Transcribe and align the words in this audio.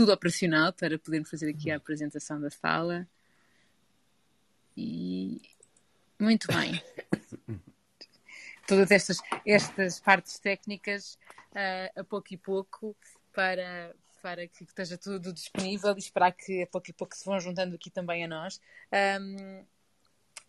tudo 0.00 0.14
operacional 0.14 0.72
para 0.72 0.98
podermos 0.98 1.28
fazer 1.28 1.50
aqui 1.50 1.70
a 1.70 1.76
apresentação 1.76 2.40
da 2.40 2.48
sala. 2.48 3.06
E 4.74 5.42
muito 6.18 6.46
bem. 6.46 6.82
Todas 8.66 8.90
estas, 8.90 9.18
estas 9.44 10.00
partes 10.00 10.38
técnicas, 10.38 11.18
uh, 11.50 12.00
a 12.00 12.02
pouco 12.02 12.32
e 12.32 12.38
pouco, 12.38 12.96
para, 13.30 13.94
para 14.22 14.48
que 14.48 14.64
esteja 14.64 14.96
tudo 14.96 15.34
disponível 15.34 15.94
e 15.94 15.98
esperar 15.98 16.32
que 16.32 16.62
a 16.62 16.66
pouco 16.66 16.88
e 16.88 16.94
pouco 16.94 17.14
se 17.14 17.26
vão 17.26 17.38
juntando 17.38 17.74
aqui 17.74 17.90
também 17.90 18.24
a 18.24 18.28
nós. 18.28 18.58
Um, 19.20 19.66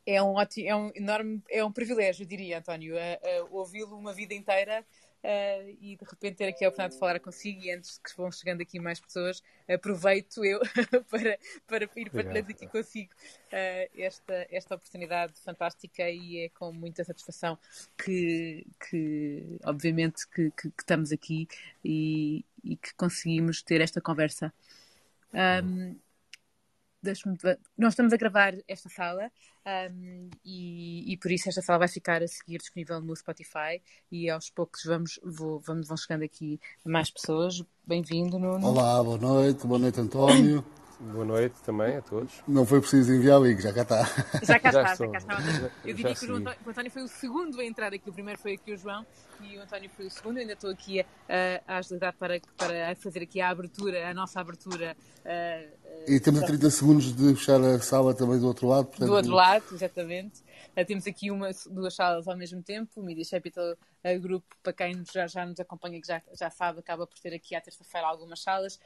é 0.05 0.23
um, 0.23 0.35
ótimo, 0.35 0.69
é 0.69 0.75
um 0.77 0.91
enorme, 0.95 1.43
é 1.49 1.61
um 1.61 1.73
privilégio, 1.73 2.25
diria, 2.25 2.59
António, 2.59 2.95
ouvi-lo 3.51 3.97
uma 3.97 4.13
vida 4.13 4.33
inteira 4.33 4.85
uh, 5.23 5.77
e 5.79 5.95
de 5.95 6.05
repente 6.05 6.37
ter 6.37 6.47
aqui 6.47 6.65
a 6.65 6.69
oportunidade 6.69 6.93
de 6.93 6.99
falar 6.99 7.19
consigo 7.19 7.61
e 7.61 7.71
antes 7.71 7.97
que 7.97 8.15
vão 8.15 8.31
chegando 8.31 8.61
aqui 8.61 8.79
mais 8.79 8.99
pessoas, 8.99 9.41
aproveito 9.69 10.43
eu 10.43 10.59
para, 11.09 11.37
para 11.67 11.89
ir 11.95 12.09
partilhando 12.09 12.51
aqui 12.51 12.67
consigo 12.67 13.11
uh, 13.13 14.01
esta, 14.01 14.47
esta 14.49 14.75
oportunidade 14.75 15.33
fantástica 15.41 16.09
e 16.09 16.45
é 16.45 16.49
com 16.49 16.71
muita 16.71 17.03
satisfação 17.03 17.57
que, 17.97 18.65
que 18.89 19.59
obviamente, 19.63 20.27
que, 20.27 20.51
que, 20.51 20.69
que 20.69 20.81
estamos 20.81 21.11
aqui 21.11 21.47
e, 21.83 22.45
e, 22.63 22.75
que 22.75 22.93
conseguimos 22.95 23.61
ter 23.61 23.81
esta 23.81 24.01
conversa. 24.01 24.53
Um, 25.33 25.95
nós 27.77 27.93
estamos 27.93 28.13
a 28.13 28.17
gravar 28.17 28.53
esta 28.67 28.87
sala 28.89 29.31
um, 29.91 30.29
e, 30.45 31.11
e, 31.13 31.17
por 31.17 31.31
isso 31.31 31.49
esta 31.49 31.61
sala 31.61 31.79
vai 31.79 31.87
ficar 31.87 32.21
a 32.21 32.27
seguir 32.27 32.59
disponível 32.59 33.01
no 33.01 33.15
Spotify 33.15 33.81
e 34.11 34.29
aos 34.29 34.49
poucos 34.49 34.83
vamos, 34.85 35.19
vou, 35.23 35.59
vamos 35.59 35.87
vão 35.87 35.97
chegando 35.97 36.23
aqui 36.23 36.59
mais 36.85 37.09
pessoas. 37.09 37.63
Bem-vindo, 37.85 38.37
Nuno. 38.37 38.65
Olá, 38.67 39.03
boa 39.03 39.17
noite, 39.17 39.65
boa 39.65 39.79
noite, 39.79 39.99
António. 39.99 40.63
Boa 40.99 41.25
noite 41.25 41.55
também 41.63 41.97
a 41.97 42.01
todos. 42.01 42.31
Não 42.47 42.63
foi 42.63 42.79
preciso 42.79 43.11
enviar 43.11 43.39
o 43.39 43.45
link, 43.45 43.59
já 43.59 43.73
cá 43.73 43.81
está. 43.81 44.03
Já 44.43 44.59
cá 44.59 44.69
está, 44.69 44.95
já, 44.95 45.07
cá 45.07 45.17
está. 45.17 45.71
Eu 45.83 45.95
diria 45.95 46.13
que 46.13 46.25
o, 46.27 46.35
António, 46.35 46.59
o 46.63 46.69
António 46.69 46.91
foi 46.91 47.01
o 47.01 47.07
segundo 47.07 47.59
a 47.59 47.65
entrar 47.65 47.91
aqui. 47.91 48.07
O 48.07 48.13
primeiro 48.13 48.39
foi 48.39 48.53
aqui 48.53 48.71
o 48.71 48.77
João 48.77 49.03
e 49.43 49.57
o 49.57 49.61
António 49.61 49.89
foi 49.89 50.07
o 50.07 50.11
segundo. 50.11 50.37
Ainda 50.37 50.53
estou 50.53 50.69
aqui 50.69 51.01
a, 51.01 51.05
a 51.67 51.77
agilidade 51.77 52.17
para, 52.17 52.39
para 52.57 52.95
fazer 52.95 53.23
aqui 53.23 53.41
a 53.41 53.49
abertura, 53.49 54.09
a 54.09 54.13
nossa 54.13 54.39
abertura. 54.39 54.95
e 56.07 56.19
temos 56.19 56.43
a 56.43 56.45
30 56.45 56.69
segundos 56.69 57.15
de 57.15 57.35
fechar 57.35 57.61
a 57.61 57.79
sala 57.79 58.13
também 58.13 58.39
do 58.39 58.47
outro 58.47 58.67
lado. 58.67 58.87
Portanto... 58.87 59.07
Do 59.07 59.15
outro 59.15 59.33
lado, 59.33 59.65
exatamente. 59.71 60.41
Uh, 60.75 60.85
temos 60.85 61.05
aqui 61.07 61.31
uma, 61.31 61.49
duas 61.69 61.93
salas 61.93 62.27
ao 62.27 62.37
mesmo 62.37 62.61
tempo. 62.61 63.01
O 63.01 63.03
Media 63.03 63.25
Capital 63.29 63.73
uh, 63.73 64.19
Group, 64.19 64.43
para 64.63 64.73
quem 64.73 65.03
já, 65.11 65.27
já 65.27 65.45
nos 65.45 65.59
acompanha, 65.59 65.99
que 65.99 66.07
já, 66.07 66.21
já 66.33 66.49
sabe, 66.49 66.79
acaba 66.79 67.05
por 67.05 67.17
ter 67.19 67.33
aqui 67.33 67.55
à 67.55 67.61
terça-feira 67.61 68.07
algumas 68.07 68.41
salas. 68.41 68.79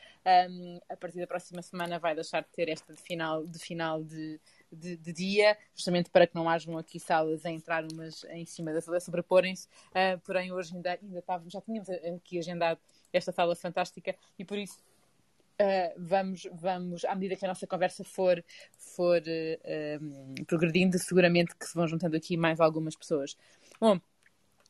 Um, 0.49 0.79
a 0.89 0.97
partir 0.97 1.19
da 1.19 1.27
próxima 1.27 1.61
semana 1.61 1.99
vai 1.99 2.15
deixar 2.15 2.41
de 2.41 2.49
ter 2.49 2.69
esta 2.69 2.93
de 2.93 3.01
final 3.01 3.45
de, 3.45 3.59
final 3.59 4.03
de, 4.03 4.39
de, 4.71 4.97
de 4.97 5.13
dia, 5.13 5.57
justamente 5.75 6.09
para 6.09 6.27
que 6.27 6.35
não 6.35 6.49
hajam 6.49 6.77
aqui 6.77 6.99
salas 6.99 7.45
a 7.45 7.51
entrar 7.51 7.85
umas 7.91 8.23
em 8.25 8.45
cima 8.45 8.73
da 8.73 8.81
sala, 8.81 8.99
sobreporem-se. 8.99 9.67
Uh, 9.91 10.19
porém, 10.25 10.51
hoje 10.51 10.75
ainda, 10.75 10.99
ainda 11.01 11.19
estávamos, 11.19 11.53
já 11.53 11.61
tínhamos 11.61 11.89
aqui 11.89 12.39
agendado 12.39 12.79
esta 13.11 13.31
sala 13.31 13.55
fantástica 13.55 14.15
e 14.37 14.43
por 14.43 14.57
isso 14.57 14.77
Uh, 15.55 15.95
vamos, 15.95 16.45
vamos, 16.51 17.05
à 17.05 17.15
medida 17.15 17.37
que 17.37 17.45
a 17.45 17.47
nossa 17.47 17.65
conversa 17.65 18.03
for, 18.03 18.43
for 18.77 19.21
uh, 19.21 20.03
um, 20.03 20.35
progredindo, 20.45 20.99
seguramente 20.99 21.55
que 21.55 21.65
se 21.65 21.73
vão 21.73 21.87
juntando 21.87 22.17
aqui 22.17 22.35
mais 22.35 22.59
algumas 22.59 22.93
pessoas. 22.93 23.37
Bom, 23.79 23.97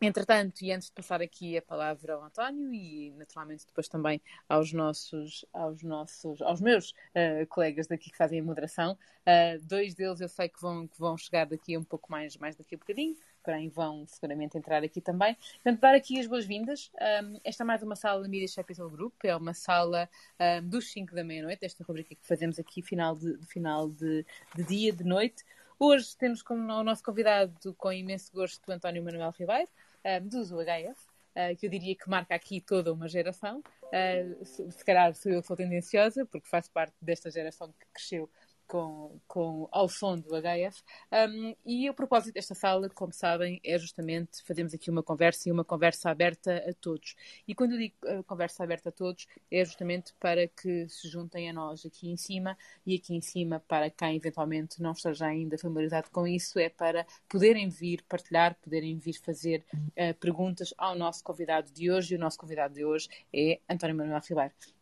entretanto, 0.02 0.62
e 0.62 0.72
antes 0.72 0.88
de 0.90 0.94
passar 0.94 1.22
aqui 1.22 1.58
a 1.58 1.62
palavra 1.62 2.14
ao 2.14 2.24
António 2.24 2.74
e 2.74 3.12
naturalmente 3.12 3.66
depois 3.66 3.88
também 3.88 4.22
aos 4.48 4.74
nossos, 4.74 5.46
aos 5.54 5.82
nossos, 5.84 6.42
aos 6.42 6.62
meus 6.62 6.92
uh, 6.92 7.46
colegas 7.50 7.88
daqui 7.88 8.10
que 8.10 8.18
fazem 8.18 8.40
a 8.40 8.44
moderação, 8.44 8.98
dois 9.64 9.96
deles 9.96 10.22
eu 10.22 10.30
sei 10.30 10.48
que 10.48 10.62
vão, 10.62 10.88
que 10.88 11.00
vão 11.00 11.18
chegar 11.18 11.46
daqui 11.46 11.78
um 11.78 11.84
pouco 11.84 12.12
mais, 12.12 12.38
mais 12.38 12.56
daqui 12.56 12.76
a 12.76 12.78
um 12.78 12.80
bocadinho 12.80 13.16
porém 13.46 13.70
vão 13.70 14.06
seguramente 14.08 14.58
entrar 14.58 14.84
aqui 14.84 15.00
também. 15.00 15.36
Portanto, 15.36 15.80
dar 15.80 15.94
aqui 15.94 16.20
as 16.20 16.26
boas-vindas. 16.26 16.92
Um, 17.24 17.40
esta 17.44 17.64
é 17.64 17.66
mais 17.66 17.84
uma 17.84 17.96
sala 17.96 18.28
Media 18.28 18.48
Capital 18.56 18.90
Group, 18.90 19.14
é 19.24 19.36
uma 19.36 19.54
sala 19.54 20.10
um, 20.40 20.68
dos 20.68 20.92
5 20.92 21.14
da 21.14 21.24
meia-noite, 21.24 21.64
esta 21.64 21.84
rubrica 21.84 22.16
que 22.16 22.28
fazemos 22.28 22.58
aqui, 22.58 22.82
final 22.82 23.16
de, 23.16 23.38
final 23.46 23.88
de, 23.88 24.26
de 24.56 24.64
dia, 24.64 24.92
de 24.92 25.04
noite. 25.04 25.46
Hoje 25.78 26.16
temos 26.16 26.42
como 26.42 26.62
o 26.62 26.84
nosso 26.84 27.04
convidado, 27.04 27.74
com 27.76 27.92
imenso 27.92 28.32
gosto, 28.34 28.72
António 28.72 29.04
Manuel 29.04 29.34
Ribeiro, 29.38 29.70
um, 30.06 30.28
do 30.28 30.40
UHF. 30.56 31.16
Uh, 31.36 31.54
que 31.58 31.66
eu 31.66 31.70
diria 31.70 31.94
que 31.94 32.10
marca 32.10 32.34
aqui 32.34 32.62
toda 32.62 32.94
uma 32.94 33.10
geração. 33.10 33.62
Uh, 33.84 34.46
se, 34.46 34.72
se 34.72 34.86
calhar 34.86 35.14
sou 35.14 35.34
eu 35.34 35.42
que 35.42 35.48
sou 35.48 35.58
tendenciosa, 35.58 36.26
porque 36.26 36.48
faço 36.48 36.72
parte 36.72 36.96
desta 37.02 37.30
geração 37.30 37.74
que 37.74 37.86
cresceu 37.94 38.30
com, 38.68 39.20
com, 39.28 39.68
ao 39.72 39.88
som 39.88 40.18
do 40.18 40.30
HF. 40.30 40.84
Um, 41.12 41.56
e 41.66 41.90
o 41.90 41.94
propósito 41.94 42.34
desta 42.34 42.56
sala, 42.56 42.90
como 42.90 43.14
sabem, 43.14 43.60
é 43.64 43.78
justamente 43.78 44.44
fazermos 44.44 44.74
aqui 44.74 44.90
uma 44.90 45.04
conversa 45.04 45.50
e 45.50 45.52
uma 45.52 45.64
conversa 45.64 46.10
aberta 46.10 46.58
a 46.68 46.74
todos. 46.74 47.16
E 47.48 47.54
quando 47.54 47.74
eu 47.74 47.80
digo 47.80 47.96
uh, 48.06 48.24
conversa 48.24 48.64
aberta 48.64 48.90
a 48.90 48.92
todos, 48.92 49.28
é 49.52 49.64
justamente 49.64 50.14
para 50.20 50.48
que 50.48 50.88
se 50.90 51.08
juntem 51.08 51.50
a 51.50 51.54
nós 51.54 51.86
aqui 51.86 52.10
em 52.10 52.18
cima 52.18 52.58
e 52.86 52.96
aqui 52.96 53.16
em 53.16 53.22
cima, 53.22 53.60
para 53.68 53.90
quem 53.90 54.16
eventualmente 54.16 54.82
não 54.82 54.92
esteja 54.92 55.28
ainda 55.28 55.58
familiarizado 55.58 56.10
com 56.12 56.28
isso, 56.28 56.60
é 56.60 56.70
para 56.70 57.06
poderem 57.30 57.70
vir 57.70 58.04
partilhar, 58.04 58.56
poderem 58.62 58.98
vir 58.98 59.14
fazer 59.14 59.64
uh, 59.74 60.14
perguntas 60.20 60.74
ao 60.78 60.96
nosso 60.96 61.24
convidado 61.24 61.72
de 61.72 61.92
hoje. 61.92 62.14
E 62.14 62.18
o 62.18 62.20
nosso 62.20 62.38
convidado 62.38 62.74
de 62.74 62.86
hoje 62.86 63.10
é 63.34 63.60
António 63.70 63.96
Manuel 63.96 64.22
Ribeiro. 64.28 64.75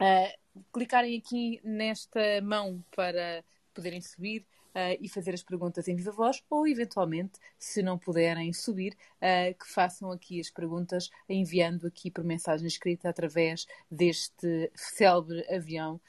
Uh, 0.00 0.62
clicarem 0.72 1.16
aqui 1.18 1.60
nesta 1.64 2.20
mão 2.42 2.84
para 2.94 3.44
poderem 3.72 4.00
subir 4.00 4.42
uh, 4.74 4.96
e 5.00 5.08
fazer 5.08 5.32
as 5.34 5.42
perguntas 5.42 5.88
em 5.88 5.96
viva 5.96 6.12
voz, 6.12 6.42
ou 6.50 6.66
eventualmente, 6.66 7.38
se 7.58 7.82
não 7.82 7.98
puderem 7.98 8.52
subir, 8.52 8.92
uh, 8.92 9.58
que 9.58 9.66
façam 9.66 10.10
aqui 10.10 10.40
as 10.40 10.50
perguntas 10.50 11.10
enviando 11.28 11.86
aqui 11.86 12.10
por 12.10 12.24
mensagem 12.24 12.66
escrita 12.66 13.08
através 13.08 13.66
deste 13.90 14.70
célebre 14.74 15.46
avião 15.54 16.00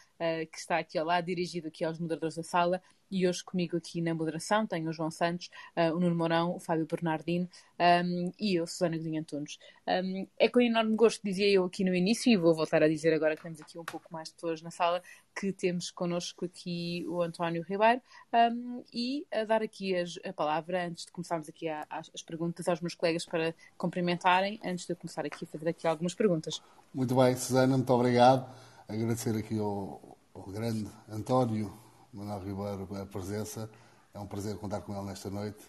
que 0.51 0.57
está 0.57 0.79
aqui 0.79 0.97
ao 0.97 1.05
lado, 1.05 1.25
dirigido 1.25 1.67
aqui 1.67 1.85
aos 1.85 1.99
moderadores 1.99 2.35
da 2.35 2.41
sala 2.41 2.81
e 3.09 3.27
hoje 3.27 3.43
comigo 3.43 3.77
aqui 3.77 4.01
na 4.01 4.13
moderação 4.13 4.65
tenho 4.65 4.89
o 4.89 4.93
João 4.93 5.11
Santos, 5.11 5.49
uh, 5.75 5.95
o 5.95 5.99
Nuno 5.99 6.15
Mourão, 6.15 6.55
o 6.55 6.59
Fábio 6.59 6.85
Bernardino 6.85 7.47
um, 7.79 8.31
e 8.39 8.55
eu, 8.55 8.67
Susana 8.67 8.97
Godinho 8.97 9.21
Antunes. 9.21 9.57
Um, 9.87 10.27
é 10.37 10.49
com 10.49 10.59
enorme 10.59 10.95
gosto, 10.95 11.21
dizia 11.23 11.49
eu 11.49 11.65
aqui 11.65 11.83
no 11.83 11.93
início, 11.93 12.31
e 12.31 12.37
vou 12.37 12.53
voltar 12.53 12.83
a 12.83 12.87
dizer 12.87 13.13
agora 13.13 13.35
que 13.35 13.43
temos 13.43 13.61
aqui 13.61 13.77
um 13.77 13.85
pouco 13.85 14.07
mais 14.11 14.29
de 14.29 14.35
pessoas 14.35 14.61
na 14.61 14.71
sala, 14.71 15.01
que 15.39 15.51
temos 15.51 15.91
connosco 15.91 16.45
aqui 16.45 17.05
o 17.07 17.21
António 17.21 17.63
Ribeiro 17.63 18.01
um, 18.33 18.83
e 18.91 19.25
a 19.31 19.43
dar 19.43 19.61
aqui 19.61 19.95
as, 19.95 20.19
a 20.25 20.33
palavra, 20.33 20.87
antes 20.87 21.05
de 21.05 21.11
começarmos 21.11 21.47
aqui 21.47 21.69
a, 21.69 21.85
a, 21.89 21.99
as 21.99 22.21
perguntas 22.21 22.67
aos 22.67 22.81
meus 22.81 22.95
colegas 22.95 23.25
para 23.25 23.53
cumprimentarem, 23.77 24.59
antes 24.63 24.85
de 24.85 24.93
eu 24.93 24.97
começar 24.97 25.25
aqui 25.25 25.45
a 25.45 25.47
fazer 25.47 25.69
aqui 25.69 25.87
algumas 25.87 26.13
perguntas. 26.13 26.61
Muito 26.93 27.15
bem, 27.15 27.35
Susana, 27.35 27.77
muito 27.77 27.93
obrigado. 27.93 28.49
Agradecer 28.87 29.35
aqui 29.35 29.59
ao, 29.59 30.17
ao 30.33 30.43
grande 30.43 30.87
António 31.09 31.86
Manuel 32.13 32.39
Ribeiro 32.39 32.87
a 33.01 33.05
presença. 33.05 33.69
É 34.13 34.19
um 34.19 34.27
prazer 34.27 34.57
contar 34.57 34.81
com 34.81 34.95
ele 34.95 35.05
nesta 35.05 35.29
noite. 35.29 35.63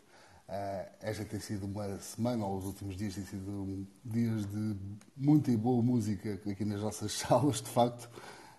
Uh, 0.49 0.91
esta 1.00 1.25
tem 1.25 1.38
sido 1.41 1.66
uma 1.66 1.99
semana, 1.99 2.47
ou 2.47 2.56
os 2.56 2.65
últimos 2.65 2.97
dias 2.97 3.15
têm 3.15 3.25
sido 3.25 3.87
dias 4.03 4.47
de 4.47 4.77
muita 5.16 5.50
e 5.50 5.56
boa 5.56 5.82
música 5.82 6.41
aqui 6.50 6.65
nas 6.65 6.81
nossas 6.81 7.12
salas, 7.19 7.60
de 7.60 7.69
facto. 7.69 8.09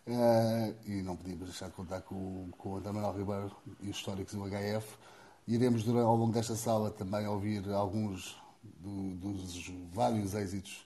Uh, 0.05 0.75
e 0.85 1.01
não 1.01 1.15
podíamos 1.15 1.45
deixar 1.45 1.67
de 1.67 1.73
contar 1.73 2.01
com, 2.01 2.49
com 2.57 2.73
o 2.73 2.77
António 2.77 3.01
Manuel 3.01 3.17
Ribeiro 3.17 3.55
e 3.81 3.89
os 3.89 3.97
históricos 3.97 4.33
do 4.33 4.43
HF. 4.45 4.97
Iremos, 5.47 5.87
ao 5.87 6.15
longo 6.15 6.31
desta 6.31 6.55
sala, 6.55 6.91
também 6.91 7.27
ouvir 7.27 7.67
alguns 7.71 8.39
do, 8.63 9.15
dos 9.15 9.71
vários 9.91 10.35
êxitos 10.35 10.85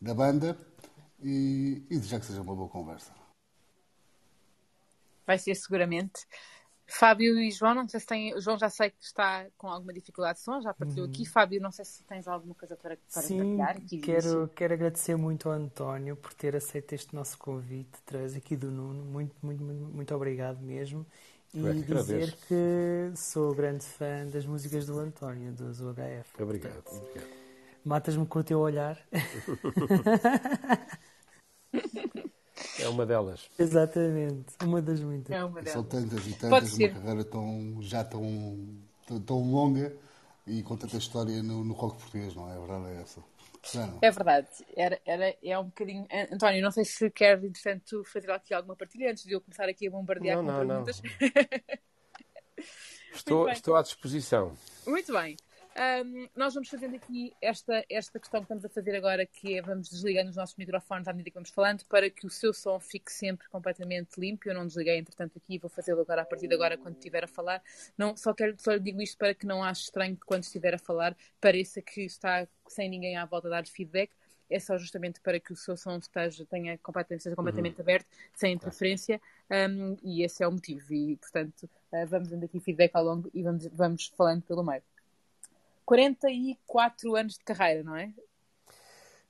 da 0.00 0.14
banda 0.14 0.56
e, 1.22 1.82
e 1.90 1.96
desejar 1.96 2.20
que 2.20 2.26
seja 2.26 2.40
uma 2.40 2.54
boa 2.54 2.68
conversa 2.68 3.19
vai 5.30 5.38
ser 5.38 5.54
seguramente. 5.54 6.26
Fábio 6.88 7.38
e 7.38 7.52
João, 7.52 7.72
não 7.72 7.88
sei 7.88 8.00
se 8.00 8.06
tem. 8.06 8.34
O 8.34 8.40
João 8.40 8.58
já 8.58 8.68
sei 8.68 8.90
que 8.90 8.96
está 9.00 9.46
com 9.56 9.68
alguma 9.68 9.92
dificuldade 9.92 10.38
de 10.38 10.44
som, 10.44 10.60
já 10.60 10.74
partilhou 10.74 11.06
uhum. 11.06 11.12
aqui. 11.12 11.24
Fábio, 11.24 11.60
não 11.60 11.70
sei 11.70 11.84
se 11.84 12.02
tens 12.02 12.26
alguma 12.26 12.52
coisa 12.52 12.76
para, 12.76 12.98
para 13.12 13.22
Sim, 13.22 13.36
partilhar. 13.36 13.76
Aqui 13.76 13.98
quero, 13.98 14.48
quero 14.48 14.74
agradecer 14.74 15.16
muito 15.16 15.48
ao 15.48 15.54
António 15.54 16.16
por 16.16 16.34
ter 16.34 16.56
aceito 16.56 16.92
este 16.92 17.14
nosso 17.14 17.38
convite, 17.38 18.02
traz 18.04 18.34
aqui 18.34 18.56
do 18.56 18.72
Nuno. 18.72 19.04
Muito, 19.04 19.36
muito, 19.40 19.62
muito, 19.62 19.84
muito 19.84 20.14
obrigado 20.14 20.60
mesmo. 20.60 21.06
E 21.54 21.64
é 21.64 21.74
que 21.74 21.94
dizer 21.94 22.36
que 22.48 23.12
sou 23.16 23.54
grande 23.54 23.84
fã 23.84 24.26
das 24.26 24.44
músicas 24.44 24.86
do 24.86 24.98
António, 24.98 25.52
do 25.52 25.66
UHF. 25.66 26.42
Obrigado. 26.42 26.82
obrigado. 26.88 27.30
Matas-me 27.84 28.26
com 28.26 28.40
o 28.40 28.44
teu 28.44 28.58
olhar. 28.58 28.98
É 32.82 32.88
uma 32.88 33.06
delas. 33.06 33.48
Exatamente, 33.58 34.54
uma 34.62 34.80
das 34.80 35.00
muitas. 35.00 35.34
É 35.34 35.44
uma 35.44 35.60
delas. 35.60 35.72
São 35.72 35.84
tantas 35.84 36.26
e 36.26 36.32
tantas, 36.34 36.72
uma 36.74 36.88
carreira 36.88 37.24
tão, 37.24 37.78
já 37.80 38.04
tão, 38.04 38.78
tão, 39.06 39.20
tão, 39.20 39.50
longa 39.50 39.94
e 40.46 40.62
com 40.62 40.76
tanta 40.76 40.96
história 40.96 41.42
no, 41.42 41.64
no 41.64 41.74
rock 41.74 41.98
português, 41.98 42.34
não 42.34 42.50
é? 42.50 42.56
A 42.56 42.58
verdade 42.58 42.86
é 42.86 43.00
essa. 43.02 43.20
É 44.00 44.10
verdade. 44.10 44.48
Era, 44.74 45.00
era, 45.04 45.36
é 45.42 45.58
um 45.58 45.64
bocadinho. 45.64 46.06
António, 46.32 46.62
não 46.62 46.70
sei 46.70 46.84
se 46.84 47.10
quer, 47.10 47.42
entretanto, 47.44 48.02
fazer 48.04 48.30
aqui 48.30 48.54
alguma 48.54 48.74
partilha 48.74 49.10
antes 49.10 49.24
de 49.24 49.32
eu 49.32 49.40
começar 49.40 49.68
aqui 49.68 49.86
a 49.86 49.90
bombardear 49.90 50.42
não, 50.42 50.44
com 50.44 50.64
não, 50.64 50.84
perguntas. 50.84 51.02
Não. 51.02 52.64
estou, 53.12 53.48
estou 53.52 53.76
à 53.76 53.82
disposição. 53.82 54.56
Muito 54.86 55.12
bem. 55.12 55.36
Um, 55.76 56.28
nós 56.34 56.52
vamos 56.52 56.68
fazendo 56.68 56.96
aqui 56.96 57.32
esta, 57.40 57.84
esta 57.88 58.18
questão 58.18 58.40
que 58.40 58.44
estamos 58.44 58.64
a 58.64 58.68
fazer 58.68 58.94
agora, 58.96 59.24
que 59.24 59.56
é 59.56 59.62
vamos 59.62 59.88
desligando 59.88 60.30
os 60.30 60.36
nossos 60.36 60.56
microfones 60.56 61.06
à 61.06 61.12
medida 61.12 61.30
que 61.30 61.34
vamos 61.34 61.50
falando, 61.50 61.84
para 61.84 62.10
que 62.10 62.26
o 62.26 62.30
seu 62.30 62.52
som 62.52 62.78
fique 62.80 63.10
sempre 63.12 63.48
completamente 63.48 64.18
limpo. 64.18 64.48
Eu 64.48 64.54
não 64.54 64.66
desliguei, 64.66 64.98
entretanto, 64.98 65.38
aqui, 65.38 65.58
vou 65.58 65.70
fazê-lo 65.70 66.00
agora 66.00 66.22
a 66.22 66.24
partir 66.24 66.48
de 66.48 66.54
agora, 66.54 66.76
quando 66.76 66.96
estiver 66.96 67.24
a 67.24 67.28
falar. 67.28 67.62
Não, 67.96 68.16
só, 68.16 68.34
quero, 68.34 68.56
só 68.58 68.72
lhe 68.72 68.80
digo 68.80 69.00
isto 69.00 69.16
para 69.16 69.34
que 69.34 69.46
não 69.46 69.62
ache 69.62 69.84
estranho 69.84 70.16
que 70.16 70.26
quando 70.26 70.42
estiver 70.42 70.74
a 70.74 70.78
falar 70.78 71.16
pareça 71.40 71.80
que 71.80 72.02
está 72.02 72.46
sem 72.66 72.88
ninguém 72.88 73.16
à 73.16 73.24
volta 73.24 73.48
a 73.48 73.50
dar 73.50 73.66
feedback. 73.66 74.10
É 74.50 74.58
só 74.58 74.76
justamente 74.76 75.20
para 75.20 75.38
que 75.38 75.52
o 75.52 75.56
seu 75.56 75.76
som 75.76 75.96
esteja, 75.98 76.44
tenha 76.44 76.76
completamente, 76.78 77.20
esteja 77.20 77.36
completamente 77.36 77.76
uhum. 77.76 77.82
aberto, 77.82 78.08
sem 78.34 78.52
interferência, 78.52 79.20
um, 79.48 79.96
e 80.02 80.24
esse 80.24 80.42
é 80.42 80.48
o 80.48 80.50
motivo. 80.50 80.92
E, 80.92 81.16
portanto, 81.18 81.70
uh, 81.92 82.06
vamos 82.08 82.28
dando 82.28 82.44
aqui 82.44 82.58
feedback 82.58 82.90
ao 82.96 83.04
longo 83.04 83.30
e 83.32 83.44
vamos, 83.44 83.66
vamos 83.68 84.06
falando 84.08 84.42
pelo 84.42 84.64
meio. 84.64 84.82
44 85.90 87.16
anos 87.16 87.34
de 87.34 87.44
carreira, 87.44 87.82
não 87.82 87.96
é? 87.96 88.14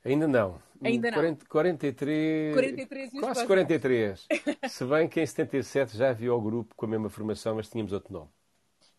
Ainda 0.04 0.28
não. 0.28 0.60
Ainda 0.84 1.10
não. 1.10 1.16
40, 1.16 1.46
43, 1.46 2.52
43 2.52 3.10
quase 3.18 3.46
43. 3.46 4.28
Se 4.68 4.84
bem 4.84 5.08
que 5.08 5.22
em 5.22 5.26
77 5.26 5.96
já 5.96 6.10
havia 6.10 6.34
o 6.34 6.40
grupo 6.40 6.74
com 6.74 6.84
a 6.84 6.88
mesma 6.88 7.08
formação, 7.08 7.54
mas 7.54 7.70
tínhamos 7.70 7.94
outro 7.94 8.12
nome. 8.12 8.28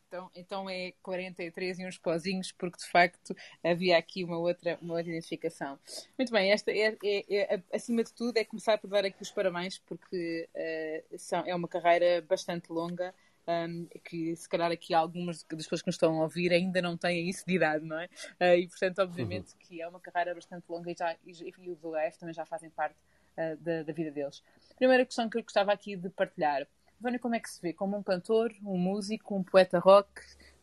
Então, 0.08 0.32
então 0.36 0.70
é 0.70 0.94
43 1.04 1.80
e 1.80 1.86
uns 1.86 2.00
pozinhos, 2.00 2.52
porque 2.52 2.80
de 2.80 2.88
facto 2.88 3.36
havia 3.64 3.96
aqui 3.96 4.24
uma 4.24 4.40
outra, 4.40 4.80
uma 4.82 4.96
outra 4.96 5.12
identificação. 5.12 5.78
Muito 6.18 6.32
bem, 6.32 6.52
esta 6.52 6.72
é, 6.72 6.98
é, 7.04 7.26
é, 7.30 7.64
acima 7.72 8.04
de 8.04 8.12
tudo 8.12 8.38
é 8.38 8.44
começar 8.44 8.80
por 8.80 8.90
dar 8.90 9.06
aqui 9.06 9.22
os 9.22 9.32
parabéns, 9.32 9.78
porque 9.78 10.50
uh, 10.56 11.18
são, 11.20 11.44
é 11.46 11.54
uma 11.54 11.68
carreira 11.68 12.26
bastante 12.28 12.72
longa 12.72 13.14
um, 13.48 13.88
que 14.04 14.36
se 14.36 14.48
calhar 14.48 14.72
aqui 14.72 14.94
algumas 14.94 15.44
das 15.44 15.64
pessoas 15.64 15.82
que 15.82 15.88
nos 15.88 15.96
estão 15.96 16.20
a 16.20 16.24
ouvir 16.24 16.52
ainda 16.52 16.82
não 16.82 16.98
têm 16.98 17.30
isso 17.30 17.44
de 17.46 17.56
idade, 17.56 17.86
não 17.86 18.00
é? 18.00 18.06
Uh, 18.40 18.58
e 18.58 18.68
portanto, 18.68 19.00
obviamente, 19.00 19.54
uhum. 19.54 19.60
que 19.60 19.82
é 19.82 19.88
uma 19.88 20.00
carreira 20.00 20.34
bastante 20.34 20.66
longa 20.70 20.92
e, 20.92 20.96
já, 20.98 21.16
e, 21.26 21.32
e 21.32 21.70
os 21.70 21.84
UF 21.84 22.20
também 22.20 22.34
já 22.34 22.46
fazem 22.46 22.70
parte 22.70 22.96
uh, 23.38 23.58
da, 23.58 23.84
da, 23.84 23.94
vida 23.94 24.12
deles. 24.12 24.44
Primeira 24.76 25.06
questão 25.06 25.30
que 25.30 25.38
eu 25.38 25.44
gostava 25.44 25.72
aqui 25.72 25.96
de 25.96 26.10
partilhar. 26.10 26.68
Vânia, 27.00 27.20
como 27.20 27.36
é 27.36 27.40
que 27.40 27.50
se 27.50 27.62
vê? 27.62 27.74
Como 27.74 27.98
um 27.98 28.04
cantor, 28.04 28.54
um 28.64 28.78
músico, 28.78 29.36
um 29.36 29.44
poeta 29.44 29.80
rock? 29.80 30.10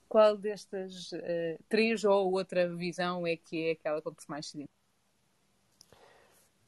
Qual 0.08 0.36
destas 0.36 1.12
uh, 1.12 1.62
três 1.68 2.04
ou 2.04 2.32
outra 2.32 2.74
visão 2.74 3.26
é 3.26 3.36
que 3.36 3.68
é 3.68 3.72
aquela 3.72 4.00
com 4.00 4.14
que 4.14 4.22
se 4.22 4.30
mais 4.30 4.46
se 4.46 4.58
identifica? 4.58 4.78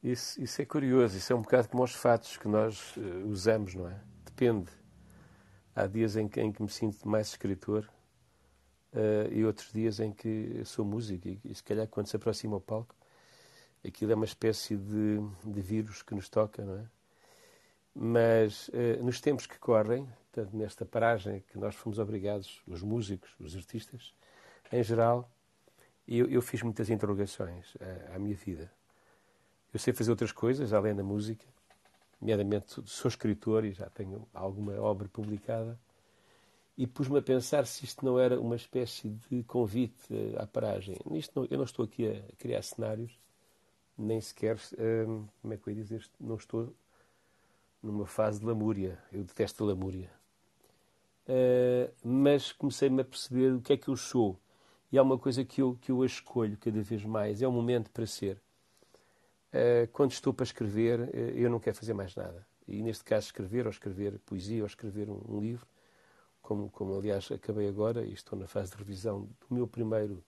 Isso, 0.02 0.42
isso, 0.42 0.62
é 0.62 0.64
curioso, 0.64 1.16
isso 1.16 1.32
é 1.32 1.36
um 1.36 1.42
bocado 1.42 1.68
como 1.68 1.84
os 1.84 1.94
fatos 1.94 2.36
que 2.38 2.48
nós 2.48 2.96
uh, 2.96 3.26
usamos, 3.28 3.74
não 3.74 3.88
é? 3.88 4.00
Depende. 4.24 4.79
Há 5.74 5.86
dias 5.86 6.16
em 6.16 6.28
que, 6.28 6.40
em 6.40 6.52
que 6.52 6.62
me 6.62 6.68
sinto 6.68 7.08
mais 7.08 7.28
escritor 7.28 7.88
uh, 8.92 9.32
e 9.32 9.44
outros 9.44 9.72
dias 9.72 10.00
em 10.00 10.12
que 10.12 10.62
sou 10.64 10.84
músico. 10.84 11.28
E, 11.28 11.40
e, 11.44 11.54
se 11.54 11.62
calhar, 11.62 11.86
quando 11.88 12.06
se 12.06 12.16
aproxima 12.16 12.56
ao 12.56 12.60
palco, 12.60 12.94
aquilo 13.86 14.12
é 14.12 14.14
uma 14.14 14.24
espécie 14.24 14.76
de, 14.76 15.18
de 15.44 15.60
vírus 15.60 16.02
que 16.02 16.14
nos 16.14 16.28
toca, 16.28 16.64
não 16.64 16.78
é? 16.78 16.84
Mas 17.94 18.68
uh, 18.68 19.02
nos 19.02 19.20
tempos 19.20 19.46
que 19.46 19.58
correm, 19.58 20.08
nesta 20.52 20.84
paragem 20.84 21.42
que 21.48 21.58
nós 21.58 21.74
fomos 21.74 21.98
obrigados, 21.98 22.62
os 22.66 22.82
músicos, 22.82 23.34
os 23.40 23.56
artistas, 23.56 24.14
em 24.72 24.82
geral, 24.82 25.28
eu, 26.06 26.28
eu 26.28 26.40
fiz 26.40 26.62
muitas 26.62 26.88
interrogações 26.88 27.76
à, 28.10 28.16
à 28.16 28.18
minha 28.18 28.36
vida. 28.36 28.70
Eu 29.72 29.78
sei 29.78 29.92
fazer 29.92 30.10
outras 30.10 30.32
coisas, 30.32 30.72
além 30.72 30.94
da 30.94 31.02
música, 31.02 31.46
nomeadamente 32.20 32.82
sou 32.84 33.08
escritor 33.08 33.64
e 33.64 33.72
já 33.72 33.88
tenho 33.90 34.26
alguma 34.34 34.74
obra 34.80 35.08
publicada, 35.08 35.78
e 36.76 36.86
pus-me 36.86 37.18
a 37.18 37.22
pensar 37.22 37.66
se 37.66 37.84
isto 37.84 38.04
não 38.04 38.18
era 38.18 38.40
uma 38.40 38.56
espécie 38.56 39.10
de 39.28 39.42
convite 39.44 40.08
à 40.38 40.46
paragem. 40.46 40.96
Nisto 41.04 41.40
não, 41.40 41.48
eu 41.50 41.58
não 41.58 41.64
estou 41.64 41.84
aqui 41.84 42.06
a 42.06 42.22
criar 42.38 42.62
cenários, 42.62 43.12
nem 43.98 44.20
sequer, 44.20 44.58
hum, 45.06 45.26
como 45.42 45.54
é 45.54 45.56
que 45.56 45.68
eu 45.68 45.74
ia 45.74 45.82
dizer, 45.82 46.08
não 46.18 46.36
estou 46.36 46.74
numa 47.82 48.06
fase 48.06 48.40
de 48.40 48.46
lamúria. 48.46 48.98
Eu 49.12 49.24
detesto 49.24 49.64
a 49.64 49.66
lamúria. 49.68 50.10
Uh, 51.28 51.92
mas 52.02 52.52
comecei-me 52.52 53.02
a 53.02 53.04
perceber 53.04 53.52
o 53.52 53.60
que 53.60 53.72
é 53.72 53.76
que 53.76 53.88
eu 53.88 53.96
sou. 53.96 54.38
E 54.90 54.98
há 54.98 55.02
uma 55.02 55.18
coisa 55.18 55.44
que 55.44 55.62
eu, 55.62 55.78
que 55.80 55.92
eu 55.92 56.04
escolho 56.04 56.56
cada 56.58 56.80
vez 56.82 57.04
mais: 57.04 57.42
é 57.42 57.48
o 57.48 57.52
momento 57.52 57.90
para 57.90 58.06
ser. 58.06 58.40
Eh, 59.52 59.88
quando 59.92 60.12
estou 60.12 60.32
para 60.32 60.44
escrever, 60.44 61.10
eh, 61.12 61.32
eu 61.34 61.50
não 61.50 61.58
quero 61.58 61.76
fazer 61.76 61.92
mais 61.92 62.14
nada. 62.14 62.46
E 62.68 62.82
neste 62.82 63.02
caso, 63.04 63.26
escrever, 63.26 63.66
ou 63.66 63.70
escrever 63.70 64.18
poesia, 64.20 64.62
ou 64.62 64.66
escrever 64.66 65.08
um, 65.10 65.40
livro, 65.40 65.66
como, 66.40 66.70
como 66.70 66.96
aliás 66.96 67.30
acabei 67.32 67.68
agora, 67.68 68.04
e 68.04 68.12
estou 68.12 68.38
na 68.38 68.46
fase 68.46 68.70
de 68.70 68.76
revisão 68.76 69.28
do 69.40 69.54
meu 69.54 69.66
primeiro, 69.66 70.22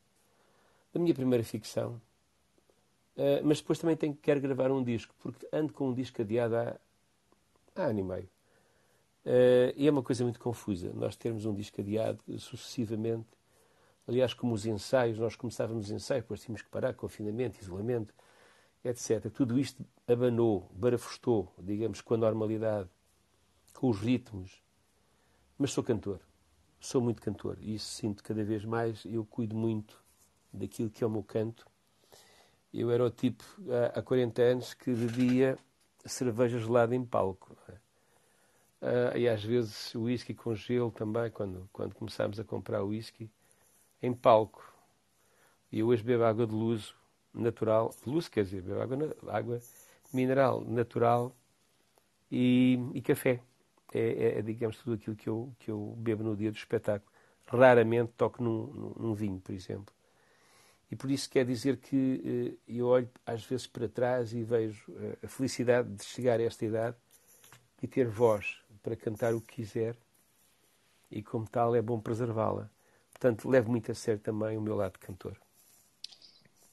da 0.92 0.98
minha 0.98 1.14
primeira 1.14 1.44
ficção. 1.44 2.00
Uh, 3.16 3.44
mas 3.44 3.58
depois 3.58 3.78
também 3.78 3.96
tenho, 3.96 4.16
quero 4.16 4.40
gravar 4.40 4.70
um 4.70 4.82
disco, 4.82 5.14
porque 5.20 5.46
ando 5.52 5.72
com 5.72 5.90
um 5.90 5.94
disco 5.94 6.20
adiado 6.20 6.56
há, 6.56 6.76
há 7.76 7.82
ano 7.84 8.00
e 8.00 8.02
meio. 8.02 8.28
E 9.76 9.86
é 9.86 9.90
uma 9.90 10.02
coisa 10.02 10.24
muito 10.24 10.40
confusa, 10.40 10.90
nós 10.94 11.14
termos 11.14 11.46
um 11.46 11.54
disco 11.54 11.80
adiado 11.80 12.20
sucessivamente. 12.38 13.28
Aliás, 14.08 14.34
como 14.34 14.52
os 14.52 14.66
ensaios, 14.66 15.16
nós 15.18 15.36
começávamos 15.36 15.84
os 15.86 15.90
ensaios, 15.92 16.24
depois 16.24 16.40
tínhamos 16.40 16.62
que 16.62 16.68
parar, 16.68 16.94
confinamento, 16.94 17.60
isolamento, 17.60 18.12
etc. 18.84 19.30
Tudo 19.30 19.58
isto 19.58 19.84
abanou, 20.06 20.70
barafustou, 20.74 21.52
digamos, 21.58 22.00
com 22.00 22.14
a 22.14 22.16
normalidade, 22.16 22.88
com 23.74 23.88
os 23.88 23.98
ritmos. 23.98 24.62
Mas 25.58 25.72
sou 25.72 25.84
cantor, 25.84 26.20
sou 26.80 27.00
muito 27.00 27.22
cantor 27.22 27.56
e 27.60 27.74
isso 27.74 27.86
sinto 27.86 28.22
cada 28.22 28.42
vez 28.44 28.64
mais. 28.64 29.04
Eu 29.04 29.24
cuido 29.24 29.56
muito 29.56 30.02
daquilo 30.52 30.90
que 30.90 31.04
é 31.04 31.06
o 31.06 31.10
meu 31.10 31.22
canto. 31.22 31.66
Eu 32.72 32.90
era 32.90 33.04
o 33.04 33.10
tipo, 33.10 33.44
há 33.94 34.02
40 34.02 34.42
anos, 34.42 34.74
que 34.74 34.92
bebia 34.92 35.58
cerveja 36.04 36.58
gelada 36.58 36.94
em 36.94 37.04
palco. 37.04 37.56
Uh, 38.80 39.16
e 39.16 39.28
às 39.28 39.44
vezes 39.44 39.94
whisky 39.94 40.34
com 40.34 40.54
gelo 40.54 40.90
também, 40.90 41.30
quando, 41.30 41.68
quando 41.72 41.94
começámos 41.94 42.40
a 42.40 42.44
comprar 42.44 42.82
whisky, 42.82 43.30
em 44.02 44.12
palco. 44.12 44.72
E 45.70 45.78
eu 45.78 45.86
hoje 45.86 46.02
bebo 46.02 46.24
água 46.24 46.46
de 46.46 46.54
luso 46.54 46.94
natural, 47.34 47.94
luz, 48.06 48.28
quer 48.28 48.44
dizer, 48.44 48.62
água, 48.80 49.16
água 49.28 49.60
mineral 50.12 50.62
natural 50.62 51.34
e, 52.30 52.78
e 52.94 53.00
café. 53.00 53.40
É, 53.94 54.00
é, 54.00 54.38
é, 54.38 54.42
digamos, 54.42 54.78
tudo 54.78 54.94
aquilo 54.94 55.16
que 55.16 55.28
eu, 55.28 55.54
que 55.58 55.70
eu 55.70 55.94
bebo 55.98 56.22
no 56.24 56.36
dia 56.36 56.50
do 56.50 56.56
espetáculo. 56.56 57.10
Raramente 57.46 58.12
toco 58.16 58.42
num, 58.42 58.94
num, 58.98 59.14
vinho, 59.14 59.38
por 59.38 59.52
exemplo. 59.52 59.94
E 60.90 60.96
por 60.96 61.10
isso 61.10 61.28
quer 61.28 61.44
dizer 61.44 61.76
que 61.76 62.58
eh, 62.66 62.72
eu 62.78 62.86
olho 62.86 63.10
às 63.26 63.44
vezes 63.44 63.66
para 63.66 63.88
trás 63.88 64.32
e 64.32 64.42
vejo 64.42 64.92
eh, 64.96 65.18
a 65.24 65.28
felicidade 65.28 65.90
de 65.90 66.04
chegar 66.04 66.40
a 66.40 66.42
esta 66.42 66.64
idade 66.64 66.96
e 67.82 67.86
ter 67.86 68.08
voz 68.08 68.58
para 68.82 68.96
cantar 68.96 69.34
o 69.34 69.40
que 69.40 69.56
quiser 69.56 69.96
e, 71.10 71.22
como 71.22 71.46
tal, 71.46 71.76
é 71.76 71.82
bom 71.82 72.00
preservá-la. 72.00 72.70
Portanto, 73.10 73.48
levo 73.48 73.70
muito 73.70 73.92
a 73.92 73.94
sério 73.94 74.20
também 74.20 74.56
o 74.56 74.62
meu 74.62 74.74
lado 74.74 74.98
cantor. 74.98 75.36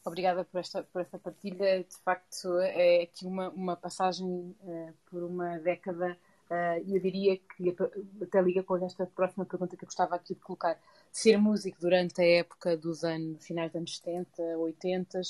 Obrigada 0.05 0.45
por 0.45 0.59
esta, 0.59 0.83
por 0.83 1.01
esta 1.01 1.19
partilha. 1.19 1.83
De 1.83 1.97
facto, 2.03 2.57
é 2.59 3.03
aqui 3.03 3.25
uma, 3.25 3.49
uma 3.49 3.75
passagem 3.75 4.55
uh, 4.61 4.93
por 5.09 5.23
uma 5.23 5.57
década 5.59 6.17
uh, 6.49 6.83
e 6.85 6.95
eu 6.95 7.01
diria 7.01 7.37
que 7.37 7.75
até 8.23 8.41
liga 8.41 8.63
com 8.63 8.77
esta 8.85 9.05
próxima 9.05 9.45
pergunta 9.45 9.75
que 9.75 9.83
eu 9.83 9.87
gostava 9.87 10.15
aqui 10.15 10.33
de 10.33 10.39
colocar. 10.41 10.79
Ser 11.11 11.37
músico 11.37 11.79
durante 11.81 12.21
a 12.21 12.25
época 12.25 12.77
dos 12.77 13.03
anos, 13.03 13.45
finais 13.45 13.71
dos 13.71 13.77
anos 13.77 13.97
70, 13.97 14.41
80, 14.57 15.19
uh, 15.19 15.23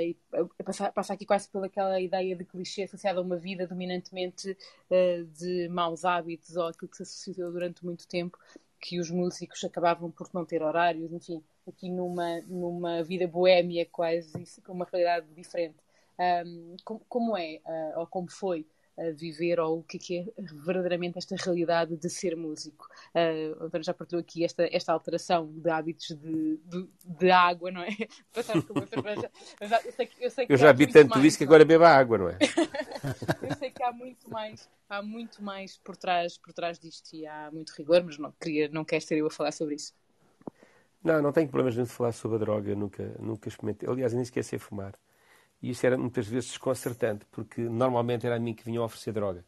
e 0.00 0.16
passa, 0.64 0.92
passa 0.92 1.12
aqui 1.14 1.26
quase 1.26 1.48
pelaquela 1.48 2.00
ideia 2.00 2.36
de 2.36 2.44
clichê 2.44 2.84
associada 2.84 3.18
a 3.18 3.22
uma 3.22 3.36
vida 3.36 3.66
dominantemente 3.66 4.52
uh, 4.52 5.24
de 5.24 5.68
maus 5.68 6.04
hábitos 6.04 6.56
ou 6.56 6.68
aquilo 6.68 6.88
que 6.90 6.96
se 6.96 7.02
associou 7.02 7.50
durante 7.50 7.84
muito 7.84 8.06
tempo, 8.06 8.38
que 8.80 9.00
os 9.00 9.10
músicos 9.10 9.64
acabavam 9.64 10.10
por 10.12 10.28
não 10.32 10.44
ter 10.44 10.62
horários, 10.62 11.12
enfim 11.12 11.42
aqui 11.68 11.90
numa, 11.90 12.40
numa 12.42 13.02
vida 13.02 13.26
boémia 13.26 13.86
quase, 13.86 14.32
com 14.64 14.72
uma 14.72 14.86
realidade 14.90 15.26
diferente. 15.34 15.76
Um, 16.18 16.76
como, 16.84 17.00
como, 17.08 17.36
é, 17.36 17.60
uh, 17.66 18.00
ou 18.00 18.06
como 18.06 18.30
foi 18.30 18.66
uh, 18.96 19.14
viver, 19.14 19.60
ou 19.60 19.80
o 19.80 19.82
que 19.82 19.96
é, 19.96 20.00
que 20.00 20.18
é 20.18 20.42
verdadeiramente 20.64 21.18
esta 21.18 21.36
realidade 21.36 21.96
de 21.96 22.08
ser 22.08 22.34
músico? 22.34 22.88
Uh, 23.14 23.64
António 23.64 23.84
já 23.84 23.92
partilhou 23.92 24.20
aqui 24.20 24.44
esta, 24.44 24.66
esta 24.74 24.92
alteração 24.92 25.46
de 25.52 25.68
hábitos 25.68 26.08
de, 26.08 26.56
de, 26.64 26.88
de 27.04 27.30
água, 27.30 27.70
não 27.70 27.82
é? 27.82 27.88
Passar 28.32 28.62
com 28.62 28.72
uma 28.72 28.86
cerveja. 28.86 29.30
Eu, 29.60 29.68
já, 29.68 29.80
eu, 29.82 29.92
sei 29.92 30.06
que, 30.06 30.24
eu, 30.24 30.30
sei 30.30 30.46
que 30.46 30.52
eu 30.52 30.56
já 30.56 30.72
vi 30.72 30.86
tanto 30.86 31.18
isso 31.24 31.36
que 31.36 31.44
agora 31.44 31.64
beba 31.64 31.88
água, 31.88 32.16
não 32.16 32.28
é? 32.30 32.38
eu 33.48 33.56
sei 33.56 33.70
que 33.70 33.82
há 33.82 33.92
muito 33.92 34.30
mais 34.30 34.68
há 34.88 35.02
muito 35.02 35.42
mais 35.42 35.76
por 35.78 35.96
trás, 35.96 36.38
por 36.38 36.52
trás 36.52 36.78
disto 36.78 37.14
e 37.14 37.26
há 37.26 37.50
muito 37.52 37.70
rigor, 37.70 38.02
mas 38.04 38.18
não, 38.18 38.32
queria, 38.32 38.68
não 38.68 38.84
quero 38.84 39.04
ser 39.04 39.18
eu 39.18 39.26
a 39.26 39.30
falar 39.30 39.52
sobre 39.52 39.74
isso. 39.74 39.92
Não, 41.06 41.22
não 41.22 41.30
tenho 41.30 41.48
problemas 41.48 41.76
de 41.76 41.86
falar 41.86 42.10
sobre 42.10 42.34
a 42.34 42.40
droga, 42.40 42.74
nunca, 42.74 43.14
nunca 43.20 43.48
experimentei. 43.48 43.88
Aliás, 43.88 44.12
nem 44.12 44.24
sequer 44.24 44.42
sei 44.42 44.58
fumar. 44.58 44.92
E 45.62 45.70
isso 45.70 45.86
era 45.86 45.96
muitas 45.96 46.26
vezes 46.26 46.48
desconcertante, 46.48 47.24
porque 47.30 47.60
normalmente 47.60 48.26
era 48.26 48.34
a 48.34 48.40
mim 48.40 48.52
que 48.52 48.64
vinham 48.64 48.82
oferecer 48.82 49.12
droga. 49.12 49.44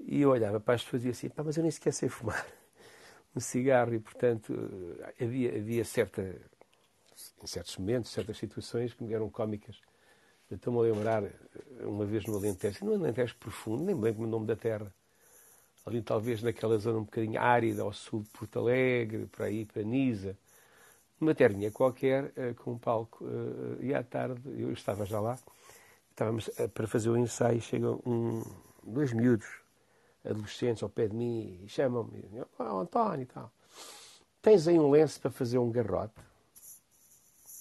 E 0.00 0.20
eu 0.20 0.30
olhava 0.30 0.58
para 0.58 0.74
as 0.74 0.82
pessoas 0.82 1.04
e 1.04 1.10
assim, 1.10 1.28
pá, 1.28 1.44
mas 1.44 1.56
eu 1.56 1.62
nem 1.62 1.70
sequer 1.70 1.92
sei 1.92 2.08
fumar 2.08 2.44
um 3.36 3.38
cigarro 3.38 3.94
e, 3.94 4.00
portanto, 4.00 4.52
havia, 5.20 5.56
havia 5.56 5.84
certa, 5.84 6.22
em 7.40 7.46
certos 7.46 7.76
momentos, 7.76 8.10
certas 8.10 8.36
situações 8.36 8.92
que 8.92 9.04
me 9.04 9.14
eram 9.14 9.30
cómicas. 9.30 9.80
Estou-me 10.50 10.80
a 10.80 10.92
lembrar, 10.92 11.22
uma 11.82 12.04
vez 12.04 12.26
no 12.26 12.34
Alentejo, 12.36 12.84
no 12.84 12.94
Alentejo 12.94 13.36
profundo, 13.36 13.84
nem 13.84 13.94
me 13.94 14.02
lembro 14.02 14.24
o 14.24 14.26
nome 14.26 14.46
da 14.46 14.56
terra, 14.56 14.92
ali 15.84 16.02
talvez 16.02 16.42
naquela 16.42 16.78
zona 16.78 16.98
um 16.98 17.04
bocadinho 17.04 17.40
árida, 17.40 17.82
ao 17.82 17.92
sul 17.92 18.22
de 18.22 18.28
Porto 18.30 18.58
Alegre, 18.58 19.26
para 19.26 19.46
aí, 19.46 19.64
para 19.64 19.82
Nisa, 19.82 20.36
uma 21.20 21.34
terrinha 21.34 21.70
qualquer, 21.70 22.32
eh, 22.36 22.54
com 22.54 22.72
um 22.72 22.78
palco, 22.78 23.24
eh, 23.24 23.86
e 23.86 23.94
à 23.94 24.02
tarde, 24.02 24.40
eu 24.46 24.72
estava 24.72 25.04
já 25.04 25.20
lá, 25.20 25.38
estávamos 26.10 26.50
eh, 26.58 26.68
para 26.68 26.86
fazer 26.86 27.10
o 27.10 27.16
ensaio, 27.16 27.60
chegam 27.60 28.00
um, 28.04 28.42
dois 28.82 29.12
miúdos, 29.12 29.48
adolescentes 30.24 30.82
ao 30.82 30.88
pé 30.88 31.08
de 31.08 31.14
mim, 31.14 31.60
e 31.64 31.68
chamam-me, 31.68 32.24
oh, 32.58 32.80
António 32.80 33.22
e 33.22 33.26
tal, 33.26 33.52
tens 34.40 34.66
aí 34.66 34.78
um 34.78 34.90
lenço 34.90 35.20
para 35.20 35.30
fazer 35.30 35.58
um 35.58 35.70
garrote? 35.70 36.14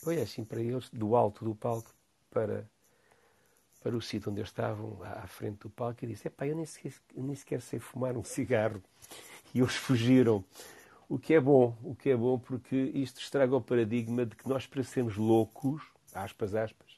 Foi 0.03 0.19
assim 0.19 0.43
para 0.43 0.59
eles, 0.59 0.89
do 0.89 1.15
alto 1.15 1.45
do 1.45 1.53
palco 1.53 1.91
para 2.31 2.67
para 3.81 3.95
o 3.95 4.01
sítio 4.01 4.31
onde 4.31 4.39
eles 4.39 4.50
estavam, 4.50 4.97
à 5.03 5.27
frente 5.27 5.59
do 5.59 5.69
palco, 5.69 6.05
e 6.05 6.07
disse: 6.07 6.27
Epá, 6.27 6.47
eu 6.47 6.55
nem 6.55 6.65
sequer, 6.65 6.93
nem 7.15 7.35
sequer 7.35 7.61
sei 7.61 7.79
fumar 7.79 8.15
um 8.15 8.23
cigarro. 8.23 8.81
E 9.53 9.59
eles 9.59 9.75
fugiram. 9.75 10.43
O 11.09 11.19
que 11.19 11.33
é 11.33 11.41
bom, 11.41 11.75
o 11.83 11.93
que 11.93 12.09
é 12.09 12.15
bom, 12.15 12.39
porque 12.39 12.75
isto 12.93 13.19
estraga 13.19 13.53
o 13.53 13.61
paradigma 13.61 14.25
de 14.25 14.33
que 14.33 14.47
nós, 14.47 14.65
para 14.65 14.81
sermos 14.81 15.17
loucos, 15.17 15.83
aspas, 16.13 16.55
aspas, 16.55 16.97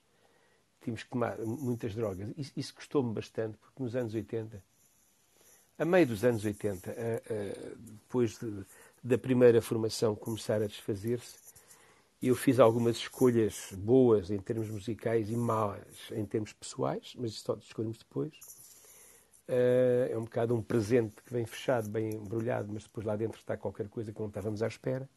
tínhamos 0.84 1.02
que 1.02 1.10
tomar 1.10 1.40
muitas 1.40 1.96
drogas. 1.96 2.30
Isso, 2.38 2.52
isso 2.56 2.76
custou-me 2.76 3.12
bastante, 3.12 3.58
porque 3.58 3.82
nos 3.82 3.96
anos 3.96 4.14
80, 4.14 4.62
a 5.80 5.86
meio 5.86 6.06
dos 6.06 6.24
anos 6.24 6.46
80, 6.46 6.96
depois 7.80 8.38
de, 8.38 8.64
da 9.04 9.18
primeira 9.18 9.60
formação 9.62 10.16
começar 10.16 10.62
a 10.62 10.68
desfazer-se, 10.68 11.43
eu 12.28 12.36
fiz 12.36 12.60
algumas 12.60 12.96
escolhas 12.96 13.74
boas 13.74 14.32
em 14.32 14.38
termos 14.38 14.70
musicais 14.70 15.30
e 15.30 15.36
más 15.36 15.82
em 16.12 16.26
termos 16.26 16.54
pessoais, 16.54 17.14
mas 17.18 17.32
isso 17.32 17.44
só 17.44 17.56
escolhemos 17.56 17.98
depois. 17.98 18.34
Uh, 19.48 20.08
é 20.10 20.18
um 20.18 20.24
bocado 20.24 20.56
um 20.56 20.62
presente 20.62 21.22
que 21.22 21.34
vem 21.34 21.46
fechado, 21.46 21.90
bem 21.90 22.14
embrulhado, 22.14 22.72
mas 22.72 22.84
depois 22.84 23.06
lá 23.06 23.18
dentro 23.18 23.38
está 23.40 23.58
qualquer 23.58 23.90
coisa 23.90 24.14
que 24.14 24.20
não 24.22 24.30
estávamos 24.30 24.64
à 24.64 24.68
espera. 24.68 25.10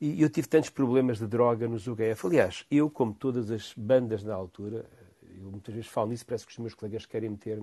E 0.00 0.22
eu 0.22 0.30
tive 0.30 0.48
tantos 0.48 0.70
problemas 0.70 1.18
de 1.18 1.26
droga 1.26 1.68
nos 1.68 1.86
UGF. 1.86 2.26
Aliás, 2.26 2.64
eu, 2.70 2.88
como 2.88 3.12
todas 3.12 3.50
as 3.50 3.74
bandas 3.76 4.22
na 4.22 4.34
altura, 4.34 4.88
eu 5.22 5.50
muitas 5.50 5.74
vezes 5.74 5.90
falo 5.90 6.08
nisso, 6.10 6.24
parece 6.24 6.46
que 6.46 6.52
os 6.52 6.58
meus 6.58 6.72
colegas 6.72 7.04
querem 7.04 7.28
meter 7.28 7.58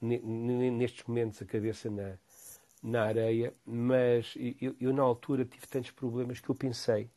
nestes 0.00 1.04
momentos 1.06 1.42
a 1.42 1.44
cabeça 1.44 1.90
na, 1.90 2.14
na 2.82 3.02
areia, 3.02 3.52
mas 3.66 4.34
eu, 4.60 4.74
eu, 4.80 4.92
na 4.94 5.02
altura 5.02 5.44
tive 5.44 5.66
tantos 5.66 5.90
problemas 5.90 6.40
que 6.40 6.48
eu 6.48 6.54
pensei 6.54 7.10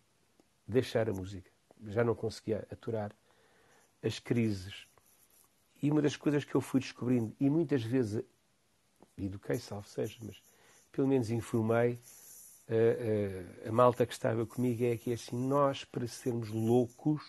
deixar 0.71 1.09
a 1.09 1.13
música. 1.13 1.49
Já 1.87 2.03
não 2.03 2.15
conseguia 2.15 2.67
aturar 2.71 3.11
as 4.03 4.19
crises. 4.19 4.87
E 5.81 5.91
uma 5.91 6.01
das 6.01 6.15
coisas 6.15 6.43
que 6.43 6.55
eu 6.55 6.61
fui 6.61 6.79
descobrindo, 6.79 7.35
e 7.39 7.49
muitas 7.49 7.83
vezes 7.83 8.23
eduquei, 9.17 9.57
salvo 9.57 9.87
seja, 9.87 10.17
mas 10.21 10.41
pelo 10.91 11.07
menos 11.07 11.29
informei 11.31 11.99
a, 12.67 13.65
a, 13.65 13.69
a 13.69 13.71
malta 13.71 14.05
que 14.05 14.13
estava 14.13 14.45
comigo, 14.45 14.83
é 14.83 14.95
que 14.97 15.11
é 15.11 15.13
assim, 15.13 15.35
nós 15.35 15.83
para 15.83 16.07
sermos 16.07 16.49
loucos, 16.49 17.23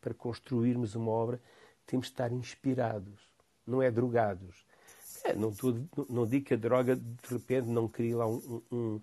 para 0.00 0.14
construirmos 0.14 0.94
uma 0.94 1.10
obra, 1.10 1.40
temos 1.86 2.06
de 2.06 2.12
estar 2.12 2.32
inspirados, 2.32 3.20
não 3.66 3.82
é 3.82 3.90
drogados. 3.90 4.64
É, 5.24 5.34
não, 5.34 5.52
tô, 5.52 5.72
não, 5.96 6.06
não, 6.08 6.26
digo 6.26 6.44
que 6.44 6.54
a 6.54 6.56
droga 6.56 6.96
de 6.96 7.28
repente 7.28 7.66
não 7.68 7.88
cria 7.88 8.16
lá 8.16 8.26
um, 8.26 8.62
um, 8.70 9.00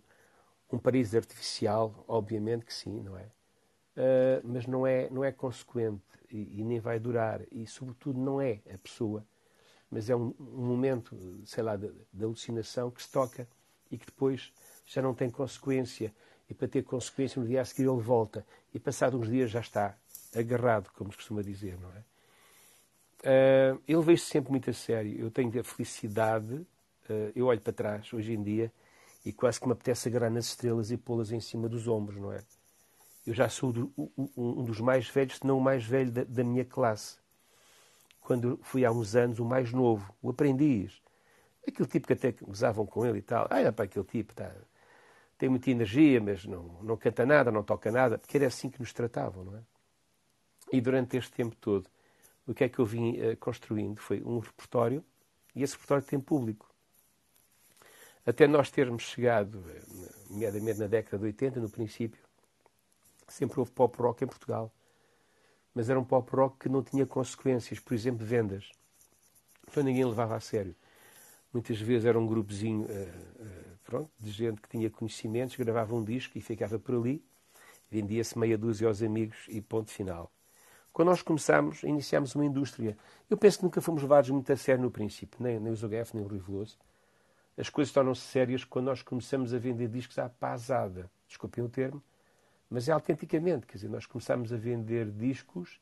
um 0.71 0.77
paraíso 0.77 1.17
artificial, 1.17 2.05
obviamente 2.07 2.65
que 2.65 2.73
sim, 2.73 3.01
não 3.01 3.17
é? 3.17 3.25
Uh, 3.97 4.41
mas 4.43 4.65
não 4.65 4.85
é, 4.85 5.09
não 5.09 5.23
é 5.23 5.31
consequente 5.31 6.01
e, 6.29 6.59
e, 6.59 6.63
nem 6.63 6.79
vai 6.79 6.99
durar. 6.99 7.41
E, 7.51 7.65
sobretudo, 7.67 8.19
não 8.19 8.41
é 8.41 8.59
a 8.73 8.77
pessoa, 8.77 9.25
mas 9.89 10.09
é 10.09 10.15
um, 10.15 10.33
um 10.39 10.65
momento, 10.65 11.15
sei 11.45 11.63
lá, 11.63 11.75
de, 11.75 11.91
de, 12.13 12.23
alucinação 12.23 12.89
que 12.91 13.01
se 13.01 13.11
toca 13.11 13.47
e 13.89 13.97
que 13.97 14.05
depois 14.05 14.51
já 14.85 15.01
não 15.01 15.13
tem 15.13 15.29
consequência. 15.29 16.13
E 16.49 16.53
para 16.53 16.67
ter 16.67 16.83
consequência, 16.83 17.41
no 17.41 17.47
dia 17.47 17.61
a 17.61 17.65
seguir 17.65 17.89
ele 17.89 18.01
volta. 18.01 18.45
E 18.73 18.79
passado 18.79 19.17
uns 19.17 19.29
dias 19.29 19.49
já 19.49 19.61
está 19.61 19.95
agarrado, 20.35 20.89
como 20.93 21.11
se 21.11 21.17
costuma 21.17 21.41
dizer, 21.41 21.77
não 21.79 21.89
é? 21.91 22.03
Uh, 23.23 23.81
eu 23.87 24.01
vejo 24.01 24.23
sempre 24.23 24.51
muito 24.51 24.69
a 24.69 24.73
sério. 24.73 25.17
Eu 25.19 25.29
tenho 25.29 25.59
a 25.59 25.63
felicidade, 25.63 26.53
uh, 26.53 27.31
eu 27.35 27.45
olho 27.45 27.61
para 27.61 27.71
trás 27.71 28.11
hoje 28.11 28.33
em 28.33 28.41
dia 28.41 28.71
e 29.23 29.31
quase 29.31 29.59
que 29.59 29.67
me 29.67 29.73
apetece 29.73 30.09
agarrar 30.09 30.29
nas 30.29 30.47
estrelas 30.47 30.91
e 30.91 30.97
pô-las 30.97 31.31
em 31.31 31.39
cima 31.39 31.69
dos 31.69 31.87
ombros, 31.87 32.19
não 32.19 32.33
é? 32.33 32.41
Eu 33.25 33.33
já 33.33 33.47
sou 33.49 33.71
do, 33.71 33.93
um 34.35 34.63
dos 34.63 34.79
mais 34.79 35.07
velhos, 35.07 35.37
se 35.37 35.45
não 35.45 35.57
o 35.57 35.61
mais 35.61 35.85
velho 35.85 36.11
da, 36.11 36.23
da, 36.23 36.43
minha 36.43 36.65
classe. 36.65 37.17
Quando 38.19 38.59
fui 38.63 38.83
há 38.83 38.91
uns 38.91 39.15
anos 39.15 39.39
o 39.39 39.45
mais 39.45 39.71
novo, 39.71 40.13
o 40.21 40.29
aprendiz. 40.29 41.01
Aquele 41.67 41.87
tipo 41.87 42.07
que 42.07 42.13
até 42.13 42.33
usavam 42.47 42.85
com 42.85 43.05
ele 43.05 43.19
e 43.19 43.21
tal. 43.21 43.47
Ah, 43.49 43.59
era 43.59 43.71
para 43.71 43.85
aquele 43.85 44.05
tipo, 44.05 44.33
tá, 44.33 44.51
tem 45.37 45.49
muita 45.49 45.69
energia, 45.69 46.19
mas 46.19 46.45
não, 46.45 46.63
não 46.81 46.97
canta 46.97 47.25
nada, 47.25 47.51
não 47.51 47.63
toca 47.63 47.91
nada, 47.91 48.17
porque 48.17 48.37
era 48.37 48.47
assim 48.47 48.69
que 48.69 48.79
nos 48.79 48.93
tratavam, 48.93 49.43
não 49.43 49.57
é? 49.57 49.61
E 50.71 50.79
durante 50.79 51.17
este 51.17 51.31
tempo 51.31 51.55
todo, 51.55 51.87
o 52.47 52.53
que 52.53 52.63
é 52.63 52.69
que 52.69 52.79
eu 52.79 52.85
vim 52.85 53.19
uh, 53.19 53.37
construindo 53.37 53.99
foi 53.99 54.21
um 54.23 54.39
repertório, 54.39 55.03
e 55.55 55.63
esse 55.63 55.73
repertório 55.73 56.03
tem 56.03 56.19
público. 56.19 56.69
Até 58.25 58.47
nós 58.47 58.69
termos 58.69 59.03
chegado, 59.03 59.63
eh, 59.67 59.81
nomeadamente 60.29 60.79
na 60.79 60.87
década 60.87 61.17
de 61.17 61.25
80, 61.25 61.59
no 61.59 61.69
princípio, 61.69 62.21
sempre 63.31 63.59
houve 63.59 63.71
pop 63.71 63.97
rock 64.01 64.23
em 64.23 64.27
Portugal. 64.27 64.71
Mas 65.73 65.89
era 65.89 65.99
um 65.99 66.03
pop 66.03 66.29
rock 66.35 66.57
que 66.59 66.69
não 66.69 66.83
tinha 66.83 67.05
consequências, 67.05 67.79
por 67.79 67.93
exemplo, 67.93 68.25
vendas. 68.25 68.71
Então 69.67 69.83
ninguém 69.83 70.05
levava 70.05 70.35
a 70.35 70.39
sério. 70.39 70.75
Muitas 71.53 71.79
vezes 71.79 72.05
era 72.05 72.19
um 72.19 72.25
grupozinho 72.25 72.81
uh, 72.81 72.85
uh, 72.85 73.77
pronto, 73.83 74.11
de 74.19 74.31
gente 74.31 74.61
que 74.61 74.69
tinha 74.69 74.89
conhecimentos, 74.89 75.55
gravava 75.55 75.95
um 75.95 76.03
disco 76.03 76.37
e 76.37 76.41
ficava 76.41 76.79
por 76.79 76.95
ali, 76.95 77.23
vendia-se 77.89 78.37
meia 78.37 78.57
dúzia 78.57 78.87
aos 78.87 79.01
amigos 79.01 79.45
e 79.49 79.61
ponto 79.61 79.91
final. 79.91 80.31
Quando 80.93 81.09
nós 81.09 81.21
começámos, 81.21 81.83
iniciámos 81.83 82.35
uma 82.35 82.45
indústria. 82.45 82.97
Eu 83.29 83.37
penso 83.37 83.59
que 83.59 83.63
nunca 83.63 83.81
fomos 83.81 84.01
levados 84.01 84.29
muito 84.29 84.51
a 84.51 84.57
sério 84.57 84.83
no 84.83 84.91
princípio, 84.91 85.41
nem, 85.41 85.59
nem 85.59 85.71
o 85.71 85.75
Zogaf, 85.75 86.13
nem 86.15 86.23
o 86.23 86.27
Rui 86.27 86.39
Veloso. 86.39 86.77
As 87.57 87.69
coisas 87.69 87.93
tornam-se 87.93 88.21
sérias 88.21 88.63
quando 88.63 88.87
nós 88.87 89.01
começamos 89.01 89.53
a 89.53 89.57
vender 89.57 89.87
discos 89.87 90.17
à 90.19 90.27
pasada. 90.27 91.09
Desculpem 91.27 91.63
o 91.63 91.69
termo, 91.69 92.03
mas 92.71 92.87
é 92.87 92.93
autenticamente. 92.93 93.67
Quer 93.67 93.75
dizer, 93.75 93.89
nós 93.89 94.05
começámos 94.05 94.53
a 94.53 94.57
vender 94.57 95.11
discos 95.11 95.77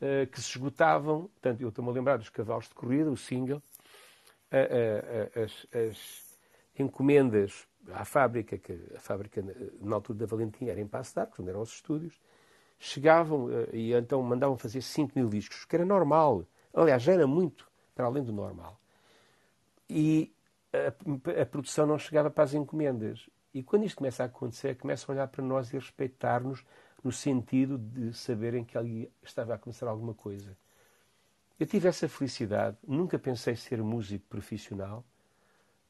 uh, 0.00 0.26
que 0.30 0.40
se 0.40 0.50
esgotavam. 0.50 1.22
Portanto, 1.22 1.60
eu 1.60 1.68
estou-me 1.68 1.90
a 1.90 1.92
lembrar 1.92 2.18
dos 2.18 2.28
Cavalos 2.28 2.68
de 2.68 2.74
Corrida, 2.74 3.10
o 3.10 3.16
single, 3.16 3.58
uh, 3.58 3.60
uh, 3.60 5.44
as, 5.44 5.66
as, 5.74 6.30
encomendas 6.78 7.66
à 7.92 8.04
fábrica, 8.04 8.56
que 8.56 8.72
a 8.96 9.00
fábrica 9.00 9.44
na 9.80 9.96
altura 9.96 10.20
da 10.20 10.26
Valentim 10.26 10.66
era 10.66 10.80
em 10.80 10.86
Passo 10.86 11.20
onde 11.38 11.50
eram 11.50 11.60
os 11.60 11.70
estúdios, 11.70 12.18
chegavam 12.78 13.48
e 13.72 13.92
então 13.92 14.22
mandavam 14.22 14.56
fazer 14.56 14.80
5 14.80 15.12
mil 15.18 15.28
discos, 15.28 15.66
que 15.66 15.76
era 15.76 15.84
normal. 15.84 16.46
Aliás, 16.72 17.02
já 17.02 17.12
era 17.12 17.26
muito 17.26 17.68
para 17.94 18.06
além 18.06 18.22
do 18.22 18.32
normal. 18.32 18.80
E 19.90 20.32
a, 20.72 21.42
a 21.42 21.44
produção 21.44 21.86
não 21.86 21.98
chegava 21.98 22.30
para 22.30 22.44
as 22.44 22.54
encomendas. 22.54 23.28
E 23.52 23.62
quando 23.62 23.84
isto 23.84 23.96
começa 23.96 24.22
a 24.22 24.26
acontecer, 24.26 24.76
começam 24.76 25.12
a 25.12 25.16
olhar 25.16 25.28
para 25.28 25.44
nós 25.44 25.72
e 25.72 25.76
respeitar-nos 25.76 26.64
no 27.02 27.10
sentido 27.10 27.78
de 27.78 28.12
saberem 28.14 28.64
que 28.64 28.78
ali 28.78 29.10
estava 29.22 29.54
a 29.54 29.58
começar 29.58 29.88
alguma 29.88 30.14
coisa. 30.14 30.56
Eu 31.58 31.66
tive 31.66 31.88
essa 31.88 32.08
felicidade, 32.08 32.76
nunca 32.86 33.18
pensei 33.18 33.56
ser 33.56 33.82
músico 33.82 34.24
profissional, 34.28 35.04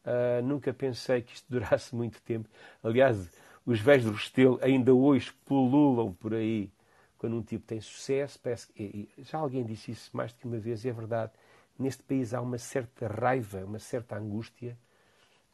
uh, 0.05 0.43
nunca 0.43 0.73
pensei 0.73 1.23
que 1.23 1.35
isto 1.35 1.47
durasse 1.51 1.95
muito 1.95 2.21
tempo. 2.23 2.49
Aliás, 2.83 3.31
os 3.67 3.79
velhos 3.79 4.07
do 4.07 4.13
Restelo 4.13 4.59
ainda 4.63 4.95
hoje 4.95 5.33
pululam 5.45 6.13
por 6.15 6.35
aí 6.35 6.73
quando 7.19 7.37
um 7.37 7.43
tipo 7.43 7.67
tem 7.67 7.81
sucesso. 7.81 8.41
Parece 8.43 8.67
que, 8.69 9.09
já 9.19 9.39
alguém 9.39 9.65
disse 9.65 9.91
isso 9.91 10.11
mais 10.17 10.33
do 10.33 10.39
que 10.39 10.47
uma 10.47 10.59
vez, 10.59 10.85
e 10.85 10.89
é 10.89 10.93
verdade. 10.93 11.33
Neste 11.79 12.03
país 12.03 12.33
há 12.35 12.41
uma 12.41 12.59
certa 12.59 13.07
raiva, 13.07 13.65
uma 13.65 13.79
certa 13.79 14.17
angústia 14.17 14.77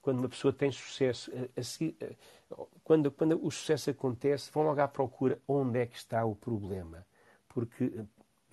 quando 0.06 0.20
uma 0.20 0.28
pessoa 0.28 0.52
tem 0.52 0.70
sucesso, 0.70 1.32
a, 1.32 1.60
a, 1.60 2.06
a, 2.06 2.66
quando, 2.84 3.10
quando 3.10 3.44
o 3.44 3.50
sucesso 3.50 3.90
acontece, 3.90 4.52
vão 4.52 4.62
logo 4.62 4.80
à 4.80 4.86
procura 4.86 5.36
onde 5.48 5.80
é 5.80 5.86
que 5.86 5.96
está 5.96 6.24
o 6.24 6.36
problema. 6.36 7.04
Porque 7.48 7.92
eh, 7.92 8.04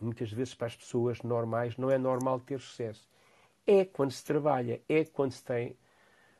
muitas 0.01 0.31
vezes 0.31 0.55
para 0.55 0.65
as 0.65 0.75
pessoas 0.75 1.21
normais 1.21 1.77
não 1.77 1.91
é 1.91 1.97
normal 1.99 2.39
ter 2.39 2.59
sucesso. 2.59 3.07
É 3.67 3.85
quando 3.85 4.09
se 4.09 4.25
trabalha, 4.25 4.81
é 4.89 5.05
quando 5.05 5.33
se 5.33 5.43
tem 5.43 5.77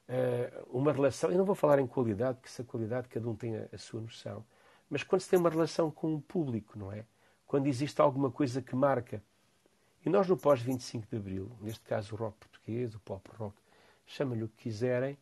uh, 0.10 0.67
uma 0.75 0.91
relação, 0.91 1.29
eu 1.29 1.38
não 1.38 1.46
vou 1.46 1.53
falar 1.53 1.77
em 1.77 1.86
qualidade, 1.86 2.39
porque 2.39 2.50
essa 2.50 2.63
qualidade 2.63 3.08
cada 3.08 3.29
um 3.29 3.36
tem 3.36 3.55
a, 3.55 3.70
a 3.72 3.77
sua 3.77 4.01
noção, 4.01 4.43
mas 4.89 5.03
quando 5.03 5.22
se 5.22 5.29
tem 5.29 5.38
uma 5.38 5.51
relação 5.51 5.91
com 5.91 6.15
o 6.15 6.20
público, 6.20 6.75
não 6.75 6.91
é? 6.91 7.05
Quando 7.46 7.67
existe 7.67 8.01
alguma 8.01 8.32
coisa 8.32 8.63
que 8.63 8.75
marca. 8.75 9.22
E 10.03 10.10
nós 10.10 10.27
no 10.27 10.36
pós-25 10.36 11.08
de 11.08 11.17
Abril, 11.17 11.51
neste 11.62 11.82
caso 11.82 12.15
o 12.15 12.17
rock 12.17 12.36
português, 12.39 12.96
o 12.96 13.00
pop 13.00 13.29
rock, 13.38 13.55
chama-lhe 14.05 14.43
o 14.43 14.48
que 14.48 14.63
quiserem, 14.63 15.17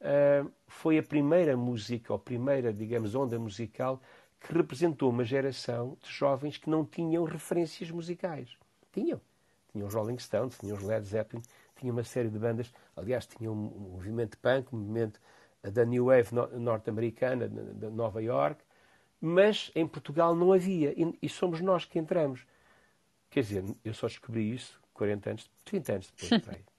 uh, 0.00 0.50
foi 0.66 0.98
a 0.98 1.02
primeira 1.02 1.56
música, 1.56 2.12
ou 2.12 2.18
primeira, 2.18 2.72
digamos, 2.72 3.14
onda 3.14 3.38
musical 3.38 4.00
que 4.40 4.54
representou 4.54 5.10
uma 5.10 5.24
geração 5.24 5.96
de 6.00 6.10
jovens 6.10 6.56
que 6.56 6.70
não 6.70 6.84
tinham 6.84 7.24
referências 7.24 7.90
musicais. 7.90 8.56
Tinham. 8.92 9.20
Tinham 9.70 9.86
os 9.86 9.94
Rolling 9.94 10.18
Stones, 10.18 10.58
tinham 10.58 10.76
os 10.76 10.82
Led 10.82 11.06
Zeppelin, 11.06 11.42
tinha 11.76 11.92
uma 11.92 12.02
série 12.02 12.28
de 12.28 12.38
bandas. 12.38 12.72
Aliás, 12.96 13.26
tinha 13.26 13.50
um 13.50 13.54
movimento 13.54 14.38
punk, 14.38 14.74
um 14.74 14.78
movimento 14.78 15.20
da 15.62 15.84
New 15.84 16.06
Wave 16.06 16.30
norte-americana, 16.58 17.48
de 17.48 17.90
Nova 17.90 18.22
York, 18.22 18.64
mas 19.20 19.70
em 19.74 19.86
Portugal 19.86 20.34
não 20.34 20.52
havia. 20.52 20.94
E, 21.20 21.28
somos 21.28 21.60
nós 21.60 21.84
que 21.84 21.98
entramos. 21.98 22.46
Quer 23.28 23.42
dizer, 23.42 23.64
eu 23.84 23.94
só 23.94 24.06
descobri 24.06 24.54
isso 24.54 24.80
40 24.94 25.30
anos, 25.30 25.50
30 25.64 25.92
anos 25.92 26.12
depois. 26.16 26.64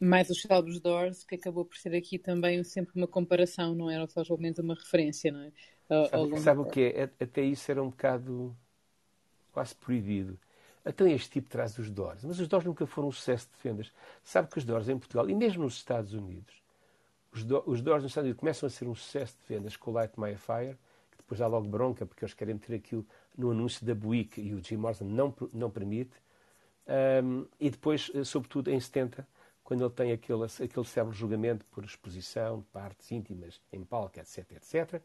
mais 0.00 0.30
os 0.30 0.40
célebres 0.40 0.80
Doors, 0.80 1.24
que 1.24 1.34
acabou 1.34 1.64
por 1.64 1.76
ser 1.76 1.94
aqui 1.94 2.18
também 2.18 2.62
sempre 2.64 2.92
uma 2.96 3.06
comparação, 3.06 3.74
não 3.74 3.90
era 3.90 4.06
só 4.06 4.24
somente 4.24 4.60
uma 4.60 4.74
referência, 4.74 5.32
não 5.32 5.40
é? 5.40 5.52
Ao, 5.88 6.06
sabe, 6.06 6.40
sabe 6.40 6.60
o 6.60 6.64
que 6.64 6.80
é? 6.82 7.10
Até 7.20 7.42
isso 7.42 7.70
era 7.70 7.82
um 7.82 7.88
bocado 7.90 8.56
quase 9.52 9.74
proibido. 9.74 10.38
Então 10.84 11.06
este 11.06 11.30
tipo 11.30 11.50
traz 11.50 11.76
os 11.78 11.90
Doors. 11.90 12.24
Mas 12.24 12.38
os 12.38 12.48
Doors 12.48 12.64
nunca 12.64 12.86
foram 12.86 13.08
um 13.08 13.12
sucesso 13.12 13.48
de 13.48 13.68
vendas. 13.68 13.92
Sabe 14.22 14.48
que 14.48 14.58
os 14.58 14.64
Doors 14.64 14.88
em 14.88 14.98
Portugal, 14.98 15.28
e 15.28 15.34
mesmo 15.34 15.64
nos 15.64 15.74
Estados 15.74 16.14
Unidos, 16.14 16.54
os, 17.32 17.44
do, 17.44 17.62
os 17.66 17.82
Doors 17.82 18.02
nos 18.02 18.12
Estados 18.12 18.26
Unidos 18.26 18.40
começam 18.40 18.66
a 18.66 18.70
ser 18.70 18.86
um 18.86 18.94
sucesso 18.94 19.36
de 19.40 19.54
vendas 19.54 19.76
com 19.76 19.90
o 19.90 19.94
Light 19.94 20.18
My 20.18 20.36
Fire, 20.36 20.76
que 21.10 21.18
depois 21.18 21.40
dá 21.40 21.46
logo 21.46 21.68
bronca, 21.68 22.06
porque 22.06 22.24
eles 22.24 22.34
querem 22.34 22.56
ter 22.56 22.74
aquilo 22.74 23.04
no 23.36 23.50
anúncio 23.50 23.84
da 23.84 23.94
Buick 23.94 24.40
e 24.40 24.54
o 24.54 24.62
Jim 24.62 24.76
Morrison 24.76 25.04
não, 25.04 25.34
não 25.52 25.70
permite. 25.70 26.16
Um, 27.22 27.46
e 27.60 27.68
depois, 27.68 28.10
eh, 28.14 28.24
sobretudo 28.24 28.70
em 28.70 28.80
70, 28.80 29.26
quando 29.68 29.84
ele 29.84 29.92
tem 29.92 30.12
aquele, 30.12 30.44
aquele 30.44 30.86
célebre 30.86 31.14
julgamento 31.14 31.62
por 31.66 31.84
exposição 31.84 32.64
partes 32.72 33.12
íntimas 33.12 33.60
em 33.70 33.84
palco, 33.84 34.18
etc, 34.18 34.52
etc. 34.52 35.02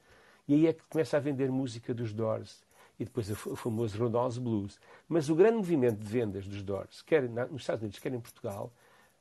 E 0.48 0.54
aí 0.54 0.68
é 0.68 0.72
que 0.72 0.82
começa 0.84 1.18
a 1.18 1.20
vender 1.20 1.52
música 1.52 1.94
dos 1.94 2.14
Doors 2.14 2.64
e 2.98 3.04
depois 3.04 3.30
o 3.30 3.58
famoso 3.58 3.98
Rodolphe 3.98 4.40
Blues. 4.40 4.80
Mas 5.06 5.28
o 5.28 5.36
grande 5.36 5.58
movimento 5.58 6.00
de 6.00 6.08
vendas 6.08 6.48
dos 6.48 6.64
Doors, 6.64 7.02
quer 7.02 7.24
nos 7.24 7.64
Estados 7.64 7.82
Unidos, 7.82 8.00
quer 8.00 8.14
em 8.14 8.22
Portugal, 8.22 8.72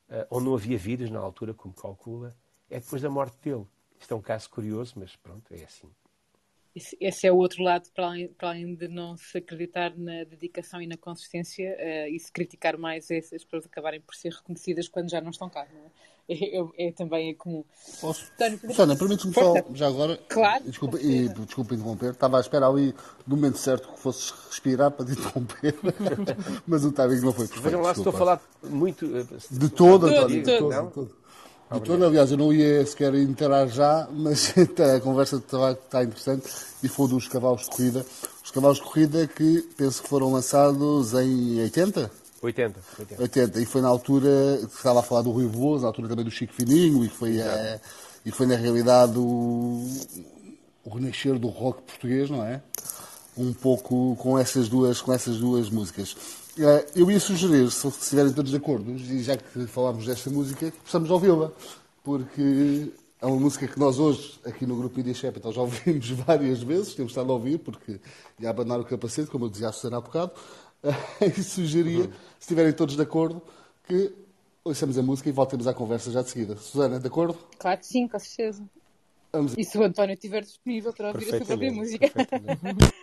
uh, 0.09 0.25
onde 0.31 0.45
não 0.45 0.55
havia 0.55 0.77
vírus 0.77 1.09
na 1.09 1.19
altura, 1.19 1.53
como 1.53 1.73
calcula, 1.73 2.33
é 2.69 2.79
depois 2.79 3.01
da 3.01 3.09
morte 3.09 3.37
dele. 3.43 3.67
Isto 3.99 4.13
é 4.13 4.15
um 4.15 4.21
caso 4.21 4.49
curioso, 4.49 4.93
mas 4.95 5.13
pronto, 5.17 5.53
é 5.53 5.65
assim. 5.65 5.89
Esse 6.75 7.27
é 7.27 7.31
o 7.31 7.35
outro 7.35 7.61
lado, 7.61 7.87
para 7.93 8.07
além, 8.07 8.27
para 8.29 8.49
além 8.49 8.73
de 8.73 8.87
não 8.87 9.15
se 9.15 9.37
acreditar 9.37 9.95
na 9.95 10.23
dedicação 10.23 10.81
e 10.81 10.87
na 10.87 10.97
consistência 10.97 11.77
uh, 11.79 12.09
e 12.09 12.19
se 12.19 12.31
criticar 12.31 12.77
mais 12.77 13.11
essas 13.11 13.43
pessoas 13.43 13.67
acabarem 13.67 14.01
por 14.01 14.15
ser 14.15 14.33
reconhecidas 14.33 14.87
quando 14.87 15.11
já 15.11 15.21
não 15.21 15.29
estão 15.29 15.49
cá, 15.49 15.67
não 15.71 15.85
é? 15.85 15.91
É, 16.29 16.87
é, 16.87 16.91
também 16.93 17.31
é 17.31 17.33
comum. 17.33 17.65
Posso? 17.99 18.31
Susana, 18.65 18.95
permite-me 18.95 19.33
só, 19.33 19.53
já 19.73 19.87
agora, 19.87 20.17
claro, 20.29 20.63
desculpa, 20.63 20.97
e, 21.01 21.27
desculpa 21.27 21.75
interromper, 21.75 22.11
estava 22.11 22.37
à 22.37 22.39
espera 22.39 22.65
ali 22.65 22.95
do 23.27 23.35
momento 23.35 23.57
certo 23.57 23.91
que 23.91 23.99
fosses 23.99 24.31
respirar 24.49 24.89
para 24.91 25.05
te 25.05 25.11
interromper, 25.11 25.75
mas 26.65 26.85
o 26.85 26.93
timing 26.93 27.19
não 27.19 27.33
foi 27.33 27.45
perfeito. 27.45 27.61
Vejam 27.61 27.81
lá 27.81 27.93
se 27.93 27.99
estou 27.99 28.13
a 28.13 28.17
falar 28.17 28.41
muito... 28.63 29.05
Eh, 29.05 29.25
de 29.51 29.69
todo, 29.69 30.07
António, 30.07 30.43
de 30.43 30.57
todo. 30.57 30.69
De 30.69 30.75
todo. 30.75 30.87
De 30.87 30.93
todo, 30.93 31.22
aliás, 32.05 32.31
eu 32.31 32.37
não 32.37 32.53
ia 32.53 32.85
sequer 32.85 33.15
entrar 33.15 33.67
já, 33.67 34.07
mas 34.11 34.53
a 34.95 34.99
conversa 34.99 35.37
está, 35.37 35.71
está 35.71 36.03
interessante 36.03 36.47
e 36.83 36.87
foi 36.87 37.07
dos 37.07 37.27
cavalos 37.27 37.63
de 37.63 37.69
corrida. 37.69 38.05
Os 38.43 38.51
cavalos 38.51 38.77
de 38.77 38.83
corrida 38.83 39.27
que 39.27 39.61
penso 39.77 40.03
que 40.03 40.09
foram 40.09 40.31
lançados 40.31 41.13
em 41.13 41.61
80? 41.61 42.11
80, 42.41 42.79
80. 42.99 43.21
80. 43.21 43.61
E 43.61 43.65
foi 43.65 43.81
na 43.81 43.87
altura 43.87 44.29
que 44.59 44.75
estava 44.75 44.99
a 44.99 45.03
falar 45.03 45.21
do 45.21 45.31
Rui 45.31 45.47
Veloso, 45.47 45.83
na 45.83 45.87
altura 45.87 46.09
também 46.09 46.25
do 46.25 46.31
Chico 46.31 46.53
Fininho, 46.53 47.03
e 47.03 47.09
foi, 47.09 47.39
é, 47.39 47.79
e 48.25 48.31
foi 48.31 48.45
na 48.45 48.55
realidade 48.55 49.17
o, 49.17 49.87
o 50.83 50.89
renascer 50.93 51.39
do 51.39 51.47
rock 51.47 51.81
português, 51.83 52.29
não 52.29 52.43
é? 52.43 52.61
Um 53.37 53.53
pouco 53.53 54.15
com 54.17 54.37
essas 54.37 54.67
duas, 54.67 55.01
com 55.01 55.13
essas 55.13 55.37
duas 55.37 55.69
músicas. 55.69 56.15
Eh, 56.57 56.85
eu 56.95 57.09
ia 57.09 57.19
sugerir, 57.19 57.69
se 57.71 57.87
estiverem 57.87 58.31
todos 58.31 58.51
de 58.51 58.57
acordo, 58.57 58.91
e 58.91 59.23
já 59.23 59.35
que 59.35 59.65
falámos 59.67 60.05
desta 60.05 60.29
música, 60.29 60.69
que 60.69 60.79
possamos 60.79 61.09
ouvi-la, 61.09 61.51
porque 62.03 62.91
é 63.19 63.25
uma 63.25 63.39
música 63.39 63.67
que 63.67 63.79
nós 63.79 63.97
hoje, 63.97 64.39
aqui 64.45 64.65
no 64.65 64.75
grupo 64.75 64.95
Media 64.97 65.13
Capital, 65.13 65.51
já 65.51 65.61
ouvimos 65.61 66.09
várias 66.25 66.61
vezes, 66.61 66.93
temos 66.93 67.11
estado 67.11 67.31
a 67.31 67.33
ouvir, 67.33 67.57
porque 67.57 67.99
ia 68.39 68.49
abanar 68.49 68.79
o 68.79 68.85
capacete, 68.85 69.31
como 69.31 69.45
eu 69.45 69.49
dizia 69.49 69.69
a 69.69 69.71
Susana 69.71 69.97
há 69.97 70.01
bocado, 70.01 70.31
e 71.21 71.41
sugeria, 71.41 72.03
se 72.03 72.41
estiverem 72.41 72.73
todos 72.73 72.95
de 72.95 73.01
acordo, 73.01 73.41
que 73.87 74.13
ouçamos 74.63 74.97
a 74.97 75.01
música 75.01 75.29
e 75.29 75.31
voltemos 75.31 75.65
à 75.65 75.73
conversa 75.73 76.11
já 76.11 76.21
de 76.21 76.29
seguida. 76.29 76.55
Susana, 76.57 76.99
de 76.99 77.07
acordo? 77.07 77.37
Claro 77.57 77.79
que 77.79 77.87
sim, 77.87 78.07
com 78.07 78.19
certeza. 78.19 78.63
Vamos... 79.31 79.55
E 79.57 79.63
se 79.63 79.75
o 79.77 79.83
António 79.83 80.13
estiver 80.13 80.43
disponível 80.43 80.93
para 80.93 81.07
ouvir 81.07 81.33
a 81.33 81.37
sua 81.37 81.45
própria 81.47 81.71
música. 81.71 82.11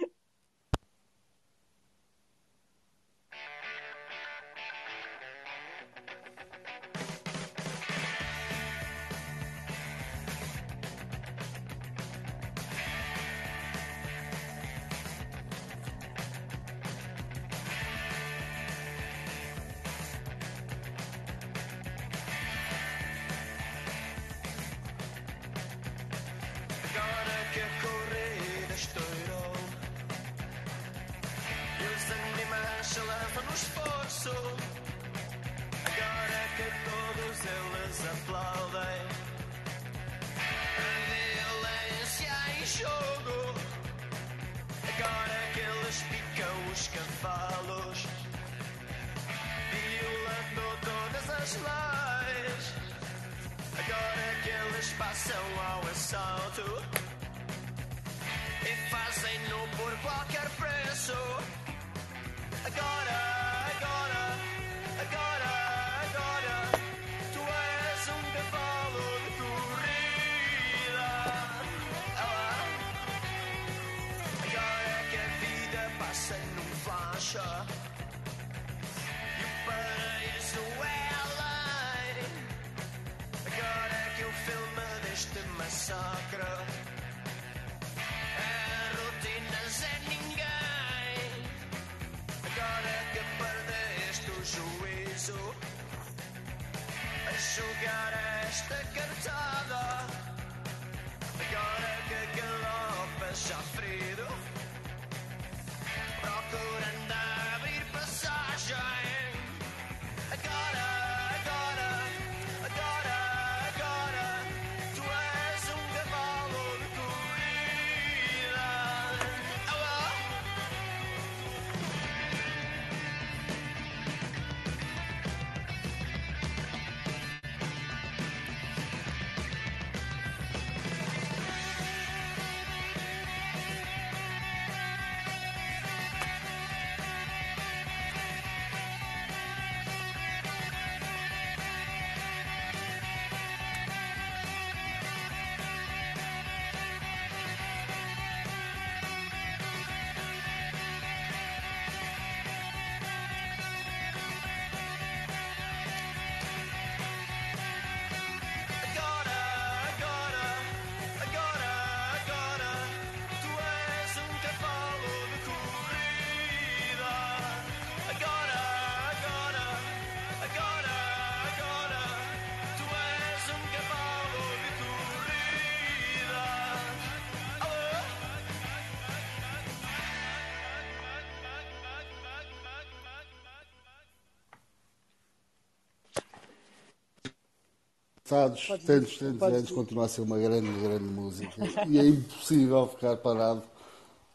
Passados 188.30 188.68
tantos, 188.86 189.18
tantos 189.18 189.42
anos, 189.42 189.70
continua 189.72 190.04
a 190.04 190.08
ser 190.08 190.20
uma 190.20 190.38
grande, 190.38 190.70
grande 190.80 191.02
música. 191.02 191.52
E 191.88 191.98
é 191.98 192.06
impossível 192.06 192.86
ficar 192.86 193.16
parado 193.16 193.64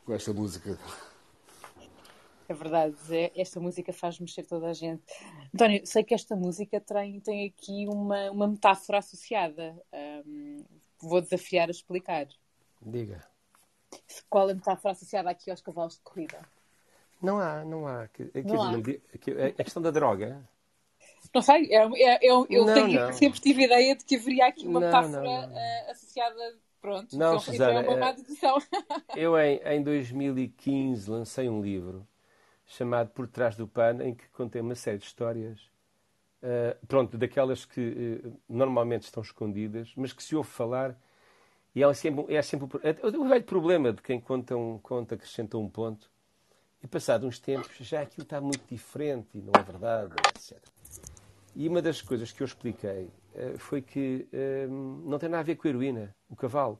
com 0.06 0.14
esta 0.14 0.34
música. 0.34 0.78
É 2.50 2.54
verdade, 2.54 2.98
esta 3.34 3.58
música 3.62 3.94
faz 3.94 4.20
mexer 4.20 4.44
toda 4.44 4.68
a 4.68 4.74
gente. 4.74 5.02
António, 5.54 5.82
sei 5.88 6.04
que 6.04 6.14
esta 6.14 6.36
música 6.36 6.82
tem, 6.82 7.22
tem 7.22 7.48
aqui 7.48 7.88
uma, 7.88 8.30
uma 8.32 8.48
metáfora 8.50 8.98
associada. 8.98 9.74
Um, 10.28 10.66
vou 11.00 11.22
desafiar 11.22 11.70
a 11.70 11.72
explicar. 11.72 12.28
Diga. 12.82 13.26
Qual 14.30 14.50
é 14.50 14.52
a 14.52 14.56
metáfora 14.56 14.92
associada 14.92 15.30
aqui 15.30 15.50
aos 15.50 15.62
cavalos 15.62 15.96
de 15.96 16.02
corrida? 16.02 16.40
Não 17.22 17.40
há, 17.40 17.64
não 17.64 17.88
há. 17.88 18.10
Quer 18.10 18.30
não 18.44 18.62
há. 18.62 18.74
a 19.58 19.64
questão 19.64 19.82
da 19.82 19.90
droga. 19.90 20.46
Não 21.36 21.42
sei, 21.42 21.68
é, 21.70 21.84
é, 21.84 22.20
eu, 22.22 22.48
eu 22.50 22.66
não, 22.66 22.74
tenho, 22.74 23.02
não. 23.02 23.12
sempre 23.12 23.42
tive 23.42 23.64
a 23.64 23.66
ideia 23.66 23.94
de 23.94 24.06
que 24.06 24.16
haveria 24.16 24.48
aqui 24.48 24.66
uma 24.66 24.80
metáfora 24.80 25.50
uh, 25.50 25.92
associada. 25.92 26.56
Pronto, 26.82 27.18
não, 27.18 27.40
Susana, 27.40 27.82
é 27.82 27.90
uma 27.90 27.98
má 27.98 28.12
dedução. 28.14 28.58
Eu, 29.18 29.38
em, 29.38 29.60
em 29.66 29.84
2015, 29.84 31.10
lancei 31.10 31.50
um 31.50 31.62
livro 31.62 32.08
chamado 32.68 33.10
Por 33.10 33.28
Trás 33.28 33.58
do 33.58 33.68
Pano, 33.68 34.02
em 34.02 34.14
que 34.14 34.26
contei 34.30 34.62
uma 34.62 34.76
série 34.76 35.00
de 35.00 35.04
histórias, 35.04 35.60
uh, 36.42 36.86
pronto, 36.88 37.18
daquelas 37.18 37.66
que 37.66 38.22
uh, 38.24 38.40
normalmente 38.48 39.02
estão 39.02 39.22
escondidas, 39.22 39.92
mas 39.98 40.14
que 40.14 40.24
se 40.24 40.38
ouve 40.38 40.50
falar 40.50 40.96
e 41.76 41.84
é 41.84 41.94
sempre, 41.94 42.34
é 42.34 42.42
sempre 42.42 42.80
o, 43.04 43.22
o 43.22 43.28
velho 43.28 43.44
problema 43.44 43.92
de 43.92 44.02
quem 44.02 44.22
conta, 44.22 44.56
um, 44.56 44.78
conta 44.78 45.16
acrescenta 45.16 45.58
um 45.58 45.68
ponto 45.68 46.10
e 46.82 46.88
passado 46.88 47.28
uns 47.28 47.40
tempos 47.40 47.76
já 47.82 48.02
aquilo 48.02 48.24
está 48.24 48.40
muito 48.40 48.64
diferente 48.70 49.28
e 49.34 49.42
não 49.42 49.52
é 49.60 49.64
verdade, 49.64 50.14
etc. 50.30 50.75
E 51.56 51.68
uma 51.70 51.82
das 51.82 52.02
coisas 52.02 52.32
que 52.32 52.44
eu 52.44 52.46
expliquei 52.46 53.10
uh, 53.34 53.58
foi 53.58 53.82
que 53.82 54.28
não 55.04 55.18
tem 55.18 55.30
nada 55.30 55.42
a 55.42 55.44
ver 55.44 55.56
com 55.56 55.68
a 55.68 55.72
heroína, 55.72 56.16
o 56.30 56.36
cavalo. 56.36 56.80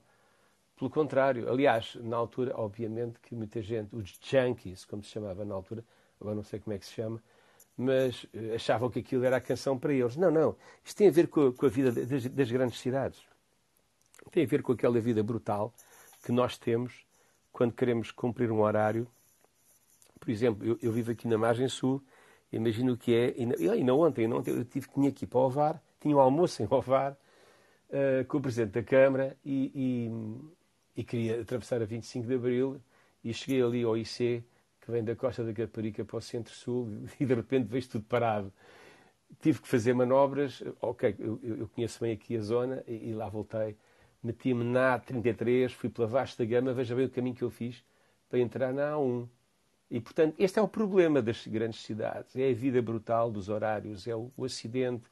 Pelo 0.76 0.90
contrário, 0.90 1.48
aliás, 1.48 1.96
na 2.02 2.16
altura, 2.16 2.52
obviamente 2.54 3.18
que 3.20 3.34
muita 3.34 3.62
gente, 3.62 3.96
os 3.96 4.14
junkies, 4.20 4.84
como 4.84 5.02
se 5.02 5.08
chamava 5.08 5.42
na 5.42 5.54
altura, 5.54 5.82
agora 6.20 6.36
não 6.36 6.42
sei 6.42 6.60
como 6.60 6.74
é 6.74 6.78
que 6.78 6.84
se 6.84 6.92
chama, 6.92 7.22
mas 7.76 8.26
eh, 8.34 8.54
achavam 8.54 8.90
que 8.90 8.98
aquilo 9.00 9.24
era 9.24 9.36
a 9.36 9.40
canção 9.40 9.78
para 9.78 9.92
eles. 9.92 10.16
Não, 10.16 10.30
não. 10.30 10.56
Isto 10.84 10.98
tem 10.98 11.08
a 11.08 11.10
ver 11.10 11.28
com 11.28 11.48
a, 11.48 11.52
com 11.52 11.66
a 11.66 11.68
vida 11.68 11.92
das, 11.92 12.26
das, 12.26 12.50
grandes 12.50 12.78
cidades. 12.80 13.20
Tem 14.30 14.44
a 14.44 14.46
ver 14.46 14.62
com 14.62 14.72
aquela 14.72 14.98
vida 15.00 15.22
brutal 15.22 15.72
que 16.24 16.32
nós 16.32 16.58
temos 16.58 17.06
quando 17.52 17.72
queremos 17.72 18.10
cumprir 18.10 18.50
um 18.50 18.60
horário. 18.60 19.06
Por 20.18 20.30
exemplo, 20.30 20.66
eu, 20.66 20.78
eu 20.82 20.92
vivo 20.92 21.12
aqui 21.12 21.28
na 21.28 21.38
margem 21.38 21.68
sul, 21.68 22.02
imagino 22.52 22.92
o 22.92 22.96
que 22.96 23.14
é. 23.14 23.34
E 23.36 23.68
ainda 23.68 23.94
ontem, 23.94 24.24
ainda 24.24 24.36
ontem 24.36 24.50
eu 24.52 24.64
tive, 24.64 24.88
tinha 24.88 25.12
que 25.12 25.24
ir 25.24 25.28
para 25.28 25.40
Ovar, 25.40 25.82
tinha 26.00 26.16
um 26.16 26.20
almoço 26.20 26.62
em 26.64 26.66
Ovar 26.70 27.12
uh, 27.12 28.24
com 28.26 28.38
o 28.38 28.40
Presidente 28.40 28.72
da 28.72 28.82
Câmara 28.82 29.36
e, 29.44 29.70
e 29.74 30.10
e 30.96 31.04
queria 31.04 31.42
atravessar 31.42 31.82
a 31.82 31.84
25 31.84 32.26
de 32.26 32.34
Abril 32.34 32.80
e 33.22 33.32
cheguei 33.34 33.62
ali 33.62 33.82
ao 33.82 33.96
IC, 33.96 34.42
que 34.80 34.90
vem 34.90 35.04
da 35.04 35.14
Costa 35.14 35.44
da 35.44 35.52
Caparica 35.52 36.04
para 36.04 36.16
o 36.16 36.20
Centro-Sul, 36.20 37.04
e 37.20 37.26
de 37.26 37.34
repente 37.34 37.66
vejo 37.66 37.90
tudo 37.90 38.04
parado. 38.04 38.52
Tive 39.40 39.60
que 39.60 39.68
fazer 39.68 39.92
manobras, 39.92 40.62
ok, 40.80 41.14
eu, 41.18 41.38
eu 41.42 41.68
conheço 41.68 42.00
bem 42.00 42.12
aqui 42.12 42.36
a 42.36 42.40
zona, 42.40 42.82
e, 42.86 43.10
e 43.10 43.14
lá 43.14 43.28
voltei. 43.28 43.76
Meti-me 44.22 44.64
na 44.64 44.98
A33, 44.98 45.70
fui 45.70 45.90
pela 45.90 46.06
Vasta 46.06 46.44
Gama, 46.44 46.72
veja 46.72 46.94
bem 46.94 47.06
o 47.06 47.10
caminho 47.10 47.36
que 47.36 47.42
eu 47.42 47.50
fiz 47.50 47.84
para 48.28 48.38
entrar 48.38 48.72
na 48.72 48.92
A1. 48.92 49.28
E, 49.90 50.00
portanto, 50.00 50.34
este 50.38 50.58
é 50.58 50.62
o 50.62 50.68
problema 50.68 51.22
das 51.22 51.46
grandes 51.46 51.80
cidades. 51.82 52.34
É 52.36 52.50
a 52.50 52.54
vida 52.54 52.82
brutal 52.82 53.30
dos 53.30 53.48
horários, 53.48 54.06
é 54.06 54.16
o, 54.16 54.32
acidente, 54.44 55.04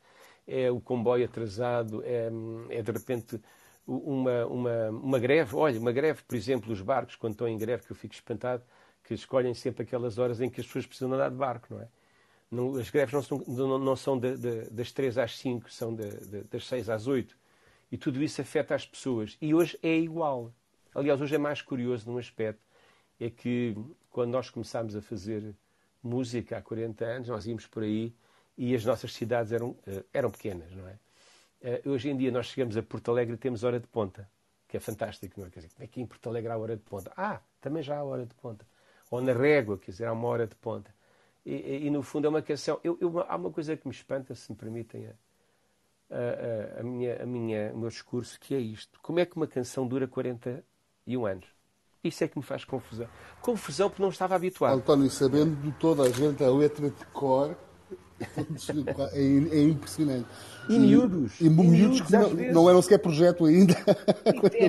é 0.46 0.70
o 0.70 0.80
comboio 0.80 1.24
atrasado, 1.24 2.02
é, 2.04 2.28
é 2.70 2.82
de 2.82 2.90
repente 2.90 3.40
uma, 3.86 4.46
uma, 4.46 4.90
uma 4.90 5.18
greve. 5.18 5.54
Olha, 5.54 5.78
uma 5.78 5.92
greve, 5.92 6.22
por 6.22 6.34
exemplo, 6.34 6.72
os 6.72 6.80
barcos, 6.80 7.16
quando 7.16 7.34
estão 7.34 7.46
em 7.46 7.56
greve, 7.56 7.84
que 7.84 7.92
eu 7.92 7.96
fico 7.96 8.14
espantado, 8.14 8.64
que 9.04 9.14
escolhem 9.14 9.54
sempre 9.54 9.82
aquelas 9.84 10.18
horas 10.18 10.40
em 10.40 10.50
que 10.50 10.60
as 10.60 10.66
pessoas 10.66 10.86
precisam 10.86 11.12
andar 11.12 11.30
de 11.30 11.36
barco, 11.36 11.74
não 11.74 11.80
é? 11.80 11.88
Não, 12.50 12.76
as 12.76 12.88
greves 12.88 13.12
não 13.12 13.22
são, 13.22 13.42
não, 13.46 13.78
não 13.78 13.96
são 13.96 14.18
de, 14.18 14.36
de, 14.36 14.70
das 14.70 14.92
3 14.92 15.18
às 15.18 15.36
5, 15.38 15.70
são 15.72 15.94
de, 15.94 16.08
das 16.44 16.66
6 16.66 16.88
às 16.88 17.06
8. 17.06 17.36
E 17.90 17.98
tudo 17.98 18.22
isso 18.22 18.40
afeta 18.40 18.74
as 18.74 18.86
pessoas. 18.86 19.36
E 19.40 19.54
hoje 19.54 19.78
é 19.82 19.96
igual. 19.96 20.52
Aliás, 20.94 21.20
hoje 21.20 21.34
é 21.34 21.38
mais 21.38 21.60
curioso 21.60 22.10
num 22.10 22.18
aspecto. 22.18 22.63
É 23.20 23.30
que 23.30 23.76
quando 24.10 24.30
nós 24.30 24.50
começámos 24.50 24.96
a 24.96 25.02
fazer 25.02 25.54
música 26.02 26.58
há 26.58 26.62
40 26.62 27.04
anos, 27.04 27.28
nós 27.28 27.46
íamos 27.46 27.66
por 27.66 27.82
aí 27.82 28.14
e 28.56 28.74
as 28.74 28.84
nossas 28.84 29.12
cidades 29.12 29.52
eram, 29.52 29.76
eh, 29.86 30.04
eram 30.12 30.30
pequenas, 30.30 30.70
não 30.72 30.86
é? 30.86 30.98
Uh, 31.64 31.90
hoje 31.90 32.10
em 32.10 32.16
dia 32.16 32.30
nós 32.30 32.46
chegamos 32.46 32.76
a 32.76 32.82
Porto 32.82 33.10
Alegre 33.10 33.34
e 33.34 33.38
temos 33.38 33.64
hora 33.64 33.80
de 33.80 33.86
ponta, 33.86 34.28
que 34.68 34.76
é 34.76 34.80
fantástico, 34.80 35.40
não 35.40 35.46
é? 35.46 35.50
Quer 35.50 35.60
dizer, 35.60 35.72
como 35.74 35.84
é 35.84 35.86
que 35.86 36.00
em 36.00 36.06
Porto 36.06 36.28
Alegre 36.28 36.52
há 36.52 36.58
hora 36.58 36.76
de 36.76 36.82
ponta? 36.82 37.10
Ah, 37.16 37.40
também 37.60 37.82
já 37.82 37.96
há 37.96 38.04
hora 38.04 38.26
de 38.26 38.34
ponta. 38.34 38.66
Ou 39.10 39.22
na 39.22 39.32
Régua, 39.32 39.78
quer 39.78 39.90
dizer, 39.90 40.04
há 40.04 40.12
uma 40.12 40.28
hora 40.28 40.46
de 40.46 40.54
ponta. 40.56 40.94
E, 41.44 41.54
e, 41.54 41.86
e 41.86 41.90
no 41.90 42.02
fundo 42.02 42.26
é 42.26 42.30
uma 42.30 42.42
canção. 42.42 42.78
Eu, 42.84 42.98
eu, 43.00 43.20
há 43.20 43.34
uma 43.36 43.50
coisa 43.50 43.76
que 43.76 43.86
me 43.88 43.94
espanta, 43.94 44.34
se 44.34 44.52
me 44.52 44.58
permitem 44.58 45.06
a, 45.06 46.76
a, 46.76 46.80
a, 46.80 46.82
minha, 46.82 47.22
a 47.22 47.26
minha, 47.26 47.72
o 47.72 47.78
meu 47.78 47.88
discurso, 47.88 48.38
que 48.38 48.54
é 48.54 48.58
isto. 48.58 49.00
Como 49.00 49.18
é 49.18 49.24
que 49.24 49.36
uma 49.36 49.46
canção 49.46 49.86
dura 49.86 50.06
41 50.06 51.26
anos? 51.26 51.53
Isso 52.04 52.22
é 52.22 52.28
que 52.28 52.36
me 52.36 52.44
faz 52.44 52.64
confusão. 52.64 53.08
Confusão 53.40 53.88
porque 53.88 54.02
não 54.02 54.10
estava 54.10 54.34
habituado. 54.36 54.76
António, 54.76 55.10
sabendo 55.10 55.56
de 55.56 55.72
toda 55.72 56.02
a 56.02 56.10
gente 56.10 56.44
a 56.44 56.50
letra 56.50 56.90
de 56.90 57.04
cor, 57.06 57.56
é, 58.20 59.18
é 59.18 59.62
impressionante. 59.62 60.26
E 60.68 60.78
miúdos. 60.78 61.40
E, 61.40 61.46
e 61.46 61.50
miúdos 61.50 62.00
que 62.00 62.12
não, 62.12 62.30
não, 62.30 62.70
eram 62.70 62.80
sequer 62.80 62.98
projeto 62.98 63.44
ainda. 63.44 63.74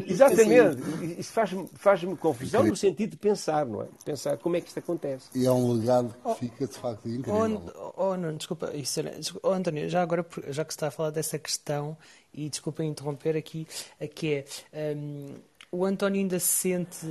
Exatamente. 0.07 1.19
Isso 1.19 1.31
faz-me 1.31 1.69
faz 1.75 2.01
confusão 2.19 2.63
no 2.63 2.75
sentido 2.75 3.11
de 3.11 3.17
pensar, 3.17 3.65
não 3.65 3.83
é? 3.83 3.87
Pensar 4.03 4.37
como 4.37 4.55
é 4.55 4.61
que 4.61 4.67
isto 4.67 4.79
acontece. 4.79 5.29
E 5.35 5.45
é 5.45 5.51
um 5.51 5.73
legado 5.73 6.09
que 6.09 6.19
oh, 6.23 6.35
fica 6.35 6.67
de 6.67 6.73
facto 6.73 7.07
incrível. 7.07 7.61
Oh, 7.75 7.93
oh 7.97 8.17
não, 8.17 8.35
desculpa, 8.35 8.71
isso 8.73 8.99
era, 8.99 9.11
desculpa, 9.11 9.47
oh, 9.47 9.51
António, 9.51 9.87
já 9.89 10.01
agora, 10.01 10.25
já 10.49 10.65
que 10.65 10.73
se 10.73 10.77
está 10.77 10.87
a 10.87 10.91
falar 10.91 11.11
dessa 11.11 11.37
questão, 11.37 11.97
e 12.33 12.49
desculpa 12.49 12.83
interromper 12.83 13.37
aqui, 13.37 13.65
que 14.13 14.43
é 14.73 14.95
um, 14.97 15.35
o 15.75 15.85
António 15.85 16.21
ainda 16.21 16.39
se 16.39 16.47
sente 16.47 17.07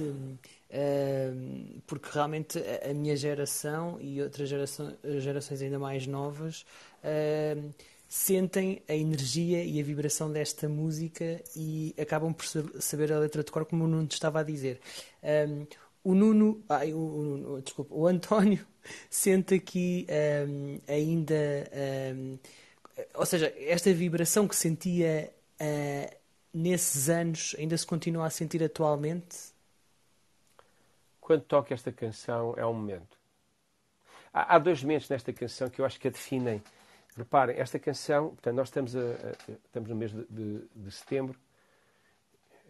porque 1.86 2.08
realmente 2.12 2.58
a 2.58 2.92
minha 2.92 3.16
geração 3.16 3.98
e 4.00 4.20
outras 4.20 4.48
gerações 4.48 5.62
ainda 5.62 5.78
mais 5.78 6.06
novas 6.06 6.66
sentem 8.08 8.82
a 8.88 8.94
energia 8.94 9.62
e 9.64 9.80
a 9.80 9.84
vibração 9.84 10.30
desta 10.30 10.68
música 10.68 11.40
e 11.56 11.94
acabam 12.00 12.32
por 12.32 12.44
saber 12.80 13.12
a 13.12 13.18
letra 13.18 13.42
de 13.42 13.50
cor, 13.50 13.64
como 13.64 13.84
o 13.84 13.88
Nuno 13.88 14.08
estava 14.10 14.40
a 14.40 14.42
dizer. 14.42 14.80
o 16.02 16.14
Nuno, 16.14 16.62
ai, 16.68 16.92
o, 16.92 17.54
o, 17.56 17.62
desculpa, 17.62 17.94
o 17.94 18.06
António 18.06 18.66
sente 19.08 19.54
aqui 19.54 20.06
ainda, 20.88 21.70
ou 23.14 23.26
seja, 23.26 23.52
esta 23.58 23.92
vibração 23.92 24.48
que 24.48 24.56
sentia 24.56 25.32
uh, 25.60 26.23
nesses 26.54 27.08
anos 27.08 27.54
ainda 27.58 27.76
se 27.76 27.86
continua 27.86 28.26
a 28.26 28.30
sentir 28.30 28.62
atualmente? 28.62 29.54
quando 31.24 31.42
toca 31.42 31.72
esta 31.72 31.90
canção 31.90 32.54
é 32.56 32.66
um 32.66 32.74
momento. 32.74 33.18
Há, 34.32 34.54
há, 34.54 34.58
dois 34.58 34.82
momentos 34.82 35.08
nesta 35.08 35.32
canção 35.32 35.70
que 35.70 35.80
eu 35.80 35.86
acho 35.86 35.98
que 35.98 36.06
a 36.06 36.10
definem. 36.10 36.62
Reparem, 37.16 37.56
esta 37.56 37.78
canção, 37.78 38.28
portanto, 38.28 38.56
nós 38.56 38.68
estamos, 38.68 38.94
a, 38.94 39.00
a, 39.00 39.52
estamos 39.64 39.88
no 39.88 39.96
mês 39.96 40.12
de, 40.12 40.24
de, 40.28 40.62
de, 40.76 40.90
setembro. 40.90 41.38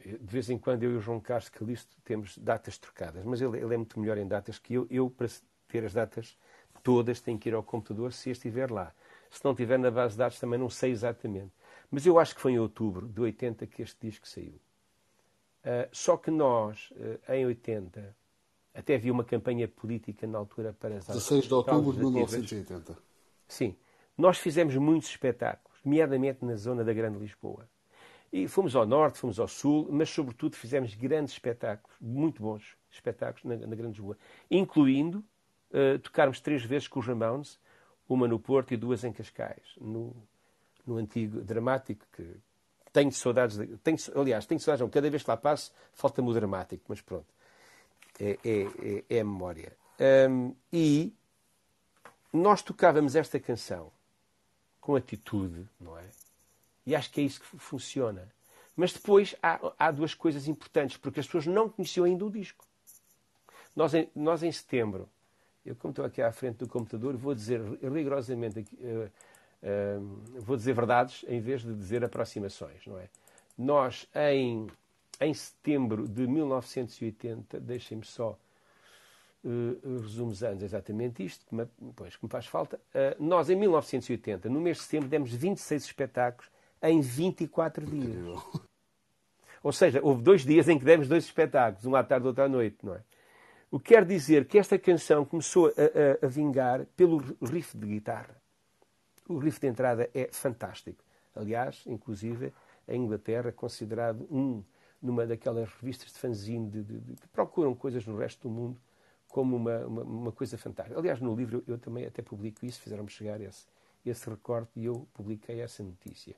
De 0.05 0.33
vez 0.33 0.49
em 0.51 0.59
quando 0.59 0.85
eu 0.85 0.93
e 0.93 0.97
o 0.97 1.01
João 1.01 1.19
Carlos 1.19 1.49
Calisto 1.49 1.97
temos 2.05 2.39
datas 2.39 2.79
trocadas, 2.79 3.25
mas 3.25 3.41
ele, 3.41 3.59
ele 3.59 3.75
é 3.75 3.77
muito 3.77 3.99
melhor 3.99 4.19
em 4.19 4.29
datas 4.29 4.59
que 4.59 4.75
eu. 4.75 4.87
Eu, 4.89 5.11
para 5.11 5.27
ter 5.67 5.85
as 5.85 5.93
datas 5.93 6.37
todas, 6.83 7.21
tenho 7.21 7.39
que 7.39 7.49
ir 7.49 7.55
ao 7.55 7.63
computador 7.63 8.13
se 8.13 8.31
estiver 8.31 8.71
lá. 8.71 8.93
Se 9.31 9.45
não 9.45 9.51
estiver 9.51 9.79
na 9.79 9.91
base 9.91 10.13
de 10.13 10.19
dados, 10.19 10.39
também 10.39 10.61
não 10.61 10.71
sei 10.71 10.93
exatamente. 10.93 11.51
Mas 11.95 12.05
eu 12.05 12.19
acho 12.19 12.35
que 12.35 12.41
foi 12.41 12.55
em 12.55 12.59
outubro 12.59 13.07
de 13.07 13.21
80 13.21 13.69
que 13.69 13.81
este 13.81 14.05
disco 14.05 14.27
saiu. 14.27 14.61
Uh, 15.65 15.89
só 15.93 16.17
que 16.17 16.29
nós, 16.29 16.91
uh, 16.91 17.33
em 17.33 17.47
80, 17.47 18.17
até 18.75 18.97
havia 18.97 19.13
uma 19.13 19.23
campanha 19.23 19.69
política 19.69 20.27
na 20.27 20.39
altura 20.39 20.73
para 20.73 20.97
as 20.97 21.07
16 21.07 21.45
de 21.45 21.55
outubro 21.55 21.93
de 21.93 22.01
1980. 22.01 22.99
Sim. 23.47 23.77
Nós 24.19 24.39
fizemos 24.39 24.75
muitos 24.75 25.09
espetáculos, 25.09 25.79
nomeadamente 25.85 26.45
na 26.45 26.57
zona 26.57 26.83
da 26.83 26.93
Grande 26.93 27.17
Lisboa. 27.17 27.69
E 28.33 28.49
fomos 28.49 28.75
ao 28.75 28.85
norte, 28.85 29.21
fomos 29.21 29.39
ao 29.39 29.47
sul, 29.47 29.89
mas 29.89 30.11
sobretudo 30.11 30.57
fizemos 30.57 30.97
grandes 30.97 31.35
espetáculos, 31.35 31.97
muito 32.01 32.43
bons 32.43 32.77
espetáculos 32.91 33.45
na, 33.45 33.69
na 33.69 33.77
Grande 33.77 33.99
Lisboa, 33.99 34.19
incluindo 34.51 35.25
uh, 35.71 35.97
tocarmos 36.01 36.41
três 36.41 36.65
vezes 36.65 36.89
com 36.89 36.99
os 36.99 37.07
Ramones, 37.07 37.61
uma 38.09 38.27
no 38.27 38.41
Porto 38.41 38.75
e 38.75 38.77
duas 38.77 39.05
em 39.05 39.13
Cascais, 39.13 39.77
no, 39.81 40.13
no 40.87 40.97
antigo 40.97 41.41
dramático, 41.41 42.05
que 42.13 42.37
tenho 42.93 43.13
saudades, 43.13 43.57
de, 43.57 43.67
tenho, 43.79 43.99
aliás, 44.15 44.47
tenho 44.47 44.61
saudades, 44.61 44.81
não, 44.81 44.89
cada 44.89 45.11
vez 45.11 45.23
que 45.23 45.31
lá 45.31 45.37
passo, 45.37 45.73
falta-me 45.93 46.29
o 46.29 46.33
dramático, 46.33 46.85
mas 46.89 47.01
pronto 47.01 47.27
é, 48.21 48.39
é, 48.45 48.63
é, 48.63 49.05
é 49.17 49.21
a 49.21 49.25
memória. 49.25 49.77
Um, 50.29 50.55
e 50.73 51.13
nós 52.33 52.63
tocávamos 52.63 53.17
esta 53.17 53.39
canção 53.39 53.91
com 54.81 54.97
atitude, 54.97 55.67
não 55.81 55.99
é? 55.99 56.05
E 56.87 56.95
acho 56.95 57.11
que 57.11 57.21
é 57.21 57.25
isso 57.25 57.41
que 57.41 57.47
funciona. 57.59 58.29
Mas 58.77 58.93
depois 58.93 59.35
há, 59.43 59.73
há 59.79 59.91
duas 59.91 60.15
coisas 60.15 60.47
importantes, 60.49 60.97
porque 60.97 61.21
as 61.21 61.27
pessoas 61.27 61.47
não 61.47 61.69
conheciam 61.69 62.05
ainda 62.05 62.25
o 62.25 62.31
disco. 62.31 62.65
Nós 63.75 63.95
em, 63.95 64.09
nós 64.15 64.43
em 64.43 64.53
setembro, 64.53 65.09
eu 65.65 65.75
como 65.77 65.93
estou 65.93 66.05
aqui 66.05 66.21
à 66.21 66.31
frente 66.31 66.59
do 66.59 66.69
computador, 66.69 67.17
vou 67.17 67.35
dizer 67.35 67.61
rigorosamente, 67.83 68.61
uh, 68.61 69.11
uh, 69.65 70.41
vou 70.41 70.57
dizer 70.57 70.75
verdades 70.75 71.25
em 71.27 71.41
vez 71.41 71.63
de 71.63 71.75
dizer 71.75 72.05
aproximações, 72.05 72.87
não 72.87 72.99
é? 72.99 73.09
Nós 73.57 74.09
em, 74.15 74.67
em 75.21 75.35
setembro 75.35 76.07
de 76.07 76.27
1980, 76.27 77.61
deixem-me 77.61 78.05
só 78.05 78.39
uh, 79.45 80.01
resumo 80.01 80.31
os 80.31 80.43
anos 80.43 80.63
exatamente 80.63 81.25
isto, 81.25 81.47
que 81.47 81.55
me, 81.55 81.67
pois, 81.97 82.17
que 82.17 82.25
me 82.25 82.31
faz 82.31 82.47
falta. 82.47 82.81
Uh, 82.95 83.23
nós, 83.23 83.49
em 83.49 83.57
1980, 83.57 84.49
no 84.49 84.61
mês 84.61 84.79
de 84.79 84.83
setembro, 84.85 85.09
demos 85.09 85.33
26 85.33 85.85
espetáculos 85.85 86.51
em 86.83 87.01
24 87.01 87.87
dias. 87.87 88.39
Ou 89.63 89.73
seja, 89.73 90.01
houve 90.03 90.23
dois 90.23 90.45
dias 90.45 90.69
em 90.69 90.79
que 90.79 90.85
demos 90.85 91.09
dois 91.09 91.25
espetáculos, 91.25 91.87
um 91.87 91.97
à 91.97 92.05
tarde 92.05 92.27
e 92.27 92.29
outro 92.29 92.45
à 92.45 92.49
noite, 92.49 92.77
não 92.83 92.95
é? 92.95 93.01
O 93.71 93.81
que 93.81 93.95
quer 93.95 94.05
dizer 94.05 94.45
que 94.45 94.59
esta 94.59 94.79
canção 94.79 95.25
começou 95.25 95.67
a, 95.69 95.71
a, 95.71 96.27
a 96.27 96.29
vingar 96.29 96.85
pelo 96.97 97.17
riff 97.43 97.77
de 97.77 97.87
guitarra. 97.87 98.44
O 99.29 99.39
riff 99.39 99.61
de 99.61 99.67
entrada 99.67 100.11
é 100.15 100.29
fantástico. 100.31 101.03
Aliás, 101.35 101.83
inclusive, 101.87 102.53
em 102.87 103.03
Inglaterra, 103.03 103.51
considerado 103.51 104.27
um, 104.31 104.63
numa 105.01 105.27
daquelas 105.27 105.69
revistas 105.75 106.13
de 106.13 106.19
fanzine 106.19 106.69
de, 106.71 106.83
de, 106.83 107.01
de, 107.01 107.15
que 107.15 107.29
procuram 107.29 107.75
coisas 107.75 108.07
no 108.07 108.17
resto 108.17 108.49
do 108.49 108.55
mundo, 108.55 108.81
como 109.29 109.57
uma, 109.57 109.79
uma, 109.87 110.03
uma, 110.03 110.33
coisa 110.33 110.57
fantástica. 110.57 110.99
Aliás, 110.99 111.21
no 111.21 111.35
livro 111.35 111.65
eu 111.67 111.77
também 111.79 112.07
até 112.07 112.23
publico 112.23 112.65
isso, 112.65 112.81
fizeram-me 112.81 113.11
chegar 113.11 113.41
esse, 113.41 113.67
esse 114.07 114.31
recorte 114.31 114.71
e 114.77 114.85
eu 114.85 115.09
publiquei 115.13 115.61
essa 115.61 115.83
notícia. 115.83 116.37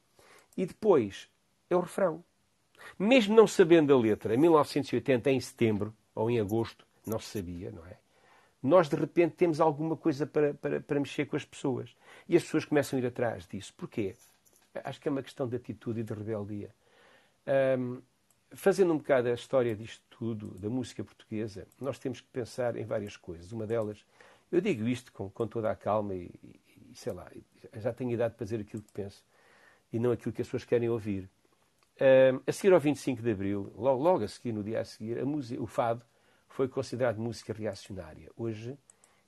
E 0.57 0.65
depois 0.65 1.29
é 1.69 1.77
o 1.77 1.81
refrão. 1.81 2.25
Mesmo 2.99 3.35
não 3.35 3.47
sabendo 3.47 3.93
a 3.93 3.99
letra, 3.99 4.35
em 4.35 4.39
1980, 4.39 5.31
em 5.31 5.41
setembro 5.41 5.95
ou 6.15 6.31
em 6.31 6.41
agosto, 6.41 6.87
não 7.07 7.19
se 7.19 7.39
sabia, 7.39 7.71
não 7.71 7.85
é? 7.85 7.99
Nós 8.67 8.89
de 8.89 8.97
repente 8.97 9.37
temos 9.37 9.61
alguma 9.61 9.97
coisa 9.97 10.27
para, 10.27 10.53
para, 10.55 10.81
para 10.81 10.99
mexer 11.01 11.27
com 11.27 11.37
as 11.37 11.45
pessoas. 11.45 11.97
E 12.29 12.37
as 12.37 12.43
pessoas 12.43 12.65
começam 12.65 12.99
a 12.99 13.03
ir 13.03 13.07
atrás 13.07 13.47
disso. 13.47 13.73
Porquê? 13.77 14.15
Acho 14.85 15.01
que 15.01 15.09
é 15.09 15.11
uma 15.11 15.23
questão 15.23 15.47
de 15.47 15.55
atitude 15.55 16.01
e 16.01 16.03
de 16.03 16.13
rebeldia. 16.13 16.75
Um, 17.79 18.03
fazendo 18.51 18.93
um 18.93 18.99
bocado 18.99 19.29
a 19.29 19.35
história 19.35 19.75
disto 19.75 20.03
tudo, 20.11 20.49
da 20.59 20.69
música 20.69 21.05
portuguesa, 21.05 21.67
nós 21.81 21.99
temos 21.99 22.21
que 22.21 22.27
pensar 22.29 22.77
em 22.77 22.85
várias 22.85 23.17
coisas. 23.17 23.53
Uma 23.53 23.67
delas, 23.67 24.05
eu 24.51 24.61
digo 24.61 24.87
isto 24.89 25.13
com, 25.13 25.31
com 25.31 25.47
toda 25.47 25.71
a 25.71 25.77
calma 25.77 26.15
e, 26.15 26.29
e, 26.43 26.97
sei 26.97 27.13
lá, 27.13 27.31
já 27.77 27.93
tenho 27.93 28.11
idade 28.11 28.35
para 28.35 28.45
dizer 28.45 28.61
aquilo 28.61 28.83
que 28.83 28.93
penso 28.93 29.23
e 29.93 29.99
não 29.99 30.11
aquilo 30.11 30.33
que 30.33 30.43
as 30.43 30.49
pessoas 30.49 30.65
querem 30.65 30.89
ouvir. 30.89 31.31
Uh, 31.97 32.43
a 32.47 32.53
seguir 32.53 32.75
ao 32.75 32.81
25 32.81 33.23
de 33.23 33.31
Abril, 33.31 33.73
logo, 33.77 34.03
logo 34.03 34.25
a 34.25 34.29
seguir, 34.29 34.53
no 34.53 34.63
dia 34.63 34.81
a 34.81 34.85
seguir, 34.85 35.19
a 35.19 35.25
música, 35.25 35.63
o 35.63 35.67
fado 35.67 36.05
foi 36.57 36.69
considerado 36.69 37.19
música 37.19 37.53
reacionária. 37.53 38.31
Hoje 38.35 38.79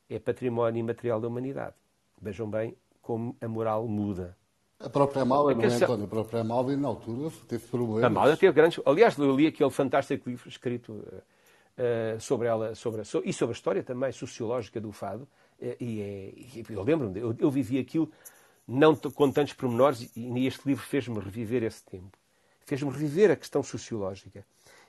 é 0.09 0.19
património 0.19 0.81
imaterial 0.81 1.21
da 1.21 1.29
humanidade. 1.29 1.75
Vejam 2.19 2.49
bem 2.49 2.75
como 3.03 3.37
a 3.39 3.47
moral 3.47 3.87
muda. 3.87 4.35
A 4.81 4.89
própria 4.89 5.23
Amália, 5.23 5.55
não 5.55 5.63
é, 5.63 5.67
António? 5.67 6.05
A 6.07 6.09
própria 6.09 6.41
Amália, 6.41 6.77
na 6.79 6.89
altura, 6.89 7.31
teve 7.47 7.67
problemas. 7.67 8.05
A 8.05 8.07
Amália 8.07 8.35
teve 8.35 8.53
grandes... 8.55 8.81
Aliás, 8.87 9.19
eu 9.19 9.37
li 9.37 9.47
aquele 9.47 9.69
fantástico 9.69 10.31
livro 10.31 10.49
escrito 10.49 10.93
uh, 10.93 12.19
sobre 12.19 12.49
ela 12.49 12.75
sobre, 12.75 13.05
so, 13.05 13.21
e 13.23 13.31
sobre 13.31 13.53
a 13.53 13.57
história 13.57 13.83
também 13.83 14.11
sociológica 14.11 14.81
do 14.81 14.91
fado. 14.91 15.29
Uh, 15.61 15.77
e, 15.79 16.01
é, 16.01 16.33
e 16.35 16.65
eu 16.71 16.83
lembro-me, 16.83 17.21
eu, 17.21 17.37
eu, 17.39 17.51
vivi 17.51 17.79
aquilo 17.79 18.11
não 18.67 18.97
com 18.97 19.31
tantos 19.31 19.53
pormenores 19.53 20.11
e, 20.17 20.21
e 20.21 20.47
este 20.47 20.67
livro 20.67 20.83
fez-me 20.83 21.19
reviver 21.19 21.63
esse 21.63 21.85
tempo. 21.85 22.17
Fez-me 22.65 22.91
reviver 22.91 23.31
a 23.31 23.37
questão 23.37 23.63
sociológica. 23.63 24.47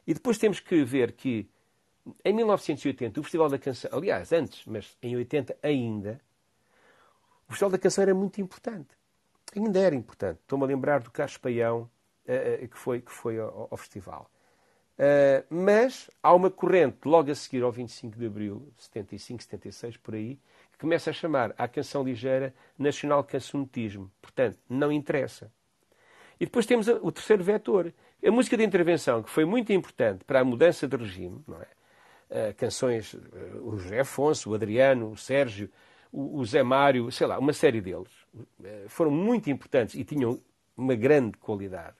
E 0.08 0.14
depois 0.14 0.38
temos 0.38 0.62
que 0.62 0.86
ver 0.86 1.12
que 1.12 1.50
em 2.24 2.34
1980 2.34 3.20
o 3.20 3.24
Festival 3.24 3.50
da 3.50 3.58
Canção, 3.58 3.90
aliás, 3.94 4.32
antes, 4.32 4.66
mas 4.66 4.98
em 5.02 5.16
80 5.16 5.58
ainda, 5.64 6.20
o 7.48 7.52
Festival 7.52 7.72
da 7.72 7.78
Canção 7.78 8.02
era 8.04 8.14
muito 8.14 8.40
importante 8.42 9.00
ainda 9.56 9.80
era 9.80 9.96
importante. 9.96 10.40
Estou-me 10.42 10.66
a 10.66 10.68
lembrar 10.68 11.02
do 11.02 11.12
Carlos 11.12 11.38
Paião, 11.38 11.90
uh, 12.26 12.68
que 12.68 12.78
foi, 12.78 13.02
que 13.02 13.12
foi 13.12 13.40
ao, 13.40 13.68
ao 13.72 13.78
festival. 13.78 14.30
Uh, 14.98 15.46
mas 15.50 16.10
há 16.22 16.34
uma 16.34 16.52
corrente, 16.52 16.98
logo 17.06 17.32
a 17.32 17.36
seguir 17.36 17.64
ao 17.64 17.72
25 17.72 18.18
de 18.18 18.26
Abril, 18.26 18.72
75, 18.78 19.44
76, 19.44 19.98
por 19.98 20.14
aí, 20.14 20.38
que 20.72 20.78
começa 20.78 21.10
a 21.10 21.14
chamar 21.14 21.54
à 21.58 21.68
canção 21.68 22.04
ligeira 22.04 22.54
Nacional 22.78 23.24
Cancionetismo. 23.24 24.12
Portanto, 24.22 24.58
não 24.70 24.92
interessa. 24.92 25.52
E 26.40 26.46
depois 26.46 26.66
temos 26.66 26.88
o 26.88 27.12
terceiro 27.12 27.44
vetor, 27.44 27.94
a 28.26 28.32
música 28.32 28.58
de 28.58 28.64
intervenção, 28.64 29.24
que 29.24 29.30
foi 29.30 29.46
muito 29.46 29.72
importante 29.72 30.24
para 30.26 30.42
a 30.42 30.44
mudança 30.44 30.88
de 30.88 30.96
regime, 30.96 31.42
não 31.48 31.62
é? 31.62 31.68
Uh, 32.30 32.54
canções, 32.56 33.14
uh, 33.14 33.20
o 33.64 33.78
José 33.78 34.02
Afonso, 34.02 34.52
o 34.52 34.54
Adriano, 34.54 35.10
o 35.10 35.18
Sérgio, 35.18 35.70
o, 36.12 36.44
Zé 36.46 36.64
Mário, 36.64 37.12
sei 37.12 37.28
lá, 37.28 37.38
uma 37.38 37.54
série 37.54 37.82
deles, 37.82 38.12
eh, 38.64 38.86
foram 38.88 39.12
muito 39.12 39.50
importantes 39.50 39.96
e 39.96 40.04
tinham 40.04 40.42
uma 40.76 40.96
grande 40.96 41.38
qualidade. 41.38 41.96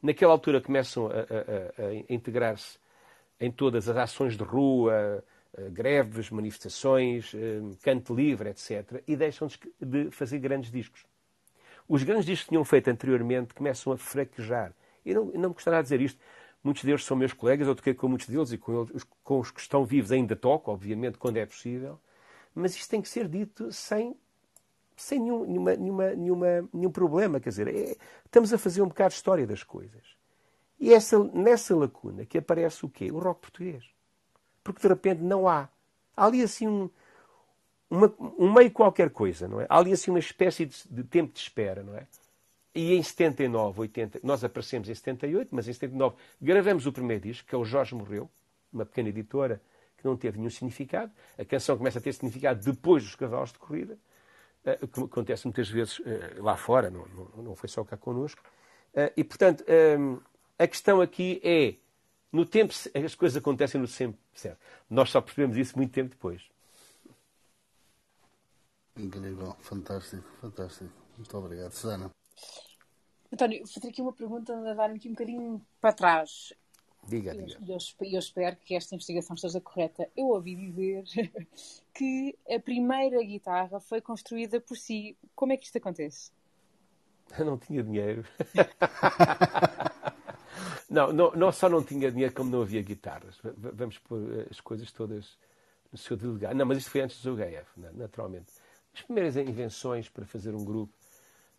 Naquela 0.00 0.32
altura 0.32 0.60
começam 0.60 1.08
a, 1.08 1.10
a, 1.10 1.86
a 1.86 1.94
integrar-se 2.08 2.78
em 3.40 3.50
todas 3.50 3.88
as 3.88 3.96
ações 3.96 4.36
de 4.36 4.44
rua, 4.44 5.24
eh, 5.56 5.68
greves, 5.70 6.30
manifestações, 6.30 7.34
eh, 7.34 7.60
canto 7.82 8.14
livre, 8.14 8.50
etc. 8.50 9.02
E 9.06 9.16
deixam 9.16 9.48
de 9.80 10.10
fazer 10.10 10.38
grandes 10.38 10.70
discos. 10.70 11.04
Os 11.88 12.02
grandes 12.02 12.26
discos 12.26 12.44
que 12.44 12.50
tinham 12.50 12.64
feito 12.64 12.88
anteriormente 12.88 13.52
começam 13.52 13.92
a 13.92 13.96
fraquejar. 13.96 14.72
E 15.04 15.12
não, 15.12 15.26
não 15.26 15.48
me 15.50 15.54
gostaria 15.54 15.80
de 15.80 15.84
dizer 15.84 16.00
isto. 16.00 16.20
Muitos 16.64 16.82
deles 16.82 17.04
são 17.04 17.16
meus 17.16 17.32
colegas, 17.32 17.68
eu 17.68 17.74
toquei 17.76 17.94
com 17.94 18.08
muitos 18.08 18.26
deles 18.26 18.50
e 18.50 18.58
com, 18.58 18.82
eles, 18.82 19.04
com 19.22 19.38
os 19.38 19.50
que 19.50 19.60
estão 19.60 19.84
vivos 19.84 20.10
ainda 20.10 20.34
toco, 20.34 20.72
obviamente, 20.72 21.18
quando 21.18 21.36
é 21.36 21.46
possível 21.46 22.00
mas 22.54 22.74
isto 22.76 22.88
tem 22.88 23.02
que 23.02 23.08
ser 23.08 23.28
dito 23.28 23.72
sem, 23.72 24.16
sem 24.96 25.18
nenhum, 25.18 25.44
nenhuma, 25.44 25.74
nenhuma, 25.74 26.14
nenhuma, 26.14 26.68
nenhum 26.72 26.90
problema. 26.90 27.40
Quer 27.40 27.48
dizer, 27.48 27.68
é, 27.68 27.96
estamos 28.24 28.52
a 28.52 28.58
fazer 28.58 28.80
um 28.80 28.88
bocado 28.88 29.10
de 29.10 29.16
história 29.16 29.46
das 29.46 29.62
coisas. 29.62 30.02
E 30.78 30.92
essa, 30.92 31.18
nessa 31.18 31.74
lacuna 31.74 32.24
que 32.24 32.38
aparece 32.38 32.84
o 32.84 32.88
quê? 32.88 33.10
O 33.10 33.18
rock 33.18 33.40
português. 33.40 33.84
Porque 34.62 34.80
de 34.80 34.88
repente 34.88 35.20
não 35.20 35.48
há. 35.48 35.68
Há 36.16 36.26
ali 36.26 36.42
assim 36.42 36.68
um, 36.68 36.88
uma, 37.90 38.14
um 38.38 38.52
meio 38.52 38.70
qualquer 38.70 39.10
coisa, 39.10 39.48
não 39.48 39.60
é? 39.60 39.66
Há 39.68 39.78
ali 39.78 39.92
assim 39.92 40.10
uma 40.10 40.20
espécie 40.20 40.66
de, 40.66 40.76
de 40.88 41.02
tempo 41.02 41.32
de 41.32 41.40
espera, 41.40 41.82
não 41.82 41.96
é? 41.96 42.06
E 42.74 42.94
em 42.94 43.02
79, 43.02 43.80
80, 43.82 44.20
nós 44.24 44.42
aparecemos 44.42 44.88
em 44.88 44.94
78, 44.94 45.54
mas 45.54 45.68
em 45.68 45.72
79 45.72 46.16
gravamos 46.42 46.86
o 46.86 46.92
primeiro 46.92 47.22
disco, 47.22 47.48
que 47.48 47.54
é 47.54 47.58
o 47.58 47.64
Jorge 47.64 47.94
Morreu, 47.94 48.28
uma 48.72 48.84
pequena 48.84 49.08
editora 49.10 49.62
que 49.96 50.04
não 50.04 50.16
teve 50.16 50.38
nenhum 50.38 50.50
significado. 50.50 51.12
A 51.38 51.44
canção 51.44 51.78
começa 51.78 52.00
a 52.00 52.02
ter 52.02 52.12
significado 52.12 52.60
depois 52.64 53.04
dos 53.04 53.14
cavalos 53.14 53.52
de 53.52 53.58
corrida, 53.58 53.96
uh, 54.64 54.88
que 54.88 55.00
acontece 55.00 55.46
muitas 55.46 55.68
vezes 55.68 56.00
uh, 56.00 56.04
lá 56.42 56.56
fora, 56.56 56.90
não, 56.90 57.06
não, 57.36 57.54
foi 57.54 57.68
só 57.68 57.84
cá 57.84 57.96
connosco. 57.96 58.42
Uh, 58.92 59.10
e, 59.16 59.22
portanto, 59.22 59.64
a 60.58 60.66
questão 60.66 61.00
aqui 61.00 61.40
é, 61.44 61.76
no 62.32 62.44
tempo, 62.44 62.74
as 63.04 63.14
coisas 63.14 63.36
acontecem 63.36 63.80
no 63.80 63.86
tempo 63.86 64.18
certo. 64.34 64.58
Nós 64.90 65.10
só 65.10 65.20
percebemos 65.20 65.56
isso 65.56 65.76
muito 65.76 65.92
tempo 65.92 66.10
depois. 66.10 66.42
Incrível, 68.96 69.56
fantástico, 69.60 70.24
fantástico. 70.40 70.92
Muito 71.16 71.38
obrigado, 71.38 71.72
Susana. 71.72 72.10
António, 73.32 73.64
vou 73.64 73.82
ter 73.82 73.88
aqui 73.88 74.00
uma 74.00 74.12
pergunta 74.12 74.70
a 74.70 74.74
dar 74.74 74.90
aqui 74.90 75.08
um 75.08 75.12
bocadinho 75.12 75.60
para 75.80 75.92
trás. 75.92 76.52
Diga, 77.06 77.34
diga. 77.34 77.58
Eu, 77.66 77.74
eu, 77.74 78.12
eu, 78.12 78.18
espero 78.18 78.56
que 78.56 78.74
esta 78.74 78.94
investigação 78.94 79.34
esteja 79.34 79.60
correta. 79.60 80.08
Eu 80.16 80.28
ouvi 80.28 80.54
dizer 80.54 81.04
que 81.92 82.36
a 82.48 82.58
primeira 82.58 83.22
guitarra 83.22 83.80
foi 83.80 84.00
construída 84.00 84.60
por 84.60 84.76
si. 84.76 85.16
Como 85.34 85.52
é 85.52 85.56
que 85.56 85.66
isto 85.66 85.78
acontece? 85.78 86.30
Eu 87.38 87.44
não 87.44 87.58
tinha 87.58 87.82
dinheiro. 87.82 88.24
não, 90.88 91.12
não, 91.12 91.32
não 91.32 91.52
só 91.52 91.68
não 91.68 91.82
tinha 91.82 92.10
dinheiro, 92.10 92.32
como 92.32 92.50
não 92.50 92.62
havia 92.62 92.82
guitarras. 92.82 93.38
Vamos 93.56 93.98
pôr 93.98 94.20
eh, 94.38 94.46
as 94.50 94.60
coisas 94.60 94.90
todas 94.92 95.38
no 95.90 95.98
seu 95.98 96.16
lugar. 96.16 96.54
Não, 96.54 96.66
mas 96.66 96.78
isto 96.78 96.90
foi 96.90 97.02
antes 97.02 97.22
do 97.22 97.34
UGF, 97.34 97.80
naturalmente. 97.94 98.52
As 98.94 99.02
primeiras 99.02 99.36
invenções 99.36 100.08
para 100.08 100.24
fazer 100.24 100.54
um 100.54 100.64
grupo. 100.64 100.94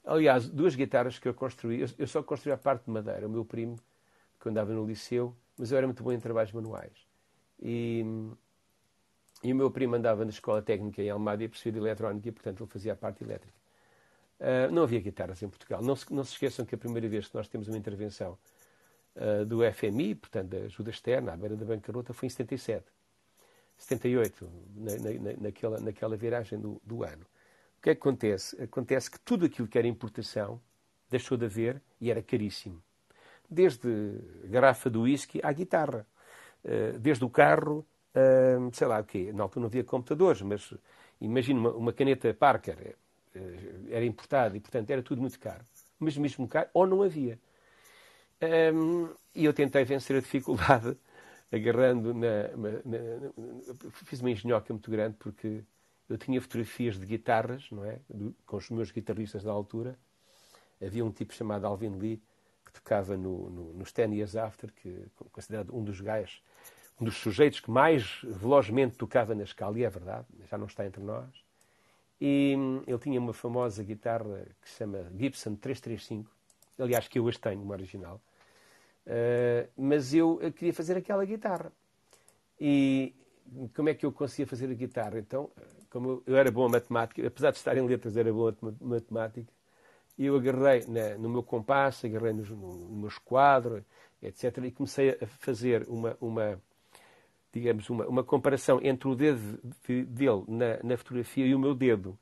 Aliás, 0.05 0.47
duas 0.47 0.75
guitarras 0.75 1.17
que 1.17 1.27
eu 1.27 1.33
construí. 1.33 1.81
Eu, 1.81 1.87
eu 1.97 2.07
só 2.07 2.21
construí 2.21 2.53
a 2.53 2.57
parte 2.57 2.85
de 2.85 2.91
madeira. 2.91 3.27
O 3.27 3.29
meu 3.29 3.43
primo 3.43 3.77
que 4.39 4.49
andava 4.49 4.71
no 4.71 4.85
liceu, 4.85 5.35
mas 5.57 5.71
eu 5.71 5.77
era 5.77 5.87
muito 5.87 6.03
bom 6.03 6.11
em 6.11 6.19
trabalhos 6.19 6.51
manuais. 6.51 6.93
E, 7.59 8.03
e 9.43 9.51
o 9.51 9.55
meu 9.55 9.71
primo 9.71 9.95
andava 9.95 10.23
na 10.23 10.29
escola 10.29 10.61
técnica 10.61 11.01
em 11.01 11.09
Almada 11.09 11.43
e 11.43 11.47
percebia 11.47 11.73
de 11.73 11.87
eletrónica 11.87 12.29
e, 12.29 12.31
portanto, 12.31 12.63
ele 12.63 12.69
fazia 12.69 12.93
a 12.93 12.95
parte 12.95 13.23
elétrica. 13.23 13.57
Uh, 14.39 14.71
não 14.71 14.83
havia 14.83 14.99
guitarras 14.99 15.41
em 15.41 15.49
Portugal. 15.49 15.81
Não 15.81 15.95
se, 15.95 16.13
não 16.13 16.23
se 16.23 16.33
esqueçam 16.33 16.65
que 16.65 16.75
a 16.75 16.77
primeira 16.77 17.07
vez 17.07 17.27
que 17.27 17.35
nós 17.35 17.47
temos 17.47 17.67
uma 17.67 17.77
intervenção 17.77 18.37
uh, 19.15 19.45
do 19.45 19.59
FMI, 19.71 20.13
portanto, 20.15 20.49
da 20.49 20.57
ajuda 20.65 20.89
externa, 20.91 21.33
à 21.33 21.37
beira 21.37 21.55
da 21.55 21.65
bancarrota, 21.65 22.13
foi 22.13 22.27
em 22.27 22.29
77. 22.29 22.85
78, 23.77 24.49
na, 24.75 24.91
na, 24.93 25.33
naquela, 25.41 25.79
naquela 25.79 26.15
viragem 26.15 26.59
do, 26.59 26.81
do 26.83 27.03
ano. 27.03 27.25
Que 27.85 27.91
é 27.91 27.93
que 27.93 28.01
acontece? 28.01 28.59
Acontece 28.63 29.11
que 29.11 29.19
tudo 29.19 29.45
aquilo 29.45 29.67
que 29.67 29.77
era 29.77 29.87
importação 29.87 30.59
deixou 31.07 31.37
de 31.37 31.45
haver 31.45 31.79
e 32.01 32.09
era 32.09 32.19
caríssimo. 32.19 32.81
Desde 33.47 33.87
garrafa 34.45 34.89
de 34.89 34.97
whisky 34.97 35.39
à 35.43 35.53
guitarra. 35.53 36.07
Uh, 36.63 36.97
desde 36.97 37.23
o 37.23 37.29
carro, 37.29 37.85
uh, 38.15 38.73
sei 38.73 38.87
lá 38.87 38.99
o 38.99 39.03
quê. 39.03 39.31
Na 39.31 39.43
altura 39.43 39.61
não 39.61 39.67
havia 39.67 39.83
computadores, 39.83 40.41
mas 40.41 40.73
imagina 41.21 41.59
uma, 41.59 41.69
uma, 41.73 41.93
caneta 41.93 42.33
Parker, 42.33 42.95
uh, 43.35 43.39
era 43.91 44.03
importada 44.03 44.57
e, 44.57 44.59
portanto, 44.59 44.89
era 44.89 45.03
tudo 45.03 45.21
muito 45.21 45.39
caro. 45.39 45.63
Mas 45.99 46.17
mesmo 46.17 46.47
caro, 46.47 46.67
ou 46.73 46.87
não 46.87 47.03
havia. 47.03 47.37
Um, 48.73 49.09
e 49.35 49.45
eu 49.45 49.53
tentei 49.53 49.85
vencer 49.85 50.17
a 50.17 50.21
dificuldade 50.21 50.97
agarrando 51.53 52.15
na, 52.15 52.47
na, 52.57 52.71
na, 52.83 53.91
Fiz 54.05 54.21
uma 54.21 54.31
engenhoca 54.31 54.73
muito 54.73 54.89
grande 54.89 55.17
porque 55.19 55.63
eu 56.09 56.17
tinha 56.17 56.39
fotografias 56.39 56.99
de 56.99 57.05
guitarras, 57.05 57.69
não 57.71 57.83
é? 57.83 57.99
Do, 58.09 58.35
com 58.45 58.57
os 58.57 58.69
meus 58.69 58.91
guitarristas 58.91 59.43
da 59.43 59.51
altura. 59.51 59.97
Havia 60.83 61.03
um 61.03 61.11
tipo 61.11 61.33
chamado 61.33 61.65
Alvin 61.65 61.97
Lee 61.97 62.21
que 62.65 62.73
tocava 62.73 63.15
no, 63.15 63.49
no, 63.49 63.73
nos 63.73 63.91
Ten 63.91 64.13
Years 64.13 64.35
After, 64.35 64.71
que 64.73 65.05
considerado 65.31 65.75
um 65.75 65.83
dos 65.83 66.01
gajos, 66.01 66.41
um 66.99 67.05
dos 67.05 67.15
sujeitos 67.15 67.59
que 67.59 67.71
mais 67.71 68.21
velozmente 68.23 68.97
tocava 68.97 69.33
na 69.35 69.43
escala, 69.43 69.79
e 69.79 69.83
é 69.83 69.89
verdade, 69.89 70.27
já 70.49 70.57
não 70.57 70.65
está 70.65 70.85
entre 70.85 71.01
nós. 71.01 71.29
E 72.19 72.55
hum, 72.57 72.83
ele 72.87 72.97
tinha 72.99 73.19
uma 73.19 73.33
famosa 73.33 73.83
guitarra 73.83 74.47
que 74.61 74.69
se 74.69 74.77
chama 74.77 75.11
Gibson 75.17 75.55
335, 75.55 76.31
aliás, 76.79 77.07
que 77.07 77.19
eu 77.19 77.25
hoje 77.25 77.39
tenho, 77.39 77.61
uma 77.61 77.73
original. 77.73 78.21
Uh, 79.05 79.69
mas 79.77 80.13
eu 80.13 80.39
queria 80.55 80.73
fazer 80.73 80.97
aquela 80.97 81.25
guitarra. 81.25 81.71
E 82.59 83.13
como 83.75 83.89
é 83.89 83.93
que 83.93 84.05
eu 84.05 84.11
conseguia 84.11 84.47
fazer 84.47 84.69
a 84.69 84.73
guitarra? 84.73 85.19
Então, 85.19 85.51
como 85.95 86.21
eu, 86.27 86.35
era 86.35 86.51
bom 86.51 86.65
a 86.65 86.69
matemática, 86.69 87.25
apesar 87.25 87.51
de 87.51 87.57
estar 87.57 87.77
em 87.77 87.87
letras, 87.87 88.17
era 88.17 88.29
bom 88.33 88.49
a 88.49 88.53
matemática, 88.81 89.49
e 90.17 90.25
eu 90.25 90.35
agarrei 90.35 90.83
no 91.17 91.29
meu 91.29 91.41
compasso, 91.41 92.05
agarrei 92.05 92.33
no, 92.33 92.43
no, 92.43 92.75
no 92.75 92.97
meu 92.97 93.07
esquadro, 93.07 93.81
etc. 94.21 94.57
E 94.65 94.71
comecei 94.71 95.11
a 95.11 95.25
fazer 95.25 95.85
uma, 95.87 96.17
uma 96.19 96.61
digamos, 97.49 97.89
uma, 97.89 98.05
uma 98.07 98.23
comparação 98.25 98.81
entre 98.83 99.07
o 99.07 99.15
dedo 99.15 99.57
de, 99.87 100.03
dele 100.03 100.43
na, 100.49 100.83
na, 100.83 100.97
fotografia 100.97 101.45
e 101.45 101.55
o 101.55 101.59
meu 101.59 101.73
dedo. 101.73 102.19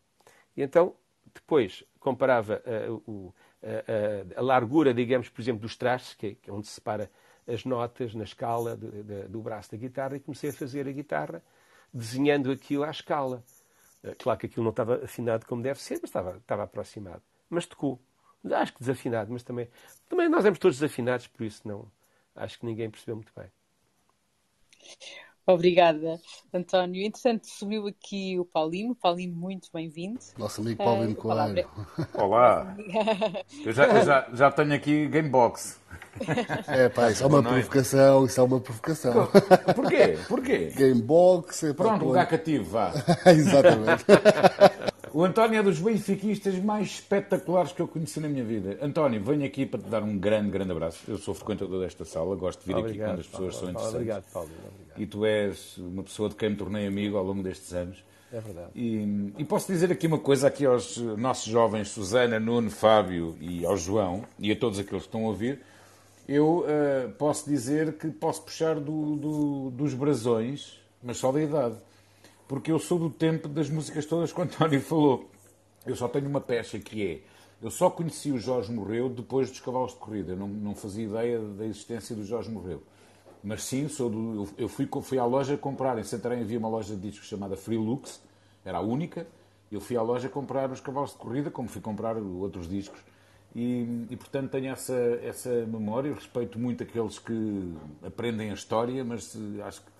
E 0.55 0.61
então, 0.61 0.93
depois, 1.33 1.83
comparava 1.99 2.61
uh, 2.87 3.11
o, 3.11 3.33
a, 3.63 4.39
a, 4.39 4.41
largura, 4.43 4.93
digamos, 4.93 5.29
por 5.29 5.41
exemplo, 5.41 5.61
dos 5.61 5.75
trastes, 5.75 6.13
que 6.13 6.37
é, 6.47 6.51
onde 6.51 6.67
se 6.67 6.73
separa 6.73 7.09
as 7.47 7.65
notas 7.65 8.13
na 8.13 8.23
escala 8.23 8.77
do 8.77 9.41
braço 9.41 9.71
da 9.71 9.77
guitarra, 9.77 10.15
e 10.15 10.19
comecei 10.19 10.51
a 10.51 10.53
fazer 10.53 10.87
a 10.87 10.91
guitarra 10.91 11.43
desenhando 11.91 12.51
aquilo 12.51 12.83
à 12.83 12.91
escala. 12.91 13.43
Eh, 14.03 14.15
claro 14.15 14.39
que 14.39 14.45
aquilo 14.47 14.63
não 14.63 14.71
estava 14.71 15.03
afinado 15.05 15.45
como 15.45 15.61
deve 15.63 15.81
ser, 15.81 15.95
mas 15.95 16.05
estava, 16.05 16.37
estava 16.37 16.63
aproximado. 16.63 17.21
Mas 17.49 17.65
tocou. 17.65 17.99
Acho 18.51 18.73
que 18.73 18.79
desafinado, 18.79 19.31
mas 19.31 19.43
também. 19.43 19.69
Também 20.09 20.29
nós 20.29 20.41
éramos 20.41 20.59
todos 20.59 20.77
desafinados, 20.79 21.27
por 21.27 21.43
isso 21.43 21.67
não. 21.67 21.89
Acho 22.35 22.59
que 22.59 22.65
ninguém 22.65 22.89
percebeu 22.89 23.15
muito 23.15 23.31
bem. 23.35 23.51
Obrigada, 25.45 26.19
António. 26.53 27.05
Entretanto, 27.05 27.47
subiu 27.47 27.87
aqui 27.87 28.39
o 28.39 28.45
Paulinho. 28.45 28.95
Paulinho, 28.95 29.35
muito 29.35 29.69
bem-vindo. 29.73 30.19
Nosso 30.37 30.61
amigo 30.61 30.81
Paulinho 30.81 31.11
uh, 31.11 31.15
Coelho. 31.15 31.69
Olá. 32.13 32.75
Eu 33.65 33.73
já, 33.73 33.85
eu 33.87 34.05
já, 34.05 34.27
já 34.33 34.51
tenho 34.51 34.73
aqui 34.73 35.07
Gamebox. 35.07 35.79
É 36.67 36.89
pá, 36.89 37.09
isso 37.09 37.23
é 37.23 37.27
uma 37.27 37.41
provocação, 37.41 38.25
isso 38.25 38.39
é 38.39 38.43
uma 38.43 38.59
provocação. 38.59 39.27
Porquê? 39.75 40.17
Porquê? 40.27 40.71
Gamebox. 40.75 41.63
É 41.63 41.73
Pronto, 41.73 42.05
lugar 42.05 42.27
cativo, 42.27 42.69
vá. 42.69 42.91
Exatamente. 43.25 44.05
O 45.13 45.23
António 45.23 45.59
é 45.59 45.61
dos 45.61 45.77
benfiquistas 45.77 46.57
mais 46.57 46.87
espetaculares 46.87 47.71
que 47.71 47.79
eu 47.79 47.87
conheci 47.87 48.19
na 48.19 48.27
minha 48.27 48.43
vida. 48.43 48.79
António, 48.81 49.23
venho 49.23 49.45
aqui 49.45 49.63
para 49.63 49.79
te 49.79 49.87
dar 49.87 50.01
um 50.01 50.17
grande, 50.17 50.49
grande 50.49 50.71
abraço. 50.71 51.03
Eu 51.07 51.19
sou 51.19 51.35
frequentador 51.35 51.81
desta 51.81 52.03
sala, 52.03 52.35
gosto 52.35 52.61
de 52.61 52.65
vir 52.65 52.75
obrigado, 52.75 52.89
aqui 52.89 53.11
quando 53.11 53.19
as 53.19 53.27
pessoas 53.27 53.55
Paulo, 53.55 53.59
são 53.59 53.69
interessantes. 53.69 53.95
Obrigado, 53.95 54.23
Paulo. 54.33 54.49
Obrigado. 54.49 54.99
E 54.99 55.05
tu 55.05 55.23
és 55.23 55.77
uma 55.77 56.01
pessoa 56.01 56.29
de 56.29 56.35
quem 56.35 56.49
me 56.49 56.55
tornei 56.55 56.87
amigo 56.87 57.15
ao 57.15 57.23
longo 57.23 57.43
destes 57.43 57.71
anos. 57.75 58.03
É 58.31 58.39
verdade. 58.39 58.69
E, 58.73 59.33
e, 59.37 59.45
posso 59.45 59.71
dizer 59.71 59.91
aqui 59.91 60.07
uma 60.07 60.17
coisa 60.17 60.47
aqui 60.47 60.65
aos 60.65 60.97
nossos 60.97 61.45
jovens, 61.45 61.89
Susana, 61.89 62.39
Nuno, 62.39 62.71
Fábio 62.71 63.37
e 63.39 63.63
ao 63.63 63.77
João, 63.77 64.25
e 64.39 64.51
a 64.51 64.55
todos 64.55 64.79
aqueles 64.79 65.03
que 65.03 65.09
estão 65.09 65.25
a 65.25 65.27
ouvir, 65.27 65.61
eu 66.27 66.65
uh, 66.65 67.11
posso 67.19 67.47
dizer 67.47 67.93
que 67.99 68.07
posso 68.09 68.41
puxar 68.41 68.79
do, 68.79 69.15
do, 69.15 69.69
dos 69.69 69.93
brasões, 69.93 70.79
mas 71.03 71.17
só 71.17 71.31
da 71.31 71.39
idade 71.39 71.75
porque 72.47 72.71
eu 72.71 72.79
sou 72.79 72.99
do 72.99 73.09
tempo 73.09 73.47
das 73.47 73.69
músicas 73.69 74.05
todas 74.05 74.31
que 74.31 74.39
o 74.39 74.43
António 74.43 74.79
falou. 74.81 75.29
Eu 75.85 75.95
só 75.95 76.07
tenho 76.07 76.27
uma 76.27 76.41
peça 76.41 76.79
que 76.79 77.05
é. 77.05 77.21
Eu 77.61 77.71
só 77.71 77.89
conheci 77.89 78.31
o 78.31 78.37
Jorge 78.37 78.71
Morreu 78.71 79.09
depois 79.09 79.49
dos 79.49 79.59
cavalos 79.59 79.93
de 79.93 79.97
corrida. 79.97 80.33
Eu 80.33 80.37
não, 80.37 80.47
não 80.47 80.75
fazia 80.75 81.05
ideia 81.05 81.39
da 81.39 81.65
existência 81.65 82.15
do 82.15 82.25
Jorge 82.25 82.49
Morreu. 82.49 82.83
Mas 83.43 83.63
sim, 83.63 83.87
sou 83.89 84.09
do, 84.09 84.49
eu 84.57 84.69
fui, 84.69 84.87
fui 85.01 85.17
à 85.17 85.25
loja 85.25 85.57
comprar. 85.57 85.97
Em 85.97 86.03
Santarém 86.03 86.41
havia 86.41 86.57
uma 86.57 86.69
loja 86.69 86.95
de 86.95 87.01
discos 87.01 87.27
chamada 87.27 87.57
Freelux, 87.57 88.21
era 88.63 88.77
a 88.77 88.81
única. 88.81 89.27
Eu 89.71 89.81
fui 89.81 89.97
à 89.97 90.01
loja 90.01 90.29
comprar 90.29 90.71
os 90.71 90.79
cavalos 90.79 91.11
de 91.11 91.17
corrida, 91.17 91.51
como 91.51 91.67
fui 91.67 91.81
comprar 91.81 92.17
outros 92.17 92.69
discos. 92.69 92.99
E, 93.55 94.07
e, 94.09 94.15
portanto 94.15 94.51
tenho 94.51 94.71
essa, 94.71 94.95
essa 95.23 95.49
memória. 95.65 96.09
Eu 96.09 96.15
respeito 96.15 96.57
muito 96.57 96.83
aqueles 96.83 97.19
que 97.19 97.73
aprendem 98.01 98.51
a 98.51 98.53
história, 98.53 99.03
mas 99.03 99.37
acho 99.65 99.81
que 99.81 99.91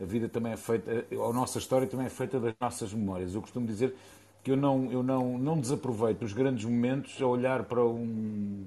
a 0.00 0.04
vida 0.04 0.28
também 0.28 0.52
é 0.52 0.56
feita, 0.56 1.06
a 1.10 1.32
nossa 1.32 1.58
história 1.58 1.86
também 1.86 2.06
é 2.06 2.10
feita 2.10 2.40
das 2.40 2.54
nossas 2.60 2.92
memórias. 2.92 3.34
Eu 3.34 3.40
costumo 3.40 3.66
dizer 3.66 3.94
que 4.42 4.50
eu 4.50 4.56
não, 4.56 4.90
eu 4.92 5.02
não, 5.02 5.38
não 5.38 5.58
desaproveito 5.58 6.22
os 6.22 6.32
grandes 6.32 6.64
momentos 6.64 7.20
a 7.20 7.26
olhar 7.26 7.64
para 7.64 7.84
um, 7.84 8.66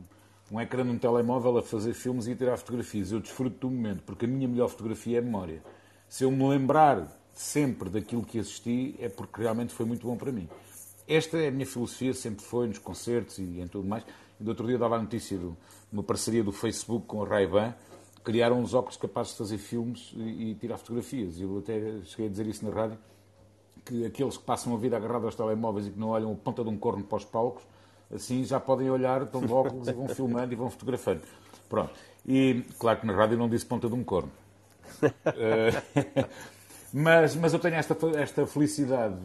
um 0.52 0.60
ecrã 0.60 0.84
num 0.84 0.98
telemóvel 0.98 1.58
a 1.58 1.62
fazer 1.62 1.94
filmes 1.94 2.28
e 2.28 2.32
a 2.32 2.36
tirar 2.36 2.58
fotografias. 2.58 3.12
Eu 3.12 3.20
desfruto 3.20 3.68
do 3.68 3.70
momento, 3.70 4.04
porque 4.04 4.26
a 4.26 4.28
minha 4.28 4.48
melhor 4.48 4.70
fotografia 4.70 5.18
é 5.18 5.20
a 5.20 5.22
memória. 5.22 5.62
Se 6.10 6.24
eu 6.24 6.32
me 6.32 6.48
lembrar 6.48 7.08
sempre 7.34 7.90
daquilo 7.90 8.24
que 8.24 8.40
assisti, 8.40 8.96
é 9.00 9.10
porque 9.10 9.42
realmente 9.42 9.74
foi 9.74 9.86
muito 9.86 10.08
bom 10.08 10.18
para 10.18 10.32
mim. 10.32 10.50
Esta 11.08 11.38
é 11.38 11.50
a 11.50 11.52
minha 11.52 11.66
filosofia, 11.66 12.14
sempre 12.14 12.44
foi 12.44 12.68
nos 12.68 12.80
concertos 12.80 13.38
e 13.38 13.62
em 13.62 13.68
tudo 13.68 13.88
mais. 13.88 14.04
E 14.40 14.44
do 14.44 14.50
outro 14.50 14.66
dia 14.66 14.78
dava 14.78 14.96
a 14.96 15.02
notícia 15.02 15.38
de 15.38 15.50
uma 15.92 16.04
parceria 16.04 16.44
do 16.44 16.52
Facebook 16.52 17.06
com 17.06 17.24
a 17.24 17.28
Ray-Ban, 17.28 17.74
criaram 18.28 18.60
uns 18.60 18.74
óculos 18.74 18.98
capazes 18.98 19.32
de 19.32 19.38
fazer 19.38 19.58
filmes 19.58 20.12
e, 20.14 20.52
e 20.52 20.56
tirar 20.56 20.78
fotografias. 20.78 21.40
Eu 21.40 21.60
até 21.60 22.02
cheguei 22.04 22.26
a 22.26 22.30
dizer 22.30 22.46
isso 22.46 22.66
na 22.66 22.76
rádio, 22.76 22.98
que 23.86 24.06
aqueles 24.06 24.36
que 24.36 24.44
passam 24.44 24.76
a 24.76 24.78
vida 24.78 24.98
agarrados 24.98 25.28
aos 25.28 25.36
telemóveis 25.36 25.88
e 25.88 25.92
que 25.92 25.98
não 25.98 26.10
olham 26.10 26.34
a 26.34 26.36
ponta 26.36 26.62
de 26.62 26.70
um 26.70 26.78
corno 26.78 27.06
para 27.06 27.20
os 27.20 27.24
palcos, 27.24 27.64
assim 28.14 28.44
já 28.44 28.60
podem 28.60 28.90
olhar, 28.90 29.22
estão 29.22 29.40
de 29.40 29.54
óculos 29.54 29.88
e 29.88 29.94
vão 29.94 30.10
filmando 30.10 30.52
e 30.52 30.58
vão 30.58 30.70
fotografando. 30.70 31.22
Pronto. 31.70 31.94
E 32.26 32.66
claro 32.78 33.00
que 33.00 33.08
na 33.08 33.14
rádio 33.14 33.38
não 33.38 33.48
disse 33.48 33.66
ponta 33.66 33.88
de 33.88 33.96
um 33.96 34.04
corno. 34.04 34.32
uh, 35.02 36.28
mas, 36.92 37.34
mas 37.34 37.54
eu 37.54 37.60
tenho 37.60 37.76
esta, 37.76 37.96
esta 38.18 38.46
felicidade 38.46 39.16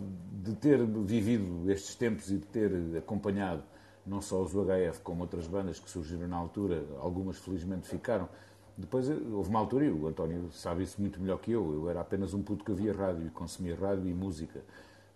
de 0.45 0.55
ter 0.55 0.79
vivido 0.87 1.69
estes 1.73 1.97
tempos 1.97 2.31
e 2.31 2.37
de 2.37 2.47
ter 2.47 2.71
acompanhado 2.97 3.65
não 4.07 4.23
só 4.23 4.41
os 4.41 4.55
UHF 4.55 5.01
como 5.03 5.23
outras 5.23 5.49
bandas 5.49 5.81
que 5.81 5.91
surgiram 5.91 6.29
na 6.29 6.37
altura, 6.37 6.85
algumas 7.01 7.39
felizmente 7.39 7.89
ficaram, 7.89 8.29
depois 8.77 9.09
eh, 9.09 9.17
houve 9.33 9.51
uma 9.51 9.59
altura, 9.59 9.85
e 9.85 9.91
o 9.91 10.07
António 10.07 10.51
sabe 10.53 10.83
isso 10.83 11.01
muito 11.01 11.21
melhor 11.21 11.39
que 11.39 11.53
eu, 11.53 11.73
eu 11.75 11.91
era 11.91 12.01
apenas 12.01 12.35
um 12.35 12.43
puto 12.43 12.65
que 12.65 12.73
havia 12.73 12.93
rádio 12.93 13.27
e 13.27 13.31
consumia 13.31 13.77
rádio 13.77 14.09
e 14.09 14.15
música, 14.15 14.63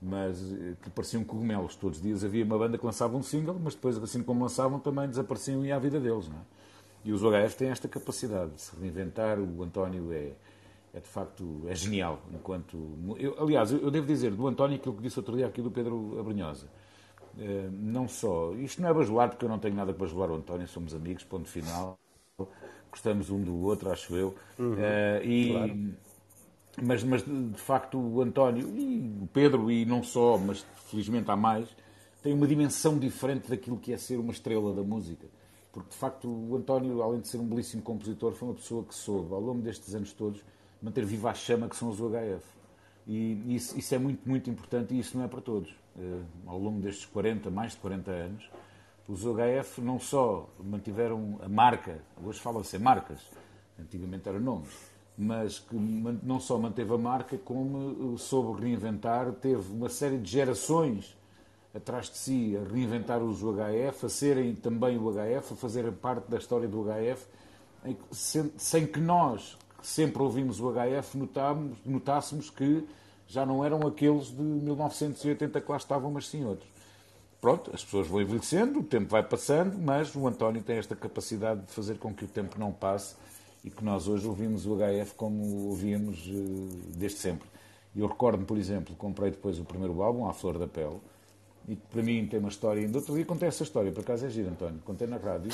mas 0.01 0.41
eh, 0.53 0.75
que 0.83 0.91
pareciam 0.91 1.25
cogumelos. 1.25 1.77
Todos 1.77 1.99
os 1.99 2.03
dias 2.03 2.25
havia 2.25 2.45
uma 2.45 2.59
banda 2.59 2.77
que 2.79 2.85
lançava 2.85 3.17
um 3.17 3.23
single, 3.23 3.59
mas 3.63 3.75
depois, 3.75 3.97
assim 3.99 4.23
como 4.23 4.43
lançavam, 4.43 4.79
também 4.79 5.09
desapareciam 5.09 5.65
e 5.65 5.69
ia 5.69 5.77
à 5.77 5.79
vida 5.79 5.99
deles. 5.99 6.29
Não 6.29 6.37
é? 6.37 6.43
E 7.05 7.13
os 7.13 7.23
OHF 7.23 7.57
têm 7.57 7.69
esta 7.69 7.89
capacidade 7.89 8.53
de 8.53 8.61
se 8.61 8.77
reinventar. 8.79 9.39
O 9.39 9.63
António 9.63 10.13
é, 10.13 10.33
é 10.93 11.01
de 11.01 11.09
facto 11.09 11.63
é 11.67 11.75
genial. 11.75 12.21
enquanto 12.35 12.77
eu, 13.19 13.41
Aliás, 13.41 13.73
eu 13.73 13.91
devo 13.91 14.07
dizer 14.07 14.33
do 14.33 14.47
António 14.47 14.77
aquilo 14.77 14.95
que 14.97 15.03
disse 15.03 15.19
outro 15.19 15.37
dia 15.37 15.47
aqui 15.47 15.63
do 15.63 15.71
Pedro 15.71 16.19
Abrunhosa. 16.19 16.67
Uh, 17.37 17.71
não 17.71 18.09
só. 18.09 18.53
Isto 18.55 18.83
não 18.83 18.89
é 18.89 18.95
bajular, 18.95 19.29
porque 19.29 19.45
eu 19.45 19.49
não 19.49 19.59
tenho 19.59 19.75
nada 19.77 19.93
para 19.93 20.05
bajular 20.05 20.31
o 20.31 20.35
António, 20.37 20.67
somos 20.67 20.95
amigos, 20.95 21.23
ponto 21.23 21.49
final 21.49 21.99
gostamos 22.97 23.31
um 23.31 23.43
do 23.43 23.63
outro, 23.63 23.91
acho 23.91 24.17
eu. 24.17 24.35
Uhum, 24.59 24.73
uh, 24.73 25.25
e, 25.25 25.53
claro. 25.53 25.95
mas, 26.83 27.05
mas, 27.05 27.25
de 27.25 27.61
facto, 27.61 27.99
o 27.99 28.23
António 28.23 28.69
e 28.77 29.23
o 29.23 29.27
Pedro, 29.33 29.71
e 29.71 29.85
não 29.85 30.03
só, 30.03 30.39
mas 30.39 30.65
felizmente 30.91 31.31
há 31.31 31.37
mais, 31.37 31.69
têm 32.23 32.33
uma 32.33 32.47
dimensão 32.47 32.99
diferente 32.99 33.49
daquilo 33.49 33.77
que 33.77 33.93
é 33.93 33.97
ser 33.99 34.19
uma 34.19 34.33
estrela 34.33 34.75
da 34.75 34.83
música. 34.83 35.27
Porque, 35.73 35.91
de 35.91 35.97
facto, 35.97 36.27
o 36.27 36.57
António, 36.57 37.03
além 37.03 37.21
de 37.21 37.29
ser 37.29 37.37
um 37.37 37.47
belíssimo 37.47 37.83
compositor, 37.83 38.33
foi 38.33 38.49
uma 38.49 38.55
pessoa 38.55 38.83
que 38.83 38.95
soube, 38.95 39.33
ao 39.35 39.41
longo 39.41 39.61
destes 39.61 39.95
anos 39.95 40.13
todos, 40.13 40.43
manter 40.81 41.05
viva 41.05 41.31
a 41.31 41.35
chama 41.35 41.69
que 41.69 41.77
são 41.77 41.91
os 41.91 42.01
UHF. 42.01 42.45
E 43.07 43.55
isso, 43.55 43.79
isso 43.79 43.95
é 43.95 43.99
muito, 43.99 44.27
muito 44.27 44.51
importante 44.51 44.95
e 44.95 44.99
isso 44.99 45.17
não 45.17 45.25
é 45.25 45.29
para 45.29 45.41
todos. 45.41 45.71
Uh, 45.95 46.25
ao 46.47 46.59
longo 46.59 46.81
destes 46.81 47.05
40, 47.07 47.51
mais 47.51 47.73
de 47.73 47.79
40 47.79 48.11
anos, 48.11 48.51
os 49.09 49.25
OHF 49.25 49.81
não 49.81 49.99
só 49.99 50.49
mantiveram 50.59 51.39
a 51.43 51.49
marca, 51.49 52.01
hoje 52.25 52.41
falam-se 52.41 52.79
marcas, 52.79 53.21
antigamente 53.79 54.29
eram 54.29 54.41
nomes, 54.41 54.75
mas 55.17 55.59
que 55.59 55.75
não 55.77 56.41
só 56.41 56.59
manteve 56.59 56.93
a 56.93 56.99
marca, 56.99 57.39
como 57.39 58.19
soube 58.19 58.61
reinventar, 58.61 59.33
teve 59.33 59.73
uma 59.73 59.89
série 59.89 60.19
de 60.19 60.31
gerações 60.31 61.17
atrás 61.75 62.11
de 62.11 62.17
si 62.17 62.57
a 62.57 62.73
reinventar 62.73 63.23
os 63.23 63.43
UHF, 63.43 64.07
a 64.07 64.09
serem 64.09 64.55
também 64.55 64.99
o 64.99 65.11
HF, 65.13 65.53
a 65.53 65.57
fazerem 65.57 65.93
parte 65.93 66.31
da 66.31 66.39
história 66.39 66.67
do 66.67 66.85
HF, 66.85 67.27
sem 68.57 68.87
que 68.87 68.99
nós, 68.99 69.57
que 69.79 69.87
sempre 69.87 70.23
ouvimos 70.23 70.61
o 70.61 70.73
HF, 70.73 71.17
notássemos 71.85 72.51
que 72.51 72.87
já 73.29 73.45
não 73.47 73.65
eram 73.65 73.87
aqueles 73.87 74.29
de 74.29 74.43
1980 74.43 75.61
que 75.61 75.71
lá 75.71 75.77
estavam, 75.77 76.11
mas 76.11 76.29
sim 76.29 76.45
outros. 76.45 76.76
Pronto, 77.47 77.71
as 77.73 77.85
pessoas 77.85 78.09
vão 78.09 78.21
envelhecendo, 78.21 78.81
o 78.81 78.83
tempo 78.83 79.09
vai 79.09 79.23
passando, 79.23 79.79
mas 79.79 80.17
o 80.17 80.27
António 80.27 80.61
tem 80.65 80.79
esta 80.79 80.97
capacidade 80.97 81.61
de 81.61 81.71
fazer 81.71 81.97
com 81.97 82.13
que 82.13 82.25
o 82.25 82.27
tempo 82.27 82.59
não 82.59 82.73
passe 82.73 83.15
e 83.65 83.71
que 83.71 83.85
nós 83.85 84.09
hoje 84.09 84.27
ouvimos 84.27 84.67
o 84.67 84.75
HF 84.75 85.15
como 85.15 85.69
ouvíamos 85.69 86.27
uh, 86.27 86.69
desde 86.97 87.19
sempre. 87.19 87.49
Eu 87.95 88.09
recordo-me, 88.09 88.45
por 88.45 88.59
exemplo, 88.59 88.97
comprei 88.97 89.31
depois 89.31 89.61
o 89.61 89.65
primeiro 89.65 90.03
álbum, 90.03 90.29
A 90.29 90.33
Flor 90.33 90.59
da 90.59 90.67
Pele, 90.67 90.99
e 91.69 91.77
para 91.77 92.03
mim 92.03 92.27
tem 92.27 92.41
uma 92.41 92.49
história. 92.49 92.83
Ainda 92.83 92.99
outro 92.99 93.15
dia 93.15 93.25
contei 93.25 93.47
essa 93.47 93.63
história, 93.63 93.93
por 93.93 94.01
acaso 94.01 94.27
é 94.27 94.29
giro, 94.29 94.49
António. 94.49 94.81
Contei 94.85 95.07
na 95.07 95.17
rádio. 95.17 95.53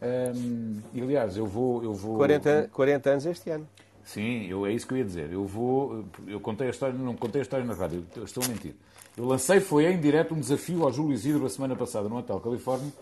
Um, 0.00 0.80
e 0.94 1.02
aliás, 1.02 1.36
eu 1.36 1.44
vou. 1.44 1.84
Eu 1.84 1.92
vou 1.92 2.16
40, 2.16 2.70
40 2.72 3.10
anos 3.10 3.26
este 3.26 3.50
ano. 3.50 3.68
Sim, 4.02 4.46
eu, 4.46 4.64
é 4.64 4.72
isso 4.72 4.86
que 4.86 4.94
eu 4.94 4.98
ia 4.98 5.04
dizer. 5.04 5.30
Eu 5.30 5.44
vou. 5.44 6.02
Eu 6.26 6.40
contei 6.40 6.68
a 6.68 6.70
história, 6.70 6.98
não 6.98 7.14
contei 7.14 7.42
a 7.42 7.44
história 7.44 7.66
na 7.66 7.74
rádio, 7.74 8.06
estou 8.24 8.42
a 8.42 8.48
mentir. 8.48 8.74
Eu 9.16 9.24
lancei, 9.24 9.60
foi 9.60 9.86
em 9.86 9.98
direto, 9.98 10.34
um 10.34 10.40
desafio 10.40 10.84
ao 10.84 10.92
Júlio 10.92 11.14
Isidro 11.14 11.46
a 11.46 11.48
semana 11.48 11.74
passada 11.74 12.06
no 12.06 12.18
Hotel 12.18 12.38
Califórnia, 12.38 12.92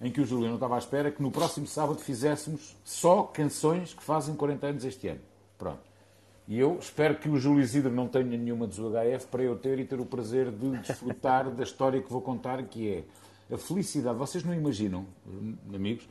em 0.00 0.08
que 0.08 0.20
o 0.20 0.24
Júlio 0.24 0.46
não 0.46 0.54
estava 0.54 0.76
à 0.76 0.78
espera 0.78 1.10
que 1.10 1.20
no 1.20 1.32
próximo 1.32 1.66
sábado 1.66 1.98
fizéssemos 1.98 2.76
só 2.84 3.24
canções 3.24 3.92
que 3.92 4.02
fazem 4.02 4.36
40 4.36 4.66
anos 4.68 4.84
este 4.84 5.08
ano. 5.08 5.20
Pronto. 5.58 5.80
E 6.46 6.56
eu 6.60 6.78
espero 6.78 7.16
que 7.16 7.28
o 7.28 7.36
Júlio 7.38 7.60
Isidro 7.60 7.90
não 7.90 8.06
tenha 8.06 8.38
nenhuma 8.38 8.68
dos 8.68 8.78
UHF 8.78 9.26
para 9.28 9.42
eu 9.42 9.56
ter 9.56 9.80
e 9.80 9.84
ter 9.84 9.98
o 9.98 10.06
prazer 10.06 10.52
de 10.52 10.78
desfrutar 10.78 11.50
da 11.50 11.64
história 11.64 12.00
que 12.00 12.12
vou 12.12 12.22
contar, 12.22 12.62
que 12.62 12.88
é 12.88 13.54
a 13.54 13.58
felicidade. 13.58 14.16
Vocês 14.16 14.44
não 14.44 14.54
imaginam, 14.54 15.04
amigos, 15.74 16.06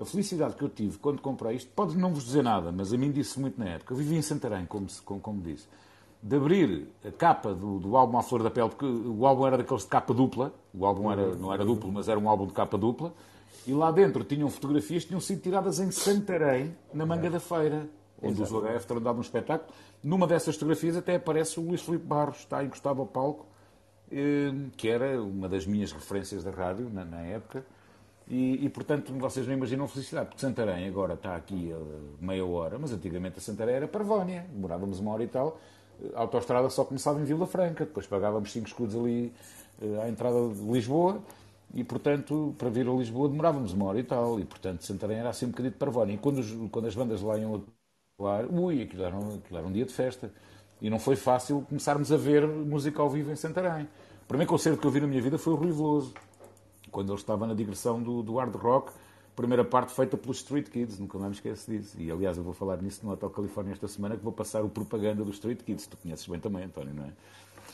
a 0.00 0.04
felicidade 0.04 0.56
que 0.56 0.62
eu 0.62 0.68
tive 0.68 0.98
quando 0.98 1.20
comprei 1.20 1.54
isto, 1.54 1.70
pode 1.70 1.96
não 1.96 2.12
vos 2.12 2.24
dizer 2.24 2.42
nada, 2.42 2.72
mas 2.72 2.92
a 2.92 2.96
mim 2.96 3.12
disse 3.12 3.38
muito 3.38 3.60
na 3.60 3.66
época. 3.66 3.92
Eu 3.92 3.98
vivi 3.98 4.16
em 4.16 4.22
Santarém, 4.22 4.66
como, 4.66 4.88
como, 5.04 5.20
como 5.20 5.40
disse. 5.40 5.68
De 6.26 6.36
abrir 6.36 6.88
a 7.06 7.12
capa 7.12 7.52
do, 7.52 7.78
do 7.78 7.96
álbum 7.96 8.16
à 8.16 8.22
flor 8.22 8.42
da 8.42 8.50
pele, 8.50 8.70
porque 8.70 8.86
o 8.86 9.26
álbum 9.26 9.46
era 9.46 9.58
daqueles 9.58 9.82
de 9.82 9.88
capa 9.90 10.14
dupla, 10.14 10.54
o 10.72 10.86
álbum 10.86 11.12
era, 11.12 11.34
não 11.34 11.52
era 11.52 11.64
duplo, 11.66 11.92
mas 11.92 12.08
era 12.08 12.18
um 12.18 12.28
álbum 12.28 12.46
de 12.46 12.54
capa 12.54 12.78
dupla, 12.78 13.12
e 13.66 13.72
lá 13.74 13.90
dentro 13.90 14.24
tinham 14.24 14.48
fotografias 14.48 15.02
que 15.02 15.08
tinham 15.08 15.20
sido 15.20 15.42
tiradas 15.42 15.80
em 15.80 15.90
Santarém, 15.90 16.74
na 16.94 17.04
manga 17.04 17.28
da 17.28 17.38
feira 17.38 17.90
onde 18.22 18.40
Exato. 18.40 18.56
os 18.56 18.64
UHF 18.64 18.86
terão 18.86 19.02
dado 19.02 19.18
um 19.18 19.20
espetáculo. 19.20 19.70
Numa 20.02 20.26
dessas 20.26 20.54
fotografias 20.54 20.96
até 20.96 21.16
aparece 21.16 21.60
o 21.60 21.62
Luís 21.62 21.82
Filipe 21.82 22.06
Barros, 22.06 22.38
está 22.38 22.64
encostado 22.64 23.00
ao 23.00 23.06
palco, 23.06 23.46
eh, 24.10 24.52
que 24.76 24.88
era 24.88 25.20
uma 25.22 25.48
das 25.48 25.66
minhas 25.66 25.92
referências 25.92 26.42
da 26.42 26.50
rádio 26.50 26.88
na, 26.90 27.04
na 27.04 27.20
época. 27.20 27.64
E, 28.26 28.64
e, 28.64 28.68
portanto, 28.70 29.12
vocês 29.18 29.46
não 29.46 29.52
imaginam 29.52 29.86
felicidade, 29.86 30.28
porque 30.28 30.40
Santarém 30.40 30.88
agora 30.88 31.12
está 31.12 31.36
aqui 31.36 31.74
meia 32.18 32.44
hora, 32.44 32.78
mas 32.78 32.90
antigamente 32.90 33.38
a 33.38 33.42
Santarém 33.42 33.74
era 33.74 33.86
Parvónia, 33.86 34.46
demorávamos 34.50 34.98
uma 34.98 35.12
hora 35.12 35.24
e 35.24 35.28
tal. 35.28 35.60
A 36.14 36.20
autostrada 36.20 36.68
só 36.70 36.84
começava 36.84 37.20
em 37.20 37.24
Vila 37.24 37.46
Franca, 37.46 37.84
depois 37.84 38.06
pagávamos 38.06 38.52
5 38.52 38.66
escudos 38.66 38.94
ali 38.96 39.32
eh, 39.82 40.02
à 40.02 40.08
entrada 40.08 40.48
de 40.48 40.60
Lisboa, 40.62 41.22
e 41.74 41.82
portanto, 41.84 42.54
para 42.58 42.70
vir 42.70 42.88
a 42.88 42.92
Lisboa 42.92 43.28
demorávamos 43.28 43.72
uma 43.72 43.86
hora 43.86 43.98
e 43.98 44.04
tal, 44.04 44.38
e 44.40 44.44
portanto 44.44 44.84
Santarém 44.84 45.18
era 45.18 45.30
assim 45.30 45.46
um 45.46 45.50
bocadinho 45.50 45.72
de 45.72 45.78
Parvónia. 45.78 46.14
E 46.14 46.18
quando, 46.18 46.38
os, 46.38 46.70
quando 46.70 46.86
as 46.86 46.94
bandas 46.94 47.22
lá 47.22 47.36
iam 47.38 47.64
Claro, 48.16 48.48
ui, 48.54 48.82
aquilo 48.82 49.02
era, 49.04 49.16
um, 49.16 49.36
aquilo 49.36 49.58
era 49.58 49.66
um 49.66 49.72
dia 49.72 49.84
de 49.84 49.92
festa. 49.92 50.32
E 50.80 50.88
não 50.88 50.98
foi 50.98 51.16
fácil 51.16 51.64
começarmos 51.68 52.12
a 52.12 52.16
ver 52.16 52.46
música 52.46 53.02
ao 53.02 53.10
vivo 53.10 53.32
em 53.32 53.36
Santarém. 53.36 53.84
O 54.22 54.26
primeiro 54.28 54.50
concerto 54.50 54.80
que 54.80 54.86
eu 54.86 54.90
vi 54.90 55.00
na 55.00 55.06
minha 55.06 55.20
vida 55.20 55.36
foi 55.36 55.52
o 55.52 55.56
Rui 55.56 55.72
Veloso, 55.72 56.14
quando 56.90 57.10
ele 57.12 57.18
estava 57.18 57.46
na 57.46 57.54
digressão 57.54 58.00
do, 58.02 58.22
do 58.22 58.36
hard 58.36 58.54
rock, 58.54 58.92
primeira 59.34 59.64
parte 59.64 59.92
feita 59.92 60.16
pelos 60.16 60.38
Street 60.38 60.68
Kids, 60.68 60.98
nunca 60.98 61.18
mais 61.18 61.30
me 61.30 61.36
esqueço 61.36 61.70
disso. 61.70 61.96
E 61.98 62.10
aliás, 62.10 62.36
eu 62.36 62.44
vou 62.44 62.52
falar 62.52 62.80
nisso 62.80 63.04
no 63.04 63.12
Hotel 63.12 63.30
Califórnia 63.30 63.72
esta 63.72 63.88
semana, 63.88 64.16
que 64.16 64.22
vou 64.22 64.32
passar 64.32 64.62
o 64.62 64.68
propaganda 64.68 65.24
dos 65.24 65.36
Street 65.36 65.62
Kids. 65.62 65.86
Tu 65.86 65.96
conheces 65.96 66.26
bem 66.26 66.38
também, 66.38 66.64
António, 66.64 66.94
não 66.94 67.04
é? 67.04 67.12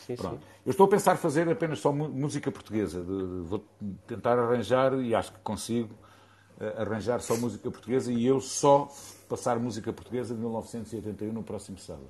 Sim, 0.07 0.17
Pronto. 0.17 0.37
sim. 0.37 0.47
Eu 0.65 0.71
estou 0.71 0.87
a 0.87 0.89
pensar 0.89 1.17
fazer 1.17 1.49
apenas 1.49 1.81
só 1.81 1.93
música 1.93 2.51
portuguesa. 2.51 3.03
Vou 3.03 3.65
tentar 4.07 4.39
arranjar, 4.39 4.95
e 5.01 5.15
acho 5.15 5.33
que 5.33 5.39
consigo, 5.41 5.91
eh, 6.61 6.75
arranjar 6.79 7.21
só 7.21 7.37
música 7.37 7.71
portuguesa 7.71 8.13
e 8.13 8.27
eu 8.27 8.41
só 8.41 8.89
passar 9.29 9.59
música 9.59 9.93
portuguesa 9.93 10.35
de 10.35 10.41
1981 10.41 11.33
no 11.33 11.43
próximo 11.43 11.79
sábado. 11.79 12.09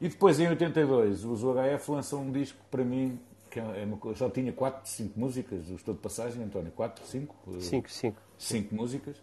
E 0.00 0.08
depois, 0.08 0.40
em 0.40 0.48
82, 0.48 1.24
os 1.24 1.42
UHF 1.42 1.90
lançam 1.90 2.22
um 2.22 2.32
disco 2.32 2.58
para 2.70 2.82
mim 2.82 3.18
que 3.50 3.58
é 3.58 3.84
uma, 3.84 4.14
já 4.14 4.30
tinha 4.30 4.52
4, 4.52 4.88
5 4.88 5.18
músicas, 5.18 5.68
estou 5.70 5.92
de 5.92 6.00
passagem, 6.00 6.42
António, 6.42 6.70
4, 6.70 7.04
5? 7.04 7.36
5, 7.58 7.90
5. 7.90 8.22
5 8.40 8.74
músicas. 8.74 9.16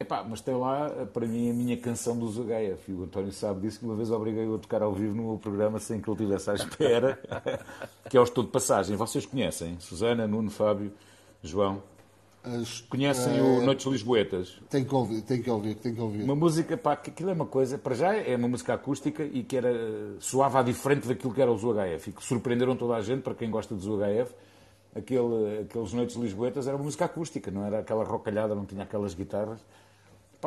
Epá, 0.00 0.22
mas 0.22 0.40
tem 0.40 0.54
lá, 0.54 0.88
para 1.12 1.26
mim, 1.26 1.50
a 1.50 1.54
minha 1.54 1.76
canção 1.76 2.16
dos 2.16 2.38
UHF. 2.38 2.88
E 2.88 2.94
o 2.94 3.04
António 3.04 3.32
sabe 3.32 3.62
disso, 3.62 3.80
que 3.80 3.84
uma 3.84 3.96
vez 3.96 4.10
obriguei-o 4.10 4.54
a 4.54 4.58
tocar 4.58 4.80
ao 4.80 4.92
vivo 4.92 5.14
no 5.14 5.24
meu 5.24 5.38
programa 5.38 5.80
sem 5.80 6.00
que 6.00 6.08
ele 6.08 6.16
estivesse 6.16 6.50
à 6.50 6.54
espera, 6.54 7.18
que 8.08 8.16
é 8.16 8.20
o 8.20 8.22
Estou 8.22 8.44
de 8.44 8.50
Passagem. 8.50 8.96
Vocês 8.96 9.26
conhecem? 9.26 9.76
Susana, 9.80 10.26
Nuno, 10.26 10.50
Fábio, 10.50 10.92
João? 11.42 11.82
As, 12.44 12.80
Conhecem 12.82 13.40
uh, 13.40 13.58
o 13.58 13.62
Noites 13.64 13.86
Lisboetas? 13.86 14.60
Tem 14.70 14.84
que 14.84 14.94
ouvir, 14.94 15.22
tem 15.22 15.42
que 15.42 15.50
ouvir, 15.50 15.74
tem 15.74 15.92
que 15.92 16.00
ouvir. 16.00 16.22
Uma 16.22 16.36
música, 16.36 16.76
pá, 16.76 16.94
que 16.94 17.10
aquilo 17.10 17.30
é 17.30 17.32
uma 17.32 17.46
coisa, 17.46 17.76
para 17.76 17.96
já 17.96 18.14
é 18.14 18.36
uma 18.36 18.46
música 18.46 18.74
acústica 18.74 19.24
e 19.24 19.42
que 19.42 19.56
era, 19.56 19.72
soava 20.20 20.62
diferente 20.62 21.08
daquilo 21.08 21.34
que 21.34 21.42
era 21.42 21.50
os 21.50 21.64
UHF 21.64 22.10
e 22.10 22.12
que 22.12 22.24
surpreenderam 22.24 22.76
toda 22.76 22.94
a 22.94 23.02
gente, 23.02 23.22
para 23.22 23.34
quem 23.34 23.50
gosta 23.50 23.74
dos 23.74 23.86
UHF, 23.86 24.32
aquele, 24.98 25.60
aqueles 25.62 25.92
Noites 25.92 26.16
Lisboetas 26.16 26.66
era 26.66 26.76
música 26.76 27.04
acústica, 27.04 27.50
não 27.50 27.64
era 27.64 27.80
aquela 27.80 28.04
rocalhada, 28.04 28.54
não 28.54 28.66
tinha 28.66 28.82
aquelas 28.82 29.14
guitarras. 29.14 29.60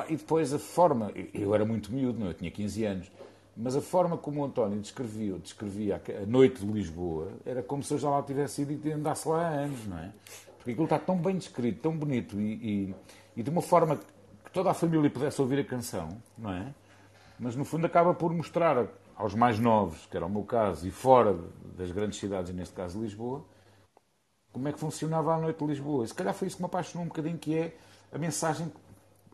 E 0.08 0.16
depois 0.16 0.54
a 0.54 0.60
forma, 0.60 1.12
eu 1.34 1.54
era 1.54 1.66
muito 1.66 1.92
miúdo, 1.92 2.20
não, 2.20 2.28
eu 2.28 2.34
tinha 2.34 2.50
15 2.50 2.86
anos, 2.86 3.12
mas 3.56 3.76
a 3.76 3.82
forma 3.82 4.18
como 4.18 4.42
o 4.42 4.46
António 4.46 4.80
descrevia, 4.80 5.38
descrevia 5.38 6.02
a 6.22 6.26
noite 6.26 6.66
de 6.66 6.72
Lisboa 6.72 7.30
era 7.46 7.62
como 7.62 7.84
se 7.84 7.94
eu 7.94 7.98
já 7.98 8.10
lá 8.10 8.24
tivesse 8.24 8.62
ido 8.62 8.88
e 8.88 8.92
andasse 8.92 9.28
lá 9.28 9.42
há 9.42 9.50
anos, 9.50 9.86
não 9.86 9.98
é? 9.98 10.12
Porque 10.58 10.72
aquilo 10.72 10.86
está 10.86 10.98
tão 10.98 11.18
bem 11.18 11.38
descrito, 11.38 11.82
tão 11.82 11.96
bonito 11.96 12.40
e, 12.40 12.54
e, 12.54 12.96
e, 13.36 13.44
de 13.44 13.50
uma 13.50 13.62
forma 13.62 13.98
que 14.46 14.52
toda 14.52 14.72
a 14.72 14.74
família 14.74 15.10
pudesse 15.10 15.42
ouvir 15.42 15.60
a 15.60 15.66
canção, 15.66 16.10
não 16.38 16.52
é? 16.52 16.74
Mas 17.40 17.56
no 17.56 17.66
fundo 17.66 17.86
acaba 17.86 18.14
por 18.14 18.32
mostrar 18.34 18.88
aos 19.16 19.36
mais 19.36 19.60
novos, 19.60 20.06
que 20.06 20.16
era 20.16 20.26
o 20.26 20.30
meu 20.30 20.44
caso, 20.44 20.88
e 20.88 20.92
fora 20.92 21.38
das 21.78 21.92
grandes 21.92 22.20
cidades, 22.20 22.54
neste 22.54 22.74
caso 22.74 23.02
Lisboa, 23.02 23.44
como 24.52 24.68
é 24.68 24.74
que 24.74 24.80
funcionava 24.80 25.34
a 25.34 25.38
noite 25.38 25.60
de 25.60 25.66
Lisboa. 25.66 26.06
E 26.06 26.08
se 26.08 26.14
calhar 26.14 26.34
foi 26.34 26.48
isso 26.48 26.58
que 26.58 26.64
me 26.64 26.66
apaixonou 26.66 27.06
um 27.06 27.08
bocadinho, 27.08 27.38
que 27.38 27.58
é 27.58 27.76
a 28.12 28.18
mensagem. 28.18 28.72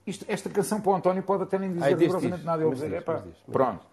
Isto, 0.06 0.26
esta 0.28 0.50
canção 0.50 0.80
para 0.80 0.92
o 0.92 0.96
António 0.96 1.24
pode 1.24 1.44
até 1.44 1.60
nem 1.60 1.74
dizer 1.74 1.98
rigorosamente 1.98 2.44
nada. 2.44 2.64
Ele 2.64 2.74
dizer, 2.74 2.94
epá, 2.94 3.24
pronto. 3.52 3.86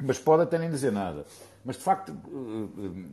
Mas 0.00 0.18
pode 0.18 0.42
até 0.42 0.58
nem 0.58 0.70
dizer 0.70 0.92
nada. 0.92 1.24
Mas 1.64 1.76
de 1.76 1.82
facto, 1.82 2.12
eh, 2.12 2.86
eh, 2.86 3.04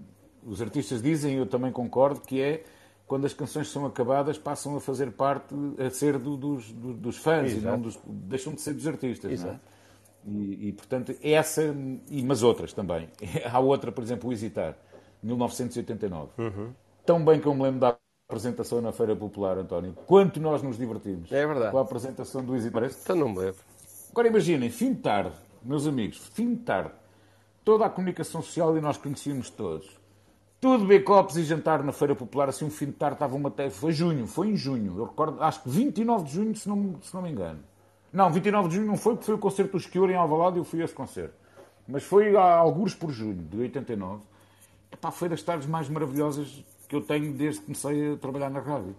os 0.45 0.61
artistas 0.61 1.01
dizem, 1.01 1.35
eu 1.35 1.45
também 1.45 1.71
concordo, 1.71 2.21
que 2.21 2.41
é 2.41 2.63
quando 3.07 3.25
as 3.25 3.33
canções 3.33 3.69
são 3.69 3.85
acabadas, 3.85 4.37
passam 4.37 4.75
a 4.77 4.79
fazer 4.79 5.11
parte, 5.11 5.55
a 5.83 5.89
ser 5.89 6.17
do, 6.19 6.37
dos, 6.37 6.71
do, 6.71 6.93
dos 6.93 7.17
fãs 7.17 7.51
Exato. 7.51 7.61
e 7.61 7.71
não 7.71 7.79
dos, 7.79 7.99
deixam 8.05 8.53
de 8.53 8.61
ser 8.61 8.73
dos 8.73 8.85
artistas. 8.85 9.31
Exato. 9.31 9.59
Não 10.25 10.39
é? 10.39 10.43
E, 10.43 10.67
e, 10.67 10.73
portanto, 10.73 11.15
essa, 11.23 11.63
e, 12.09 12.21
mas 12.23 12.43
outras 12.43 12.73
também. 12.73 13.09
Há 13.51 13.59
outra, 13.59 13.91
por 13.91 14.03
exemplo, 14.03 14.29
o 14.29 14.33
Hesitar, 14.33 14.77
1989. 15.23 16.29
Uhum. 16.37 16.71
Tão 17.09 17.25
bem 17.25 17.39
que 17.39 17.47
eu 17.47 17.55
me 17.55 17.63
lembro 17.63 17.79
da 17.79 17.97
apresentação 18.27 18.79
na 18.81 18.91
Feira 18.91 19.15
Popular, 19.15 19.57
António. 19.57 19.95
Quanto 20.05 20.39
nós 20.39 20.61
nos 20.61 20.77
divertimos 20.77 21.31
é 21.31 21.43
verdade. 21.43 21.71
com 21.71 21.79
a 21.79 21.81
apresentação 21.81 22.45
do 22.45 22.55
Hesitar. 22.55 22.83
Então 22.83 23.15
não 23.15 23.29
me 23.29 23.39
lembro. 23.39 23.55
Agora 24.11 24.27
imaginem, 24.27 24.69
fim 24.69 24.93
de 24.93 24.99
tarde, 24.99 25.35
meus 25.63 25.87
amigos, 25.87 26.19
fim 26.35 26.53
de 26.53 26.57
tarde, 26.57 26.91
toda 27.65 27.83
a 27.83 27.89
comunicação 27.89 28.43
social 28.43 28.77
e 28.77 28.81
nós 28.81 28.95
conhecíamos 28.97 29.49
todos 29.49 29.89
tudo 30.61 30.85
beber 30.85 31.03
copos 31.03 31.35
e 31.37 31.43
jantar 31.43 31.81
na 31.83 31.91
Feira 31.91 32.13
Popular, 32.13 32.49
assim 32.49 32.65
um 32.65 32.69
fim 32.69 32.85
de 32.85 32.91
tarde 32.91 33.15
estava 33.15 33.35
uma... 33.35 33.51
Foi 33.71 33.91
junho, 33.91 34.27
foi 34.27 34.49
em 34.49 34.55
junho. 34.55 34.95
Eu 34.99 35.05
recordo, 35.05 35.41
acho 35.41 35.63
que 35.63 35.69
29 35.69 36.25
de 36.25 36.31
junho, 36.31 36.55
se 36.55 36.69
não, 36.69 37.01
se 37.01 37.11
não 37.15 37.23
me 37.23 37.31
engano. 37.31 37.59
Não, 38.13 38.31
29 38.31 38.69
de 38.69 38.75
junho 38.75 38.85
não 38.85 38.97
foi, 38.97 39.13
porque 39.13 39.25
foi 39.25 39.33
o 39.33 39.39
concerto 39.39 39.71
do 39.71 39.77
Esquior 39.79 40.11
em 40.11 40.15
Alvalade 40.15 40.57
e 40.57 40.59
eu 40.59 40.63
fui 40.63 40.79
a 40.83 40.85
esse 40.85 40.93
concerto. 40.93 41.33
Mas 41.87 42.03
foi 42.03 42.35
há 42.35 42.55
alguns 42.55 42.93
por 42.93 43.09
junho, 43.09 43.41
de 43.41 43.57
89. 43.57 44.21
Epá, 44.91 45.09
foi 45.09 45.27
das 45.27 45.41
tardes 45.41 45.67
mais 45.67 45.89
maravilhosas 45.89 46.63
que 46.89 46.95
eu 46.95 47.01
tenho 47.01 47.31
desde 47.31 47.59
que 47.59 47.67
comecei 47.67 48.13
a 48.13 48.17
trabalhar 48.17 48.49
na 48.49 48.59
rádio. 48.59 48.95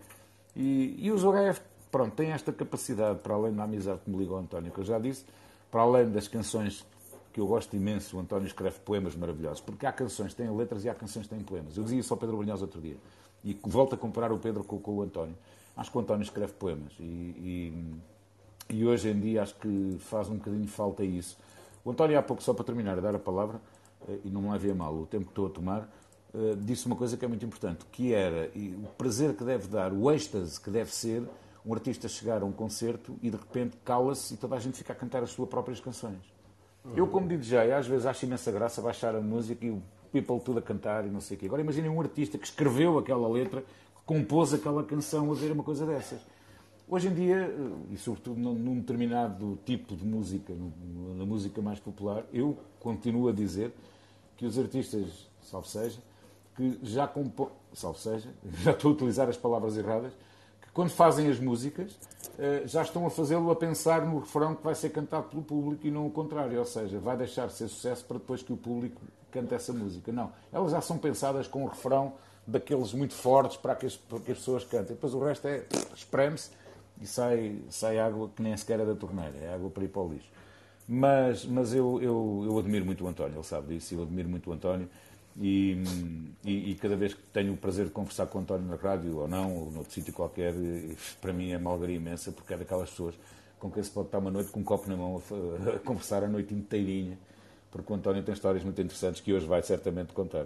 E, 0.54 0.94
e 0.96 1.10
os 1.10 1.24
OHF, 1.24 1.60
pronto, 1.90 2.14
têm 2.14 2.30
esta 2.30 2.52
capacidade, 2.52 3.18
para 3.18 3.34
além 3.34 3.52
da 3.52 3.64
amizade 3.64 4.00
que 4.04 4.10
me 4.10 4.16
ligou 4.16 4.36
ao 4.36 4.42
António, 4.42 4.70
que 4.70 4.78
eu 4.78 4.84
já 4.84 4.98
disse, 4.98 5.24
para 5.70 5.82
além 5.82 6.08
das 6.08 6.28
canções 6.28 6.86
que 7.32 7.40
eu 7.40 7.46
gosto 7.46 7.74
imenso, 7.74 8.16
o 8.16 8.20
António 8.20 8.46
escreve 8.46 8.78
poemas 8.80 9.16
maravilhosos, 9.16 9.60
porque 9.60 9.86
há 9.86 9.92
canções 9.92 10.30
que 10.32 10.42
têm 10.42 10.56
letras 10.56 10.84
e 10.84 10.88
há 10.88 10.94
canções 10.94 11.26
que 11.26 11.34
têm 11.34 11.44
poemas. 11.44 11.76
Eu 11.76 11.82
dizia 11.82 11.98
isso 11.98 12.14
ao 12.14 12.18
Pedro 12.18 12.36
Brunhosa 12.36 12.64
outro 12.64 12.80
dia, 12.80 12.96
e 13.44 13.58
volto 13.64 13.94
a 13.96 13.98
comparar 13.98 14.32
o 14.32 14.38
Pedro 14.38 14.62
com, 14.62 14.78
com, 14.78 14.96
o 14.96 15.02
António. 15.02 15.34
Acho 15.76 15.90
que 15.90 15.98
o 15.98 16.00
António 16.00 16.22
escreve 16.22 16.52
poemas, 16.52 16.92
e, 16.98 17.02
e, 17.02 18.76
e, 18.76 18.86
hoje 18.86 19.10
em 19.10 19.18
dia 19.18 19.42
acho 19.42 19.56
que 19.56 19.96
faz 19.98 20.28
um 20.28 20.36
bocadinho 20.36 20.66
falta 20.68 21.02
isso. 21.02 21.36
O 21.84 21.90
António, 21.90 22.16
há 22.18 22.22
pouco, 22.22 22.42
só 22.42 22.54
para 22.54 22.64
terminar, 22.64 22.98
a 22.98 23.00
dar 23.00 23.14
a 23.16 23.18
palavra, 23.18 23.60
eh, 24.08 24.18
e 24.24 24.30
não 24.30 24.42
me 24.42 24.50
leve 24.50 24.70
a 24.70 24.74
mal 24.74 24.94
o 24.94 25.06
tempo 25.06 25.24
que 25.24 25.30
estou 25.30 25.46
a 25.46 25.50
tomar, 25.50 25.88
uh, 26.34 26.56
disse 26.56 26.86
uma 26.86 26.96
coisa 26.96 27.16
que 27.16 27.24
é 27.24 27.28
muito 27.28 27.44
importante, 27.44 27.84
que 27.92 28.12
era 28.12 28.50
o 28.56 28.88
prazer 28.96 29.34
que 29.34 29.44
deve 29.44 29.68
dar, 29.68 29.92
o 29.92 30.10
êxtase 30.10 30.60
que 30.60 30.70
deve 30.70 30.92
ser 30.92 31.22
um 31.64 31.74
artista 31.74 32.08
chegar 32.08 32.42
a 32.42 32.44
um 32.44 32.52
concerto 32.52 33.16
e 33.22 33.30
de 33.30 33.36
repente 33.36 33.76
cala-se 33.84 34.34
e 34.34 34.36
toda 34.36 34.56
a 34.56 34.60
gente 34.60 34.78
fica 34.78 34.92
a 34.92 34.96
cantar 34.96 35.22
as 35.22 35.30
suas 35.30 35.48
próprias 35.48 35.80
canções. 35.80 36.18
Uhum. 36.84 36.92
Eu, 36.96 37.06
como 37.06 37.28
DJ, 37.28 37.72
às 37.72 37.86
vezes 37.86 38.06
acho 38.06 38.24
imensa 38.24 38.50
graça 38.50 38.80
baixar 38.80 39.14
a 39.14 39.20
música 39.20 39.64
e 39.66 39.70
o 39.70 39.82
people 40.10 40.40
tudo 40.40 40.58
a 40.58 40.62
cantar 40.62 41.06
e 41.06 41.10
não 41.10 41.20
sei 41.20 41.36
o 41.36 41.40
quê. 41.40 41.46
Agora 41.46 41.62
imaginem 41.62 41.90
um 41.90 42.00
artista 42.00 42.38
que 42.38 42.46
escreveu 42.46 42.98
aquela 42.98 43.28
letra, 43.28 43.60
que 43.60 44.02
compôs 44.06 44.54
aquela 44.54 44.82
canção 44.82 45.30
a 45.30 45.34
ver 45.34 45.52
uma 45.52 45.62
coisa 45.62 45.84
dessas. 45.86 46.20
Hoje 46.88 47.06
em 47.06 47.14
dia, 47.14 47.36
eh, 47.36 47.92
e 47.92 47.96
sobretudo 47.96 48.40
num 48.40 48.80
determinado 48.80 49.58
tipo 49.64 49.94
de 49.94 50.04
música, 50.04 50.52
na 51.16 51.24
música 51.24 51.62
mais 51.62 51.78
popular, 51.78 52.24
eu 52.32 52.58
continuo 52.80 53.28
a 53.28 53.32
dizer 53.32 53.72
que 54.36 54.44
os 54.44 54.58
artistas, 54.58 55.28
salve 55.40 55.68
seja, 55.68 56.00
que 56.56 56.78
já 56.82 57.06
compõem, 57.06 57.50
salve 57.72 57.98
seja, 57.98 58.28
já 58.62 58.72
estou 58.72 58.90
a 58.90 58.94
utilizar 58.94 59.28
as 59.28 59.36
palavras 59.36 59.76
erradas, 59.76 60.12
que 60.60 60.70
quando 60.72 60.90
fazem 60.90 61.28
as 61.28 61.38
músicas 61.38 61.96
eh, 62.38 62.62
já 62.66 62.82
estão 62.82 63.06
a 63.06 63.10
fazê-lo 63.10 63.50
a 63.50 63.56
pensar 63.56 64.04
no 64.04 64.18
refrão 64.20 64.54
que 64.54 64.62
vai 64.62 64.74
ser 64.74 64.90
cantado 64.90 65.28
pelo 65.28 65.42
público 65.42 65.86
e 65.86 65.90
não 65.90 66.06
o 66.06 66.10
contrário, 66.10 66.58
ou 66.58 66.64
seja, 66.64 66.98
vai 66.98 67.16
deixar 67.16 67.46
de 67.46 67.54
ser 67.54 67.68
sucesso 67.68 68.04
para 68.04 68.18
depois 68.18 68.42
que 68.42 68.52
o 68.52 68.56
público 68.56 69.00
cante 69.30 69.54
essa 69.54 69.72
música. 69.72 70.12
Não, 70.12 70.32
elas 70.52 70.72
já 70.72 70.80
são 70.80 70.98
pensadas 70.98 71.46
com 71.46 71.64
o 71.64 71.68
refrão 71.68 72.14
daqueles 72.46 72.92
muito 72.92 73.14
fortes 73.14 73.56
para 73.56 73.74
que 73.74 73.86
as, 73.86 73.96
para 73.96 74.20
que 74.20 74.32
as 74.32 74.38
pessoas 74.38 74.64
cantem. 74.64 74.94
Depois 74.94 75.14
o 75.14 75.22
resto 75.22 75.46
é 75.46 75.64
espreme-se 75.94 76.50
e 77.00 77.06
sai, 77.06 77.58
sai 77.68 77.98
água 77.98 78.28
que 78.34 78.42
nem 78.42 78.56
sequer 78.56 78.80
é 78.80 78.84
da 78.84 78.94
torneira, 78.94 79.36
é 79.38 79.54
água 79.54 79.70
para 79.70 79.84
ir 79.84 79.88
para 79.88 80.02
o 80.02 80.12
lixo. 80.12 80.30
Mas, 80.86 81.44
mas 81.44 81.72
eu, 81.72 82.02
eu, 82.02 82.42
eu 82.46 82.58
admiro 82.58 82.84
muito 82.84 83.04
o 83.04 83.08
António, 83.08 83.36
ele 83.36 83.44
sabe 83.44 83.74
disso, 83.74 83.94
eu 83.94 84.02
admiro 84.02 84.28
muito 84.28 84.50
o 84.50 84.52
António. 84.52 84.88
E, 85.42 85.82
e, 86.44 86.72
e, 86.72 86.74
cada 86.74 86.94
vez 86.96 87.14
que 87.14 87.22
tenho 87.32 87.54
o 87.54 87.56
prazer 87.56 87.86
de 87.86 87.90
conversar 87.92 88.26
com 88.26 88.38
o 88.38 88.42
António 88.42 88.68
na 88.68 88.76
rádio 88.76 89.16
ou 89.16 89.26
não, 89.26 89.56
ou 89.56 89.70
noutro 89.70 89.90
sítio 89.90 90.12
qualquer, 90.12 90.52
para 91.18 91.32
mim 91.32 91.50
é 91.50 91.56
uma 91.56 91.70
alegria 91.70 91.96
imensa, 91.96 92.30
porque 92.30 92.52
é 92.52 92.58
daquelas 92.58 92.90
pessoas 92.90 93.14
com 93.58 93.70
quem 93.70 93.82
se 93.82 93.90
pode 93.90 94.08
estar 94.08 94.18
uma 94.18 94.30
noite 94.30 94.50
com 94.50 94.60
um 94.60 94.64
copo 94.64 94.86
na 94.90 94.96
mão 94.96 95.22
a, 95.30 95.76
a 95.76 95.78
conversar 95.78 96.22
a 96.22 96.28
noite 96.28 96.52
inteirinha, 96.52 97.18
porque 97.70 97.90
o 97.90 97.96
António 97.96 98.22
tem 98.22 98.34
histórias 98.34 98.62
muito 98.62 98.80
interessantes 98.82 99.22
que 99.22 99.32
hoje 99.32 99.46
vai 99.46 99.62
certamente 99.62 100.12
contar. 100.12 100.44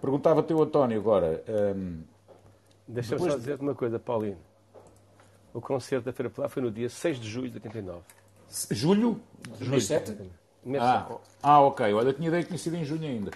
Perguntava-te 0.00 0.54
o 0.54 0.62
António 0.62 1.00
agora. 1.00 1.42
Um, 1.76 2.02
Deixa-me 2.86 3.20
só 3.20 3.36
dizer-te 3.36 3.60
uma 3.60 3.74
coisa, 3.74 3.98
Paulino. 3.98 4.38
O 5.52 5.60
concerto 5.60 6.04
da 6.04 6.12
Feira 6.12 6.30
Popular 6.30 6.48
foi 6.48 6.62
no 6.62 6.70
dia 6.70 6.88
6 6.88 7.18
de 7.18 7.28
julho 7.28 7.48
de 7.50 7.56
89. 7.56 8.00
Julho? 8.70 9.20
Julho 9.60 9.80
7? 9.80 10.16
Ah, 10.78 11.08
ah, 11.42 11.60
ok. 11.62 11.92
Olha, 11.92 12.12
tinha 12.12 12.28
ideia 12.28 12.42
que 12.42 12.48
tinha 12.48 12.58
sido 12.58 12.76
em 12.76 12.84
junho 12.84 13.02
ainda. 13.02 13.30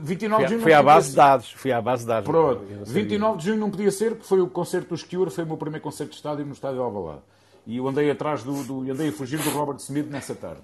29 0.00 0.44
de 0.44 0.50
junho 0.50 0.62
fui 0.62 0.72
à 0.72 0.82
base 0.82 1.10
de 1.10 1.16
dados. 1.16 1.52
Fui 1.52 1.72
à 1.72 1.80
base 1.80 2.02
de 2.02 2.08
dados. 2.08 2.30
Pronto. 2.30 2.64
29 2.84 3.38
de 3.38 3.44
junho 3.46 3.58
não 3.58 3.70
podia 3.70 3.90
ser, 3.90 4.10
porque 4.10 4.26
foi 4.26 4.40
o 4.40 4.48
concerto 4.48 4.94
do 4.94 5.08
Cure, 5.08 5.30
foi 5.30 5.44
o 5.44 5.46
meu 5.46 5.56
primeiro 5.56 5.82
concerto 5.82 6.10
de 6.10 6.16
estádio 6.16 6.44
no 6.44 6.52
estádio 6.52 6.82
Alvalade. 6.82 7.22
E 7.66 7.78
eu 7.78 7.88
andei 7.88 8.10
atrás 8.10 8.42
do, 8.42 8.62
do 8.62 8.80
andei 8.90 9.08
a 9.08 9.12
fugir 9.12 9.38
do 9.38 9.50
Robert 9.50 9.76
Smith 9.76 10.06
nessa 10.10 10.34
tarde. 10.34 10.60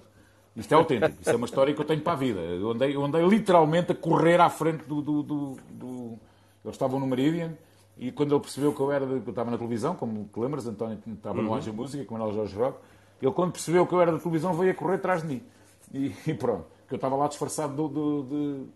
Isto 0.55 0.73
é 0.73 0.75
autêntico, 0.75 1.15
isto 1.19 1.29
é 1.29 1.35
uma 1.35 1.45
história 1.45 1.73
que 1.73 1.79
eu 1.79 1.85
tenho 1.85 2.01
para 2.01 2.13
a 2.13 2.15
vida. 2.15 2.39
Eu 2.39 2.71
andei, 2.71 2.95
eu 2.95 3.03
andei 3.03 3.25
literalmente 3.25 3.93
a 3.93 3.95
correr 3.95 4.39
à 4.39 4.49
frente 4.49 4.83
do, 4.83 5.01
do, 5.01 5.23
do, 5.23 5.57
do... 5.69 6.19
Eles 6.63 6.75
estavam 6.75 6.99
no 6.99 7.07
Meridian 7.07 7.53
e 7.97 8.11
quando 8.11 8.33
ele 8.33 8.41
percebeu 8.41 8.73
que 8.73 8.79
eu 8.79 8.91
era, 8.91 9.05
de... 9.05 9.13
eu 9.13 9.29
estava 9.29 9.49
na 9.49 9.57
televisão, 9.57 9.95
como 9.95 10.25
te 10.25 10.39
lembras, 10.39 10.67
António 10.67 10.99
estava 11.07 11.39
uhum. 11.39 11.45
no 11.45 11.53
Anja 11.55 11.71
Música, 11.71 12.03
como 12.05 12.21
era 12.21 12.29
o 12.29 12.33
Jorge 12.33 12.55
Rock, 12.55 12.77
ele 13.21 13.31
quando 13.31 13.53
percebeu 13.53 13.87
que 13.87 13.93
eu 13.93 14.01
era 14.01 14.11
da 14.11 14.19
televisão 14.19 14.53
veio 14.53 14.71
a 14.71 14.75
correr 14.75 14.95
atrás 14.95 15.21
de 15.21 15.27
mim. 15.27 15.43
E, 15.93 16.13
e 16.27 16.33
pronto, 16.33 16.65
que 16.87 16.93
eu 16.93 16.97
estava 16.97 17.15
lá 17.15 17.27
disfarçado 17.27 17.73
do, 17.73 17.87
do, 17.87 18.67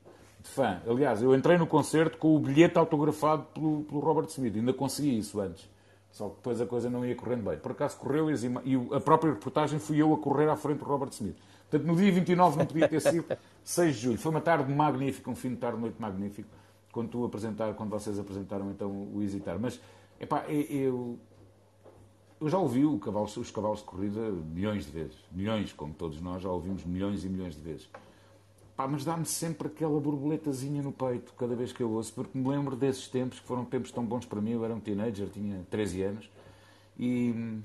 de, 0.45 0.49
fã. 0.49 0.81
Aliás, 0.87 1.21
eu 1.21 1.35
entrei 1.35 1.57
no 1.57 1.67
concerto 1.67 2.17
com 2.17 2.35
o 2.35 2.39
bilhete 2.39 2.77
autografado 2.77 3.43
pelo, 3.53 3.83
pelo 3.83 3.99
Robert 3.99 4.27
Smith, 4.27 4.55
ainda 4.55 4.73
consegui 4.73 5.17
isso 5.17 5.39
antes. 5.39 5.67
Só 6.11 6.29
que 6.29 6.35
depois 6.35 6.61
a 6.61 6.65
coisa 6.65 6.89
não 6.89 7.05
ia 7.05 7.15
correndo 7.15 7.43
bem. 7.43 7.57
Por 7.57 7.71
acaso 7.71 7.97
correu 7.97 8.29
e 8.31 8.95
a 8.95 9.01
própria 9.01 9.33
reportagem 9.33 9.79
fui 9.79 10.01
eu 10.01 10.13
a 10.13 10.17
correr 10.17 10.47
à 10.47 10.55
frente 10.55 10.79
do 10.79 10.85
Robert 10.85 11.09
Smith. 11.09 11.35
Portanto, 11.69 11.87
no 11.87 11.95
dia 11.95 12.11
29 12.11 12.57
não 12.57 12.65
podia 12.65 12.87
ter 12.87 13.01
sido 13.01 13.25
6 13.63 13.95
de 13.95 14.01
julho. 14.01 14.17
Foi 14.17 14.31
uma 14.31 14.39
tarde 14.39 14.71
magnífica, 14.73 15.29
um 15.29 15.35
fim 15.35 15.49
de 15.49 15.57
tarde, 15.57 15.77
noite 15.77 15.99
magnífico, 15.99 16.47
quando 16.91 17.09
tu 17.09 17.25
apresentar, 17.25 17.73
quando 17.73 17.89
vocês 17.89 18.17
apresentaram 18.17 18.71
então 18.71 18.89
o 18.89 19.21
Hesitar. 19.21 19.59
Mas, 19.59 19.81
epá, 20.17 20.45
eu, 20.47 21.19
eu 22.39 22.47
já 22.49 22.57
ouvi 22.57 22.83
cavalo, 22.99 23.25
os 23.25 23.51
cavalos 23.51 23.79
de 23.79 23.85
corrida 23.85 24.21
milhões 24.21 24.85
de 24.85 24.91
vezes. 24.91 25.17
Milhões, 25.31 25.73
como 25.73 25.93
todos 25.93 26.21
nós, 26.21 26.41
já 26.41 26.49
ouvimos 26.49 26.85
milhões 26.85 27.25
e 27.25 27.29
milhões 27.29 27.55
de 27.55 27.61
vezes. 27.61 27.89
Pá, 28.75 28.87
mas 28.87 29.05
dá-me 29.05 29.25
sempre 29.25 29.67
aquela 29.67 29.99
borboletazinha 29.99 30.81
no 30.81 30.91
peito 30.91 31.33
cada 31.37 31.55
vez 31.55 31.71
que 31.71 31.81
eu 31.81 31.89
ouço, 31.91 32.11
porque 32.13 32.37
me 32.37 32.47
lembro 32.49 32.75
desses 32.75 33.07
tempos 33.07 33.39
que 33.39 33.47
foram 33.47 33.63
tempos 33.63 33.91
tão 33.91 34.03
bons 34.03 34.25
para 34.25 34.41
mim. 34.41 34.51
Eu 34.51 34.65
era 34.65 34.73
um 34.73 34.81
teenager, 34.81 35.29
tinha 35.29 35.65
13 35.69 36.03
anos, 36.03 36.29
e 36.99 37.61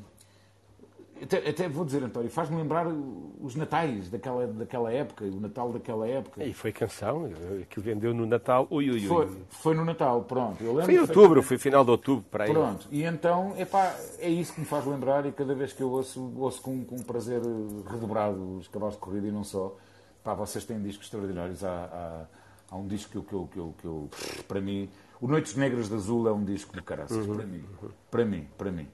até, 1.23 1.49
até, 1.51 1.69
vou 1.69 1.85
dizer, 1.85 2.03
António, 2.03 2.31
faz-me 2.31 2.57
lembrar 2.57 2.87
os 2.87 3.55
natais 3.55 4.09
daquela, 4.09 4.47
daquela 4.47 4.91
época, 4.91 5.25
o 5.25 5.39
Natal 5.39 5.71
daquela 5.71 6.09
época. 6.09 6.43
E 6.43 6.55
foi 6.55 6.73
canção, 6.73 7.31
que 7.69 7.79
vendeu 7.79 8.15
no 8.15 8.25
Natal. 8.25 8.67
Ui, 8.71 8.89
ui, 8.89 9.01
ui. 9.01 9.07
Foi, 9.07 9.29
foi 9.51 9.75
no 9.75 9.85
Natal, 9.85 10.23
pronto. 10.23 10.63
Eu 10.65 10.83
foi 10.83 10.95
em 10.95 10.99
outubro, 10.99 11.43
foi 11.43 11.59
final 11.59 11.85
de 11.85 11.91
outubro, 11.91 12.25
para 12.31 12.45
aí. 12.45 12.53
Pronto, 12.53 12.89
e 12.91 13.03
então, 13.03 13.55
epá, 13.59 13.95
é 14.19 14.31
isso 14.31 14.55
que 14.55 14.61
me 14.61 14.67
faz 14.67 14.87
lembrar 14.87 15.27
e 15.27 15.33
cada 15.33 15.55
vez 15.55 15.73
que 15.73 15.83
eu 15.83 15.91
ouço, 15.91 16.33
ouço 16.37 16.63
com, 16.63 16.85
com 16.85 16.95
um 16.95 17.03
prazer 17.03 17.43
redobrado 17.91 18.57
os 18.57 18.69
cavalos 18.69 18.95
de 18.95 19.01
corrida 19.01 19.29
e 19.29 19.33
não 19.33 19.45
só. 19.45 19.77
Pá, 20.23 20.35
vocês 20.35 20.64
têm 20.64 20.81
discos 20.83 21.07
extraordinários. 21.07 21.64
Há, 21.64 21.71
há, 21.71 22.27
há 22.71 22.77
um 22.77 22.87
disco 22.87 23.11
que 23.11 23.16
eu, 23.16 23.23
que, 23.25 23.35
eu, 23.35 23.49
que, 23.49 23.59
eu, 23.59 23.75
que 23.79 23.85
eu, 23.87 24.11
para 24.47 24.61
mim, 24.61 24.89
o 25.21 25.27
Noites 25.27 25.55
Negras 25.57 25.89
de 25.89 25.95
Azul 25.95 26.29
é 26.29 26.33
um 26.33 26.45
disco 26.45 26.75
de 26.75 26.83
caraças, 26.83 27.27
uhum. 27.27 27.37
para 27.37 27.47
mim. 27.47 27.64
Para 28.11 28.25
mim, 28.25 28.49
para 28.57 28.73
mim 28.73 28.89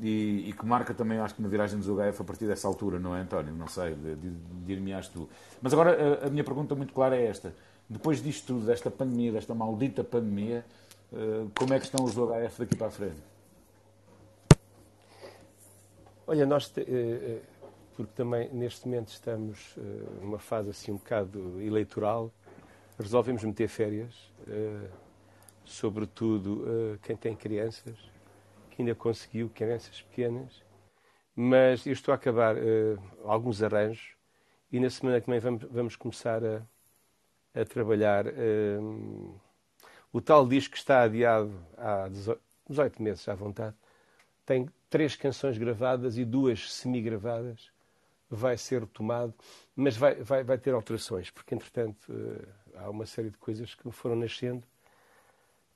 e, 0.00 0.48
e, 0.48 0.52
que 0.52 0.64
marca 0.66 0.92
também, 0.92 1.18
acho 1.18 1.34
que 1.34 1.42
na 1.42 1.48
viragem 1.48 1.78
dos 1.78 1.88
UHF 1.88 2.20
a 2.20 2.24
partir 2.24 2.46
dessa 2.46 2.68
altura, 2.68 2.98
não 2.98 3.16
é, 3.16 3.20
António? 3.20 3.54
Não 3.54 3.66
sei, 3.66 3.96
dir-me-ás 4.66 5.08
tu. 5.08 5.28
Mas 5.60 5.72
agora 5.72 6.20
a, 6.22 6.26
a, 6.26 6.30
minha 6.30 6.44
pergunta 6.44 6.74
muito 6.74 6.92
clara 6.92 7.16
é 7.16 7.26
esta. 7.26 7.54
Depois 7.88 8.22
disto 8.22 8.46
tudo, 8.46 8.66
desta 8.66 8.90
pandemia, 8.90 9.32
desta 9.32 9.54
maldita 9.54 10.04
pandemia, 10.04 10.64
uh, 11.12 11.50
como 11.56 11.72
é 11.72 11.78
que 11.78 11.86
estão 11.86 12.04
os 12.04 12.16
UHF 12.16 12.58
daqui 12.58 12.76
para 12.76 12.88
a 12.88 12.90
frente? 12.90 13.16
Olha, 16.26 16.44
nós, 16.44 16.68
te, 16.68 16.80
uh, 16.80 17.40
porque 17.96 18.12
também 18.14 18.48
neste 18.52 18.86
momento 18.86 19.08
estamos 19.08 19.76
uh, 19.76 19.80
numa 20.20 20.38
fase 20.38 20.70
assim 20.70 20.92
um 20.92 20.96
bocado 20.96 21.60
eleitoral, 21.60 22.32
resolvemos 22.98 23.42
meter 23.44 23.68
férias, 23.68 24.32
sobretudo 25.66 26.64
quem 27.02 27.14
tem 27.14 27.36
crianças, 27.36 27.94
que 28.70 28.80
ainda 28.80 28.94
conseguiu 28.94 29.50
crianças 29.50 30.00
pequenas, 30.00 30.64
mas 31.34 31.84
eu 31.84 31.92
estou 31.92 32.12
a 32.12 32.14
acabar 32.14 32.56
alguns 33.22 33.62
arranjos 33.62 34.14
e 34.72 34.80
na 34.80 34.88
semana 34.88 35.20
que 35.20 35.30
vem 35.30 35.38
vamos, 35.38 35.62
vamos 35.70 35.94
começar 35.94 36.42
a, 36.42 36.62
a 37.54 37.64
trabalhar 37.66 38.24
o 40.10 40.20
tal 40.22 40.48
disco 40.48 40.72
que 40.72 40.78
está 40.78 41.02
adiado 41.02 41.52
há 41.76 42.08
18 42.66 43.02
meses 43.02 43.28
à 43.28 43.34
vontade. 43.34 43.76
Tem 44.46 44.66
três 44.88 45.14
canções 45.14 45.58
gravadas 45.58 46.16
e 46.16 46.24
duas 46.24 46.72
semi-gravadas. 46.72 47.70
Vai 48.28 48.56
ser 48.56 48.80
retomado, 48.80 49.32
mas 49.74 49.96
vai, 49.96 50.16
vai, 50.16 50.42
vai 50.42 50.58
ter 50.58 50.74
alterações, 50.74 51.30
porque 51.30 51.54
entretanto 51.54 52.12
uh, 52.12 52.48
há 52.74 52.90
uma 52.90 53.06
série 53.06 53.30
de 53.30 53.38
coisas 53.38 53.74
que 53.74 53.88
foram 53.92 54.16
nascendo 54.16 54.66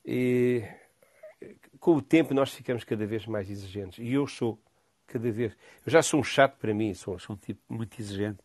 e 0.05 0.63
com 1.79 1.95
o 1.95 2.01
tempo 2.01 2.33
nós 2.33 2.53
ficamos 2.53 2.83
cada 2.83 3.05
vez 3.05 3.25
mais 3.25 3.49
exigentes. 3.49 3.99
E 3.99 4.13
eu 4.13 4.27
sou 4.27 4.59
cada 5.07 5.31
vez. 5.31 5.53
Eu 5.85 5.91
já 5.91 6.01
sou 6.01 6.19
um 6.19 6.23
chato 6.23 6.57
para 6.57 6.73
mim, 6.73 6.93
sou, 6.93 7.17
sou 7.19 7.35
um 7.35 7.39
tipo 7.39 7.61
muito 7.69 7.99
exigente. 7.99 8.39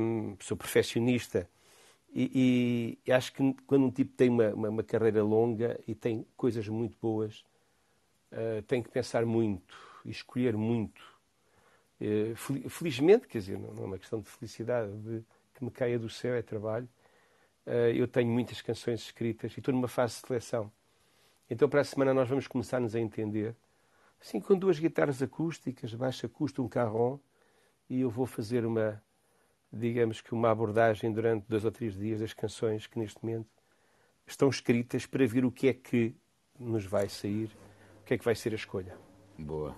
Um, 0.00 0.36
sou 0.40 0.56
perfeccionista. 0.56 1.48
E, 2.12 2.98
e, 3.06 3.12
acho 3.12 3.32
que 3.32 3.54
quando 3.66 3.86
um 3.86 3.90
tipo 3.90 4.12
tem 4.14 4.28
uma, 4.30 4.48
uma, 4.54 4.68
uma 4.70 4.82
carreira 4.82 5.22
longa 5.22 5.78
e 5.86 5.94
tem 5.94 6.26
coisas 6.36 6.66
muito 6.68 6.96
boas, 7.00 7.44
uh, 8.32 8.62
tem 8.62 8.82
que 8.82 8.88
pensar 8.88 9.26
muito 9.26 9.76
e 10.04 10.10
escolher 10.10 10.56
muito. 10.56 11.15
Uh, 12.00 12.68
felizmente, 12.68 13.26
quer 13.26 13.38
dizer, 13.38 13.58
não 13.58 13.82
é 13.82 13.86
uma 13.86 13.98
questão 13.98 14.20
de 14.20 14.28
felicidade, 14.28 14.92
de 14.98 15.24
que 15.54 15.64
me 15.64 15.70
caia 15.70 15.98
do 15.98 16.08
céu, 16.08 16.34
é 16.34 16.42
trabalho. 16.42 16.88
Uh, 17.66 17.92
eu 17.94 18.06
tenho 18.06 18.30
muitas 18.30 18.60
canções 18.60 19.00
escritas 19.00 19.52
e 19.56 19.60
estou 19.60 19.72
numa 19.72 19.88
fase 19.88 20.20
de 20.20 20.26
seleção. 20.26 20.70
Então, 21.48 21.68
para 21.68 21.80
a 21.80 21.84
semana, 21.84 22.12
nós 22.12 22.28
vamos 22.28 22.46
começar-nos 22.46 22.94
a 22.94 23.00
entender. 23.00 23.54
Assim, 24.20 24.40
com 24.40 24.56
duas 24.56 24.78
guitarras 24.78 25.22
acústicas, 25.22 25.94
baixa 25.94 26.28
custo, 26.28 26.62
um 26.62 26.68
carrom, 26.68 27.18
e 27.88 28.00
eu 28.00 28.10
vou 28.10 28.26
fazer 28.26 28.66
uma, 28.66 29.00
digamos 29.72 30.20
que 30.20 30.32
uma 30.34 30.50
abordagem 30.50 31.12
durante 31.12 31.46
dois 31.48 31.64
ou 31.64 31.70
três 31.70 31.94
dias 31.94 32.20
das 32.20 32.32
canções 32.32 32.86
que 32.86 32.98
neste 32.98 33.24
momento 33.24 33.48
estão 34.26 34.48
escritas 34.48 35.06
para 35.06 35.26
ver 35.26 35.44
o 35.44 35.52
que 35.52 35.68
é 35.68 35.72
que 35.72 36.14
nos 36.58 36.84
vai 36.84 37.08
sair, 37.08 37.50
o 38.00 38.04
que 38.04 38.14
é 38.14 38.18
que 38.18 38.24
vai 38.24 38.34
ser 38.34 38.52
a 38.52 38.56
escolha. 38.56 38.96
Boa, 39.38 39.76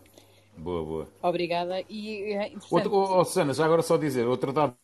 boa, 0.58 0.84
boa. 0.84 1.08
Obrigada. 1.22 1.82
E 1.88 2.32
é 2.32 2.52
Outra, 2.70 2.90
oh, 2.90 3.20
oh, 3.20 3.24
Susana, 3.24 3.54
já 3.54 3.64
agora 3.64 3.82
só 3.82 3.96
dizer, 3.96 4.26
outra 4.26 4.52
data 4.52 4.76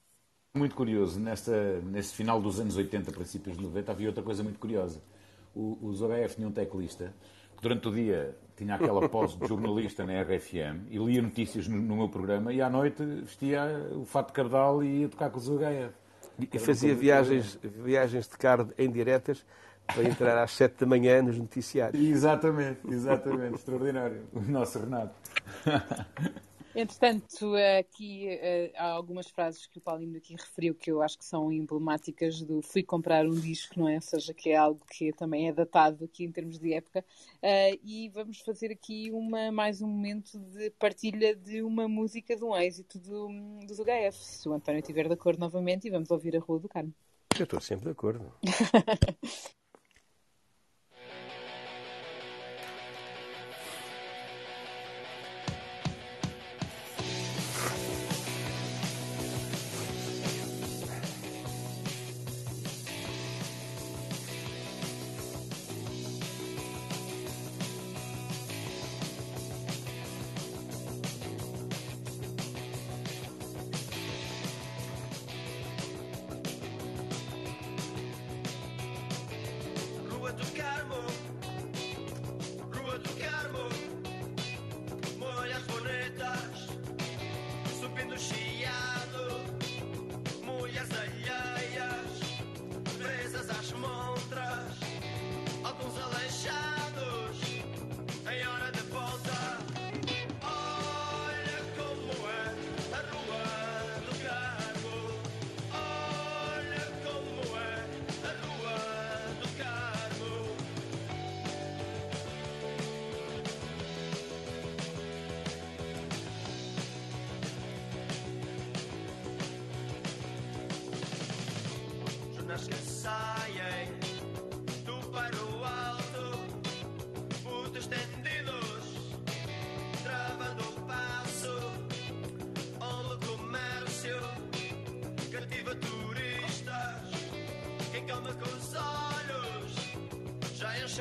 muito 0.57 0.75
curioso. 0.75 1.18
Nesta, 1.18 1.81
nesse 1.81 2.14
final 2.14 2.41
dos 2.41 2.61
anos 2.61 2.77
80, 2.77 3.11
princípios 3.12 3.57
de 3.57 3.62
90, 3.62 3.93
havia 3.93 4.09
outra 4.09 4.22
coisa 4.22 4.43
muito 4.43 4.59
curiosa. 4.59 5.03
O, 5.55 5.79
os 5.83 6.01
ORF 6.01 6.37
tinham 6.37 6.51
um 6.51 6.53
teclista 6.53 7.12
que 7.57 7.62
durante 7.62 7.89
o 7.89 7.93
dia 7.93 8.37
tinha 8.57 8.75
aquela 8.75 9.09
pose 9.09 9.37
de 9.37 9.47
jornalista 9.47 10.05
na 10.05 10.22
RFM 10.22 10.89
e 10.91 10.99
lia 10.99 11.22
notícias 11.22 11.68
no, 11.68 11.77
no, 11.77 11.97
meu 11.97 12.09
programa 12.09 12.53
e 12.53 12.61
à 12.61 12.70
noite 12.70 13.05
vestia 13.05 13.64
o 13.93 14.05
fato 14.05 14.29
de 14.29 14.33
cardal 14.33 14.83
e 14.83 15.01
ia 15.01 15.09
tocar 15.09 15.31
com 15.31 15.39
os 15.39 15.49
ORF. 15.49 15.95
E 16.53 16.59
fazia 16.59 16.95
viagens, 16.95 17.59
viagens 17.62 18.29
de 18.29 18.37
carro 18.37 18.72
em 18.77 18.91
diretas 18.91 19.45
para 19.87 20.05
entrar 20.05 20.43
às 20.43 20.53
7 20.53 20.80
da 20.80 20.87
manhã 20.87 21.22
nos 21.22 21.39
noticiários. 21.39 22.03
Exatamente, 22.03 22.80
exatamente. 22.89 23.55
Extraordinário. 23.55 24.26
O 24.32 24.41
nosso 24.41 24.78
Renato. 24.78 25.14
Entretanto, 26.76 27.53
aqui 27.78 28.26
eh, 28.28 28.72
há 28.76 28.89
algumas 28.89 29.30
frases 29.30 29.64
que 29.64 29.78
o 29.78 29.80
Paulinho 29.80 30.16
aqui 30.16 30.35
referiu 30.35 30.74
que 30.74 30.91
eu 30.91 31.03
acho 31.03 31.16
que 31.16 31.24
são 31.24 31.53
emblemáticas 31.53 32.43
do 32.43 32.61
fui 32.62 32.82
comprar 32.82 33.24
um 33.24 33.35
disco, 33.35 33.78
não 33.78 33.89
é? 33.89 33.95
Ou 33.95 34.01
seja, 34.01 34.35
que 34.35 34.51
é 34.51 34.57
algo 34.57 34.80
que 34.91 35.12
também 35.12 35.49
é 35.49 35.53
datado 35.53 36.05
aqui 36.05 36.24
em 36.24 36.32
termos 36.32 36.59
de 36.59 36.74
época. 36.74 37.05
Eh, 37.41 37.78
e 37.85 38.09
vamos 38.09 38.41
fazer 38.41 38.72
aqui 38.72 39.09
uma, 39.12 39.53
mais 39.53 39.80
um 39.80 39.87
momento 39.87 40.37
de 40.37 40.70
partilha 40.70 41.37
de 41.37 41.62
uma 41.62 41.87
música 41.87 42.35
de 42.35 42.43
um 42.43 42.57
êxito 42.57 42.99
do, 42.99 43.28
dos 43.68 43.78
UHF. 43.78 44.16
Se 44.16 44.49
o 44.49 44.53
António 44.53 44.80
estiver 44.80 45.07
de 45.07 45.14
acordo 45.14 45.39
novamente, 45.39 45.87
e 45.87 45.91
vamos 45.91 46.11
ouvir 46.11 46.37
a 46.37 46.41
Rua 46.41 46.59
do 46.59 46.68
Carmo. 46.68 46.93
Eu 47.39 47.45
estou 47.45 47.61
sempre 47.61 47.85
de 47.85 47.93
acordo. 47.93 48.32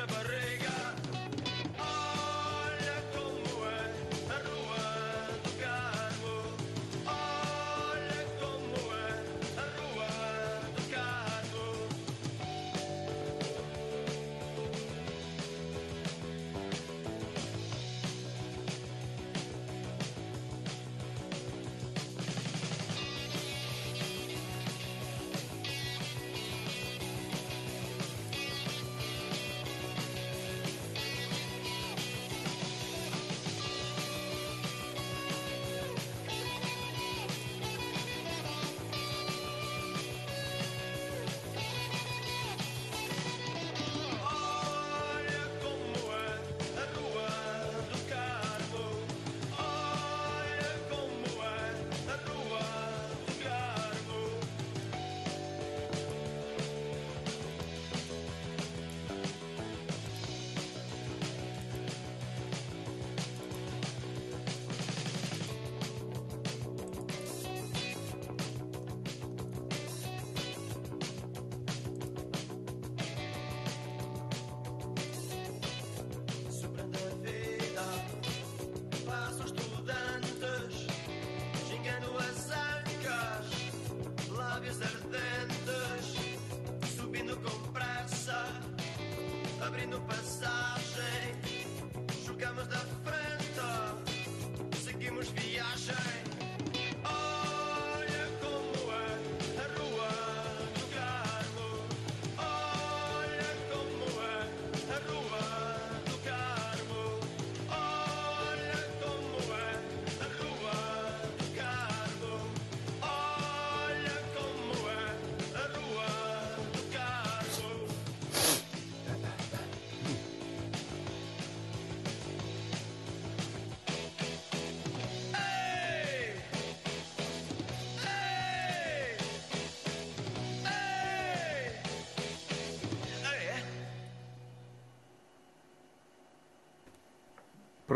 i'm 0.04 0.10
separate 0.10 0.43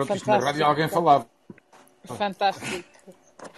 Pronto, 0.06 0.14
isto 0.14 0.28
na 0.28 0.38
rádio 0.38 0.64
alguém 0.64 0.88
falava. 0.88 1.26
Fantástico. 2.04 2.88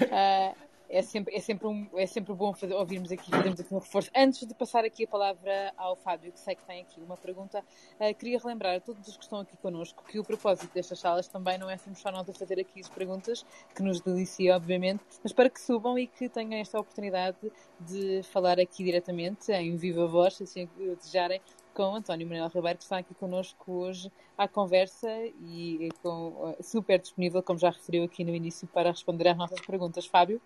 Uh, 0.00 0.54
é 0.88 1.02
sempre, 1.02 1.36
é 1.36 1.40
sempre, 1.40 1.68
um, 1.68 1.86
é 1.94 2.06
sempre 2.06 2.34
bom 2.34 2.54
fazer, 2.54 2.74
ouvirmos 2.74 3.12
aqui, 3.12 3.30
fazermos 3.30 3.60
aqui 3.60 3.74
um 3.74 3.78
reforço. 3.78 4.10
Antes 4.16 4.46
de 4.46 4.54
passar 4.54 4.82
aqui 4.84 5.04
a 5.04 5.06
palavra 5.06 5.72
ao 5.76 5.96
Fábio, 5.96 6.32
que 6.32 6.40
sei 6.40 6.54
que 6.54 6.64
tem 6.64 6.80
aqui 6.80 6.98
uma 7.00 7.16
pergunta, 7.16 7.60
uh, 7.60 8.14
queria 8.14 8.38
relembrar 8.38 8.76
a 8.76 8.80
todos 8.80 9.06
os 9.06 9.16
que 9.18 9.22
estão 9.22 9.40
aqui 9.40 9.54
connosco 9.58 10.02
que 10.04 10.18
o 10.18 10.24
propósito 10.24 10.72
destas 10.72 10.98
salas 10.98 11.28
também 11.28 11.58
não 11.58 11.68
é 11.68 11.76
sermos 11.76 12.00
só 12.00 12.10
nós 12.10 12.28
a 12.28 12.32
fazer 12.32 12.58
aqui 12.58 12.80
as 12.80 12.88
perguntas, 12.88 13.44
que 13.74 13.82
nos 13.82 14.00
delicia, 14.00 14.56
obviamente, 14.56 15.04
mas 15.22 15.34
para 15.34 15.50
que 15.50 15.60
subam 15.60 15.98
e 15.98 16.06
que 16.06 16.26
tenham 16.26 16.58
esta 16.58 16.80
oportunidade 16.80 17.36
de 17.80 18.22
falar 18.22 18.58
aqui 18.58 18.82
diretamente, 18.82 19.52
em 19.52 19.76
viva 19.76 20.06
voz, 20.06 20.36
se 20.36 20.44
assim 20.44 20.68
desejarem, 20.76 21.40
com 21.80 21.96
António 21.96 22.26
Manuel 22.26 22.50
Ribeiro, 22.54 22.76
que 22.76 22.84
está 22.84 22.98
aqui 22.98 23.14
connosco 23.14 23.72
hoje 23.72 24.12
à 24.36 24.46
conversa 24.46 25.08
e, 25.40 25.86
e 25.86 25.90
com, 26.02 26.28
uh, 26.28 26.56
super 26.62 27.00
disponível, 27.00 27.42
como 27.42 27.58
já 27.58 27.70
referiu 27.70 28.04
aqui 28.04 28.22
no 28.22 28.34
início, 28.34 28.68
para 28.68 28.90
responder 28.90 29.28
às 29.28 29.36
nossas 29.38 29.62
perguntas. 29.62 30.04
Fábio? 30.04 30.42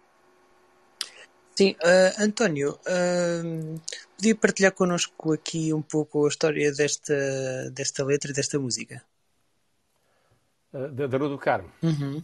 Sim, 1.57 1.73
uh, 1.73 2.23
António, 2.23 2.79
uh, 2.87 3.81
podia 4.17 4.37
partilhar 4.37 4.71
connosco 4.71 5.33
aqui 5.33 5.75
um 5.75 5.83
pouco 5.83 6.25
a 6.25 6.29
história 6.29 6.73
desta, 6.73 7.69
desta 7.73 8.05
letra 8.05 8.31
e 8.31 8.35
desta 8.35 8.57
música? 8.57 9.03
Uh, 10.73 10.87
da, 10.87 11.09
da 11.09 11.19
Rua 11.19 11.31
do 11.31 11.39
Carmo. 11.39 11.73
Uhum. 11.83 12.23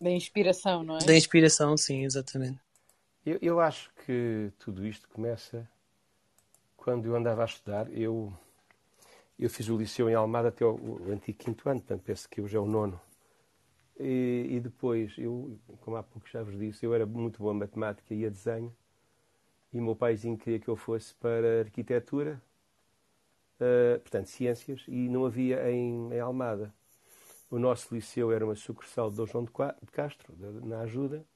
Da 0.00 0.10
inspiração, 0.10 0.82
não 0.82 0.96
é? 0.96 1.04
Da 1.04 1.14
inspiração, 1.14 1.76
sim, 1.76 2.06
exatamente. 2.06 2.58
Eu, 3.26 3.38
eu 3.42 3.60
acho 3.60 3.90
que 4.06 4.50
tudo 4.58 4.86
isto 4.86 5.06
começa 5.10 5.68
quando 6.86 7.04
eu 7.06 7.16
andava 7.16 7.42
a 7.42 7.46
estudar. 7.46 7.92
Eu, 7.92 8.32
eu 9.36 9.50
fiz 9.50 9.68
o 9.68 9.76
liceu 9.76 10.08
em 10.08 10.14
Almada 10.14 10.50
até 10.50 10.64
o, 10.64 10.76
o 10.76 11.10
antigo 11.10 11.36
quinto 11.36 11.68
ano, 11.68 11.80
portanto 11.80 12.02
penso 12.04 12.28
que 12.28 12.40
hoje 12.40 12.56
é 12.56 12.60
o 12.60 12.64
nono. 12.64 13.00
E, 13.98 14.46
e, 14.50 14.60
depois, 14.60 15.12
eu, 15.18 15.58
como 15.80 15.96
há 15.96 16.02
pouco 16.04 16.28
já 16.28 16.44
vos 16.44 16.56
disse, 16.56 16.86
eu 16.86 16.94
era 16.94 17.04
muito 17.04 17.42
bom 17.42 17.52
em 17.52 17.58
matemática 17.58 18.14
e 18.14 18.24
a 18.24 18.28
desenho. 18.28 18.72
E 19.72 19.80
o 19.80 19.82
meu 19.82 19.96
paizinho 19.96 20.38
queria 20.38 20.60
que 20.60 20.68
eu 20.68 20.76
fosse 20.76 21.12
para 21.16 21.62
arquitetura, 21.62 22.40
uh, 23.60 23.98
portanto, 23.98 24.26
ciências, 24.26 24.84
e 24.86 25.08
não 25.08 25.26
havia 25.26 25.68
em, 25.68 26.12
em, 26.12 26.20
Almada. 26.20 26.72
O 27.50 27.58
nosso 27.58 27.92
liceu 27.92 28.30
era 28.30 28.44
uma 28.44 28.54
sucursal 28.54 29.10
de 29.10 29.16
Dom 29.16 29.26
João 29.26 29.44
de 29.44 29.90
Castro, 29.90 30.32
na 30.64 30.82
Ajuda, 30.82 31.26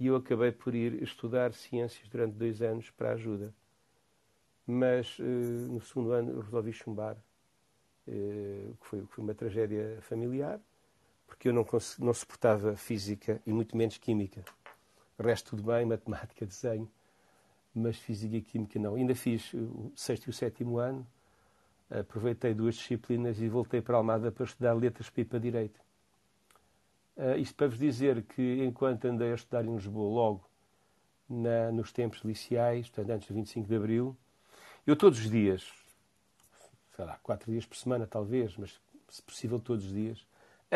e 0.00 0.08
eu 0.08 0.16
acabei 0.16 0.50
por 0.50 0.74
ir 0.74 1.00
estudar 1.00 1.54
ciências 1.54 2.08
durante 2.08 2.34
dois 2.34 2.60
anos 2.60 2.90
para 2.90 3.10
a 3.10 3.12
Ajuda. 3.12 3.54
Mas 4.66 5.18
uh, 5.18 5.22
no 5.22 5.80
segundo 5.80 6.12
ano 6.12 6.40
resolvi 6.40 6.72
chumbar, 6.72 7.16
uh, 8.08 8.76
que, 8.80 8.86
foi, 8.86 9.06
uma 9.18 9.34
tragédia 9.34 9.98
familiar 10.02 10.60
porque 11.26 11.48
eu 11.48 11.52
não, 11.52 11.66
não 11.98 12.14
suportava 12.14 12.76
física 12.76 13.40
e 13.46 13.52
muito 13.52 13.76
menos 13.76 13.98
química. 13.98 14.44
O 15.18 15.22
resto 15.22 15.50
tudo 15.50 15.62
bem, 15.64 15.84
matemática, 15.84 16.44
desenho, 16.46 16.90
mas 17.74 17.98
física 17.98 18.36
e 18.36 18.42
química 18.42 18.78
não. 18.78 18.94
Ainda 18.94 19.14
fiz 19.14 19.52
o 19.54 19.92
sexto 19.96 20.26
e 20.26 20.30
o 20.30 20.32
sétimo 20.32 20.78
ano, 20.78 21.06
aproveitei 21.90 22.54
duas 22.54 22.76
disciplinas 22.76 23.40
e 23.40 23.48
voltei 23.48 23.80
para 23.80 23.96
a 23.96 23.98
Almada 23.98 24.30
para 24.30 24.44
estudar 24.44 24.74
letras 24.74 25.10
para 25.10 25.38
direito. 25.38 25.80
Uh, 27.16 27.38
isto 27.38 27.54
para 27.54 27.68
vos 27.68 27.78
dizer 27.78 28.22
que 28.22 28.64
enquanto 28.64 29.04
andei 29.04 29.30
a 29.30 29.34
estudar 29.34 29.64
em 29.64 29.74
Lisboa, 29.74 30.12
logo 30.12 30.48
na, 31.28 31.70
nos 31.70 31.92
tempos 31.92 32.20
liceais, 32.20 32.88
portanto 32.88 33.10
antes 33.10 33.28
do 33.28 33.34
25 33.34 33.68
de 33.68 33.76
Abril, 33.76 34.16
eu 34.86 34.96
todos 34.96 35.18
os 35.18 35.30
dias, 35.30 35.70
sei 36.94 37.04
lá, 37.04 37.18
quatro 37.22 37.50
dias 37.50 37.66
por 37.66 37.76
semana 37.76 38.06
talvez, 38.06 38.56
mas 38.56 38.80
se 39.08 39.22
possível 39.22 39.58
todos 39.58 39.84
os 39.84 39.92
dias, 39.92 40.26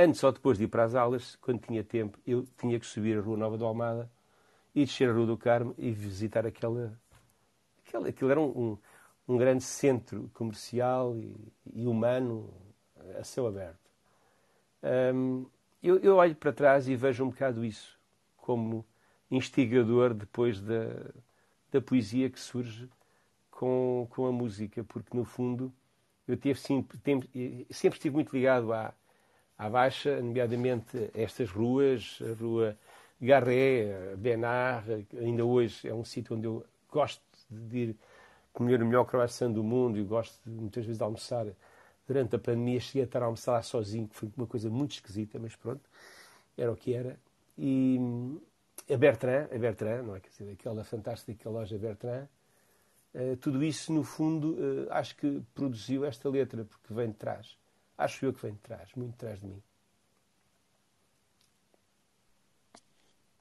Antes 0.01 0.23
ou 0.23 0.31
depois 0.31 0.57
de 0.57 0.63
ir 0.63 0.69
para 0.69 0.85
as 0.85 0.95
aulas, 0.95 1.35
quando 1.41 1.61
tinha 1.61 1.83
tempo, 1.83 2.17
eu 2.25 2.47
tinha 2.57 2.79
que 2.79 2.87
subir 2.87 3.19
a 3.19 3.21
Rua 3.21 3.37
Nova 3.37 3.59
do 3.59 3.65
Almada 3.65 4.09
e 4.73 4.85
descer 4.85 5.11
a 5.11 5.13
Rua 5.13 5.27
do 5.27 5.37
Carmo 5.37 5.75
e 5.77 5.91
visitar 5.91 6.47
aquela. 6.47 6.97
aquela 7.85 8.09
aquilo 8.09 8.31
era 8.31 8.41
um, 8.41 8.47
um, 8.47 8.79
um 9.27 9.37
grande 9.37 9.65
centro 9.65 10.31
comercial 10.35 11.17
e, 11.17 11.35
e, 11.75 11.85
humano 11.85 12.49
a 13.19 13.25
céu 13.25 13.49
aberto. 13.49 13.91
Um, 15.13 15.47
eu, 15.83 15.99
eu 15.99 16.15
olho 16.15 16.37
para 16.37 16.53
trás 16.53 16.87
e 16.87 16.95
vejo 16.95 17.25
um 17.25 17.31
bocado 17.31 17.65
isso 17.65 17.99
como 18.37 18.87
instigador 19.29 20.15
depois 20.15 20.61
da, 20.61 21.11
da 21.73 21.81
poesia 21.81 22.31
que 22.31 22.39
surge 22.39 22.89
com, 23.59 24.07
com 24.11 24.25
a 24.25 24.31
música, 24.31 24.85
porque 24.85 25.17
no 25.17 25.25
fundo 25.25 25.73
eu 26.29 26.37
tive, 26.37 26.57
sempre, 26.61 26.97
sempre 27.71 27.97
estive 27.99 28.15
muito 28.15 28.33
ligado 28.33 28.73
à, 28.73 28.95
à 29.59 29.69
Baixa, 29.69 30.23
nomeadamente 30.23 31.11
estas 31.13 31.51
ruas, 31.51 32.21
a 32.23 32.41
rua 32.41 32.79
Garré, 33.21 34.15
Benar, 34.17 34.85
ainda 35.21 35.45
hoje 35.45 35.89
é 35.89 35.93
um 35.93 36.05
sítio 36.05 36.37
onde 36.37 36.47
eu 36.47 36.65
gosto 36.89 37.21
de 37.51 37.79
ir 37.79 37.97
comer 38.53 38.81
o 38.81 38.87
melhor 38.87 39.05
croissant 39.07 39.51
do 39.53 39.65
mundo 39.65 39.99
e 39.99 40.05
gosto 40.05 40.39
de, 40.49 40.53
muitas 40.53 40.85
vezes 40.85 40.99
de 40.99 41.03
almoçar. 41.03 41.47
Durante 42.07 42.37
a 42.37 42.39
pandemia 42.39 42.79
cheguei 42.79 43.03
a 43.03 43.07
estar 43.07 43.23
a 43.23 43.27
almoçar 43.27 43.53
lá 43.55 43.63
sozinho, 43.63 44.07
que 44.07 44.15
foi 44.15 44.31
uma 44.37 44.47
coisa 44.47 44.71
muito 44.71 44.93
esquisita, 44.93 45.37
mas 45.41 45.57
pronto, 45.57 45.83
era 46.57 46.71
o 46.71 46.77
que 46.77 46.95
era. 46.95 47.19
E 47.59 47.99
a 48.89 48.97
Bertrand, 48.97 49.49
a 49.53 49.59
Bertrand, 49.59 50.05
não 50.05 50.15
é? 50.15 50.21
Quer 50.21 50.29
dizer, 50.29 50.53
aquela 50.53 50.85
fantástica 50.85 51.51
loja 51.51 51.77
Bertrand, 51.77 52.29
uh, 53.15 53.37
tudo 53.37 53.63
isso, 53.63 53.93
no 53.93 54.03
fundo, 54.03 54.55
uh, 54.55 54.93
acho 54.93 55.17
que 55.17 55.43
produziu 55.55 56.05
esta 56.05 56.29
letra, 56.29 56.65
porque 56.65 56.93
vem 56.93 57.09
de 57.09 57.17
trás. 57.17 57.57
Acho 57.97 58.27
eu 58.27 58.33
que 58.33 58.43
vem 58.43 58.53
de 58.53 58.61
trás, 58.61 58.91
muito 58.97 59.13
de 59.13 59.19
trás 59.19 59.41
de 59.41 59.47
mim. 59.47 59.63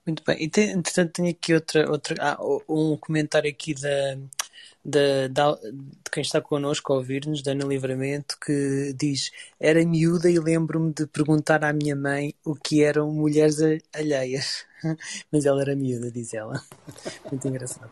Muito 0.06 0.24
bem. 0.24 0.38
E 0.40 0.46
entretanto 0.46 1.12
tenho 1.14 1.30
aqui 1.30 1.54
outra, 1.54 1.92
outra 1.92 2.16
ah, 2.20 2.38
um 2.70 2.96
comentário 2.98 3.50
aqui 3.50 3.74
da, 3.74 4.18
da, 4.84 5.28
da, 5.28 5.56
de 5.56 6.12
quem 6.12 6.22
está 6.22 6.42
connosco 6.42 6.94
a 6.94 6.96
ouvir-nos, 6.96 7.42
da 7.42 7.52
Ana 7.52 7.66
Livramento, 7.66 8.38
que 8.40 8.94
diz: 8.98 9.32
Era 9.60 9.86
miúda 9.86 10.30
e 10.30 10.40
lembro-me 10.40 10.94
de 10.94 11.06
perguntar 11.08 11.64
à 11.64 11.74
minha 11.74 11.96
mãe 11.96 12.34
o 12.46 12.56
que 12.56 12.84
eram 12.84 13.12
mulheres 13.12 13.58
alheias. 13.94 14.66
mas 15.32 15.46
ela 15.46 15.62
era 15.62 15.76
miúda, 15.76 16.12
diz 16.12 16.34
ela. 16.34 16.62
Muito 17.30 17.48
engraçado. 17.48 17.92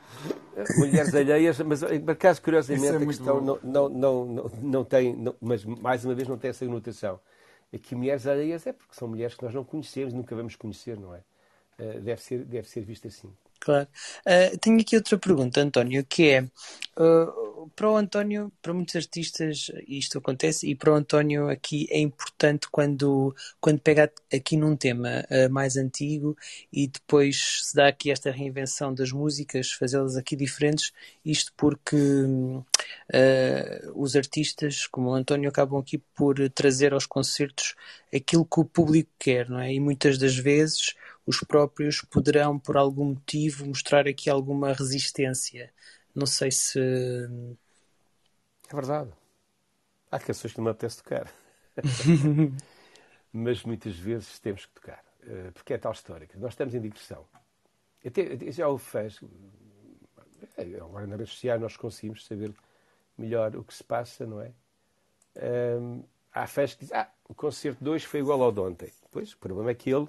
Mulheres 0.78 1.13
alheias, 1.13 1.59
mas 1.59 1.82
por 1.82 2.11
acaso, 2.11 2.41
curiosamente, 2.41 2.88
é 2.88 2.97
a 2.97 3.05
questão 3.05 3.41
não, 3.41 3.59
não, 3.63 3.89
não, 3.89 4.26
não, 4.26 4.51
não 4.61 4.84
tem, 4.86 5.16
não, 5.16 5.36
mas 5.41 5.66
mais 5.66 6.05
uma 6.05 6.16
vez 6.16 6.28
não 6.28 6.38
tem 6.38 6.49
essa 6.49 6.66
conotação. 6.66 7.20
Aqui, 7.74 7.93
mulheres 7.95 8.26
alheias 8.26 8.66
é 8.66 8.72
porque 8.72 8.95
são 8.95 9.07
mulheres 9.07 9.36
que 9.36 9.43
nós 9.43 9.53
não 9.53 9.63
conhecemos, 9.63 10.13
nunca 10.13 10.36
vamos 10.36 10.55
conhecer, 10.55 10.97
não 10.97 11.13
é? 11.13 11.20
Uh, 11.78 11.99
deve, 11.99 12.22
ser, 12.22 12.45
deve 12.45 12.70
ser 12.70 12.82
visto 12.82 13.07
assim. 13.07 13.34
Claro. 13.66 13.88
Uh, 14.28 14.55
tenho 14.59 14.80
aqui 14.80 14.95
outra 14.95 15.18
pergunta, 15.18 15.59
António, 15.59 16.05
que 16.05 16.30
é 16.30 16.41
uh, 16.43 17.68
para 17.76 17.89
o 17.89 17.97
António, 17.97 18.53
para 18.61 18.76
muitos 18.76 18.95
artistas 18.95 19.72
isto 19.88 20.20
acontece, 20.20 20.70
e 20.70 20.76
para 20.76 20.93
o 20.93 20.95
António 20.95 21.49
aqui 21.49 21.88
é 21.89 21.97
importante 21.97 22.68
quando, 22.70 23.36
quando 23.59 23.80
pega 23.80 24.11
aqui 24.32 24.55
num 24.55 24.76
tema 24.76 25.26
uh, 25.32 25.51
mais 25.51 25.78
antigo 25.78 26.38
e 26.72 26.88
depois 26.88 27.63
se 27.63 27.76
dá 27.76 27.88
aqui 27.88 28.11
esta 28.11 28.30
reinvenção 28.30 28.93
das 28.93 29.11
músicas, 29.11 29.72
fazê-las 29.72 30.16
aqui 30.16 30.36
diferentes, 30.36 30.93
isto 31.26 31.51
porque 31.57 31.88
os 33.95 34.16
artistas, 34.16 34.86
como 34.86 35.09
o 35.09 35.13
António, 35.16 35.49
acabam 35.49 35.80
aqui 35.80 35.97
por 35.97 36.38
trazer 36.51 36.93
aos 36.93 37.07
concertos 37.07 37.74
aquilo 38.13 38.45
que 38.45 38.59
o 38.59 38.66
público 38.66 39.09
quer, 39.18 39.49
não 39.49 39.59
é? 39.59 39.74
E 39.74 39.80
muitas 39.80 40.20
das 40.20 40.36
vezes 40.36 40.93
os 41.26 41.39
próprios 41.39 42.01
poderão, 42.01 42.59
por 42.59 42.78
algum 42.78 43.05
motivo, 43.05 43.65
mostrar 43.65 44.07
aqui 44.07 44.30
alguma 44.30 44.73
resistência. 44.73 45.73
Não 46.13 46.26
sei 46.26 46.51
se. 46.51 46.80
É 48.69 48.76
verdade. 48.76 49.11
Há 50.11 50.19
canções 50.19 50.53
que 50.53 50.59
não 50.59 50.65
me 50.65 50.71
apetece 50.71 50.97
tocar. 50.97 51.32
Mas 53.34 53.63
muitas 53.63 53.95
vezes 53.97 54.39
temos 54.39 54.65
que 54.65 54.73
tocar. 54.73 55.03
Eh, 55.23 55.51
porque 55.53 55.73
é 55.73 55.78
tal 55.78 55.91
história. 55.91 56.28
Nós 56.36 56.53
estamos 56.53 56.73
em 56.73 56.80
digressão. 56.80 57.26
Até, 58.05 58.51
já 58.51 58.69
o 58.69 58.78
fez. 58.78 59.19
Eh, 60.57 60.78
agora 60.80 61.07
nas 61.07 61.19
redes 61.19 61.34
sociais 61.34 61.59
nós 61.59 61.76
conseguimos 61.76 62.26
saber 62.26 62.53
melhor 63.17 63.55
o 63.55 63.63
que 63.63 63.73
se 63.73 63.84
passa, 63.84 64.26
não 64.26 64.41
é? 64.41 64.51
Há 66.32 66.47
fãs 66.47 66.73
que 66.73 66.82
dizem, 66.82 66.97
ah, 66.97 67.09
o 67.28 67.34
concerto 67.34 67.84
2 67.84 68.03
foi 68.03 68.19
igual 68.19 68.41
ao 68.43 68.51
de 68.51 68.59
ontem. 68.59 68.91
Pois, 69.11 69.34
o 69.34 69.38
problema 69.38 69.71
é 69.71 69.73
que 69.73 69.89
ele 69.89 70.07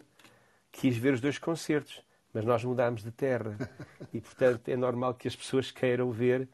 quis 0.76 0.96
ver 0.96 1.14
os 1.14 1.20
dois 1.20 1.38
concertos, 1.38 2.02
mas 2.32 2.44
nós 2.44 2.62
mudámos 2.64 3.02
de 3.02 3.10
terra. 3.10 3.56
E, 4.12 4.20
portanto, 4.20 4.68
é 4.68 4.76
normal 4.76 5.12
que 5.14 5.28
as 5.28 5.36
pessoas 5.36 5.70
queiram 5.70 6.10
ver 6.10 6.48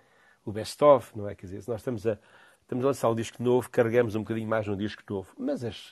o 0.45 0.51
best-of, 0.51 1.17
não 1.17 1.29
é? 1.29 1.35
Quer 1.35 1.47
dizer, 1.47 1.63
se 1.63 1.69
nós 1.69 1.81
estamos 1.81 2.05
a, 2.07 2.19
estamos 2.63 2.85
a 2.85 2.89
lançar 2.89 3.09
um 3.09 3.15
disco 3.15 3.41
novo, 3.41 3.71
carregamos 3.71 4.17
um 4.17 4.21
bocadinho 4.21 4.49
mais 4.49 4.67
no 4.67 4.77
disco 4.77 5.03
novo, 5.09 5.33
mas 5.39 5.63
as, 5.63 5.91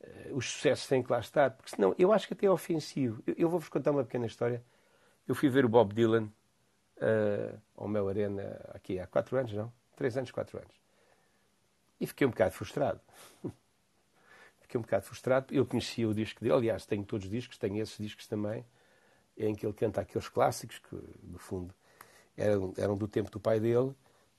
uh, 0.00 0.34
os 0.34 0.50
sucessos 0.50 0.88
têm 0.88 1.02
que 1.04 1.12
lá 1.12 1.20
estar, 1.20 1.50
porque 1.50 1.70
senão 1.70 1.94
eu 1.96 2.12
acho 2.12 2.26
que 2.26 2.34
até 2.34 2.46
é 2.46 2.50
ofensivo. 2.50 3.22
Eu, 3.24 3.34
eu 3.38 3.48
vou-vos 3.48 3.68
contar 3.68 3.92
uma 3.92 4.02
pequena 4.02 4.26
história. 4.26 4.64
Eu 5.28 5.34
fui 5.34 5.48
ver 5.48 5.64
o 5.64 5.68
Bob 5.68 5.94
Dylan 5.94 6.24
uh, 6.96 7.60
ao 7.76 7.86
meu 7.86 8.08
Arena 8.08 8.58
aqui 8.74 8.98
há 8.98 9.06
quatro 9.06 9.36
anos, 9.36 9.52
não? 9.52 9.72
Três 9.94 10.16
anos, 10.16 10.32
quatro 10.32 10.58
anos. 10.58 10.74
E 12.00 12.06
fiquei 12.06 12.26
um 12.26 12.30
bocado 12.30 12.52
frustrado. 12.52 13.00
fiquei 14.66 14.78
um 14.78 14.82
bocado 14.82 15.04
frustrado. 15.04 15.54
Eu 15.54 15.64
conhecia 15.64 16.08
o 16.08 16.14
disco 16.14 16.40
dele, 16.40 16.54
aliás, 16.54 16.84
tenho 16.84 17.04
todos 17.04 17.26
os 17.26 17.30
discos, 17.30 17.56
tenho 17.56 17.80
esses 17.80 17.96
discos 17.96 18.26
também. 18.26 18.64
em 19.38 19.54
que 19.54 19.66
ele 19.66 19.74
canta 19.74 20.00
aqueles 20.00 20.28
clássicos 20.28 20.78
que, 20.78 20.96
no 21.22 21.38
fundo, 21.38 21.74
eram, 22.36 22.72
eram 22.76 22.96
do 22.96 23.06
tempo 23.06 23.30
do 23.30 23.38
pai 23.38 23.60
dele, 23.60 23.94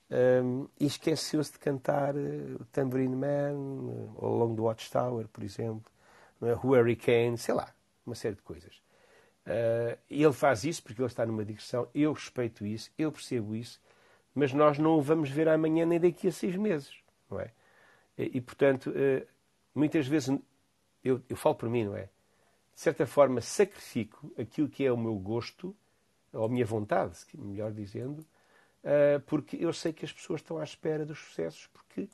um, 0.10 0.68
e 0.80 0.86
esqueceu-se 0.86 1.52
de 1.52 1.60
cantar 1.60 2.16
uh, 2.16 2.66
Tambourine 2.72 3.16
Man, 3.16 3.54
uh, 3.54 4.26
Along 4.26 4.56
the 4.56 4.62
Watchtower, 4.62 5.28
por 5.28 5.44
exemplo, 5.44 5.92
uh, 6.42 6.68
Hurricane, 6.68 7.38
sei 7.38 7.54
lá, 7.54 7.74
uma 8.06 8.16
série 8.16 8.36
de 8.36 8.42
coisas. 8.42 8.76
Uh, 9.46 9.98
ele 10.10 10.34
faz 10.34 10.64
isso 10.64 10.82
porque 10.82 11.02
ele 11.02 11.08
está 11.08 11.26
numa 11.26 11.44
digressão, 11.44 11.90
eu 11.94 12.14
respeito 12.14 12.66
isso, 12.66 12.90
eu 12.98 13.12
percebo 13.12 13.56
isso, 13.56 13.80
mas 14.34 14.54
nós 14.54 14.78
não 14.78 14.98
o 14.98 15.02
vamos 15.02 15.30
ver 15.30 15.48
amanhã 15.48 15.86
nem 15.86 16.00
daqui 16.00 16.28
a 16.28 16.32
seis 16.32 16.56
meses, 16.56 16.96
não 17.30 17.40
é? 17.40 17.52
E, 18.18 18.38
e 18.38 18.42
portanto, 18.42 18.90
uh, 18.90 19.28
muitas 19.78 20.08
vezes, 20.08 20.38
eu, 21.04 21.22
eu 21.30 21.36
falo 21.36 21.56
por 21.56 21.70
mim, 21.70 21.86
não 21.86 21.96
é? 21.96 22.10
De 22.74 22.82
certa 22.82 23.06
forma, 23.08 23.42
sacrifico 23.42 24.32
aquilo 24.38 24.68
que 24.68 24.86
é 24.86 24.92
o 24.92 24.98
meu 24.98 25.16
gosto, 25.16 25.76
ou 26.34 26.46
a 26.46 26.50
minha 26.50 26.66
vontade, 26.66 27.18
melhor 27.34 27.72
dizendo, 27.72 28.20
uh, 28.20 29.20
porque 29.26 29.58
eu 29.58 29.74
sei 29.74 29.94
que 29.94 30.06
as 30.06 30.12
pessoas 30.12 30.42
estão 30.42 30.58
à 30.58 30.64
espera 30.64 31.06
dos 31.06 31.18
sucessos, 31.18 31.68
porque 31.68 32.08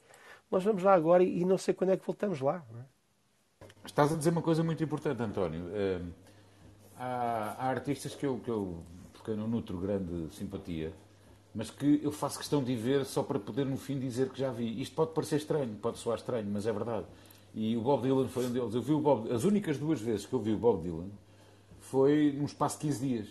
nós 0.51 0.63
vamos 0.63 0.83
lá 0.83 0.93
agora 0.93 1.23
e, 1.23 1.43
não 1.43 1.57
sei 1.57 1.73
quando 1.73 1.91
é 1.91 1.97
que 1.97 2.05
voltamos 2.05 2.39
lá. 2.39 2.63
É? 2.79 3.65
Estás 3.85 4.13
a 4.13 4.15
dizer 4.15 4.29
uma 4.29 4.41
coisa 4.41 4.63
muito 4.63 4.83
importante, 4.83 5.21
António. 5.21 5.65
Uh, 5.65 6.13
há, 6.97 7.55
há, 7.57 7.69
artistas 7.69 8.15
que 8.15 8.25
eu, 8.25 8.39
que 8.39 8.49
eu, 8.49 8.83
porque 9.11 9.31
eu 9.31 9.37
não 9.37 9.47
nutro 9.47 9.77
grande 9.77 10.33
simpatia, 10.33 10.93
mas 11.53 11.69
que 11.69 11.99
eu 12.03 12.11
faço 12.11 12.37
questão 12.37 12.63
de 12.63 12.75
ver 12.75 13.03
só 13.05 13.21
para 13.21 13.39
poder 13.39 13.65
no 13.65 13.77
fim 13.77 13.99
dizer 13.99 14.29
que 14.29 14.39
já 14.39 14.51
vi. 14.51 14.81
Isto 14.81 14.95
pode 14.95 15.13
parecer 15.13 15.37
estranho, 15.37 15.75
pode 15.75 15.97
soar 15.97 16.17
estranho, 16.17 16.47
mas 16.49 16.65
é 16.65 16.71
verdade. 16.71 17.05
E 17.53 17.77
o 17.77 17.81
Bob 17.81 18.01
Dylan 18.01 18.27
foi 18.27 18.45
um 18.47 18.51
deles. 18.51 18.73
Eu 18.73 18.81
vi 18.81 18.93
o 18.93 18.99
Bob, 18.99 19.31
as 19.31 19.43
únicas 19.43 19.77
duas 19.77 20.01
vezes 20.01 20.25
que 20.25 20.33
eu 20.33 20.39
vi 20.39 20.51
o 20.51 20.57
Bob 20.57 20.81
Dylan 20.81 21.09
foi 21.79 22.33
num 22.35 22.45
espaço 22.45 22.79
de 22.79 22.87
15 22.87 23.07
dias. 23.07 23.27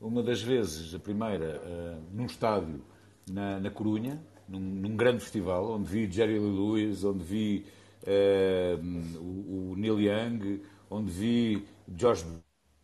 Uma 0.00 0.22
das 0.22 0.42
vezes, 0.42 0.94
a 0.94 0.98
primeira, 0.98 1.60
uh, 1.64 2.02
num 2.12 2.26
estádio 2.26 2.82
na, 3.28 3.58
na 3.58 3.70
Corunha, 3.70 4.20
num, 4.48 4.60
num, 4.60 4.96
grande 4.96 5.20
festival, 5.20 5.72
onde 5.72 5.88
vi 5.90 6.10
Jerry 6.10 6.38
Lee 6.38 6.50
Lewis, 6.50 7.02
onde 7.02 7.24
vi 7.24 7.64
uh, 8.02 9.18
o, 9.18 9.72
o, 9.72 9.76
Neil 9.76 10.00
Young, 10.00 10.60
onde 10.90 11.10
vi 11.10 11.64
George 11.96 12.24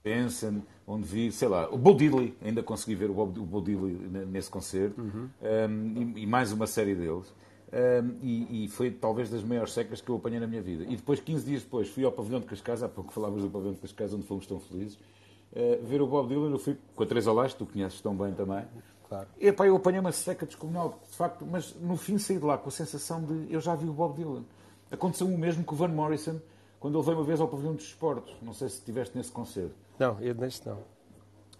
Benson, 0.03 0.63
onde 0.87 1.07
vi, 1.07 1.31
sei 1.31 1.49
lá, 1.49 1.69
o 1.71 1.77
Bo 1.77 1.95
Diddley, 1.95 2.35
ainda 2.43 2.63
consegui 2.63 2.95
ver 2.95 3.11
o 3.11 3.15
Bo, 3.15 3.25
o 3.25 3.47
Bo 3.47 3.61
Diddley 3.61 3.95
nesse 4.27 4.51
concerto, 4.51 5.01
uhum. 5.01 5.29
um, 5.41 6.17
e, 6.17 6.23
e, 6.23 6.27
mais 6.27 6.51
uma 6.51 6.67
série 6.67 6.95
deles. 6.95 7.33
Um, 7.73 8.19
e, 8.21 8.65
e, 8.65 8.69
foi 8.69 8.91
talvez 8.91 9.31
das 9.31 9.43
maiores 9.43 9.73
secas 9.73 10.03
que 10.03 10.11
eu 10.11 10.17
apanhei 10.17 10.39
na 10.39 10.47
minha 10.47 10.61
vida. 10.61 10.85
E 10.85 10.95
depois, 10.95 11.21
15 11.21 11.47
dias 11.47 11.63
depois, 11.63 11.89
fui 11.89 12.05
ao 12.05 12.13
Pavilhão 12.13 12.39
de 12.39 12.47
Cascais, 12.47 12.83
há 12.83 12.89
pouco 12.89 13.13
falavas 13.13 13.43
do 13.43 13.49
Pavilhão 13.49 13.73
de 13.73 13.81
Cascais, 13.81 14.13
onde 14.13 14.27
fomos 14.27 14.47
tão 14.47 14.61
felizes, 14.61 14.97
uh, 14.97 15.83
ver 15.83 16.03
o 16.03 16.07
Bob 16.07 16.29
Dylan. 16.29 16.51
Eu 16.51 16.59
fui 16.59 16.77
com 16.95 17.03
a 17.03 17.07
Teresa 17.07 17.33
Leste, 17.33 17.57
tu 17.57 17.65
conheces 17.65 17.99
tão 18.03 18.15
bem 18.15 18.35
também. 18.35 18.67
Claro. 19.09 19.27
E 19.41 19.49
epá, 19.49 19.67
eu 19.67 19.77
apanhei 19.77 20.01
uma 20.01 20.13
seca 20.13 20.45
descomunal, 20.45 21.01
de 21.11 21.17
facto, 21.17 21.47
mas 21.47 21.75
no 21.81 21.97
fim 21.97 22.19
saí 22.19 22.39
de 22.39 22.45
lá 22.45 22.59
com 22.59 22.69
a 22.69 22.73
sensação 22.73 23.25
de 23.25 23.53
eu 23.53 23.61
já 23.61 23.75
vi 23.75 23.89
o 23.89 23.93
Bob 23.93 24.17
Dylan. 24.17 24.45
Aconteceu 24.91 25.27
o 25.27 25.39
mesmo 25.39 25.65
com 25.65 25.75
o 25.75 25.79
Van 25.79 25.89
Morrison 25.89 26.39
quando 26.79 26.99
ele 26.99 27.05
veio 27.07 27.17
uma 27.17 27.25
vez 27.25 27.41
ao 27.41 27.49
Pavilhão 27.49 27.75
dos 27.75 27.85
Esportes. 27.85 28.35
Não 28.43 28.53
sei 28.53 28.69
se 28.69 28.77
estiveste 28.77 29.17
nesse 29.17 29.33
concerto. 29.33 29.75
Não, 29.99 30.21
eu 30.21 30.35
neste 30.35 30.67
não. 30.69 30.79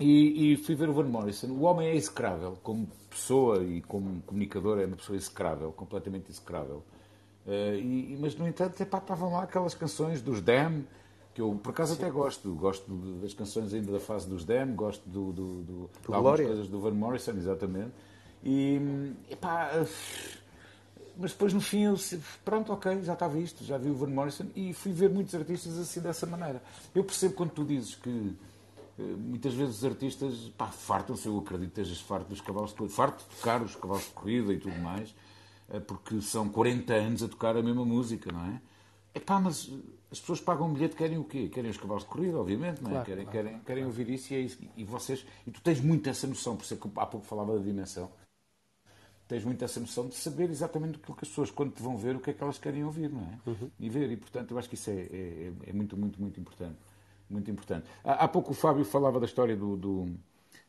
E, 0.03 0.53
e, 0.53 0.57
fui 0.57 0.75
ver 0.75 0.89
o 0.89 0.93
Van 0.93 1.05
Morrison. 1.05 1.49
O 1.49 1.63
homem 1.63 1.89
é 1.89 1.95
execrável, 1.95 2.59
como 2.63 2.89
pessoa 3.09 3.63
e 3.63 3.81
como 3.83 4.21
comunicador, 4.23 4.79
é 4.81 4.87
uma 4.87 4.97
pessoa 4.97 5.17
execrável, 5.17 5.73
completamente 5.73 6.31
execrável. 6.31 6.83
Uh, 7.47 7.75
e, 7.77 8.19
mas, 8.21 8.35
no 8.37 8.47
entanto, 8.47 8.81
epá, 8.81 8.99
estavam 8.99 9.33
lá 9.33 9.43
aquelas 9.45 9.75
canções 9.75 10.21
dos 10.21 10.41
Dam, 10.41 10.83
que 11.35 11.41
eu 11.41 11.55
por 11.63 11.71
acaso 11.71 11.95
Sim. 11.95 12.03
até 12.03 12.11
gosto. 12.11 12.55
Gosto 12.55 12.91
das 13.21 13.35
canções 13.35 13.73
ainda 13.73 13.93
da 13.93 14.01
fase 14.01 14.29
dos 14.29 14.45
Dam, 14.45 14.75
gosto 14.75 15.09
do, 15.09 15.33
do, 15.33 15.63
do, 15.63 15.91
de 16.07 16.15
algumas 16.15 16.41
coisas 16.41 16.69
do 16.69 16.81
Van 16.81 16.93
Morrison, 16.93 17.33
exatamente. 17.33 17.93
E, 18.45 18.81
epá, 19.31 19.71
mas 21.17 21.33
depois 21.33 21.53
no 21.53 21.61
fim 21.61 21.83
eu 21.83 21.95
disse, 21.95 22.21
pronto, 22.45 22.73
ok, 22.73 23.03
já 23.03 23.13
está 23.13 23.29
visto, 23.29 23.65
já 23.65 23.77
vi 23.77 23.91
o 23.91 23.95
Van 23.95 24.09
Morrison 24.09 24.47
e 24.57 24.73
fui 24.73 24.93
ver 24.93 25.11
muitos 25.11 25.35
artistas 25.35 25.79
assim 25.79 26.01
dessa 26.01 26.27
maneira. 26.27 26.63
Eu 26.95 27.05
percebo 27.05 27.35
quando 27.35 27.51
tu 27.51 27.65
dizes 27.65 27.95
que 27.95 28.11
eh, 28.11 28.33
muitas 28.99 29.55
vezes 29.55 29.79
os 29.79 29.85
artistas 29.85 30.53
pá, 30.57 30.67
fartam-se, 30.67 31.27
eu 31.27 31.39
acredito 31.39 31.73
que 31.73 31.81
estejas 31.81 32.01
farto 32.01 32.29
dos 32.29 32.41
cavalos 32.41 32.71
de 32.71 32.77
corrida, 32.77 32.95
farto 32.95 33.25
de 33.25 33.37
tocar 33.37 33.63
os 33.63 33.75
cavalos 33.75 34.05
de 34.05 34.11
corrida 34.11 34.53
e 34.53 34.59
tudo 34.59 34.77
mais, 34.79 35.15
eh, 35.71 35.81
porque 35.81 36.21
são 36.21 36.49
40 36.49 36.93
anos 36.93 37.23
a 37.23 37.29
tocar 37.29 37.57
a 37.57 37.63
mesma 37.63 37.85
música, 37.85 38.31
não 38.31 38.45
é? 38.47 38.61
É 39.15 39.21
pá, 39.21 39.41
mas 39.41 39.71
as 40.11 40.21
pessoas 40.21 40.41
pagam 40.41 40.69
um 40.69 40.75
bilhete, 40.75 40.95
querem 40.95 41.19
o 41.19 41.25
quê? 41.25 41.49
Querem 41.49 41.71
os 41.71 41.79
cavalos 41.79 42.03
de 42.03 42.11
corrida, 42.11 42.39
obviamente, 42.39 42.83
não 42.83 42.91
é? 42.91 42.95
Claro, 42.95 43.07
querem, 43.07 43.25
claro, 43.25 43.47
querem, 43.47 43.61
querem 43.61 43.85
ouvir 43.85 44.11
isso 44.11 44.33
e 44.33 44.37
é 44.37 44.41
isso. 44.41 44.59
E 44.77 44.85
vocês, 44.85 45.25
e 45.47 45.51
tu 45.51 45.61
tens 45.63 45.81
muito 45.81 46.09
essa 46.09 46.27
noção, 46.27 46.57
por 46.57 46.65
isso 46.65 46.75
é 46.75 46.77
que 46.77 46.89
há 46.97 47.07
pouco 47.07 47.27
falava 47.27 47.57
da 47.57 47.65
dimensão, 47.65 48.11
tens 49.27 49.45
muito 49.45 49.65
essa 49.65 49.81
noção 49.81 50.07
de 50.09 50.15
saber 50.15 50.51
exatamente 50.51 50.97
aquilo 50.97 51.17
que 51.17 51.25
as 51.25 51.29
pessoas, 51.29 51.51
quando 51.51 51.73
te 51.73 51.83
vão 51.83 51.97
ver, 51.97 52.17
o 52.17 52.21
que 52.21 52.31
é 52.31 52.33
que 52.35 52.43
elas 52.43 52.59
querem 52.59 52.85
ouvir, 52.85 53.11
não 53.11 53.23
é? 53.23 53.51
Uhum. 53.51 53.71
E 53.81 53.89
ver, 53.89 54.11
e 54.11 54.17
portanto 54.17 54.51
eu 54.51 54.59
acho 54.59 54.69
que 54.69 54.75
isso 54.75 54.91
é, 54.91 54.95
é, 54.95 55.53
é 55.67 55.73
muito, 55.73 55.97
muito, 55.97 56.21
muito 56.21 56.39
importante 56.39 56.77
muito 57.33 57.51
importante. 57.51 57.87
Há, 58.05 58.25
há 58.25 58.29
pouco 58.29 58.53
o 58.53 58.55
Fábio 58.55 58.85
falava 58.85 59.19
da 59.19 59.27
história 59.27 59.57
do, 59.57 59.77
do, 59.77 60.07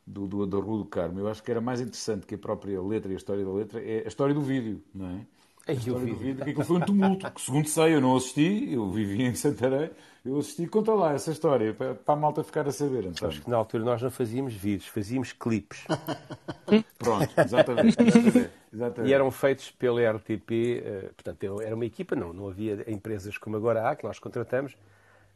do, 0.05 0.27
do, 0.27 0.47
da 0.47 0.57
Rua 0.57 0.79
do 0.79 0.85
Carmo. 0.85 1.19
Eu 1.19 1.27
acho 1.27 1.43
que 1.43 1.51
era 1.51 1.61
mais 1.61 1.81
interessante 1.81 2.25
que 2.25 2.35
a 2.35 2.37
própria 2.37 2.81
letra 2.81 3.11
e 3.11 3.15
a 3.15 3.17
história 3.17 3.43
da 3.43 3.51
letra 3.51 3.81
é 3.81 4.03
a 4.05 4.07
história 4.07 4.33
do 4.33 4.41
vídeo, 4.41 4.81
não 4.93 5.09
é? 5.09 5.25
A 5.65 5.71
história 5.71 6.05
do 6.05 6.15
vídeo, 6.15 6.43
que 6.43 6.49
aquilo 6.49 6.65
foi 6.65 6.75
um 6.75 6.81
tumulto, 6.81 7.31
que 7.31 7.41
segundo 7.41 7.67
sei 7.69 7.95
eu 7.95 8.01
não 8.01 8.17
assisti, 8.17 8.73
eu 8.73 8.89
vivia 8.91 9.29
em 9.29 9.35
Santarém, 9.35 9.91
eu 10.25 10.37
assisti, 10.37 10.67
conta 10.67 10.93
lá 10.93 11.13
essa 11.13 11.31
história, 11.31 11.73
para, 11.73 11.95
para 11.95 12.13
a 12.13 12.17
malta 12.17 12.43
ficar 12.43 12.67
a 12.67 12.71
saber. 12.71 13.09
Sabes 13.15 13.39
que 13.39 13.49
na 13.49 13.55
altura 13.55 13.81
nós 13.81 14.01
não 14.01 14.11
fazíamos 14.11 14.53
vídeos, 14.53 14.87
fazíamos 14.87 15.31
clipes. 15.31 15.85
Pronto, 16.99 17.29
exatamente, 17.37 17.95
exatamente, 17.97 18.49
exatamente, 18.73 19.09
E 19.09 19.13
eram 19.13 19.31
feitos 19.31 19.71
pela 19.71 20.01
RTP, 20.11 20.51
eh, 20.51 21.11
portanto 21.15 21.61
era 21.61 21.73
uma 21.73 21.85
equipa, 21.85 22.13
não, 22.13 22.33
não 22.33 22.49
havia 22.49 22.83
empresas 22.91 23.37
como 23.37 23.55
agora 23.55 23.89
há, 23.89 23.95
que 23.95 24.03
nós 24.03 24.19
contratamos, 24.19 24.75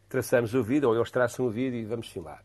traçamos 0.09 0.53
o 0.53 0.63
vídeo, 0.63 0.89
ou 0.89 0.95
eles 0.95 1.11
traçam 1.11 1.45
o 1.45 1.49
vídeo 1.49 1.79
e 1.79 1.85
vamos 1.85 2.07
filmar. 2.07 2.43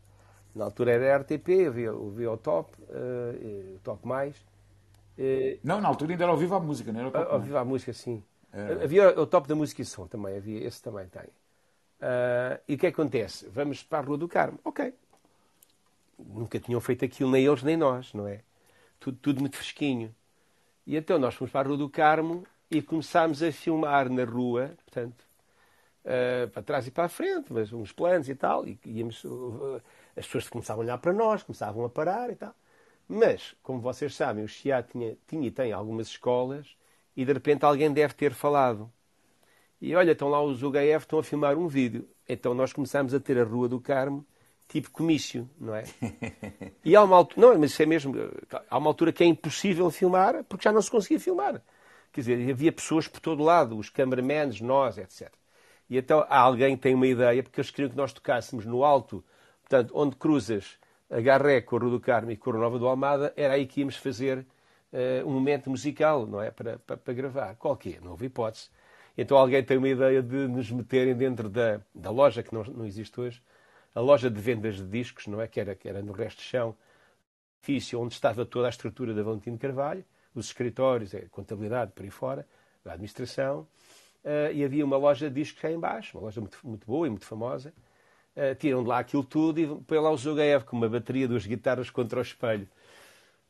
Na 0.55 0.65
altura 0.65 0.91
era 0.91 1.15
a 1.15 1.19
RTP, 1.19 1.67
havia, 1.67 1.89
havia 1.89 2.31
o 2.31 2.37
Top, 2.37 2.71
uh, 2.81 3.75
o 3.75 3.79
Top 3.79 4.07
Mais. 4.07 4.35
Uh, 5.17 5.59
não, 5.63 5.81
na 5.81 5.87
altura 5.87 6.11
ainda 6.11 6.23
era 6.23 6.31
ao 6.31 6.37
vivo 6.37 6.55
a 6.55 6.59
música, 6.59 6.91
não 6.91 6.99
era 6.99 7.09
o 7.09 7.11
Top 7.11 7.31
Ao 7.31 7.39
vivo 7.39 7.57
a 7.57 7.65
música, 7.65 7.93
sim. 7.93 8.23
É. 8.51 8.83
Havia 8.83 9.19
o 9.19 9.25
Top 9.25 9.47
da 9.47 9.55
Música 9.55 9.81
e 9.81 9.85
Som 9.85 10.05
também, 10.05 10.37
havia, 10.37 10.65
esse 10.65 10.81
também 10.81 11.07
tem. 11.07 11.23
Uh, 11.23 12.59
e 12.67 12.75
o 12.75 12.77
que, 12.77 12.91
que 12.91 13.01
acontece? 13.01 13.47
Vamos 13.49 13.81
para 13.81 13.99
a 13.99 14.01
Rua 14.01 14.17
do 14.17 14.27
Carmo. 14.27 14.59
Ok. 14.63 14.93
Nunca 16.19 16.59
tinham 16.59 16.79
feito 16.79 17.03
aquilo, 17.03 17.31
nem 17.31 17.45
eles 17.45 17.63
nem 17.63 17.75
nós, 17.75 18.13
não 18.13 18.27
é? 18.27 18.41
Tudo, 18.99 19.17
tudo 19.19 19.39
muito 19.39 19.57
fresquinho. 19.57 20.13
E 20.85 20.95
então 20.95 21.17
nós 21.17 21.33
fomos 21.33 21.51
para 21.51 21.61
a 21.61 21.69
Rua 21.69 21.77
do 21.77 21.89
Carmo 21.89 22.45
e 22.69 22.81
começámos 22.81 23.41
a 23.41 23.51
filmar 23.51 24.09
na 24.09 24.23
rua, 24.23 24.71
portanto, 24.85 25.25
uh, 26.05 26.47
para 26.49 26.63
trás 26.63 26.87
e 26.87 26.91
para 26.91 27.05
a 27.05 27.09
frente, 27.09 27.51
mas 27.51 27.71
uns 27.71 27.91
planos 27.91 28.29
e 28.29 28.35
tal, 28.35 28.67
e 28.67 28.79
íamos, 28.85 29.23
uh, 29.23 29.81
as 30.15 30.25
pessoas 30.25 30.49
começavam 30.49 30.81
a 30.81 30.85
olhar 30.85 30.97
para 30.97 31.13
nós, 31.13 31.43
começavam 31.43 31.85
a 31.85 31.89
parar 31.89 32.29
e 32.29 32.35
tal. 32.35 32.53
Mas, 33.07 33.55
como 33.61 33.79
vocês 33.79 34.15
sabem, 34.15 34.43
o 34.43 34.47
Chiado 34.47 34.87
tinha, 34.91 35.17
tinha 35.27 35.47
e 35.47 35.51
tem 35.51 35.71
algumas 35.71 36.07
escolas 36.07 36.75
e 37.15 37.25
de 37.25 37.33
repente 37.33 37.65
alguém 37.65 37.91
deve 37.91 38.13
ter 38.13 38.33
falado. 38.33 38.91
E 39.81 39.95
olha, 39.95 40.13
estão 40.13 40.29
lá 40.29 40.41
os 40.41 40.63
UGF, 40.63 41.03
estão 41.03 41.19
a 41.19 41.23
filmar 41.23 41.57
um 41.57 41.67
vídeo. 41.67 42.07
Então 42.27 42.53
nós 42.53 42.71
começámos 42.71 43.13
a 43.13 43.19
ter 43.19 43.37
a 43.37 43.43
Rua 43.43 43.67
do 43.67 43.79
Carmo 43.79 44.25
tipo 44.67 44.89
comício, 44.89 45.49
não 45.59 45.75
é? 45.75 45.83
E 46.85 46.95
há 46.95 47.03
uma 47.03 47.15
altura, 47.15 47.47
não, 47.47 47.59
mas 47.59 47.71
isso 47.71 47.81
é 47.81 47.85
mesmo, 47.85 48.13
há 48.69 48.77
uma 48.77 48.89
altura 48.89 49.13
que 49.13 49.23
é 49.23 49.27
impossível 49.27 49.89
filmar 49.89 50.43
porque 50.43 50.63
já 50.63 50.71
não 50.71 50.81
se 50.81 50.91
conseguia 50.91 51.19
filmar. 51.19 51.61
Quer 52.11 52.21
dizer, 52.21 52.49
havia 52.49 52.71
pessoas 52.71 53.07
por 53.07 53.19
todo 53.19 53.43
lado, 53.43 53.77
os 53.77 53.89
cameramans, 53.89 54.59
nós, 54.59 54.97
etc. 54.97 55.31
E 55.89 55.97
então 55.97 56.25
alguém 56.29 56.75
tem 56.77 56.93
uma 56.95 57.07
ideia, 57.07 57.43
porque 57.43 57.59
eles 57.59 57.71
queriam 57.71 57.89
que 57.89 57.97
nós 57.97 58.13
tocássemos 58.13 58.65
no 58.65 58.83
alto, 58.83 59.23
portanto, 59.61 59.91
onde 59.95 60.15
cruzas 60.15 60.77
a 61.09 61.21
Garré 61.21 61.61
com 61.61 61.75
a 61.75 61.79
Rua 61.79 61.91
do 61.91 61.99
Carmo 61.99 62.31
e 62.31 62.39
a 62.43 62.51
Nova 62.53 62.79
do 62.79 62.87
Almada, 62.87 63.33
era 63.35 63.53
aí 63.53 63.67
que 63.67 63.81
íamos 63.81 63.95
fazer 63.95 64.39
uh, 64.39 65.27
um 65.27 65.31
momento 65.31 65.69
musical, 65.69 66.25
não 66.25 66.41
é? 66.41 66.49
Para, 66.49 66.79
para, 66.79 66.97
para 66.97 67.13
gravar. 67.13 67.55
Qual 67.55 67.75
que 67.77 67.95
é? 67.95 67.99
Não 68.01 68.11
houve 68.11 68.25
hipótese. 68.25 68.69
Então 69.17 69.37
alguém 69.37 69.63
tem 69.63 69.77
uma 69.77 69.89
ideia 69.89 70.23
de 70.23 70.47
nos 70.47 70.71
meterem 70.71 71.13
dentro 71.13 71.49
da, 71.49 71.79
da 71.93 72.09
loja, 72.09 72.41
que 72.41 72.53
não, 72.53 72.63
não 72.63 72.85
existe 72.85 73.19
hoje, 73.19 73.41
a 73.93 73.99
loja 73.99 74.29
de 74.29 74.41
vendas 74.41 74.77
de 74.77 74.85
discos, 74.85 75.27
não 75.27 75.39
é? 75.39 75.47
Que 75.47 75.59
era, 75.59 75.75
que 75.75 75.87
era 75.87 76.01
no 76.01 76.13
resto 76.13 76.39
de 76.39 76.45
chão, 76.45 76.75
edifício 77.63 77.99
onde 78.01 78.13
estava 78.13 78.45
toda 78.45 78.67
a 78.67 78.69
estrutura 78.69 79.13
da 79.13 79.23
Valentino 79.23 79.57
Carvalho, 79.57 80.03
os 80.35 80.47
escritórios, 80.47 81.15
a 81.15 81.21
contabilidade 81.29 81.91
por 81.93 82.03
aí 82.03 82.09
fora, 82.09 82.45
a 82.85 82.91
administração, 82.91 83.65
uh, 84.23 84.51
e 84.53 84.63
havia 84.63 84.85
uma 84.85 84.97
loja 84.97 85.29
de 85.29 85.35
discos 85.35 85.61
cá 85.61 85.71
embaixo, 85.71 86.17
uma 86.17 86.25
loja 86.25 86.41
muito, 86.41 86.57
muito 86.63 86.85
boa 86.85 87.07
e 87.07 87.09
muito 87.09 87.25
famosa. 87.25 87.73
Uh, 88.35 88.55
tiram 88.55 88.81
de 88.81 88.89
lá 88.89 88.99
aquilo 88.99 89.23
tudo 89.23 89.59
e 89.59 89.67
põem 89.83 89.99
lá 89.99 90.09
o 90.09 90.17
Zugaev 90.17 90.63
com 90.63 90.75
uma 90.75 90.89
bateria, 90.89 91.27
duas 91.27 91.45
guitarras 91.45 91.89
contra 91.89 92.19
o 92.19 92.21
espelho. 92.21 92.67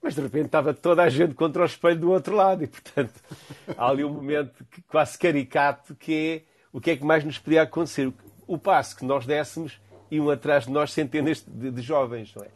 Mas 0.01 0.15
de 0.15 0.21
repente 0.21 0.47
estava 0.47 0.73
toda 0.73 1.01
a 1.03 1.09
gente 1.09 1.33
contra 1.33 1.61
o 1.61 1.65
espelho 1.65 1.99
do 1.99 2.11
outro 2.11 2.35
lado 2.35 2.63
e, 2.63 2.67
portanto, 2.67 3.13
há 3.77 3.87
ali 3.87 4.03
um 4.03 4.09
momento 4.09 4.65
que, 4.65 4.81
quase 4.81 5.17
caricato 5.17 5.95
que 5.95 6.13
é 6.13 6.53
o 6.73 6.81
que 6.81 6.91
é 6.91 6.97
que 6.97 7.05
mais 7.05 7.23
nos 7.23 7.37
podia 7.37 7.61
acontecer. 7.61 8.11
O 8.45 8.57
passo 8.57 8.97
que 8.97 9.05
nós 9.05 9.25
dessemos 9.25 9.79
iam 10.11 10.29
atrás 10.29 10.65
de 10.65 10.71
nós 10.71 10.91
centenas 10.91 11.41
de, 11.47 11.71
de 11.71 11.81
jovens, 11.81 12.33
não 12.35 12.43
é? 12.43 12.49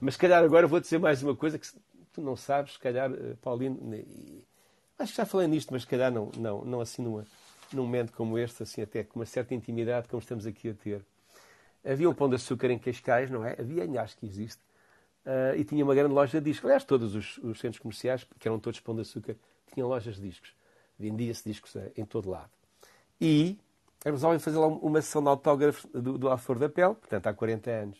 Mas 0.00 0.14
se 0.14 0.20
calhar 0.20 0.42
agora 0.42 0.66
vou 0.66 0.80
dizer 0.80 0.98
mais 0.98 1.22
uma 1.22 1.36
coisa 1.36 1.58
que 1.58 1.66
tu 2.12 2.20
não 2.20 2.36
sabes, 2.36 2.74
se 2.74 2.78
calhar, 2.78 3.10
eh, 3.12 3.34
Paulino, 3.40 3.78
acho 4.98 5.12
que 5.12 5.16
já 5.16 5.26
falei 5.26 5.46
nisto, 5.46 5.72
mas 5.72 5.82
se 5.82 5.88
calhar 5.88 6.10
não, 6.10 6.30
não, 6.36 6.64
não 6.64 6.80
assim 6.80 7.02
numa, 7.02 7.24
num 7.76 7.84
momento 7.84 8.12
como 8.12 8.38
este, 8.38 8.62
assim 8.62 8.82
até 8.82 9.04
com 9.04 9.18
uma 9.18 9.26
certa 9.26 9.54
intimidade 9.54 10.08
como 10.08 10.20
estamos 10.20 10.46
aqui 10.46 10.70
a 10.70 10.74
ter. 10.74 11.04
Havia 11.84 12.08
um 12.08 12.14
pão 12.14 12.28
de 12.28 12.36
açúcar 12.36 12.70
em 12.70 12.78
Cascais, 12.78 13.30
não 13.30 13.44
é? 13.44 13.56
Havia, 13.58 14.02
acho 14.02 14.16
que 14.16 14.26
existe, 14.26 14.60
uh, 15.24 15.56
e 15.56 15.64
tinha 15.64 15.82
uma 15.84 15.94
grande 15.94 16.12
loja 16.12 16.40
de 16.40 16.50
discos. 16.50 16.66
Aliás, 16.66 16.84
todos 16.84 17.14
os, 17.14 17.38
os, 17.38 17.58
centros 17.58 17.78
comerciais, 17.78 18.26
que 18.38 18.46
eram 18.46 18.58
todos 18.58 18.80
pão 18.80 18.94
de 18.94 19.00
açúcar, 19.00 19.36
tinham 19.72 19.88
lojas 19.88 20.16
de 20.16 20.28
discos. 20.28 20.54
Vendia-se 20.98 21.42
discos 21.48 21.74
uh, 21.74 21.90
em 21.96 22.04
todo 22.04 22.28
lado. 22.28 22.50
E 23.20 23.58
resolvem 24.04 24.38
fazer 24.38 24.58
lá 24.58 24.66
uma 24.66 25.00
sessão 25.00 25.22
de 25.22 25.28
autógrafos 25.28 25.90
do, 25.92 26.18
do 26.18 26.28
Alfor 26.28 26.58
da 26.58 26.68
Pele, 26.68 26.94
portanto 26.94 27.26
há 27.26 27.32
40 27.32 27.70
anos. 27.70 27.98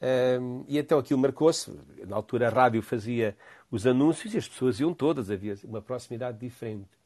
Um, 0.00 0.64
e 0.68 0.78
então 0.78 0.98
aquilo 0.98 1.18
marcou-se. 1.18 1.70
Na 2.06 2.16
altura 2.16 2.48
a 2.48 2.50
rádio 2.50 2.82
fazia 2.82 3.36
os 3.70 3.86
anúncios 3.86 4.34
e 4.34 4.38
as 4.38 4.48
pessoas 4.48 4.78
iam 4.80 4.94
todas, 4.94 5.30
havia 5.30 5.56
uma 5.64 5.82
proximidade 5.82 6.38
diferente. 6.38 6.97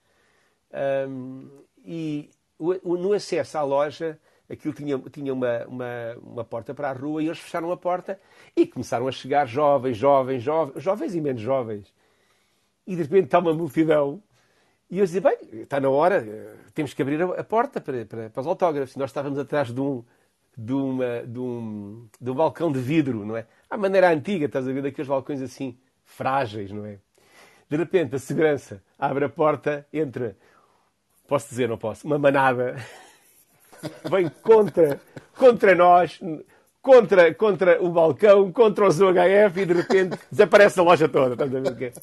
Um, 1.08 1.48
e 1.84 2.30
o, 2.58 2.92
o, 2.92 2.96
no 2.96 3.12
acesso 3.12 3.58
à 3.58 3.62
loja, 3.62 4.18
aquilo 4.48 4.72
tinha, 4.72 4.98
tinha 5.10 5.32
uma, 5.32 5.64
uma, 5.66 6.16
uma, 6.22 6.44
porta 6.44 6.72
para 6.72 6.90
a 6.90 6.92
rua 6.92 7.22
e 7.22 7.26
eles 7.26 7.38
fecharam 7.38 7.70
a 7.72 7.76
porta 7.76 8.18
e 8.56 8.66
começaram 8.66 9.08
a 9.08 9.12
chegar 9.12 9.46
jovens, 9.46 9.96
jovens, 9.96 10.42
jovens, 10.42 10.82
jovens 10.82 11.14
e 11.14 11.20
menos 11.20 11.42
jovens. 11.42 11.92
E 12.86 12.96
de 12.96 13.02
repente 13.02 13.24
está 13.26 13.38
uma 13.38 13.52
multidão. 13.52 14.22
E 14.90 14.98
eu 14.98 15.04
dizia, 15.04 15.20
bem, 15.20 15.38
está 15.62 15.80
na 15.80 15.88
hora, 15.88 16.24
temos 16.74 16.92
que 16.92 17.00
abrir 17.00 17.22
a, 17.22 17.44
porta 17.44 17.80
para, 17.80 18.04
para, 18.04 18.30
para 18.30 18.40
os 18.40 18.46
autógrafos. 18.46 18.94
Nós 18.96 19.10
estávamos 19.10 19.38
atrás 19.38 19.72
de 19.72 19.80
um, 19.80 20.04
de, 20.56 20.72
uma, 20.72 21.22
de, 21.26 21.38
um, 21.38 22.06
de 22.20 22.30
um 22.30 22.34
balcão 22.34 22.70
de 22.70 22.80
vidro, 22.80 23.24
não 23.24 23.36
é? 23.36 23.46
À 23.70 23.76
maneira 23.76 24.10
antiga, 24.10 24.46
estás 24.46 24.68
a 24.68 24.72
ver, 24.72 24.82
daqueles 24.82 25.08
balcões 25.08 25.40
assim, 25.40 25.78
frágeis, 26.04 26.70
não 26.70 26.84
é? 26.84 26.98
De 27.68 27.76
repente, 27.76 28.14
a 28.14 28.18
segurança 28.18 28.82
abre 28.98 29.24
a 29.24 29.28
porta, 29.30 29.86
entra, 29.92 30.36
posso 31.32 31.48
dizer, 31.48 31.66
não 31.66 31.78
posso, 31.78 32.06
uma 32.06 32.18
manada, 32.18 32.76
vem 34.10 34.30
contra, 34.42 35.00
contra 35.34 35.74
nós, 35.74 36.20
contra, 36.82 37.32
contra 37.32 37.82
o 37.82 37.88
balcão, 37.88 38.52
contra 38.52 38.86
os 38.86 39.00
UHF 39.00 39.60
e 39.60 39.64
de 39.64 39.72
repente 39.72 40.18
desaparece 40.30 40.78
a 40.78 40.82
loja 40.82 41.08
toda, 41.08 41.42
a 41.42 41.46
ver? 41.46 41.94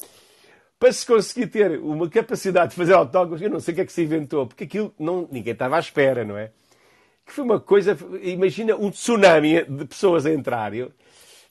Para 0.80 0.92
se 0.92 1.06
conseguir 1.06 1.46
ter 1.46 1.78
uma 1.78 2.08
capacidade 2.08 2.70
de 2.70 2.76
fazer 2.76 2.94
autógrafos, 2.94 3.40
eu 3.40 3.50
não 3.50 3.60
sei 3.60 3.70
o 3.70 3.74
que 3.76 3.80
é 3.82 3.86
que 3.86 3.92
se 3.92 4.02
inventou, 4.02 4.48
porque 4.48 4.64
aquilo 4.64 4.92
não, 4.98 5.28
ninguém 5.30 5.52
estava 5.52 5.76
à 5.76 5.78
espera, 5.78 6.24
não 6.24 6.36
é? 6.36 6.50
que 7.24 7.32
foi 7.32 7.44
uma 7.44 7.60
coisa. 7.60 7.96
Imagina 8.22 8.74
um 8.74 8.90
tsunami 8.90 9.62
de 9.64 9.84
pessoas 9.84 10.26
a 10.26 10.32
entrar. 10.32 10.74
Eu, 10.74 10.90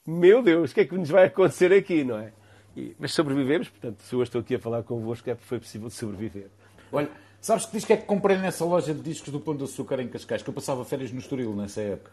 meu 0.06 0.42
Deus, 0.42 0.70
o 0.70 0.74
que 0.74 0.80
é 0.80 0.84
que 0.84 0.94
nos 0.94 1.08
vai 1.08 1.24
acontecer 1.24 1.72
aqui, 1.72 2.04
não 2.04 2.18
é? 2.18 2.32
E, 2.76 2.94
mas 2.98 3.12
sobrevivemos, 3.12 3.70
portanto, 3.70 4.00
se 4.00 4.14
eu 4.14 4.22
estou 4.22 4.42
aqui 4.42 4.56
a 4.56 4.58
falar 4.58 4.82
convosco, 4.82 5.30
é 5.30 5.34
porque 5.34 5.48
foi 5.48 5.58
possível 5.58 5.88
sobreviver. 5.88 6.48
Olha, 6.92 7.08
Sabes 7.40 7.64
que 7.64 7.72
disco 7.72 7.90
é 7.90 7.96
que 7.96 8.04
comprei 8.04 8.36
nessa 8.36 8.66
loja 8.66 8.92
de 8.92 9.00
discos 9.00 9.32
do 9.32 9.40
Pão 9.40 9.56
de 9.56 9.64
Açúcar 9.64 9.98
em 10.00 10.08
Cascais? 10.08 10.42
Que 10.42 10.50
eu 10.50 10.54
passava 10.54 10.84
férias 10.84 11.10
no 11.10 11.18
Estoril 11.18 11.54
nessa 11.54 11.80
época. 11.80 12.10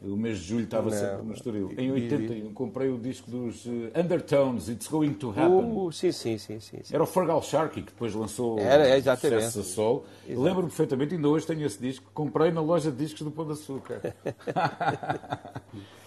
O 0.00 0.16
mês 0.16 0.38
de 0.38 0.46
julho 0.46 0.64
estava 0.64 0.88
não, 0.88 0.96
sempre 0.96 1.26
no 1.26 1.34
Estoril. 1.34 1.74
Em 1.76 1.92
81 1.92 2.54
comprei 2.54 2.88
o 2.88 2.98
disco 2.98 3.30
dos 3.30 3.66
uh, 3.66 3.90
Undertones, 3.94 4.68
It's 4.68 4.88
Going 4.88 5.12
to 5.14 5.30
Happen. 5.30 5.76
Uh, 5.76 5.92
sim, 5.92 6.10
sim, 6.12 6.38
sim, 6.38 6.60
sim, 6.60 6.78
sim. 6.82 6.94
Era 6.94 7.02
o 7.02 7.06
Fergal 7.06 7.42
Sharkey 7.42 7.82
que 7.82 7.92
depois 7.92 8.14
lançou 8.14 8.58
Era, 8.58 8.96
exatamente. 8.96 9.58
o 9.58 9.62
Sol. 9.62 10.06
Lembro-me 10.26 10.68
perfeitamente, 10.68 11.14
ainda 11.14 11.28
hoje 11.28 11.46
tenho 11.46 11.66
esse 11.66 11.78
disco. 11.78 12.10
Comprei 12.14 12.50
na 12.50 12.62
loja 12.62 12.90
de 12.90 12.96
discos 12.96 13.20
do 13.20 13.30
Pão 13.30 13.44
de 13.44 13.52
Açúcar. 13.52 14.14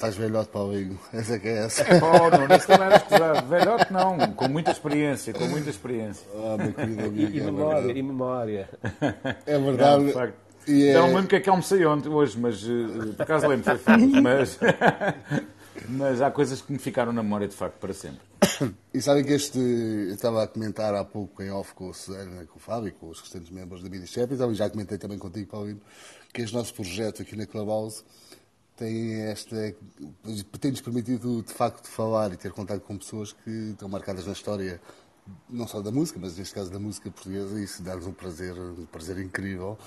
Estás 0.00 0.16
velhote, 0.16 0.48
Paulinho. 0.48 0.98
Essa 1.12 1.34
é 1.34 1.38
que 1.38 1.46
é 1.46 1.66
essa. 1.66 1.82
É, 1.82 2.00
pô, 2.00 2.06
não, 2.06 2.56
isso 2.56 2.66
também 2.66 2.86
era 2.86 2.96
escusado. 2.96 3.46
Velhote 3.46 3.92
não, 3.92 4.32
com 4.32 4.48
muita 4.48 4.70
experiência, 4.70 5.34
com 5.34 5.44
muita 5.44 5.68
experiência. 5.68 6.26
Ah, 6.36 6.56
meu 6.56 6.72
querido 6.72 7.04
amigo. 7.04 7.30
E, 7.30 7.36
e 7.36 7.40
é 7.40 7.44
memória, 7.44 7.92
e 7.92 8.02
memória. 8.02 8.68
É 9.44 9.58
verdade. 9.58 10.04
Não, 10.04 10.12
facto. 10.12 10.36
E 10.66 10.86
é... 10.86 10.94
Não 10.94 11.08
lembro 11.08 11.26
que 11.26 11.36
é 11.36 11.40
que 11.40 11.50
almocei 11.50 11.84
ontem, 11.84 12.08
hoje, 12.08 12.38
mas 12.38 12.62
uh, 12.64 13.12
por 13.14 13.22
acaso 13.24 13.46
lembro, 13.46 13.64
foi 13.66 13.76
facto. 13.76 14.06
Mas, 14.22 14.58
mas 15.86 16.22
há 16.22 16.30
coisas 16.30 16.62
que 16.62 16.72
me 16.72 16.78
ficaram 16.78 17.12
na 17.12 17.22
memória 17.22 17.46
de 17.46 17.54
facto 17.54 17.76
para 17.76 17.92
sempre. 17.92 18.20
E 18.94 19.02
sabem 19.02 19.22
que 19.22 19.34
este. 19.34 19.58
Eu 19.58 20.14
estava 20.14 20.42
a 20.42 20.46
comentar 20.46 20.94
há 20.94 21.04
pouco 21.04 21.42
em 21.42 21.50
off 21.50 21.74
com 21.74 21.90
o 21.90 21.92
Susana, 21.92 22.46
com 22.46 22.56
o 22.56 22.60
Fábio, 22.60 22.94
com 22.94 23.10
os 23.10 23.20
restantes 23.20 23.50
membros 23.50 23.82
da 23.82 23.90
Midi 23.90 24.06
Chapel, 24.06 24.50
e 24.50 24.54
já 24.54 24.70
comentei 24.70 24.96
também 24.96 25.18
contigo, 25.18 25.50
Paulino, 25.50 25.80
que 26.32 26.40
este 26.40 26.56
nosso 26.56 26.72
projeto 26.72 27.20
aqui 27.20 27.36
na 27.36 27.44
Clubhouse 27.44 28.02
tem 28.80 29.20
esta 29.24 29.74
tem-nos 30.58 30.80
permitido 30.80 31.42
de 31.42 31.52
facto 31.52 31.86
falar 31.86 32.32
e 32.32 32.36
ter 32.36 32.50
contato 32.50 32.80
com 32.80 32.96
pessoas 32.96 33.32
que 33.32 33.50
estão 33.50 33.88
marcadas 33.90 34.26
na 34.26 34.32
história 34.32 34.80
não 35.48 35.68
só 35.68 35.82
da 35.82 35.90
música, 35.90 36.18
mas 36.20 36.36
neste 36.38 36.54
caso 36.54 36.70
da 36.70 36.78
música 36.78 37.10
portuguesa 37.10 37.60
e 37.60 37.64
isso 37.64 37.82
dá-nos 37.82 38.06
um 38.06 38.12
prazer, 38.12 38.54
um 38.58 38.86
prazer 38.86 39.18
incrível. 39.18 39.78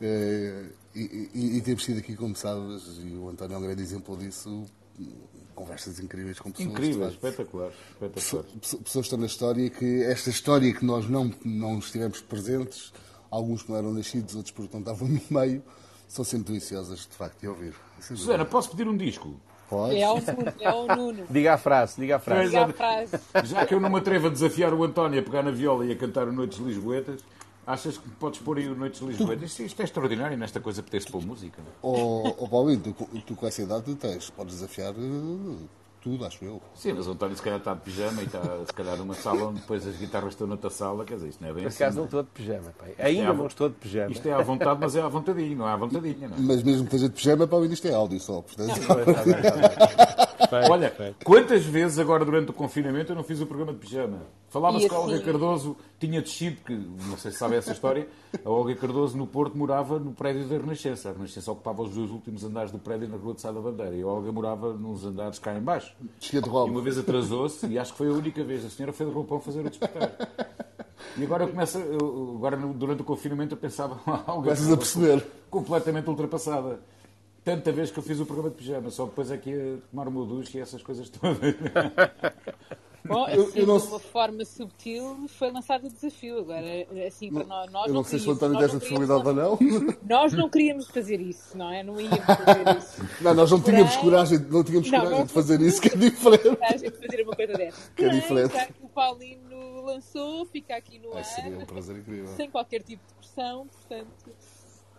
Eh, 0.00 0.66
e, 0.94 1.30
e, 1.32 1.56
e, 1.56 1.60
temos 1.62 1.84
tido 1.84 1.98
aqui, 1.98 2.16
como 2.16 2.34
sabes, 2.34 2.98
e 3.02 3.14
o 3.14 3.28
António 3.28 3.54
é 3.54 3.58
um 3.58 3.62
grande 3.62 3.82
exemplo 3.82 4.16
disso, 4.16 4.66
conversas 5.54 6.00
incríveis 6.00 6.38
com 6.40 6.50
pessoas. 6.50 6.68
Incríveis, 6.68 7.12
espetacular, 7.12 7.70
espetacular. 7.92 8.44
Pessoas 8.60 8.92
que 8.92 8.98
estão 8.98 9.18
na 9.18 9.26
história 9.26 9.70
que 9.70 10.02
esta 10.02 10.28
história 10.28 10.74
que 10.74 10.84
nós 10.84 11.08
não, 11.08 11.32
não 11.44 11.78
estivemos 11.78 12.20
presentes, 12.20 12.92
alguns 13.30 13.62
que 13.62 13.70
não 13.70 13.78
eram 13.78 13.92
nascidos, 13.92 14.34
outros 14.34 14.52
porque 14.52 14.72
não 14.72 14.80
estavam 14.80 15.08
no 15.08 15.20
meio, 15.30 15.62
são 16.08 16.24
sempre 16.24 16.48
deliciosas 16.48 17.00
de 17.00 17.16
facto 17.16 17.40
de 17.40 17.48
ouvir. 17.48 17.74
Susana, 18.00 18.44
posso 18.44 18.70
pedir 18.70 18.88
um 18.88 18.96
disco? 18.96 19.34
Pode. 19.68 19.98
É 19.98 20.10
o, 20.10 20.18
é 20.60 20.74
o 20.74 20.96
Nuno. 20.96 21.26
Diga 21.30 21.54
a 21.54 21.58
frase, 21.58 22.00
diga 22.00 22.16
a 22.16 22.18
frase. 22.18 22.50
Diga 22.50 22.64
a 22.66 22.72
frase. 22.72 23.18
Já 23.44 23.66
que 23.66 23.74
eu 23.74 23.80
não 23.80 23.88
me 23.88 23.98
atrevo 23.98 24.26
a 24.26 24.30
desafiar 24.30 24.74
o 24.74 24.84
António 24.84 25.20
a 25.20 25.22
pegar 25.22 25.42
na 25.42 25.50
viola 25.50 25.86
e 25.86 25.92
a 25.92 25.96
cantar 25.96 26.28
o 26.28 26.32
Noites 26.32 26.58
Lisboetas, 26.58 27.22
achas 27.66 27.96
que 27.96 28.08
podes 28.10 28.40
pôr 28.40 28.58
aí 28.58 28.68
o 28.68 28.74
Noites 28.74 29.00
Lisboetas? 29.00 29.50
Isto, 29.50 29.62
isto 29.62 29.80
é 29.80 29.84
extraordinário 29.84 30.36
nesta 30.36 30.60
coisa 30.60 30.82
de 30.82 30.90
teres 30.90 31.06
pôr 31.06 31.24
música. 31.24 31.62
Ó 31.82 31.92
oh, 31.92 32.34
oh, 32.38 32.48
Paulinho, 32.48 32.80
tu, 32.80 32.92
tu, 33.26 33.34
com 33.34 33.46
essa 33.46 33.62
idade 33.62 33.84
tu 33.84 33.96
tens, 33.96 34.28
podes 34.30 34.56
desafiar 34.56 34.92
uh, 34.92 35.58
tudo, 36.04 36.26
acho 36.26 36.44
eu. 36.44 36.60
Sim, 36.74 36.92
mas 36.92 37.08
o 37.08 37.12
António 37.12 37.34
se 37.34 37.42
calhar 37.42 37.58
está 37.58 37.72
de 37.72 37.80
pijama 37.80 38.20
e 38.20 38.26
está 38.26 38.40
se 38.42 38.72
calhar 38.74 38.94
numa 38.98 39.14
sala 39.14 39.46
onde 39.46 39.60
depois 39.60 39.86
as 39.86 39.96
guitarras 39.96 40.34
estão 40.34 40.46
noutra 40.46 40.68
sala, 40.68 41.02
quer 41.02 41.14
dizer, 41.14 41.28
isto 41.28 41.40
não 41.40 41.48
é 41.48 41.52
bem 41.54 41.62
Por 41.62 41.68
assim. 41.68 41.82
acaso 41.82 41.96
não 41.96 42.04
estou 42.04 42.22
de 42.22 42.28
pijama, 42.28 42.74
pai. 42.78 42.94
Ainda 42.98 43.22
é 43.22 43.32
não 43.32 43.46
estou 43.46 43.68
de 43.70 43.74
pijama. 43.76 44.12
Isto 44.12 44.28
é 44.28 44.32
à 44.34 44.42
vontade, 44.42 44.78
mas 44.78 44.94
é 44.94 45.00
à 45.00 45.08
vontadinha, 45.08 45.56
não 45.56 45.66
é 45.66 45.72
à 45.72 45.76
vontadinha, 45.76 46.28
não 46.28 46.36
é? 46.36 46.40
Mas 46.40 46.62
mesmo 46.62 46.86
que 46.86 46.94
esteja 46.94 47.08
de 47.08 47.14
pijama, 47.14 47.46
para 47.46 47.64
isto 47.64 47.88
é 47.88 47.94
áudio 47.94 48.20
só, 48.20 48.42
portanto... 48.42 48.74
Olha, 50.70 50.92
quantas 51.24 51.64
vezes 51.64 51.98
agora 51.98 52.24
durante 52.24 52.50
o 52.50 52.52
confinamento 52.52 53.12
eu 53.12 53.16
não 53.16 53.24
fiz 53.24 53.40
o 53.40 53.46
programa 53.46 53.72
de 53.72 53.78
pijama? 53.78 54.18
Falava-se 54.48 54.88
que 54.88 54.94
a 54.94 54.98
Olga 54.98 55.14
assim? 55.16 55.24
Cardoso 55.24 55.76
tinha 55.98 56.20
descido, 56.20 56.60
que 56.62 56.74
não 56.74 57.16
sei 57.16 57.30
se 57.30 57.38
sabe 57.38 57.56
essa 57.56 57.72
história, 57.72 58.08
a 58.44 58.50
Olga 58.50 58.74
Cardoso 58.74 59.16
no 59.16 59.26
Porto 59.26 59.56
morava 59.56 59.98
no 59.98 60.12
prédio 60.12 60.44
da 60.46 60.56
Renascença. 60.56 61.10
A 61.10 61.12
Renascença 61.12 61.50
ocupava 61.52 61.82
os 61.82 61.94
dois 61.94 62.10
últimos 62.10 62.44
andares 62.44 62.70
do 62.70 62.78
prédio 62.78 63.08
na 63.08 63.16
Rua 63.16 63.34
de 63.34 63.40
Sá 63.40 63.52
da 63.52 63.60
Bandeira 63.60 63.94
e 63.94 64.02
a 64.02 64.06
Olga 64.06 64.30
morava 64.32 64.72
nos 64.74 65.04
andares 65.04 65.38
cá 65.38 65.56
em 65.56 65.60
baixo. 65.60 65.94
de 66.42 66.48
roupa. 66.48 66.68
E 66.68 66.74
uma 66.74 66.82
vez 66.82 66.98
atrasou-se 66.98 67.66
e 67.66 67.78
acho 67.78 67.92
que 67.92 67.98
foi 67.98 68.08
a 68.08 68.12
única 68.12 68.42
vez. 68.44 68.64
A 68.64 68.70
senhora 68.70 68.92
foi 68.92 69.06
de 69.06 69.12
roupão 69.12 69.40
fazer 69.40 69.60
o 69.60 69.70
despertar. 69.70 70.12
E 71.16 71.22
agora 71.22 71.44
eu 71.44 71.48
começo, 71.48 71.78
eu, 71.78 72.34
agora 72.36 72.56
durante 72.56 73.02
o 73.02 73.04
confinamento 73.04 73.54
eu 73.54 73.58
pensava, 73.58 73.96
Começas 74.26 74.70
a 74.70 74.76
perceber. 74.76 75.24
Completamente 75.50 76.08
ultrapassada 76.08 76.80
tanta 77.44 77.70
vez 77.70 77.90
que 77.90 77.98
eu 77.98 78.02
fiz 78.02 78.18
o 78.18 78.24
programa 78.24 78.50
de 78.50 78.56
pijama, 78.56 78.90
só 78.90 79.04
depois 79.04 79.30
é 79.30 79.34
a 79.34 79.90
tomar 79.90 80.08
o 80.08 80.10
meu 80.10 80.24
duche 80.24 80.56
e 80.56 80.60
essas 80.60 80.82
coisas 80.82 81.10
todas. 81.10 81.38
Bom, 83.06 83.24
assim, 83.24 83.36
eu, 83.36 83.50
eu 83.54 83.66
não... 83.66 83.78
de 83.78 83.86
uma 83.86 83.98
forma 83.98 84.44
subtil, 84.46 85.26
foi 85.28 85.50
lançado 85.50 85.86
o 85.86 85.90
desafio. 85.90 86.38
Agora, 86.38 86.64
assim, 87.06 87.30
para 87.30 87.44
nós, 87.44 87.70
nós 87.70 87.86
eu 87.86 87.92
não, 87.92 88.00
não 88.00 88.04
sei 88.04 88.18
se 88.18 88.28
o 88.28 88.32
António 88.32 88.56
tem 88.56 88.64
essa 88.66 88.80
possibilidade 88.80 89.26
ou 89.26 89.34
não. 89.34 89.58
Nós 90.08 90.32
não 90.32 90.48
queríamos 90.48 90.88
fazer 90.88 91.20
isso, 91.20 91.56
não 91.56 91.70
é? 91.70 91.82
Não 91.82 92.00
íamos 92.00 92.18
fazer 92.18 92.76
isso. 92.78 93.08
Não, 93.20 93.34
nós 93.34 93.50
não 93.50 93.60
Porém... 93.60 93.76
tínhamos 93.76 93.96
coragem, 93.96 94.38
não 94.38 94.64
tínhamos 94.64 94.90
não, 94.90 95.00
coragem 95.00 95.26
de 95.26 95.32
fazer 95.32 95.60
isso, 95.60 95.82
que 95.82 95.88
é 95.88 95.96
diferente. 95.96 96.56
Coragem 96.56 96.90
de 96.90 96.96
fazer 96.96 97.22
uma 97.22 97.36
coisa 97.36 97.52
dessa. 97.52 97.90
Que 97.94 98.04
é 98.04 98.08
diferente. 98.08 98.52
Que 98.52 98.84
o 98.84 98.88
Paulino 98.88 99.82
lançou, 99.84 100.46
fica 100.46 100.74
aqui 100.74 100.98
no 100.98 101.12
é, 101.12 101.18
ar. 101.18 101.24
Seria 101.24 101.58
um 101.58 101.66
prazer 101.66 101.96
incrível. 101.98 102.28
Sem 102.28 102.50
qualquer 102.50 102.82
tipo 102.82 103.02
de 103.06 103.14
pressão, 103.18 103.66
portanto 103.66 104.32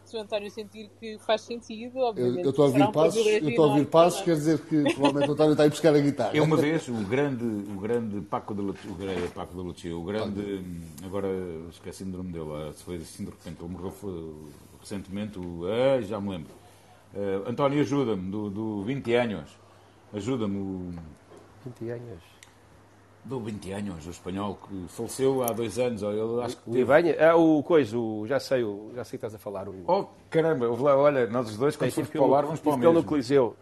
se 0.05 0.15
o 0.15 0.21
António 0.21 0.49
sentir 0.51 0.89
que 0.99 1.17
faz 1.19 1.41
sentido, 1.41 1.99
obviamente. 1.99 2.43
Eu 2.43 2.49
estou 2.51 2.65
a 2.65 2.67
ouvir 2.67 2.83
um 2.83 2.91
passos, 2.91 3.25
eu 3.25 3.49
estou 3.49 3.65
a 3.65 3.67
ouvir 3.69 3.85
passos, 3.87 4.21
quer 4.21 4.35
dizer 4.35 4.59
que 4.59 4.83
provavelmente 4.93 5.29
o 5.29 5.33
António 5.33 5.51
está 5.53 5.63
a 5.63 5.65
ir 5.65 5.69
buscar 5.69 5.95
a 5.95 5.99
guitarra. 5.99 6.37
É 6.37 6.41
uma 6.41 6.57
vez 6.57 6.87
o 6.87 6.93
grande, 6.93 7.43
o 7.43 7.79
grande 7.79 8.21
Paco 8.21 8.53
de 8.53 8.61
Lucia, 8.61 8.91
o 8.91 8.95
grande 8.95 9.27
Paco 9.29 9.53
de 9.55 9.61
Lucia, 9.61 9.97
o 9.97 10.03
grande, 10.03 10.63
agora 11.03 11.27
esqueci-me 11.71 12.11
do 12.11 12.17
nome 12.19 12.31
dele, 12.31 12.73
foi 12.73 12.97
assim 12.97 13.25
de 13.25 13.31
repente, 13.31 13.57
ele 13.61 13.71
morreu 13.71 13.91
foi, 13.91 14.33
recentemente, 14.79 15.39
o, 15.39 15.65
ah, 15.65 16.01
já 16.01 16.19
me 16.21 16.29
lembro. 16.29 16.53
Uh, 17.13 17.49
António, 17.49 17.79
ajuda-me, 17.81 18.29
do, 18.29 18.49
do 18.49 18.83
20 18.83 19.13
anos, 19.13 19.49
ajuda-me. 20.13 20.57
O... 20.57 20.93
20 21.65 21.89
anos. 21.89 22.34
Do 23.25 23.39
20 23.39 23.71
anos, 23.71 24.07
o 24.07 24.09
espanhol, 24.11 24.57
que 24.67 24.87
faleceu 24.87 25.43
há 25.43 25.47
dois 25.47 25.77
anos. 25.79 26.01
Eu 26.03 26.41
acho 26.41 26.57
que 26.57 26.63
teve... 26.63 26.77
O 26.77 26.81
Ibanha, 26.81 27.13
é 27.13 27.33
o 27.33 27.63
coisa, 27.63 27.97
o, 27.97 28.25
já 28.27 28.39
sei, 28.39 28.63
o, 28.63 28.91
já 28.95 29.03
sei 29.03 29.17
que 29.17 29.25
estás 29.25 29.33
a 29.33 29.39
falar. 29.39 29.67
O... 29.67 29.83
Oh, 29.87 30.05
caramba, 30.29 30.69
olha, 30.69 31.27
nós 31.27 31.49
os 31.49 31.57
dois, 31.57 31.75
quando 31.75 31.91
fomos 31.91 32.09
para 32.09 32.21
o 32.21 32.27
lar, 32.27 32.45
vamos 32.45 32.59
para 32.59 32.71
o 32.71 32.77
mesmo. 32.77 32.93
no 32.93 33.03
Coliseu. 33.03 33.55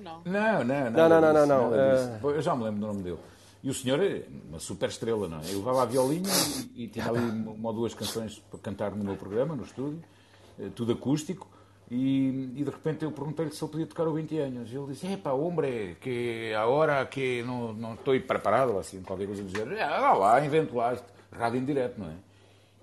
Não? 0.00 0.22
Não, 0.24 0.64
não, 0.64 0.90
não. 0.90 1.08
Não, 1.08 1.20
não, 1.20 1.32
não, 1.32 1.46
não. 1.46 1.70
Uh... 1.70 2.30
Eu 2.30 2.42
já 2.42 2.54
me 2.54 2.64
lembro 2.64 2.80
do 2.80 2.86
nome 2.86 3.02
dele. 3.02 3.18
E 3.62 3.70
o 3.70 3.74
senhor 3.74 3.98
é 4.02 4.24
uma 4.46 4.60
super 4.60 4.90
estrela, 4.90 5.26
não 5.26 5.38
é? 5.38 5.50
Eu 5.50 5.60
levava 5.60 5.84
a 5.84 5.86
violinha 5.86 6.28
e, 6.76 6.84
e 6.84 6.88
tinha 6.88 7.08
ali 7.08 7.18
uma 7.18 7.70
ou 7.70 7.74
duas 7.74 7.94
canções 7.94 8.38
para 8.50 8.58
cantar 8.58 8.94
no 8.94 9.02
meu 9.02 9.16
programa, 9.16 9.56
no 9.56 9.62
estúdio, 9.62 10.04
eh, 10.60 10.68
tudo 10.74 10.92
acústico. 10.92 11.48
E, 11.94 12.50
e, 12.56 12.64
de 12.64 12.70
repente 12.70 13.04
eu 13.04 13.12
perguntei-lhe 13.12 13.52
se 13.52 13.62
ele 13.62 13.70
podia 13.70 13.86
tocar 13.86 14.08
o 14.08 14.14
20 14.14 14.36
anos. 14.38 14.72
E 14.72 14.76
ele 14.76 14.86
disse: 14.88 15.06
Epa, 15.06 15.32
hombre, 15.32 15.96
que 16.00 16.52
agora 16.54 17.06
que 17.06 17.42
não, 17.44 17.72
não 17.72 17.94
estou 17.94 18.18
preparado, 18.20 18.76
assim, 18.76 19.00
qualquer 19.02 19.26
coisa 19.26 19.44
do 19.44 19.48
género. 19.48 19.80
Ah, 19.80 20.12
lá, 20.12 20.44
invento 20.44 20.74
lá, 20.74 20.94
isto, 20.94 21.06
rádio 21.30 21.60
em 21.60 21.64
direto, 21.64 22.00
não 22.00 22.08
é? 22.08 22.14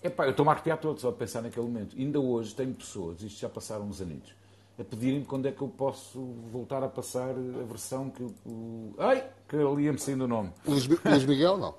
Epá, 0.07 0.25
eu 0.25 0.31
estou-me 0.31 0.49
a 0.49 0.53
arrepiar 0.53 0.77
todo 0.77 0.97
só 0.99 1.09
a 1.09 1.11
pensar 1.11 1.41
naquele 1.41 1.65
momento. 1.65 1.95
Ainda 1.97 2.21
hoje 2.21 2.55
tenho 2.55 2.73
pessoas, 2.73 3.21
isto 3.21 3.39
já 3.39 3.49
passaram 3.49 3.85
uns 3.85 3.99
anos, 3.99 4.33
a 4.79 4.83
pedirem-me 4.83 5.25
quando 5.25 5.45
é 5.47 5.51
que 5.51 5.61
eu 5.61 5.67
posso 5.67 6.19
voltar 6.49 6.81
a 6.81 6.87
passar 6.87 7.31
a 7.31 7.65
versão 7.65 8.09
que 8.09 8.23
o. 8.45 8.95
Ai! 8.97 9.25
Que 9.49 9.57
ali 9.57 9.83
ia-me 9.83 9.99
saindo 9.99 10.23
o 10.23 10.27
nome. 10.27 10.51
Luís, 10.65 10.87
Luís 10.87 11.25
Miguel, 11.25 11.57
não? 11.57 11.75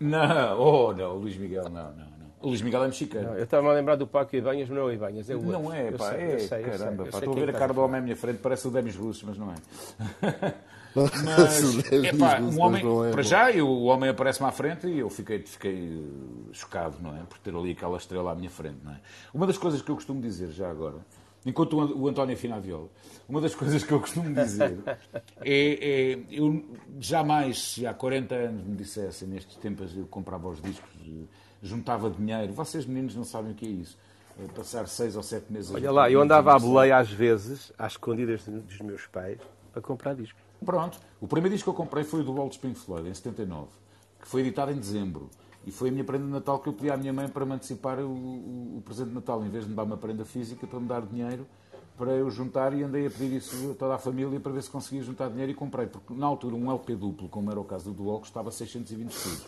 Não, 0.00 0.60
oh, 0.60 0.92
não, 0.92 1.14
Luís 1.14 1.36
Miguel, 1.36 1.68
não, 1.68 1.92
não. 1.92 2.17
O 2.40 2.48
Luís 2.48 2.62
Miguel 2.62 2.84
é 2.84 2.86
mexicano. 2.86 3.30
Não, 3.30 3.34
eu 3.34 3.44
estava 3.44 3.68
a 3.70 3.72
lembrar 3.72 3.96
do 3.96 4.06
Paco 4.06 4.34
Ibanhas, 4.36 4.68
mas 4.68 4.78
não 4.78 4.84
é 4.84 4.90
o 4.90 4.92
Ibanhas, 4.92 5.28
é 5.28 5.34
o 5.34 5.42
Não 5.42 5.72
é, 5.72 5.90
pá, 5.90 6.10
sei, 6.10 6.20
é, 6.20 6.34
eu 6.34 6.40
sei, 6.40 6.62
caramba, 6.62 7.02
sei, 7.02 7.12
pá, 7.12 7.18
estou 7.18 7.32
a 7.32 7.36
ver 7.36 7.50
a 7.50 7.52
cara 7.52 7.72
do 7.74 7.80
homem 7.80 7.98
à 7.98 8.02
minha 8.02 8.16
frente, 8.16 8.38
parece 8.38 8.68
o 8.68 8.70
Demis 8.70 8.94
Russos, 8.94 9.24
mas 9.24 9.36
não 9.36 9.52
é. 9.52 9.54
mas, 10.94 11.92
epá, 11.92 12.40
um 12.40 12.60
homem, 12.60 12.82
é, 13.08 13.10
para 13.10 13.22
já, 13.22 13.50
eu, 13.50 13.66
o 13.68 13.84
homem 13.84 14.10
aparece-me 14.10 14.48
à 14.48 14.52
frente 14.52 14.86
e 14.86 15.00
eu 15.00 15.10
fiquei, 15.10 15.40
fiquei 15.40 16.02
chocado, 16.52 16.96
não 17.00 17.16
é? 17.16 17.20
Por 17.28 17.38
ter 17.38 17.54
ali 17.54 17.72
aquela 17.72 17.96
estrela 17.96 18.30
à 18.30 18.34
minha 18.34 18.50
frente, 18.50 18.78
não 18.84 18.92
é? 18.92 19.00
Uma 19.34 19.46
das 19.46 19.58
coisas 19.58 19.82
que 19.82 19.90
eu 19.90 19.96
costumo 19.96 20.20
dizer 20.20 20.50
já 20.50 20.70
agora, 20.70 20.98
enquanto 21.44 21.74
o 21.74 22.08
António 22.08 22.34
afina 22.34 22.56
a 22.56 22.60
viola, 22.60 22.88
uma 23.28 23.40
das 23.40 23.54
coisas 23.56 23.82
que 23.82 23.92
eu 23.92 24.00
costumo 24.00 24.32
dizer 24.32 24.78
é, 25.40 26.12
é, 26.12 26.18
eu 26.30 26.64
jamais, 27.00 27.72
se 27.72 27.86
há 27.86 27.92
40 27.92 28.34
anos 28.34 28.64
me 28.64 28.76
dissessem, 28.76 29.26
nestes 29.26 29.56
tempos 29.56 29.96
eu 29.96 30.06
comprava 30.06 30.48
os 30.48 30.62
discos 30.62 30.88
juntava 31.62 32.10
dinheiro. 32.10 32.52
Vocês, 32.52 32.86
meninos, 32.86 33.14
não 33.14 33.24
sabem 33.24 33.52
o 33.52 33.54
que 33.54 33.66
é 33.66 33.70
isso. 33.70 33.98
É 34.38 34.46
passar 34.48 34.86
seis 34.86 35.16
ou 35.16 35.22
sete 35.22 35.52
meses... 35.52 35.74
Olha 35.74 35.90
lá, 35.90 36.10
eu 36.10 36.20
andava 36.20 36.54
à 36.54 36.58
boleia 36.58 36.96
às 36.96 37.10
vezes, 37.10 37.72
às 37.76 37.92
escondidas 37.92 38.42
dos 38.44 38.80
meus 38.80 39.06
pais, 39.06 39.38
para 39.72 39.82
comprar 39.82 40.14
discos. 40.14 40.40
Pronto. 40.64 40.98
O 41.20 41.26
primeiro 41.26 41.54
disco 41.54 41.72
que 41.72 41.80
eu 41.80 41.84
comprei 41.84 42.04
foi 42.04 42.20
o 42.20 42.24
do 42.24 42.32
Walt 42.34 42.52
Spring 42.52 42.74
Floyd, 42.74 43.08
em 43.08 43.14
79, 43.14 43.68
que 44.20 44.28
foi 44.28 44.42
editado 44.42 44.70
em 44.70 44.76
dezembro. 44.76 45.28
E 45.66 45.72
foi 45.72 45.88
a 45.88 45.92
minha 45.92 46.04
prenda 46.04 46.24
de 46.24 46.30
Natal 46.30 46.60
que 46.60 46.68
eu 46.68 46.72
pedi 46.72 46.90
à 46.90 46.96
minha 46.96 47.12
mãe 47.12 47.28
para 47.28 47.44
me 47.44 47.52
antecipar 47.52 47.98
o, 47.98 48.08
o, 48.08 48.78
o 48.78 48.82
presente 48.84 49.08
de 49.08 49.14
Natal. 49.14 49.44
Em 49.44 49.48
vez 49.48 49.64
de 49.64 49.70
me 49.70 49.76
dar 49.76 49.82
uma 49.82 49.96
prenda 49.96 50.24
física, 50.24 50.66
para 50.66 50.80
me 50.80 50.86
dar 50.86 51.02
dinheiro 51.02 51.46
para 51.98 52.12
eu 52.12 52.30
juntar 52.30 52.72
e 52.72 52.84
andei 52.84 53.08
a 53.08 53.10
pedir 53.10 53.36
isso 53.36 53.72
a 53.72 53.74
toda 53.74 53.96
a 53.96 53.98
família 53.98 54.38
para 54.38 54.52
ver 54.52 54.62
se 54.62 54.70
conseguia 54.70 55.02
juntar 55.02 55.28
dinheiro 55.28 55.50
e 55.50 55.54
comprei. 55.54 55.88
Porque 55.88 56.14
na 56.14 56.26
altura 56.26 56.54
um 56.54 56.70
LP 56.70 56.94
duplo, 56.94 57.28
como 57.28 57.50
era 57.50 57.58
o 57.58 57.64
caso 57.64 57.90
do 57.90 58.04
Dual, 58.04 58.20
custava 58.20 58.52
620 58.52 59.10
escudos. 59.10 59.46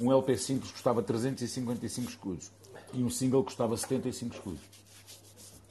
Um 0.00 0.10
LP 0.10 0.36
simples 0.36 0.70
custava 0.72 1.02
355 1.02 2.10
escudos 2.10 2.50
e 2.92 3.02
um 3.02 3.10
single 3.10 3.44
custava 3.44 3.76
75 3.76 4.34
escudos. 4.34 4.60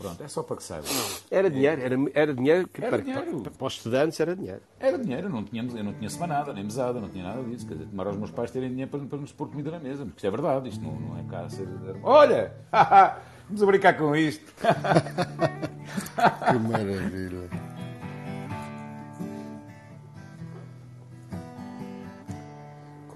Pronto, 0.01 0.23
é 0.23 0.27
só 0.27 0.41
para 0.41 0.57
que 0.57 0.63
saiba. 0.63 0.87
Era 1.29 1.47
dinheiro, 1.49 1.79
era, 1.79 1.95
era 2.15 2.33
dinheiro 2.33 2.67
que 2.67 2.81
era 2.81 2.89
para, 2.89 3.03
dinheiro. 3.03 3.41
Para, 3.41 3.51
para, 3.51 3.67
os 3.67 3.73
estudantes 3.73 4.19
era 4.19 4.35
dinheiro. 4.35 4.61
Era 4.79 4.97
dinheiro, 4.97 5.27
eu 5.27 5.29
não 5.29 5.43
tinha, 5.43 5.61
eu 5.61 5.83
não 5.83 5.93
tinha 5.93 6.09
semanada, 6.09 6.51
nem 6.53 6.63
mesada, 6.63 6.99
não 6.99 7.07
tinha 7.07 7.23
nada 7.23 7.43
disso. 7.43 7.67
Quer 7.67 7.75
dizer, 7.75 7.85
tomar 7.85 8.07
aos 8.07 8.17
meus 8.17 8.31
pais 8.31 8.49
terem 8.49 8.69
dinheiro 8.69 8.89
para, 8.89 8.99
para 9.01 9.19
nos 9.19 9.31
pôr 9.31 9.49
comida 9.49 9.69
na 9.69 9.79
mesa, 9.79 10.03
porque 10.03 10.17
isto 10.17 10.25
é 10.25 10.31
verdade, 10.31 10.69
isto 10.69 10.83
não, 10.83 10.99
não 10.99 11.19
é 11.19 11.23
cá 11.23 11.41
a 11.41 11.49
ser. 11.49 11.67
Olha! 12.01 12.51
Vamos 13.47 13.61
a 13.61 13.65
brincar 13.65 13.97
com 13.97 14.15
isto! 14.15 14.51
que 14.63 16.59
maravilha! 16.67 17.70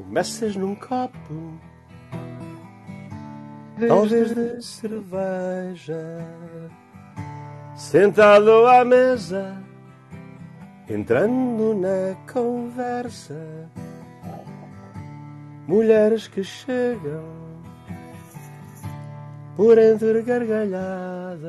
Começas 0.07 0.55
num 0.55 0.75
copo, 0.75 1.59
talvez 3.87 4.33
de 4.35 4.61
cerveja, 4.61 6.19
sentado 7.75 8.67
à 8.67 8.85
mesa, 8.85 9.57
entrando 10.87 11.73
na 11.73 12.15
conversa. 12.31 13.69
Mulheres 15.67 16.27
que 16.27 16.43
chegam 16.43 17.25
por 19.57 19.79
entre 19.79 20.21
gargalhadas, 20.21 21.41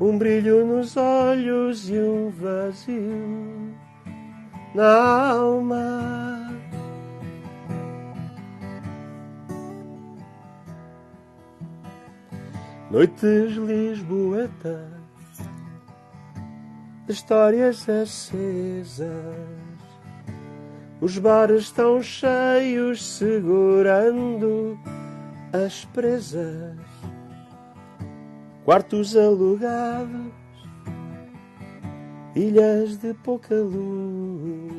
um 0.00 0.16
brilho 0.16 0.64
nos 0.64 0.96
olhos 0.96 1.90
e 1.90 1.98
um 1.98 2.30
vazio 2.30 3.74
na 4.74 5.32
alma. 5.32 6.43
Noites 12.94 13.56
lisboetas 13.56 14.86
histórias 17.08 17.88
acesas. 17.88 19.10
Os 21.00 21.18
bares 21.18 21.64
estão 21.64 22.00
cheios, 22.00 23.04
segurando 23.04 24.78
as 25.52 25.84
presas. 25.86 26.78
Quartos 28.64 29.16
alugados, 29.16 30.30
ilhas 32.36 32.96
de 32.98 33.12
pouca 33.12 33.56
luz. 33.56 34.72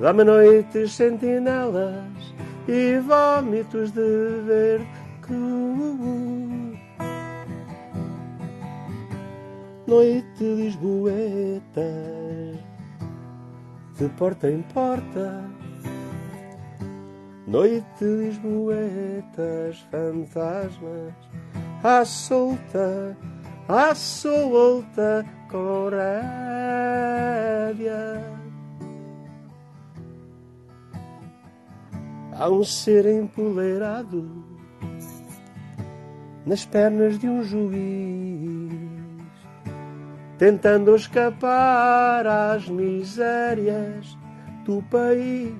Dá-me 0.00 0.24
noites 0.24 0.90
sentinelas 0.94 2.34
e 2.66 2.98
vômitos 2.98 3.92
de 3.92 4.40
verde 4.44 5.02
noite 9.86 10.44
lisboeta, 10.44 11.60
de 13.98 14.08
porta 14.16 14.48
em 14.50 14.62
porta, 14.62 15.44
noite 17.46 18.04
lisboetas, 18.04 19.78
fantasmas, 19.90 21.14
à 21.82 22.04
solta, 22.04 23.16
à 23.68 23.94
solta, 23.94 25.24
com 25.50 25.88
rédea. 25.88 27.02
Há 32.34 32.48
um 32.48 32.64
ser 32.64 33.06
empoleirado 33.06 34.44
nas 36.46 36.64
pernas 36.64 37.18
de 37.18 37.28
um 37.28 37.42
juiz 37.44 38.91
tentando 40.38 40.94
escapar 40.94 42.26
às 42.26 42.68
misérias 42.68 44.16
do 44.64 44.82
país. 44.90 45.54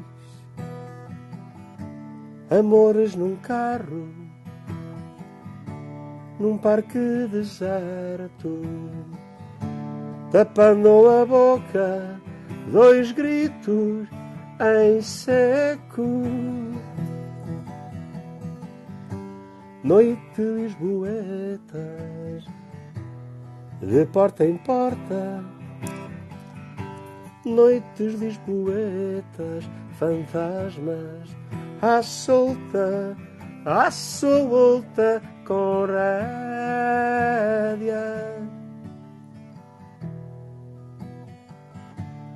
Amores 2.51 3.15
num 3.15 3.37
carro, 3.37 4.09
num 6.39 6.59
parque 6.59 6.99
deserto, 7.31 8.61
tapando 10.31 11.09
a 11.09 11.25
boca, 11.25 12.21
dois 12.71 13.11
gritos 13.13 14.09
em 14.61 15.01
seco. 15.01 16.23
Noite 19.83 20.41
lisboetas 20.41 22.22
de 23.83 24.07
porta 24.07 24.45
em 24.45 24.57
porta, 24.59 25.45
noites 27.45 28.15
lisboetas, 28.15 29.69
fantasmas, 29.99 31.37
à 31.81 32.01
solta, 32.01 33.17
à 33.65 33.91
solta, 33.91 35.21
com 35.45 35.85
rédea. 35.87 36.23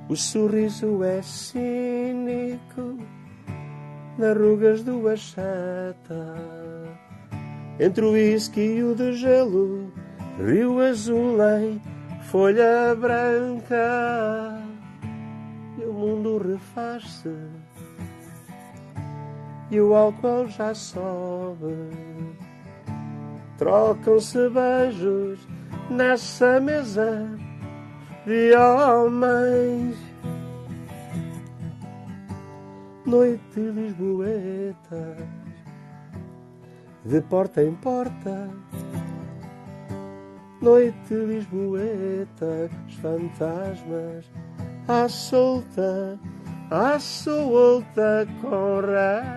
O 0.09 0.15
sorriso 0.17 1.01
é 1.03 1.21
cínico, 1.21 2.97
nas 4.17 4.37
rugas 4.37 4.83
do 4.83 5.07
achata, 5.07 6.35
entre 7.79 8.03
o 8.03 8.11
whisky 8.11 8.59
e 8.59 8.83
o 8.83 8.93
de 8.93 9.13
gelo 9.13 10.06
Rio 10.37 10.79
azul 10.79 11.37
em 11.59 11.81
folha 12.29 12.95
branca. 12.95 14.57
faz-se 16.73 17.33
e 19.71 19.79
o 19.81 19.93
álcool 19.93 20.47
já 20.47 20.73
sobe. 20.73 21.75
Trocam-se 23.57 24.49
beijos 24.49 25.39
nessa 25.89 26.59
mesa 26.59 27.27
de 28.25 28.55
homens. 28.55 29.97
Noite 33.05 33.59
lisboeta, 33.59 35.17
de 37.05 37.21
porta 37.21 37.63
em 37.63 37.73
porta. 37.75 38.49
Noite 40.59 41.13
lisboeta, 41.13 42.67
os 42.87 42.95
fantasmas 42.95 44.25
à 44.87 45.07
solta, 45.07 46.19
à 46.71 46.99
solta 46.99 48.27
com 48.41 48.79
rédeas. 48.81 49.27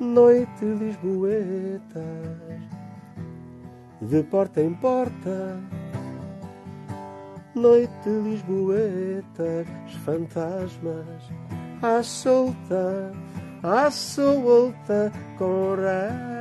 Noite 0.00 0.64
lisboeta, 0.64 2.02
de 4.02 4.24
porta 4.24 4.60
em 4.60 4.74
porta. 4.74 5.60
Noite 7.54 8.08
lisboeta, 8.24 9.64
os 9.86 9.94
fantasmas 10.04 11.30
à 11.80 12.02
solta, 12.02 13.12
à 13.62 13.92
solta 13.92 15.12
com 15.38 15.76
rédeas. 15.76 16.35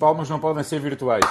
Palmas 0.00 0.28
não 0.30 0.40
podem 0.40 0.64
ser 0.64 0.80
virtuais. 0.80 1.24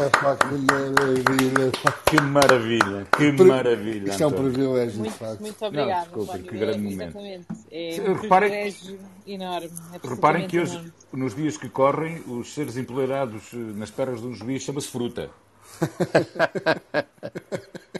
É, 0.00 0.08
pá, 0.10 0.36
que 0.36 0.46
maravilha. 0.46 1.70
pá. 1.82 1.92
Que 2.06 2.20
maravilha, 2.20 3.06
que 3.16 3.32
Pri- 3.32 3.44
maravilha. 3.44 4.10
Isto 4.10 4.22
é 4.22 4.26
um 4.26 4.30
privilégio, 4.32 4.92
de 4.92 4.98
Muito, 4.98 5.12
facto. 5.14 5.40
muito 5.40 5.64
obrigada. 5.64 6.00
desculpa, 6.02 6.32
António. 6.32 6.50
que 6.52 6.58
grande 6.58 6.78
é, 6.78 6.90
momento. 6.90 7.18
Exatamente. 7.18 7.46
É 7.70 8.10
um 8.10 8.14
reparem- 8.14 8.50
privilégio 8.50 8.98
enorme. 9.26 9.70
Reparem 10.08 10.46
que 10.46 10.60
hoje, 10.60 10.72
enorme. 10.74 10.92
nos 11.12 11.34
dias 11.34 11.56
que 11.56 11.68
correm, 11.68 12.22
os 12.28 12.54
seres 12.54 12.76
empoderados 12.76 13.42
eh, 13.52 13.56
nas 13.56 13.90
pernas 13.90 14.20
de 14.20 14.26
um 14.28 14.34
juiz 14.34 14.62
chama-se 14.62 14.88
fruta. 14.88 15.30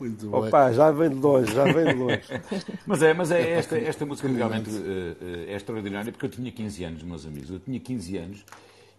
Muito 0.00 0.30
bem. 0.30 0.40
Opa, 0.40 0.72
já 0.72 0.90
vem 0.90 1.08
de 1.10 1.16
longe, 1.16 1.52
já 1.52 1.64
vem 1.64 1.86
de 1.86 1.94
longe. 1.94 2.22
Mas 2.86 3.02
é, 3.02 3.12
mas 3.14 3.30
é 3.30 3.50
esta, 3.52 3.76
esta 3.78 4.06
música 4.06 4.28
realmente 4.28 4.70
eh, 4.70 5.46
é 5.52 5.56
extraordinária 5.56 6.12
porque 6.12 6.26
eu 6.26 6.30
tinha 6.30 6.50
15 6.52 6.84
anos, 6.84 7.02
meus 7.02 7.26
amigos. 7.26 7.50
Eu 7.50 7.58
tinha 7.58 7.78
15 7.80 8.16
anos 8.16 8.44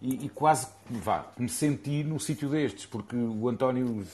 e, 0.02 0.26
e 0.26 0.28
quase 0.28 0.66
vá, 0.90 1.26
me 1.38 1.48
senti 1.48 2.04
num 2.04 2.18
sítio 2.18 2.48
destes, 2.48 2.86
porque 2.86 3.16
o 3.16 3.48
António 3.48 4.04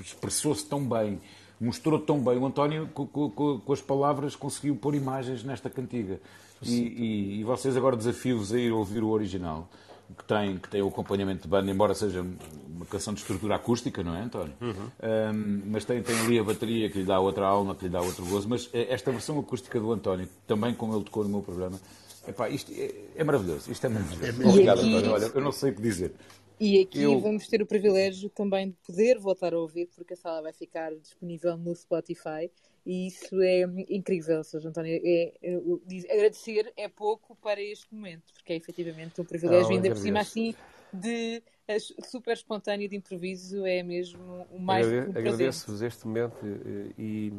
expressou-se 0.00 0.64
tão 0.66 0.84
bem, 0.86 1.20
mostrou 1.60 1.98
tão 1.98 2.18
bem. 2.20 2.38
O 2.38 2.46
António, 2.46 2.88
co- 2.92 3.06
co- 3.06 3.30
co- 3.30 3.58
com, 3.60 3.72
as 3.72 3.80
palavras, 3.80 4.34
conseguiu 4.36 4.76
pôr 4.76 4.94
imagens 4.94 5.42
nesta 5.44 5.68
cantiga. 5.70 6.20
E, 6.62 6.74
e- 6.80 7.40
e 7.40 7.44
vocês 7.44 7.76
agora 7.76 7.96
desafio-vos 7.96 8.52
a 8.52 8.58
ir 8.58 8.72
ouvir 8.72 9.02
o 9.02 9.08
original, 9.10 9.68
que 10.16 10.24
tem, 10.24 10.58
que 10.58 10.68
tem 10.68 10.82
o 10.82 10.88
acompanhamento 10.88 11.42
de 11.42 11.48
banda, 11.48 11.70
embora 11.70 11.94
seja 11.94 12.24
uma 12.68 12.84
canção 12.86 13.14
de 13.14 13.20
estrutura 13.20 13.54
acústica, 13.56 14.02
não 14.04 14.14
é, 14.14 14.20
António? 14.22 14.54
Um, 14.60 15.62
mas 15.66 15.84
tem, 15.84 16.02
tem 16.02 16.18
ali 16.20 16.38
a 16.38 16.44
bateria 16.44 16.90
que 16.90 16.98
lhe 16.98 17.04
dá 17.04 17.18
outra 17.18 17.46
alma, 17.46 17.74
que 17.74 17.84
lhe 17.84 17.90
dá 17.90 18.00
outro 18.00 18.24
gozo. 18.26 18.48
Mas 18.48 18.68
eh, 18.72 18.86
esta 18.92 19.10
versão 19.10 19.38
acústica 19.38 19.78
do 19.80 19.92
António, 19.92 20.28
também 20.46 20.74
como 20.74 20.94
ele 20.94 21.04
tocou 21.04 21.22
no 21.24 21.30
meu 21.30 21.42
programa, 21.42 21.80
epá, 22.28 22.48
isto 22.48 22.70
é, 22.74 22.92
é 23.16 23.24
maravilhoso. 23.24 23.70
Isto 23.70 23.86
é 23.86 23.88
maravilhoso. 23.88 24.48
Obrigado, 24.48 24.78
aqui- 24.80 24.94
António. 24.94 25.12
Olha, 25.14 25.30
eu 25.34 25.40
não 25.40 25.52
sei 25.52 25.70
o 25.70 25.74
que 25.74 25.82
dizer. 25.82 26.12
E 26.58 26.80
aqui 26.80 27.02
Eu- 27.02 27.20
vamos 27.20 27.46
ter 27.48 27.60
o 27.60 27.66
privilégio 27.66 28.30
também 28.30 28.68
de 28.70 28.76
poder 28.86 29.18
voltar 29.18 29.52
a 29.52 29.58
ouvir, 29.58 29.88
porque 29.94 30.14
a 30.14 30.16
sala 30.16 30.40
vai 30.42 30.52
ficar 30.52 30.94
disponível 30.94 31.56
no 31.56 31.74
Spotify. 31.74 32.50
E 32.86 33.08
isso 33.08 33.42
é 33.42 33.62
incrível, 33.90 34.44
Sr. 34.44 34.68
António. 34.68 35.00
É, 35.04 35.34
é- 35.42 35.60
diz- 35.84 36.04
agradecer 36.08 36.72
é 36.76 36.88
pouco 36.88 37.34
para 37.34 37.60
este 37.60 37.92
momento, 37.92 38.32
porque 38.32 38.52
é 38.52 38.56
efetivamente 38.56 39.20
um 39.20 39.24
privilégio, 39.24 39.72
ainda 39.74 39.88
por 39.90 39.98
cima 39.98 40.20
assim, 40.20 40.54
de 40.92 41.42
eh, 41.66 41.78
super 41.80 42.34
espontâneo 42.34 42.88
de 42.88 42.94
improviso, 42.94 43.66
é 43.66 43.82
mesmo 43.82 44.46
o 44.52 44.60
mais 44.60 44.86
Agrade-. 44.86 45.18
Agradeço-vos 45.18 45.82
este 45.82 46.06
momento 46.06 46.36
eh, 46.46 46.92
e 46.96 47.32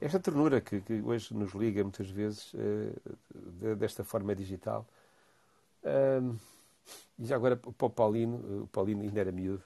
esta 0.00 0.18
ternura 0.18 0.58
que, 0.60 0.80
que 0.80 1.02
hoje 1.02 1.34
nos 1.34 1.52
liga 1.52 1.82
muitas 1.82 2.08
vezes 2.08 2.50
eh, 2.54 2.92
de- 3.60 3.74
desta 3.74 4.02
forma 4.04 4.34
digital. 4.34 4.86
E 7.18 7.26
já 7.26 7.36
agora 7.36 7.56
para 7.56 7.86
o 7.86 7.90
Paulino, 7.90 8.62
o 8.62 8.66
Paulino 8.68 9.02
ainda 9.02 9.20
era 9.20 9.30
miúdo, 9.32 9.62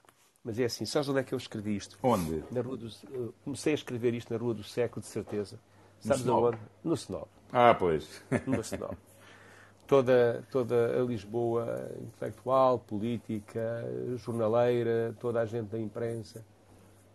mas 0.48 0.58
é 0.58 0.64
assim, 0.64 0.86
sabes 0.86 1.10
onde 1.10 1.18
é 1.20 1.22
que 1.22 1.34
eu 1.34 1.36
escrevi 1.36 1.76
isto? 1.76 1.98
Onde? 2.02 2.42
Na 2.50 2.62
rua 2.62 2.74
do, 2.78 2.86
eh, 2.86 3.28
comecei 3.44 3.72
a 3.72 3.74
escrever 3.74 4.14
isto 4.14 4.32
na 4.32 4.38
Rua 4.38 4.54
do 4.54 4.62
Século, 4.64 5.02
de 5.02 5.06
certeza. 5.08 5.56
No 5.56 6.08
Sabes 6.08 6.20
Snob? 6.22 6.44
aonde? 6.46 6.58
No 6.82 6.94
Snob. 6.94 7.26
Ah, 7.52 7.74
pois. 7.74 8.22
No 8.46 8.60
Snob. 8.62 8.96
Toda, 9.86 10.42
toda 10.50 10.98
a 10.98 11.04
Lisboa 11.04 11.90
intelectual, 12.00 12.78
política, 12.78 13.84
jornaleira, 14.16 15.14
toda 15.20 15.38
a 15.42 15.44
gente 15.44 15.66
da 15.68 15.78
imprensa. 15.78 16.42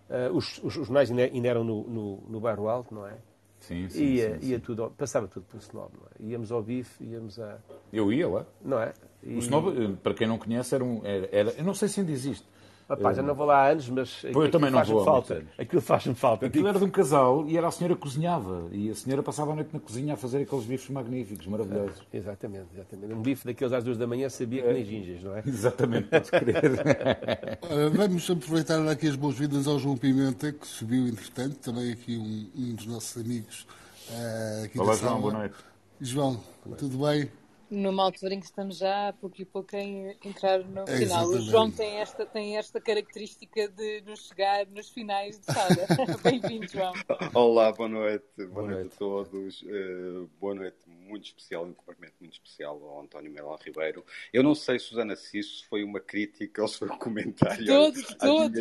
Ah, 0.07 0.30
os, 0.31 0.60
os 0.64 0.72
jornais 0.73 1.10
ainda, 1.10 1.47
eram 1.47 1.64
no, 1.64 1.84
no, 1.88 2.23
no 2.30 2.39
Bairro 2.39 2.69
Alto, 2.69 2.93
não 2.93 3.07
é? 3.07 3.15
Sim, 3.61 3.89
sim, 3.89 4.03
ia, 4.03 4.39
sim, 4.39 4.45
ia 4.47 4.57
sim. 4.57 4.64
tudo, 4.64 4.93
passava 4.95 5.27
tudo 5.27 5.47
pelo 5.47 5.60
Snob, 5.64 5.91
não 5.99 6.05
é? 6.27 6.31
Íamos 6.31 6.51
ao 6.51 6.61
bife, 6.61 7.03
íamos 7.03 7.39
a. 7.39 7.57
Eu 7.91 8.14
ia 8.14 8.27
lá. 8.30 8.45
Não 8.61 8.80
é? 8.80 8.93
E, 9.23 9.38
O 9.38 9.39
Snob, 9.39 9.69
eh, 9.69 9.95
para 10.03 10.14
quem 10.14 10.27
não 10.27 10.38
conhece, 10.38 10.76
era 10.76 10.84
um. 10.84 11.01
Era, 11.03 11.30
era- 11.31 11.51
eu 11.51 11.64
não 11.64 11.73
sei 11.73 11.88
se 11.88 11.99
ainda 11.99 12.11
existe. 12.11 12.45
Rapaz, 12.89 13.18
já 13.18 13.23
não 13.23 13.34
vou 13.34 13.45
lá 13.45 13.65
há 13.65 13.69
anos, 13.69 13.89
mas 13.89 14.26
aquilo 14.26 14.49
também 14.49 14.69
não 14.69 14.80
faz-me 14.80 14.95
vou 14.95 15.05
falta. 15.05 15.43
Aquilo 15.57 15.81
faz-me 15.81 16.15
falta. 16.15 16.45
Aquilo 16.45 16.68
era 16.68 16.77
de 16.77 16.85
um 16.85 16.89
casal 16.89 17.45
e 17.47 17.57
era 17.57 17.68
a 17.68 17.72
senhora 17.72 17.95
que 17.95 18.01
cozinhava. 18.01 18.68
E 18.72 18.89
a 18.89 18.95
senhora 18.95 19.23
passava 19.23 19.51
a 19.51 19.55
noite 19.55 19.69
na 19.73 19.80
cozinha 19.80 20.14
a 20.14 20.18
fazer 20.18 20.41
aqueles 20.41 20.65
bifes 20.65 20.89
magníficos, 20.89 21.47
maravilhosos. 21.47 22.01
Exatamente, 22.14 22.68
exatamente. 22.73 23.14
Um 23.14 23.22
bife 23.22 23.45
daqueles 23.45 23.73
às 23.73 23.84
duas 23.84 23.97
da 23.97 24.05
manhã 24.05 24.30
sabia 24.30 24.64
que 24.64 24.73
nem 24.73 24.84
gingas, 24.85 25.23
não 25.23 25.35
é? 25.35 25.43
Exatamente, 25.47 26.07
podes 26.10 26.30
crer. 26.30 27.60
Vamos 27.95 28.30
aproveitar 28.30 28.88
aqui 28.88 29.07
as 29.07 29.15
boas-vindas 29.15 29.68
ao 29.68 29.80
João 29.80 29.97
Pimenta, 29.97 30.51
que 30.51 30.68
subiu 30.68 31.07
entretanto, 31.07 31.55
também 31.57 31.91
aqui 31.91 32.18
um, 32.18 32.61
um 32.61 32.76
dos 32.76 32.85
nossos 32.85 33.22
amigos 33.22 33.65
eh, 34.11 34.64
aqui 34.65 34.80
Olá, 34.80 34.95
João, 34.95 35.22
boa 35.22 35.34
noite. 35.34 35.55
João, 36.01 36.43
tudo 36.77 37.05
bem? 37.05 37.30
Numa 37.69 38.03
altura 38.03 38.35
em 38.35 38.40
que 38.40 38.45
estamos 38.45 38.77
já 38.77 39.10
a 39.10 39.14
pouco 39.14 39.41
e 39.41 39.45
pouco 39.45 39.76
a 39.76 39.80
entrar 39.80 40.60
no 40.64 40.81
É, 40.81 40.98
final. 40.98 41.26
O 41.26 41.31
exatamente. 41.31 41.49
João 41.49 41.72
tem 41.72 41.95
esta, 41.98 42.26
tem 42.26 42.57
esta 42.57 42.80
característica 42.80 43.68
de 43.68 44.02
nos 44.02 44.27
chegar 44.27 44.68
nos 44.68 44.90
finais 44.90 45.40
de 45.40 45.45
sala. 45.45 45.76
Bem-vindo, 46.23 46.68
João. 46.68 46.94
Olá, 47.34 47.72
boa 47.72 47.90
noite. 47.90 48.26
Boa, 48.38 48.48
Boa 48.49 48.64
noite. 48.68 48.77
noite. 48.81 48.95
a 48.95 48.98
todos. 48.99 49.64
Eh, 49.68 50.27
boa 50.40 50.53
noite 50.56 50.77
muito 51.14 51.26
especial, 51.26 51.64
um 51.64 51.73
cumprimento 51.73 52.15
muito 52.19 52.34
especial 52.34 52.81
ao 52.84 53.02
António 53.02 53.31
Melão 53.31 53.56
Ribeiro. 53.64 54.03
Eu 54.31 54.41
não 54.41 54.56
sei, 54.56 54.80
Susana, 54.80 55.15
se 55.15 55.38
isso 55.38 55.65
foi 55.68 55.84
uma 55.84 55.99
crítica 55.99 56.61
ou 56.61 56.68
se 56.68 56.80
foi 56.80 56.90
um 56.90 56.98
comentário. 56.98 57.65
Todo, 57.65 57.99
à 57.99 58.15
todo. 58.18 58.56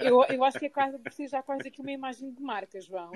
Eu, 0.00 0.24
eu 0.24 0.44
acho 0.44 0.58
que 0.58 0.66
é 0.66 0.68
quase, 0.68 0.98
precisa 0.98 1.36
já 1.36 1.42
quase 1.42 1.68
aqui 1.68 1.80
uma 1.80 1.92
imagem 1.92 2.32
de 2.32 2.42
marca, 2.42 2.80
João. 2.80 3.12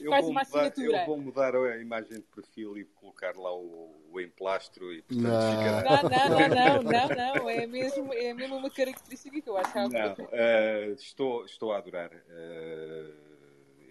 Eu 0.00 0.08
Quase 0.08 0.22
vou, 0.22 0.30
uma 0.30 0.42
mudar, 0.44 0.66
assinatura. 0.66 1.00
eu 1.00 1.06
vou 1.06 1.18
mudar 1.18 1.54
a 1.54 1.78
imagem 1.78 2.16
de 2.16 2.22
perfil 2.22 2.78
e 2.78 2.84
colocar 2.84 3.36
lá 3.36 3.54
o, 3.54 3.94
o 4.10 4.20
emplastro 4.20 4.92
e 4.92 5.02
portanto 5.02 5.28
Não. 5.28 5.50
ficará. 5.50 6.02
Não, 6.02 6.08
não, 6.08 6.38
não, 6.38 6.82
não, 6.82 7.08
não, 7.08 7.34
não. 7.34 7.50
É 7.50 7.66
mesmo, 7.66 8.12
é 8.14 8.32
mesmo 8.32 8.56
uma 8.56 8.70
característica 8.70 9.40
que 9.40 9.48
eu 9.48 9.56
acho 9.56 9.72
que 9.72 9.78
há 9.78 9.88
Não, 9.88 10.16
eh, 10.32 10.94
estou, 10.98 11.44
estou 11.44 11.72
a 11.72 11.78
adorar. 11.78 12.10
Eh, 12.12 13.31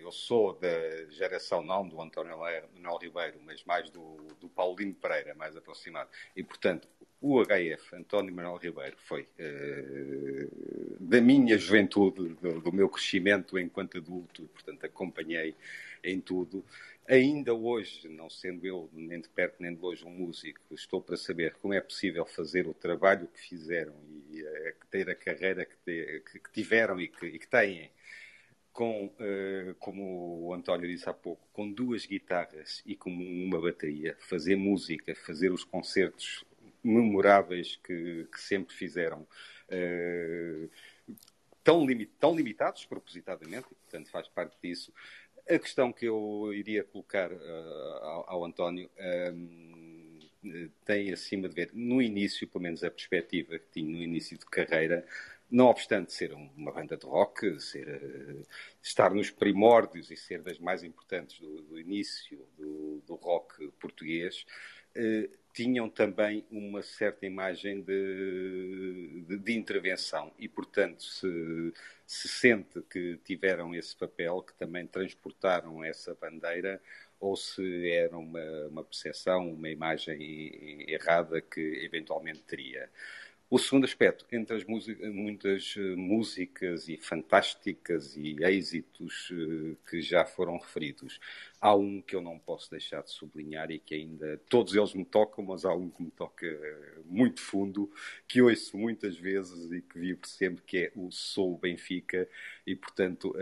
eu 0.01 0.11
sou 0.11 0.53
da 0.53 1.05
geração 1.09 1.61
não 1.63 1.87
do 1.87 2.01
António 2.01 2.37
Manuel 2.37 2.97
Ribeiro, 2.97 3.39
mas 3.45 3.63
mais 3.63 3.89
do, 3.89 4.17
do 4.39 4.49
Paulino 4.49 4.93
Pereira, 4.93 5.33
mais 5.35 5.55
aproximado. 5.55 6.09
E, 6.35 6.43
portanto, 6.43 6.87
o 7.21 7.39
HF, 7.39 7.95
António 7.95 8.33
Manuel 8.33 8.57
Ribeiro, 8.57 8.97
foi 8.97 9.27
eh, 9.37 10.47
da 10.99 11.21
minha 11.21 11.57
juventude, 11.57 12.29
do, 12.35 12.59
do 12.61 12.71
meu 12.73 12.89
crescimento 12.89 13.57
enquanto 13.59 13.97
adulto, 13.97 14.47
portanto, 14.53 14.85
acompanhei 14.85 15.55
em 16.03 16.19
tudo. 16.19 16.65
Ainda 17.07 17.53
hoje, 17.53 18.07
não 18.07 18.29
sendo 18.29 18.65
eu 18.65 18.89
nem 18.93 19.19
de 19.19 19.27
perto 19.29 19.55
nem 19.59 19.73
de 19.75 19.81
longe 19.81 20.05
um 20.05 20.09
músico, 20.09 20.59
estou 20.73 21.01
para 21.01 21.17
saber 21.17 21.53
como 21.55 21.73
é 21.73 21.81
possível 21.81 22.25
fazer 22.25 22.67
o 22.67 22.73
trabalho 22.73 23.27
que 23.27 23.39
fizeram 23.39 23.93
e 24.31 24.41
eh, 24.41 24.75
ter 24.89 25.09
a 25.09 25.15
carreira 25.15 25.65
que, 25.65 25.75
te- 25.85 26.23
que 26.43 26.51
tiveram 26.51 26.99
e 26.99 27.07
que, 27.07 27.25
e 27.25 27.37
que 27.39 27.47
têm 27.47 27.91
com, 28.73 29.05
uh, 29.05 29.75
como 29.79 30.47
o 30.47 30.53
António 30.53 30.87
disse 30.87 31.09
há 31.09 31.13
pouco, 31.13 31.47
com 31.51 31.69
duas 31.69 32.05
guitarras 32.05 32.81
e 32.85 32.95
com 32.95 33.09
uma 33.09 33.59
bateria, 33.59 34.15
fazer 34.19 34.55
música, 34.55 35.13
fazer 35.15 35.51
os 35.51 35.63
concertos 35.63 36.45
memoráveis 36.83 37.77
que, 37.83 38.27
que 38.31 38.39
sempre 38.39 38.73
fizeram. 38.73 39.27
Uh, 39.69 40.69
tão, 41.63 41.85
limit, 41.85 42.11
tão 42.19 42.35
limitados 42.35 42.85
propositadamente, 42.85 43.67
e, 43.71 43.75
portanto 43.75 44.09
faz 44.09 44.27
parte 44.27 44.57
disso. 44.61 44.93
A 45.49 45.59
questão 45.59 45.91
que 45.91 46.05
eu 46.05 46.53
iria 46.53 46.83
colocar 46.83 47.31
uh, 47.31 47.97
ao, 48.01 48.29
ao, 48.29 48.45
António 48.45 48.89
tem 50.85 51.11
acima 51.11 51.47
de 51.47 51.53
ver, 51.53 51.69
no 51.73 52.01
início, 52.01 52.47
pelo 52.47 52.63
menos 52.63 52.83
a 52.83 52.89
perspectiva 52.89 53.59
que 53.59 53.69
tinha 53.73 53.95
no 53.95 54.01
início 54.01 54.37
de 54.37 54.45
carreira, 54.45 55.05
não 55.51 55.65
obstante 55.67 56.13
ser 56.13 56.33
uma 56.33 56.71
banda 56.71 56.95
de 56.95 57.05
rock, 57.05 57.59
ser, 57.59 57.87
uh, 57.87 58.47
estar 58.81 59.13
nos 59.13 59.29
primórdios 59.29 60.09
e 60.09 60.15
ser 60.15 60.41
das 60.41 60.57
mais 60.57 60.81
importantes 60.81 61.39
do, 61.39 61.61
do 61.63 61.79
início 61.79 62.47
do, 62.57 63.03
do, 63.05 63.15
rock 63.15 63.67
português, 63.79 64.45
uh, 64.95 65.41
tinham 65.53 65.89
também 65.89 66.45
uma 66.49 66.81
certa 66.81 67.25
imagem 67.25 67.81
de, 67.81 69.23
de, 69.27 69.37
de 69.37 69.53
intervenção 69.53 70.31
e, 70.39 70.47
portanto, 70.47 71.03
se, 71.03 71.73
se, 72.07 72.29
sente 72.29 72.81
que 72.89 73.17
tiveram 73.25 73.75
esse 73.75 73.93
papel, 73.93 74.41
que 74.43 74.53
também 74.53 74.87
transportaram 74.87 75.83
essa 75.83 76.15
bandeira, 76.15 76.81
ou 77.19 77.35
se 77.35 77.89
era 77.91 78.17
uma, 78.17 78.67
uma 78.67 78.83
percepção, 78.83 79.51
uma 79.51 79.69
imagem 79.69 80.89
errada 80.89 81.41
que 81.41 81.59
eventualmente 81.83 82.39
teria. 82.43 82.89
O 83.53 83.59
segundo 83.59 83.83
aspecto, 83.83 84.25
entre 84.31 84.55
as 84.55 84.63
muitas 84.63 85.75
eh, 85.77 85.81
músicas 85.97 86.87
e 86.87 86.95
fantásticas 86.95 88.15
e 88.15 88.41
êxitos 88.45 89.29
eh, 89.29 89.75
que 89.89 90.01
já 90.01 90.23
foram 90.23 90.57
referidos, 90.57 91.19
há 91.61 91.75
um 91.75 92.01
que 92.01 92.15
eu 92.15 92.21
não 92.21 92.39
posso 92.39 92.69
deixar 92.71 93.03
de 93.03 93.11
sublinhar 93.11 93.69
e 93.71 93.79
que 93.79 93.93
ainda 93.93 94.41
todos 94.49 94.75
eles 94.75 94.93
me 94.93 95.05
tocam, 95.05 95.45
mas 95.45 95.63
há 95.63 95.73
um 95.73 95.89
que 95.89 96.01
me 96.03 96.11
toca 96.11 96.45
eh, 96.45 96.99
muito 97.05 97.39
fundo, 97.39 97.89
que 98.27 98.41
ouço 98.41 98.77
muitas 98.77 99.15
vezes 99.15 99.71
e 99.71 99.81
que 99.81 99.99
vivo 99.99 100.25
sempre, 100.25 100.63
que 100.65 100.77
é 100.77 100.91
o 100.95 101.11
Sou 101.11 101.57
Benfica, 101.57 102.27
e 102.65 102.75
portanto 102.75 103.35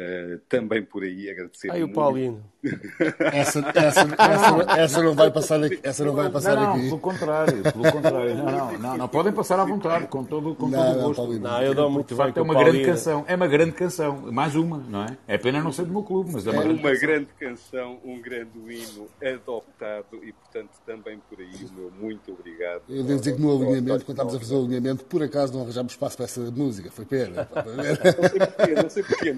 também 0.47 0.83
por 0.83 1.03
aí 1.03 1.29
agradecer. 1.29 1.71
Ai, 1.71 1.83
o 1.83 1.93
Paulino. 1.93 2.43
essa, 3.31 3.59
essa, 3.73 4.01
essa, 4.01 4.81
essa, 4.81 5.03
não 5.03 5.13
vai 5.15 5.31
passar 5.31 5.63
aqui. 5.63 5.79
Essa 5.81 6.03
não 6.03 6.13
vai 6.13 6.29
passar 6.29 6.55
não, 6.55 6.63
não, 6.63 6.73
aqui. 6.73 6.83
Pelo 6.85 6.99
contrário, 6.99 7.63
pelo 7.63 7.91
contrário. 7.91 8.35
Não, 8.35 8.45
não, 8.45 8.77
não, 8.77 8.97
não, 8.97 9.07
podem 9.07 9.31
passar 9.31 9.59
à 9.59 9.65
vontade 9.65 10.07
com 10.07 10.23
todo, 10.23 10.55
com 10.55 10.67
não, 10.67 10.93
todo 10.93 10.99
o 10.99 11.07
gosto. 11.07 11.27
Não, 11.27 11.39
não, 11.39 11.61
eu 11.61 11.73
dou 11.73 11.89
muito 11.89 12.09
de 12.09 12.15
facto, 12.15 12.35
bem 12.35 12.41
é 12.41 12.43
uma 12.43 12.63
grande 12.63 12.85
canção. 12.85 13.25
É 13.27 13.35
uma 13.35 13.47
grande 13.47 13.71
canção. 13.71 14.31
Mais 14.31 14.55
uma, 14.55 14.77
não 14.77 15.03
é? 15.05 15.17
É 15.27 15.37
pena 15.37 15.61
não 15.61 15.71
ser 15.71 15.85
do 15.85 15.93
meu 15.93 16.03
clube, 16.03 16.31
mas 16.33 16.45
é 16.45 16.51
uma, 16.51 16.61
é 16.61 16.65
grande, 16.65 16.79
uma 16.79 16.89
canção. 16.89 17.07
grande 17.07 17.29
canção, 17.39 17.99
um 18.10 18.22
grande 18.22 18.57
hino 18.57 19.10
adoptado 19.23 20.23
e, 20.23 20.34
portanto, 20.34 20.72
também 20.86 21.19
por 21.30 21.40
aí 21.40 21.65
o 21.65 21.73
meu 21.73 21.91
muito 21.91 22.31
obrigado. 22.31 22.84
Eu 22.90 23.03
devo 23.03 23.19
dizer 23.19 23.36
que 23.36 23.41
no 23.41 23.56
alinhamento, 23.56 24.06
quando 24.06 24.18
estávamos 24.18 24.36
a 24.36 24.40
fazer 24.40 24.56
o 24.56 24.65
alinhamento, 24.65 25.06
por 25.06 25.23
acaso 25.23 25.53
não 25.53 25.61
arranjámos 25.61 25.94
espaço 25.94 26.18
para 26.18 26.26
essa 26.26 26.41
música. 26.52 26.91
Foi 26.91 27.06
pena. 27.06 27.48
não 27.76 27.84
sei 28.30 28.45
porquê, 28.45 28.73
não 28.76 28.90
sei 28.90 29.03
porquê. 29.03 29.36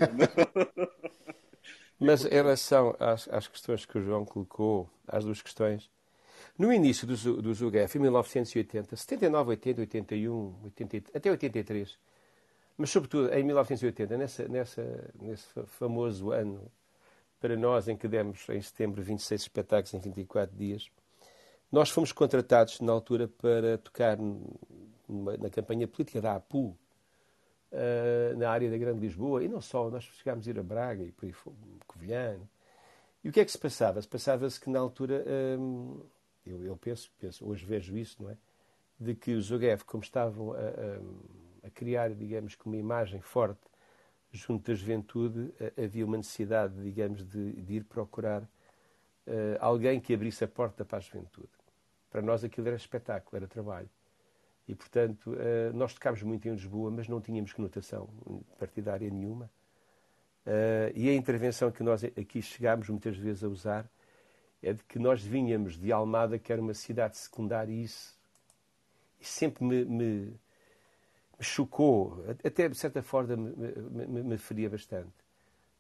Mas 2.00 2.26
em 2.26 2.30
relação 2.30 2.96
às, 3.00 3.28
às 3.30 3.48
questões 3.48 3.86
que 3.86 3.98
o 3.98 4.02
João 4.02 4.26
colocou, 4.26 4.90
às 5.08 5.24
duas 5.24 5.42
questões, 5.42 5.90
no 6.58 6.72
início 6.74 7.06
do, 7.08 7.42
do 7.42 7.54
ZUGF, 7.54 7.98
em 7.98 8.02
1980, 8.02 8.96
79, 8.96 9.50
80, 9.52 9.82
81, 9.82 10.56
80, 10.64 11.18
até 11.18 11.30
83, 11.30 11.98
mas 12.78 12.90
sobretudo 12.90 13.32
em 13.34 13.44
1980, 13.44 14.18
nessa, 14.18 14.48
nessa, 14.48 15.12
nesse 15.20 15.48
famoso 15.68 16.32
ano 16.32 16.72
para 17.42 17.58
nós 17.58 17.88
em 17.88 17.98
que 17.98 18.08
demos 18.08 18.48
em 18.50 18.62
setembro 18.62 19.02
26 19.02 19.42
espetáculos 19.42 19.94
em 19.96 20.00
24 20.00 20.56
dias, 20.56 20.90
nós 21.72 21.90
fomos 21.90 22.12
contratados 22.12 22.80
na 22.80 22.92
altura 22.92 23.28
para 23.28 23.80
tocar 23.80 24.16
numa, 25.10 25.36
na 25.38 25.50
campanha 25.50 25.88
política 25.88 26.22
da 26.22 26.36
APU, 26.36 26.78
uh, 27.72 28.38
na 28.38 28.50
área 28.50 28.70
da 28.70 28.78
Grande 28.78 29.00
Lisboa, 29.00 29.44
e 29.44 29.48
não 29.48 29.60
só, 29.60 29.90
nós 29.90 30.04
chegámos 30.04 30.48
a 30.48 30.52
ir 30.52 30.60
a 30.60 30.64
Braga 30.64 31.04
e 31.04 31.12
por 31.12 31.26
aí 31.26 31.34
Covilhã. 31.88 32.38
E 33.24 33.30
o 33.30 33.32
que 33.32 33.40
é 33.40 33.46
que 33.46 33.52
se 33.52 33.58
passava? 33.58 34.00
Se 34.02 34.08
passava-se 34.08 34.60
que 34.60 34.70
na 34.70 34.80
altura 34.80 35.26
um, 35.60 36.00
eu, 36.46 36.64
eu 36.64 36.78
penso, 36.78 37.12
penso, 37.20 37.48
hoje 37.48 37.66
vejo 37.66 37.98
isso, 37.98 38.22
não 38.22 38.30
é? 38.30 38.38
De 39.00 39.16
que 39.16 39.34
os 39.34 39.52
OGF, 39.52 39.84
como 39.86 40.04
estavam 40.04 40.54
a, 40.54 40.58
a, 40.58 41.68
a 41.68 41.70
criar, 41.72 42.14
digamos, 42.14 42.56
uma 42.64 42.78
imagem 42.78 43.20
forte 43.20 43.71
junto 44.32 44.72
da 44.72 44.74
juventude, 44.74 45.54
havia 45.78 46.06
uma 46.06 46.18
necessidade, 46.18 46.82
digamos, 46.82 47.24
de, 47.26 47.54
de 47.54 47.74
ir 47.74 47.84
procurar 47.84 48.42
uh, 48.42 49.58
alguém 49.60 50.00
que 50.00 50.14
abrisse 50.14 50.44
a 50.44 50.48
porta 50.48 50.86
para 50.86 50.98
a 50.98 51.02
juventude. 51.02 51.50
Para 52.10 52.22
nós 52.22 52.44
aquilo 52.44 52.68
era 52.68 52.76
espetáculo, 52.76 53.38
era 53.38 53.48
trabalho. 53.48 53.90
E, 54.68 54.76
portanto, 54.76 55.32
uh, 55.32 55.74
nós 55.74 55.94
tocámos 55.94 56.24
muito 56.24 56.48
em 56.48 56.52
Lisboa, 56.52 56.90
mas 56.92 57.08
não 57.08 57.20
tínhamos 57.20 57.52
conotação 57.54 58.10
partidária 58.58 59.10
nenhuma. 59.10 59.50
Uh, 60.46 60.92
e 60.96 61.10
a 61.10 61.14
intervenção 61.14 61.72
que 61.72 61.84
nós 61.84 62.04
aqui 62.04 62.42
chegámos 62.42 62.90
muitas 62.90 63.18
vezes 63.18 63.44
a 63.44 63.48
usar 63.48 63.90
é 64.64 64.74
de 64.74 64.84
que 64.84 64.98
nós 64.98 65.24
vinhamos 65.24 65.78
de 65.78 65.92
Almada, 65.92 66.38
que 66.40 66.52
era 66.52 66.62
uma 66.62 66.74
cidade 66.74 67.18
secundária, 67.18 67.72
e 67.72 67.84
isso, 67.84 68.18
isso 69.20 69.32
sempre 69.34 69.64
me, 69.64 69.86
me, 69.86 70.40
chocou, 71.42 72.24
até 72.44 72.70
de 72.70 72.78
certa 72.78 73.02
forma 73.02 73.36
me, 73.36 74.08
me, 74.08 74.24
me 74.24 74.38
feria 74.38 74.70
bastante. 74.70 75.14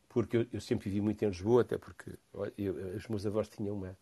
Porque 0.10 0.38
eu, 0.38 0.48
eu, 0.52 0.60
sempre 0.60 0.90
vivi 0.90 1.00
muito 1.00 1.24
em 1.24 1.28
Lisboa, 1.28 1.62
até 1.62 1.78
porque 1.78 2.12
eu, 2.58 2.74
os 2.96 3.08
meus 3.08 3.26
avós 3.26 3.48
tinham 3.48 3.76
uma. 3.76 3.98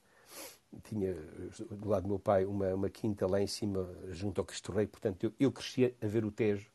Tinha, 0.84 1.14
do 1.72 1.90
lado 1.90 2.04
do 2.04 2.10
meu 2.10 2.20
pai, 2.20 2.46
uma, 2.46 2.74
uma 2.74 2.90
quinta 2.90 3.28
lá 3.28 3.42
em 3.42 3.48
cima, 3.48 3.90
junto 4.10 4.40
ao 4.42 4.46
Cristo 4.46 4.72
Rei. 4.72 4.88
Portanto, 4.88 5.24
eu, 5.24 5.34
eu 5.40 5.52
crescia 5.52 5.94
a 6.02 6.08
ver 6.08 6.26
o 6.26 6.32
Tejo 6.32 6.70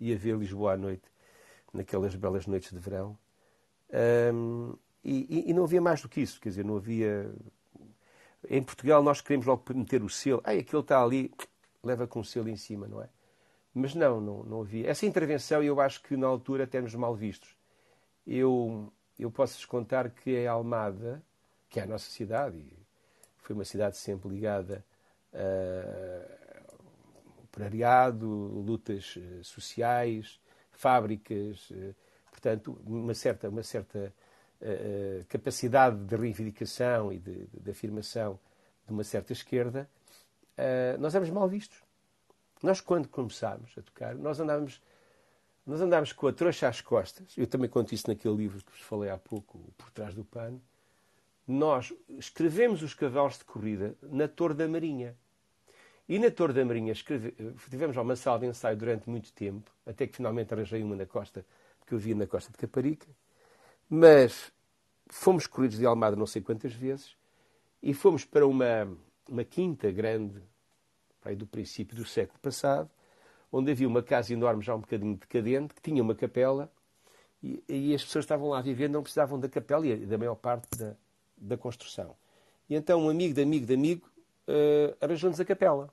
e 0.00 0.12
a 0.12 0.16
ver 0.16 0.36
Lisboa 0.36 0.72
à 0.72 0.76
noite, 0.76 1.04
naquelas 1.72 2.14
belas 2.14 2.46
noites 2.46 2.72
de 2.72 2.78
verão. 2.78 3.18
Um, 4.34 4.74
e, 5.02 5.50
e, 5.50 5.52
não 5.52 5.64
havia 5.64 5.80
mais 5.80 6.00
do 6.00 6.08
que 6.08 6.22
isso, 6.22 6.40
quer 6.40 6.48
dizer, 6.48 6.64
não 6.64 6.76
havia. 6.76 7.30
Em 8.48 8.62
Portugal 8.62 9.02
nós 9.02 9.20
queremos 9.20 9.46
logo 9.46 9.62
meter 9.74 10.02
o 10.02 10.08
selo, 10.08 10.40
ai, 10.44 10.58
aquele 10.58 10.80
está 10.80 11.02
ali, 11.02 11.30
leva 11.82 12.06
com 12.06 12.20
o 12.20 12.24
selo 12.24 12.48
em 12.48 12.56
cima, 12.56 12.88
não 12.88 13.02
é? 13.02 13.08
Mas 13.74 13.94
não, 13.94 14.20
não, 14.20 14.44
não 14.44 14.60
havia. 14.60 14.88
Essa 14.88 15.04
intervenção 15.04 15.62
eu 15.62 15.80
acho 15.80 16.02
que 16.02 16.16
na 16.16 16.26
altura 16.26 16.66
temos 16.66 16.94
mal 16.94 17.14
vistos. 17.14 17.56
Eu, 18.26 18.92
eu 19.18 19.30
posso-vos 19.30 19.64
contar 19.64 20.10
que 20.10 20.36
é 20.36 20.46
Almada, 20.46 21.22
que 21.68 21.80
é 21.80 21.82
a 21.82 21.86
nossa 21.86 22.08
cidade, 22.08 22.58
e 22.58 22.72
foi 23.36 23.54
uma 23.54 23.64
cidade 23.64 23.96
sempre 23.96 24.28
ligada 24.28 24.84
a 25.32 26.44
operariado, 27.54 28.26
lutas 28.26 29.14
eh, 29.16 29.42
sociais, 29.42 30.40
fábricas, 30.72 31.68
eh, 31.72 31.94
portanto, 32.30 32.76
uma 32.84 33.14
certa, 33.14 33.48
uma 33.48 33.62
certa 33.62 34.12
uh, 34.60 35.24
capacidade 35.28 35.96
de 36.04 36.16
reivindicação 36.16 37.12
e 37.12 37.18
de, 37.20 37.46
de, 37.46 37.70
afirmação 37.70 38.40
de 38.84 38.92
uma 38.92 39.04
certa 39.04 39.32
esquerda, 39.32 39.88
uh, 40.58 41.00
nós 41.00 41.14
éramos 41.14 41.32
mal 41.32 41.48
vistos. 41.48 41.83
Nós, 42.64 42.80
quando 42.80 43.08
começámos 43.08 43.76
a 43.76 43.82
tocar, 43.82 44.14
nós 44.14 44.40
andávamos, 44.40 44.80
nós 45.66 45.82
andávamos 45.82 46.14
com 46.14 46.28
a 46.28 46.32
trouxa 46.32 46.66
às 46.66 46.80
costas. 46.80 47.36
Eu 47.36 47.46
também 47.46 47.68
conto 47.68 47.94
isso 47.94 48.08
naquele 48.08 48.34
livro 48.34 48.64
que 48.64 48.72
vos 48.72 48.80
falei 48.80 49.10
há 49.10 49.18
pouco, 49.18 49.60
Por 49.76 49.90
Trás 49.90 50.14
do 50.14 50.24
Pano. 50.24 50.62
Nós 51.46 51.92
escrevemos 52.18 52.82
os 52.82 52.94
cavalos 52.94 53.36
de 53.36 53.44
corrida 53.44 53.94
na 54.00 54.26
Torre 54.26 54.54
da 54.54 54.66
Marinha. 54.66 55.14
E 56.08 56.18
na 56.18 56.30
Torre 56.30 56.54
da 56.54 56.64
Marinha 56.64 56.92
escreve... 56.92 57.32
tivemos 57.68 57.98
uma 57.98 58.16
sala 58.16 58.38
de 58.38 58.46
ensaio 58.46 58.78
durante 58.78 59.10
muito 59.10 59.30
tempo, 59.34 59.70
até 59.84 60.06
que 60.06 60.16
finalmente 60.16 60.54
arranjei 60.54 60.82
uma 60.82 60.96
na 60.96 61.04
costa, 61.04 61.44
que 61.86 61.92
eu 61.92 61.98
via 61.98 62.14
na 62.14 62.26
costa 62.26 62.50
de 62.50 62.56
Caparica. 62.56 63.06
Mas 63.90 64.50
fomos 65.10 65.46
corridos 65.46 65.76
de 65.76 65.84
Almada 65.84 66.16
não 66.16 66.26
sei 66.26 66.40
quantas 66.40 66.72
vezes 66.72 67.14
e 67.82 67.92
fomos 67.92 68.24
para 68.24 68.46
uma, 68.46 68.88
uma 69.28 69.44
quinta 69.44 69.90
grande, 69.90 70.40
aí 71.24 71.36
do 71.36 71.46
princípio 71.46 71.96
do 71.96 72.04
século 72.04 72.38
passado, 72.40 72.90
onde 73.50 73.70
havia 73.70 73.88
uma 73.88 74.02
casa 74.02 74.32
enorme, 74.32 74.62
já 74.62 74.74
um 74.74 74.80
bocadinho 74.80 75.16
decadente, 75.16 75.74
que 75.74 75.80
tinha 75.80 76.02
uma 76.02 76.14
capela 76.14 76.70
e, 77.42 77.62
e 77.68 77.94
as 77.94 78.04
pessoas 78.04 78.24
estavam 78.24 78.48
lá 78.48 78.60
vivendo, 78.60 78.92
não 78.92 79.02
precisavam 79.02 79.38
da 79.38 79.48
capela 79.48 79.86
e 79.86 80.06
da 80.06 80.18
maior 80.18 80.34
parte 80.34 80.68
da, 80.76 80.94
da 81.36 81.56
construção. 81.56 82.16
E 82.68 82.74
então 82.74 83.00
um 83.00 83.08
amigo 83.08 83.34
de 83.34 83.42
amigo 83.42 83.66
de 83.66 83.74
amigo 83.74 84.10
uh, 84.48 84.96
arranjou-nos 85.00 85.40
a 85.40 85.44
capela. 85.44 85.92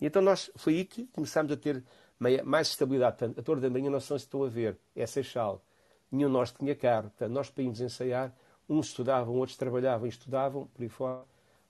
E 0.00 0.06
então 0.06 0.20
nós, 0.20 0.50
foi 0.56 0.74
aí 0.74 0.84
que 0.84 1.06
começámos 1.06 1.50
a 1.52 1.56
ter 1.56 1.82
mais 2.44 2.68
estabilidade. 2.68 3.16
Portanto, 3.16 3.40
a 3.40 3.42
Torre 3.42 3.60
da 3.60 3.70
Marinha 3.70 3.90
não 3.90 4.00
se 4.00 4.14
estão 4.14 4.44
a 4.44 4.48
ver, 4.48 4.78
é 4.94 5.06
Seixal 5.06 5.62
nenhum 6.10 6.28
de 6.28 6.32
nós 6.32 6.52
tinha 6.52 6.74
carro. 6.74 7.10
Portanto, 7.10 7.32
nós 7.32 7.50
para 7.50 7.62
irmos 7.62 7.80
ensaiar, 7.80 8.34
uns 8.68 8.88
estudavam, 8.88 9.34
outros 9.34 9.56
trabalhavam 9.56 10.06
e 10.06 10.10
estudavam, 10.10 10.66
por 10.66 10.82
aí 10.82 10.88
fora. 10.88 11.24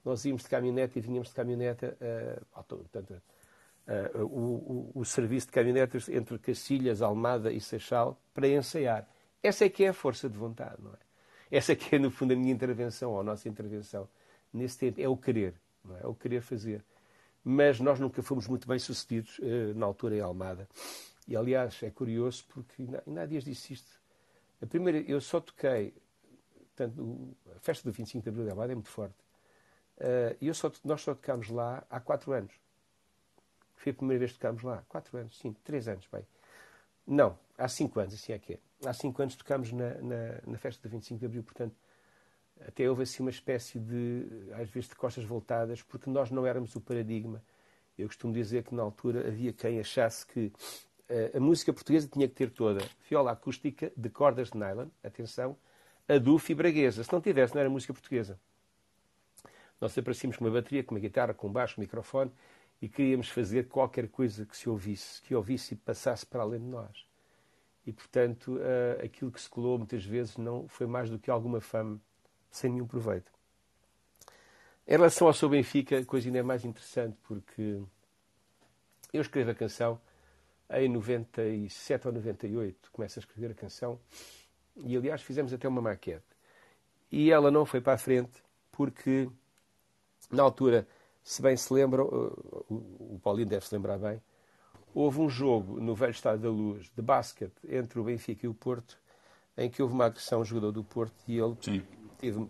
Nós 0.07 0.25
íamos 0.25 0.45
de 0.45 0.49
caminhonete 0.49 1.01
e 1.01 1.03
vinhamos 1.03 1.31
de 1.31 1.35
caminhonete, 1.35 1.85
uh, 1.85 2.65
portanto, 2.69 3.21
uh, 3.89 4.25
o, 4.25 4.93
o, 4.95 5.01
o, 5.01 5.05
serviço 5.05 5.49
de 5.49 5.53
caminhonetas 5.53 6.09
entre 6.09 6.39
Cacilhas, 6.39 7.03
Almada 7.03 7.53
e 7.53 7.61
Seixal 7.61 8.17
para 8.33 8.47
ensaiar. 8.47 9.05
Essa 9.43 9.65
é 9.65 9.69
que 9.69 9.83
é 9.83 9.89
a 9.89 9.93
força 9.93 10.31
de 10.31 10.39
vontade, 10.39 10.81
não 10.81 10.93
é? 10.93 10.99
Essa 11.51 11.73
é 11.73 11.75
que 11.75 11.97
é, 11.97 11.99
no 11.99 12.13
fundo, 12.13 12.33
a 12.33 12.37
minha 12.37 12.53
intervenção, 12.53 13.11
ou 13.15 13.21
a 13.21 13.25
nossa 13.25 13.49
intervenção 13.49 14.09
nesse 14.53 14.79
tempo. 14.79 15.01
É 15.01 15.09
o 15.09 15.17
querer, 15.17 15.55
não 15.85 15.97
é? 15.97 16.03
É 16.05 16.07
o 16.07 16.15
querer 16.15 16.41
fazer. 16.41 16.85
Mas 17.43 17.81
nós 17.81 17.99
nunca 17.99 18.23
fomos 18.23 18.47
muito 18.47 18.69
bem 18.69 18.79
sucedidos 18.79 19.41
uh, 19.41 19.75
na 19.75 19.87
altura 19.87 20.15
em 20.15 20.21
Almada. 20.21 20.69
E, 21.27 21.35
aliás, 21.35 21.83
é 21.83 21.91
curioso 21.91 22.45
porque 22.49 22.87
ainda 23.09 23.23
há 23.23 23.27
dias 23.27 23.43
disse 23.43 23.73
isto. 23.73 24.01
A 24.63 24.67
primeira, 24.67 24.99
eu 25.01 25.21
só 25.21 25.41
toquei, 25.41 25.93
tanto, 26.77 27.37
a 27.57 27.59
festa 27.59 27.91
do 27.91 27.93
25 27.93 28.23
de 28.23 28.29
Abril 28.29 28.45
de 28.45 28.51
Almada 28.53 28.71
é 28.71 28.77
muito 28.77 28.89
forte. 28.89 29.26
Eu 30.41 30.53
só, 30.55 30.71
nós 30.85 31.01
só 31.01 31.15
tocámos 31.15 31.49
lá 31.49 31.83
há 31.91 31.99
quatro 32.01 32.33
anos. 32.33 32.53
Foi 33.77 33.93
a 33.93 33.95
primeira 33.95 34.19
vez 34.19 34.33
que 34.33 34.39
tocámos 34.39 34.63
lá. 34.63 34.85
Quatro 34.89 35.17
anos, 35.17 35.39
sim, 35.39 35.55
três 35.65 35.89
anos, 35.89 36.07
bem. 36.13 36.27
Não, 37.07 37.39
há 37.57 37.69
cinco 37.69 38.01
anos, 38.01 38.15
assim 38.15 38.33
é 38.33 38.39
que 38.39 38.55
é. 38.55 38.59
Há 38.85 38.93
cinco 38.93 39.23
anos 39.23 39.37
tocámos 39.37 39.73
na, 39.73 39.95
na, 39.95 40.41
na 40.47 40.59
festa 40.59 40.87
do 40.87 40.91
25 40.91 41.21
de 41.21 41.27
Abril, 41.27 41.43
portanto, 41.43 41.75
até 42.67 42.89
houve 42.89 43.03
assim 43.03 43.23
uma 43.23 43.31
espécie 43.31 43.79
de, 43.79 44.27
às 44.55 44.69
vezes, 44.71 44.89
de 44.89 44.97
costas 44.97 45.25
voltadas, 45.25 45.83
porque 45.83 46.11
nós 46.11 46.31
não 46.31 46.47
éramos 46.47 46.75
o 46.75 46.81
paradigma. 46.81 47.43
Eu 47.99 48.07
costumo 48.09 48.33
dizer 48.33 48.65
que 48.65 48.75
na 48.75 48.83
altura 48.83 49.29
havia 49.29 49.53
quem 49.53 49.79
achasse 49.79 50.27
que 50.27 50.53
uh, 51.11 51.37
a 51.37 51.41
música 51.41 51.73
portuguesa 51.73 52.09
tinha 52.09 52.29
que 52.29 52.35
ter 52.35 52.51
toda 52.51 52.85
viola 53.09 53.33
acústica 53.33 53.93
de 53.97 54.11
cordas 54.11 54.51
de 54.51 54.59
nylon, 54.59 54.89
atenção, 55.03 55.57
adufo 56.09 56.51
e 56.53 56.55
braguesa. 56.55 57.05
Se 57.05 57.13
não 57.13 57.21
tivesse, 57.21 57.55
não 57.55 57.61
era 57.61 57.71
música 57.71 57.93
portuguesa. 57.93 58.39
Nós 59.81 59.97
aparecíamos 59.97 60.37
com 60.37 60.45
uma 60.45 60.51
bateria, 60.51 60.83
com 60.83 60.95
uma 60.95 61.01
guitarra, 61.01 61.35
com 61.35 61.49
um 61.49 61.53
baixo, 61.53 61.79
um 61.79 61.83
microfone 61.83 62.33
e 62.81 62.89
queríamos 62.89 63.29
fazer 63.29 63.69
qualquer 63.69 64.09
coisa 64.09 64.45
que 64.45 64.57
se 64.57 64.69
ouvisse, 64.69 65.21
que 65.23 65.35
ouvisse 65.35 65.75
e 65.75 65.77
passasse 65.77 66.25
para 66.27 66.43
além 66.43 66.61
de 66.61 66.67
nós. 66.67 67.07
E, 67.87 67.93
portanto, 67.93 68.57
uh, 68.57 69.05
aquilo 69.05 69.31
que 69.31 69.41
se 69.41 69.49
colou 69.49 69.79
muitas 69.79 70.05
vezes 70.05 70.37
não 70.37 70.67
foi 70.69 70.87
mais 70.87 71.09
do 71.09 71.19
que 71.19 71.31
alguma 71.31 71.61
fama 71.61 72.01
sem 72.51 72.71
nenhum 72.71 72.87
proveito. 72.87 73.31
Em 74.87 74.93
relação 74.93 75.27
ao 75.27 75.33
seu 75.33 75.49
Benfica, 75.49 75.99
a 75.99 76.05
coisa 76.05 76.29
ainda 76.29 76.39
é 76.39 76.43
mais 76.43 76.65
interessante, 76.65 77.17
porque 77.23 77.81
eu 79.13 79.21
escrevo 79.21 79.51
a 79.51 79.55
canção 79.55 80.01
em 80.71 80.89
97 80.89 82.09
ou 82.09 82.13
98, 82.15 82.91
começo 82.91 83.19
a 83.19 83.21
escrever 83.21 83.53
a 83.53 83.55
canção, 83.55 84.01
e 84.77 84.97
aliás 84.97 85.23
fizemos 85.23 85.53
até 85.53 85.69
uma 85.69 85.81
maquete. 85.81 86.25
E 87.11 87.31
ela 87.31 87.51
não 87.51 87.65
foi 87.65 87.81
para 87.81 87.95
a 87.95 87.99
frente, 87.99 88.43
porque 88.73 89.29
na 90.31 90.43
altura 90.43 90.87
se 91.27 91.43
bem 91.43 91.57
se 91.57 91.75
lembram, 91.75 92.05
uh, 92.05 92.65
o 92.71 93.19
Paulinho 93.21 93.49
deve 93.49 93.67
se 93.67 93.75
lembrar 93.75 93.99
bem, 93.99 94.23
houve 94.95 95.21
um 95.21 95.29
jogo 95.29 95.81
no 95.81 95.93
velho 95.93 96.13
Estádio 96.13 96.43
da 96.43 96.49
Luz 96.49 96.89
de 96.95 97.03
basquete 97.03 97.57
entre 97.69 97.99
o 97.99 98.05
Benfica 98.05 98.47
e 98.47 98.49
o 98.49 98.55
Porto, 98.55 98.97
em 99.59 99.69
que 99.69 99.83
houve 99.83 99.93
uma 99.93 100.07
agressão 100.07 100.39
a 100.39 100.43
um 100.43 100.45
jogador 100.45 100.71
do 100.71 100.85
Porto 100.85 101.17
e 101.27 101.37
ele 101.37 101.57
Sim. 101.61 101.83
teve 102.17 102.47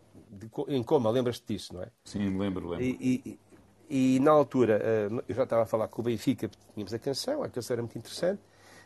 em 0.68 0.82
coma, 0.82 1.08
lembras-te 1.10 1.54
disso, 1.54 1.72
não 1.72 1.82
é? 1.82 1.88
Sim, 2.04 2.36
lembro, 2.36 2.68
lembro. 2.68 2.84
E, 2.84 3.38
e, 3.88 4.16
e, 4.16 4.20
na 4.20 4.32
altura, 4.32 4.82
uh, 5.10 5.24
eu 5.26 5.34
já 5.34 5.44
estava 5.44 5.62
a 5.62 5.66
falar 5.66 5.88
com 5.88 6.02
o 6.02 6.04
Benfica, 6.04 6.50
tínhamos 6.74 6.92
a 6.92 6.98
canção, 6.98 7.42
a 7.42 7.48
canção 7.48 7.74
era 7.74 7.82
muito 7.82 7.96
interessante, 7.96 8.42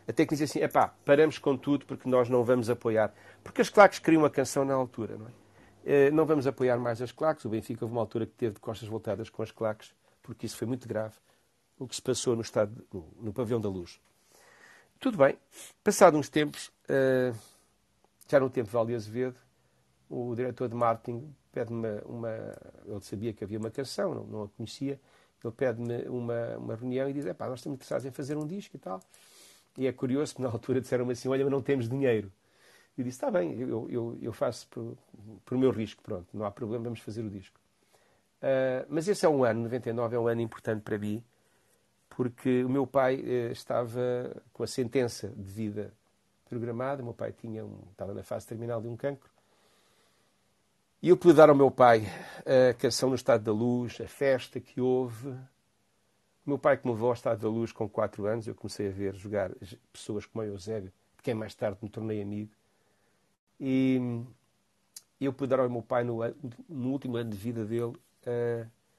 até 0.07 0.25
que 0.25 0.31
dizia 0.31 0.45
assim, 0.45 0.59
epá, 0.59 0.93
paramos 1.03 1.37
com 1.37 1.57
tudo 1.57 1.85
porque 1.85 2.07
nós 2.07 2.29
não 2.29 2.45
vamos 2.45 2.69
apoiar. 2.69 3.13
Porque 3.43 3.61
as 3.61 3.69
claques 3.69 3.99
queriam 3.99 4.23
a 4.23 4.29
canção 4.29 4.63
na 4.63 4.73
altura, 4.73 5.17
não 5.17 5.27
é? 5.27 5.31
Eh, 5.85 6.11
não 6.11 6.25
vamos 6.25 6.45
apoiar 6.45 6.77
mais 6.77 7.01
as 7.01 7.11
claques. 7.11 7.45
O 7.45 7.49
Benfica 7.49 7.85
houve 7.85 7.93
uma 7.93 8.01
altura 8.01 8.25
que 8.25 8.33
teve 8.33 8.55
de 8.55 8.59
costas 8.59 8.87
voltadas 8.87 9.29
com 9.29 9.41
as 9.41 9.51
claques, 9.51 9.93
porque 10.21 10.45
isso 10.45 10.57
foi 10.57 10.67
muito 10.67 10.87
grave, 10.87 11.15
o 11.79 11.87
que 11.87 11.95
se 11.95 12.01
passou 12.01 12.35
no, 12.35 12.41
estado, 12.41 12.85
no, 12.93 13.07
no 13.19 13.59
da 13.59 13.69
luz. 13.69 13.99
Tudo 14.99 15.17
bem. 15.17 15.37
Passados 15.83 16.19
uns 16.19 16.29
tempos, 16.29 16.71
eh, 16.87 17.33
já 18.27 18.39
no 18.39 18.49
tempo 18.49 18.67
de 18.67 18.73
Valde 18.73 18.95
Azevedo, 18.95 19.37
o 20.09 20.35
diretor 20.35 20.67
de 20.69 20.75
marketing 20.75 21.33
pede-me 21.51 22.01
uma, 22.05 22.29
Ele 22.85 23.01
sabia 23.01 23.33
que 23.33 23.43
havia 23.43 23.57
uma 23.57 23.71
canção, 23.71 24.13
não, 24.13 24.23
não 24.25 24.43
a 24.43 24.49
conhecia. 24.49 24.99
Ele 25.43 25.53
pede-me 25.53 26.03
uma, 26.07 26.57
uma 26.57 26.75
reunião 26.75 27.09
e 27.09 27.13
diz: 27.13 27.25
Pá, 27.33 27.47
nós 27.47 27.59
estamos 27.59 27.75
interessados 27.75 28.05
em 28.05 28.11
fazer 28.11 28.37
um 28.37 28.45
disco 28.45 28.75
e 28.75 28.79
tal. 28.79 29.01
E 29.77 29.87
é 29.87 29.91
curioso 29.91 30.35
que 30.35 30.41
na 30.41 30.49
altura 30.49 30.81
disseram-me 30.81 31.13
assim: 31.13 31.29
Olha, 31.29 31.43
mas 31.43 31.51
não 31.51 31.61
temos 31.61 31.89
dinheiro. 31.89 32.31
E 32.97 33.03
disse: 33.03 33.17
Está 33.17 33.31
bem, 33.31 33.59
eu, 33.59 33.89
eu, 33.89 34.17
eu 34.21 34.33
faço 34.33 34.67
por, 34.67 34.97
por 35.45 35.57
meu 35.57 35.71
risco, 35.71 36.01
pronto, 36.01 36.27
não 36.33 36.45
há 36.45 36.51
problema, 36.51 36.85
vamos 36.85 36.99
fazer 36.99 37.23
o 37.23 37.29
disco. 37.29 37.59
Uh, 38.41 38.85
mas 38.89 39.07
esse 39.07 39.25
é 39.25 39.29
um 39.29 39.43
ano, 39.43 39.63
99 39.63 40.15
é 40.15 40.19
um 40.19 40.27
ano 40.27 40.41
importante 40.41 40.81
para 40.81 40.97
mim, 40.97 41.23
porque 42.09 42.63
o 42.63 42.69
meu 42.69 42.87
pai 42.87 43.15
uh, 43.21 43.51
estava 43.51 44.35
com 44.51 44.63
a 44.63 44.67
sentença 44.67 45.29
de 45.29 45.51
vida 45.51 45.93
programada, 46.49 47.01
o 47.01 47.05
meu 47.05 47.13
pai 47.13 47.31
tinha 47.31 47.63
um, 47.63 47.79
estava 47.91 48.13
na 48.13 48.23
fase 48.23 48.47
terminal 48.47 48.81
de 48.81 48.87
um 48.87 48.97
cancro, 48.97 49.29
e 51.03 51.09
eu 51.09 51.17
pude 51.17 51.33
dar 51.33 51.49
ao 51.49 51.55
meu 51.55 51.71
pai 51.71 52.05
a 52.45 52.75
canção 52.75 53.09
no 53.09 53.15
Estado 53.15 53.43
da 53.43 53.51
Luz, 53.51 53.99
a 53.99 54.07
festa 54.07 54.59
que 54.59 54.79
houve. 54.79 55.29
O 55.29 55.39
meu 56.45 56.59
pai 56.59 56.77
que 56.77 56.85
me 56.85 56.93
levou 56.93 57.07
ao 57.07 57.15
Estado 57.15 57.41
da 57.41 57.49
Luz 57.49 57.71
com 57.71 57.89
4 57.89 58.27
anos, 58.27 58.45
eu 58.45 58.53
comecei 58.53 58.87
a 58.87 58.91
ver 58.91 59.15
jogar 59.15 59.49
pessoas 59.91 60.27
como 60.27 60.43
o 60.43 60.47
Eusébio, 60.47 60.91
de 61.17 61.23
quem 61.23 61.33
mais 61.33 61.55
tarde 61.55 61.79
me 61.81 61.89
tornei 61.89 62.21
amigo. 62.21 62.51
E 63.63 64.25
eu 65.19 65.31
pude 65.31 65.51
dar 65.51 65.59
ao 65.59 65.69
meu 65.69 65.83
pai, 65.83 66.03
no, 66.03 66.17
no 66.67 66.89
último 66.89 67.15
ano 67.15 67.29
de 67.29 67.37
vida 67.37 67.63
dele, 67.63 67.93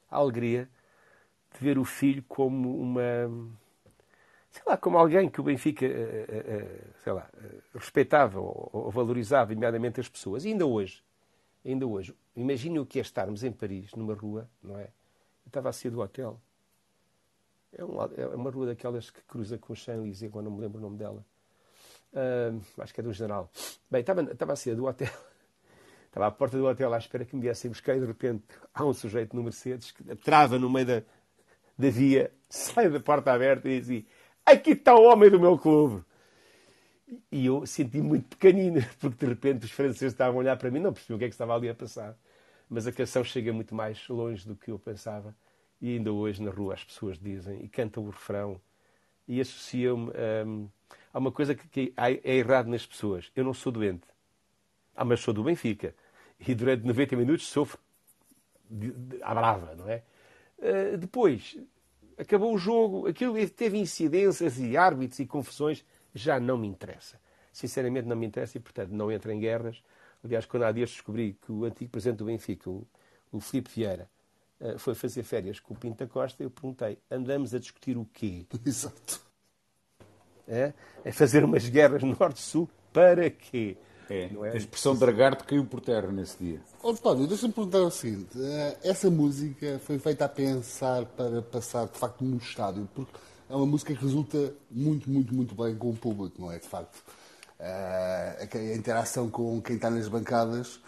a 0.09 0.16
alegria 0.16 0.68
de 1.52 1.59
ver 1.59 1.78
o 1.78 1.84
filho 1.84 2.22
como 2.28 2.80
uma. 2.80 3.02
Sei 4.51 4.62
lá, 4.66 4.76
como 4.76 4.98
alguém 4.98 5.28
que 5.28 5.40
o 5.40 5.44
Benfica, 5.44 5.86
sei 7.02 7.12
lá, 7.12 7.28
respeitava 7.74 8.39
ou 8.39 8.89
valorizava 8.90 9.52
imediatamente 9.52 9.98
as 9.98 10.09
pessoas. 10.09 10.44
E 10.44 10.48
ainda 10.48 10.64
hoje, 10.64 11.02
ainda 11.64 11.86
hoje, 11.86 12.14
imagine 12.36 12.78
o 12.78 12.86
que 12.86 12.98
é 12.98 13.02
estarmos 13.02 13.43
em 13.43 13.51
Paris, 13.51 13.93
numa 13.94 14.14
rua, 14.14 14.48
não 14.62 14.78
é? 14.78 14.84
Eu 14.84 15.48
estava 15.48 15.70
a 15.70 15.72
sair 15.72 15.90
do 15.90 16.01
hotel. 16.01 16.40
É, 17.72 17.80
é 17.80 18.26
uma 18.36 18.51
rua 18.51 18.66
daquelas 18.66 19.10
que 19.10 19.22
cruza 19.22 19.59
com 19.59 19.72
o 19.72 19.76
Champs-Élysées, 19.76 20.30
agora 20.30 20.44
não 20.44 20.52
me 20.52 20.60
lembro 20.60 20.78
o 20.78 20.82
nome 20.82 20.98
dela. 20.98 21.24
Uh, 22.12 22.60
acho 22.78 22.93
que 22.93 23.01
é 23.01 23.02
do 23.02 23.12
general. 23.12 23.51
Bem, 23.90 24.01
estava, 24.01 24.22
estava 24.22 24.52
a 24.52 24.56
sair 24.56 24.74
do 24.74 24.86
hotel. 24.86 25.09
Estava 26.06 26.26
à 26.26 26.30
porta 26.30 26.59
do 26.59 26.66
hotel 26.66 26.93
à 26.93 26.98
espera 26.98 27.24
que 27.24 27.34
me 27.34 27.40
viessem 27.40 27.70
buscar 27.70 27.97
e 27.97 28.01
de 28.01 28.05
repente 28.05 28.44
há 28.74 28.84
um 28.84 28.93
sujeito 28.93 29.34
no 29.34 29.43
Mercedes 29.43 29.93
que 29.93 30.14
trava 30.16 30.59
no 30.59 30.68
meio 30.68 30.84
da, 30.84 31.02
da 31.78 31.89
via, 31.89 32.30
sai 32.51 32.90
da 32.90 33.01
porta 33.01 33.32
aberta 33.32 33.66
e 33.66 33.80
diz 33.80 33.89
assim, 33.89 34.06
aqui 34.44 34.72
está 34.72 34.94
o 34.94 35.05
homem 35.05 35.30
do 35.30 35.40
meu 35.40 35.56
clube. 35.56 36.05
E 37.30 37.47
eu 37.47 37.64
senti 37.64 38.02
muito 38.02 38.36
pequenino, 38.36 38.84
porque 39.01 39.24
de 39.24 39.32
repente 39.32 39.64
os 39.64 39.70
franceses 39.70 40.12
estavam 40.12 40.36
a 40.36 40.39
olhar 40.40 40.56
para 40.59 40.70
mim, 40.70 40.80
não 40.80 40.93
percebi 40.93 41.14
o 41.14 41.18
que 41.18 41.24
é 41.24 41.28
que 41.28 41.34
estava 41.34 41.55
ali 41.55 41.70
a 41.70 41.74
passar. 41.74 42.14
Mas 42.68 42.86
a 42.86 42.93
canção 42.93 43.24
chega 43.24 43.51
muito 43.51 43.74
mais 43.74 44.06
longe 44.06 44.47
do 44.47 44.55
que 44.55 44.70
eu 44.70 44.78
pensava. 44.78 45.34
E 45.80 45.97
ainda 45.97 46.12
hoje 46.12 46.43
na 46.43 46.51
rua 46.51 46.74
as 46.74 46.84
pessoas 46.84 47.18
dizem 47.18 47.64
e 47.64 47.68
cantam 47.70 48.05
o 48.05 48.10
refrão 48.10 48.60
e 49.26 49.40
associam-me 49.40 50.12
um, 50.46 50.68
há 51.12 51.18
uma 51.18 51.32
coisa 51.32 51.54
que, 51.54 51.68
que 51.68 51.92
é 51.96 52.36
errado 52.36 52.66
nas 52.68 52.86
pessoas. 52.86 53.30
Eu 53.34 53.44
não 53.44 53.54
sou 53.54 53.72
doente. 53.72 54.06
Ah, 54.94 55.04
mas 55.04 55.20
sou 55.20 55.32
do 55.32 55.42
Benfica. 55.42 55.94
E 56.40 56.54
durante 56.54 56.84
90 56.84 57.16
minutos 57.16 57.46
sofro 57.48 57.78
à 59.22 59.34
brava, 59.34 59.74
não 59.74 59.88
é? 59.88 60.02
Uh, 60.58 60.96
depois, 60.96 61.56
acabou 62.16 62.54
o 62.54 62.58
jogo, 62.58 63.06
aquilo 63.06 63.34
teve 63.50 63.78
incidências 63.78 64.58
e 64.58 64.76
árbitros 64.76 65.20
e 65.20 65.26
confusões, 65.26 65.84
já 66.14 66.38
não 66.40 66.56
me 66.58 66.66
interessa. 66.66 67.20
Sinceramente 67.52 68.06
não 68.06 68.16
me 68.16 68.26
interessa 68.26 68.56
e, 68.56 68.60
portanto, 68.60 68.90
não 68.90 69.10
entro 69.10 69.30
em 69.30 69.38
guerras. 69.38 69.82
Aliás, 70.24 70.46
quando 70.46 70.64
há 70.64 70.72
dias 70.72 70.90
descobri 70.90 71.36
que 71.44 71.52
o 71.52 71.64
antigo 71.64 71.90
presidente 71.90 72.18
do 72.18 72.24
Benfica, 72.24 72.70
o, 72.70 72.86
o 73.30 73.40
Filipe 73.40 73.70
Vieira, 73.74 74.08
foi 74.78 74.94
fazer 74.94 75.22
férias 75.22 75.59
com 75.60 75.74
o 75.74 75.76
Pinta 75.76 76.06
Costa, 76.06 76.43
eu 76.43 76.51
perguntei, 76.51 76.98
andamos 77.10 77.55
a 77.55 77.59
discutir 77.59 77.97
o 77.97 78.06
quê? 78.12 78.47
Exato 78.64 79.32
é, 80.47 80.72
é 81.05 81.12
fazer 81.12 81.44
umas 81.44 81.68
guerras 81.68 82.02
norte-sul 82.02 82.68
para 82.93 83.30
quê? 83.30 83.76
É, 84.10 84.24
é? 84.24 84.51
A 84.51 84.56
expressão 84.56 84.94
dragarto 84.94 85.44
caiu 85.44 85.64
por 85.64 85.80
terra 85.80 86.10
nesse 86.12 86.36
dia. 86.39 86.60
António, 86.84 87.26
deixa-me 87.26 87.52
perguntar 87.52 87.80
o 87.80 87.90
seguinte: 87.90 88.36
eh, 88.36 88.76
essa 88.82 89.09
música 89.09 89.80
foi 89.84 89.98
feita 89.98 90.24
a 90.24 90.28
pensar 90.28 91.06
para 91.06 91.40
passar 91.40 91.86
de 91.86 91.98
facto 91.98 92.22
num 92.22 92.36
estádio, 92.36 92.89
porque 92.94 93.12
é 93.48 93.55
uma 93.55 93.64
música 93.64 93.94
que 93.94 94.02
resulta 94.02 94.52
muito, 94.70 95.09
muito, 95.09 95.34
muito 95.34 95.55
bem 95.55 95.74
com 95.74 95.90
o 95.90 95.97
público, 95.97 96.43
não 96.43 96.52
é? 96.52 96.59
De 96.59 96.68
facto, 96.68 97.02
eh, 97.59 98.48
a 98.52 98.76
interação 98.76 99.30
com 99.30 99.62
quem 99.62 99.76
está 99.76 99.89
nas 99.89 100.09
bancadas 100.09 100.80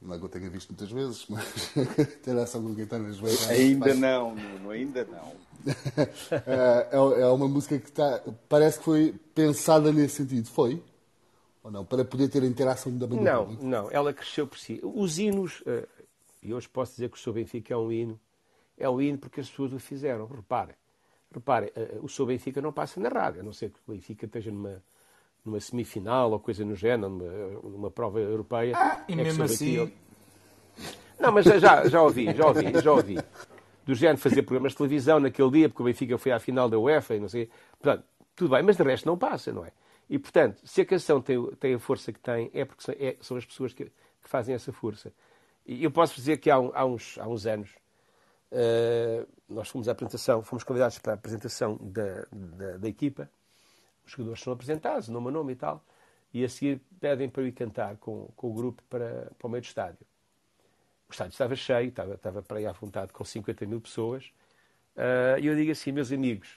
não 0.00 0.14
é 0.14 0.18
que 0.18 0.24
eu 0.24 0.28
tenha 0.28 0.48
visto 0.48 0.70
muitas 0.70 0.90
vezes, 0.90 1.26
mas 1.28 1.72
a 1.76 2.02
interação 2.02 2.62
com 2.62 2.80
está 2.80 2.98
nas 2.98 3.16
bancadas. 3.18 3.48
Ainda 3.50 3.94
não, 3.94 4.34
Nuno, 4.34 4.70
ainda 4.70 5.04
não. 5.04 5.32
É, 6.46 6.88
é, 6.92 7.20
é 7.20 7.26
uma 7.26 7.46
música 7.46 7.78
que 7.78 7.90
está, 7.90 8.22
parece 8.48 8.78
que 8.78 8.84
foi 8.84 9.14
pensada 9.34 9.92
nesse 9.92 10.16
sentido. 10.16 10.48
Foi? 10.48 10.82
Ou 11.62 11.70
não? 11.70 11.84
Para 11.84 12.02
poder 12.02 12.28
ter 12.28 12.42
a 12.42 12.46
interação 12.46 12.96
da 12.96 13.06
banda 13.06 13.22
Não, 13.22 13.52
não. 13.60 13.90
Ela 13.90 14.14
cresceu 14.14 14.46
por 14.46 14.58
si. 14.58 14.80
Os 14.82 15.18
hinos, 15.18 15.62
eh, 15.66 15.86
e 16.42 16.54
hoje 16.54 16.66
posso 16.66 16.92
dizer 16.92 17.10
que 17.10 17.18
o 17.18 17.20
Sou 17.20 17.34
Benfica 17.34 17.74
é 17.74 17.76
um 17.76 17.92
hino, 17.92 18.18
é 18.78 18.88
um 18.88 19.02
hino 19.02 19.18
porque 19.18 19.40
as 19.40 19.50
pessoas 19.50 19.74
o 19.74 19.78
fizeram. 19.78 20.26
Reparem, 20.26 20.74
reparem, 21.30 21.70
eh, 21.76 21.98
o 22.00 22.08
Sou 22.08 22.24
Benfica 22.24 22.62
não 22.62 22.72
passa 22.72 22.98
na 22.98 23.10
rádio, 23.10 23.42
a 23.42 23.44
não 23.44 23.52
ser 23.52 23.70
que 23.70 23.78
o 23.86 23.92
Benfica 23.92 24.24
esteja 24.24 24.50
numa, 24.50 24.82
numa 25.44 25.60
semifinal 25.60 26.30
ou 26.30 26.40
coisa 26.40 26.64
no 26.64 26.74
género, 26.74 27.08
numa, 27.08 27.70
numa 27.70 27.90
prova 27.90 28.20
europeia. 28.20 28.74
Ah, 28.76 29.04
e 29.08 29.12
é 29.12 29.16
mesmo 29.16 29.44
assim. 29.44 29.92
Não, 31.18 31.32
mas 31.32 31.44
já, 31.44 31.86
já 31.86 32.02
ouvi, 32.02 32.32
já 32.34 32.46
ouvi, 32.46 32.80
já 32.80 32.92
ouvi. 32.92 33.18
Do 33.84 33.94
género 33.94 34.18
fazer 34.18 34.42
programas 34.42 34.72
de 34.72 34.78
televisão 34.78 35.20
naquele 35.20 35.50
dia, 35.50 35.68
porque 35.68 35.82
o 35.82 35.84
Benfica 35.84 36.16
foi 36.16 36.32
à 36.32 36.38
final 36.38 36.68
da 36.68 36.78
UEFA 36.78 37.16
e 37.16 37.20
não 37.20 37.28
sei. 37.28 37.50
Portanto, 37.80 38.04
tudo 38.34 38.54
bem, 38.54 38.62
mas 38.62 38.76
de 38.76 38.82
resto 38.82 39.06
não 39.06 39.18
passa, 39.18 39.52
não 39.52 39.64
é? 39.64 39.72
E, 40.08 40.18
portanto, 40.18 40.60
se 40.64 40.80
a 40.80 40.84
canção 40.84 41.20
tem, 41.20 41.44
tem 41.56 41.74
a 41.74 41.78
força 41.78 42.12
que 42.12 42.18
tem, 42.18 42.50
é 42.52 42.64
porque 42.64 42.82
são, 42.82 42.94
é, 42.98 43.16
são 43.20 43.36
as 43.36 43.44
pessoas 43.44 43.72
que, 43.72 43.84
que, 43.84 44.28
fazem 44.28 44.54
essa 44.54 44.72
força. 44.72 45.12
E 45.64 45.84
eu 45.84 45.90
posso 45.90 46.16
dizer 46.16 46.38
que 46.38 46.50
há, 46.50 46.56
há, 46.56 46.84
uns, 46.84 47.16
há 47.18 47.28
uns 47.28 47.46
anos 47.46 47.70
uh, 48.50 49.28
nós 49.48 49.68
fomos 49.68 49.88
à 49.88 49.92
apresentação, 49.92 50.42
fomos 50.42 50.64
convidados 50.64 50.98
para 50.98 51.12
a 51.12 51.14
apresentação 51.14 51.78
da, 51.80 52.26
da, 52.32 52.76
da, 52.78 52.88
equipa. 52.88 53.30
Os 54.10 54.16
jogadores 54.16 54.42
são 54.42 54.52
apresentados, 54.52 55.08
nome 55.08 55.28
a 55.28 55.30
nome 55.30 55.52
e 55.52 55.56
tal. 55.56 55.84
E 56.32 56.44
a 56.44 56.48
seguir 56.48 56.80
pedem 57.00 57.28
para 57.28 57.42
eu 57.42 57.48
ir 57.48 57.52
cantar 57.52 57.96
com, 57.96 58.28
com 58.36 58.50
o 58.50 58.54
grupo 58.54 58.82
para, 58.88 59.30
para 59.38 59.46
o 59.46 59.50
meio 59.50 59.62
do 59.62 59.66
estádio. 59.66 60.06
O 61.08 61.12
estádio 61.12 61.32
estava 61.32 61.56
cheio, 61.56 61.88
estava, 61.88 62.14
estava 62.14 62.42
para 62.42 62.58
aí 62.58 62.66
à 62.66 62.72
vontade 62.72 63.12
com 63.12 63.24
50 63.24 63.66
mil 63.66 63.80
pessoas. 63.80 64.26
Uh, 64.96 65.40
e 65.40 65.46
eu 65.46 65.56
digo 65.56 65.72
assim, 65.72 65.90
meus 65.90 66.12
amigos, 66.12 66.48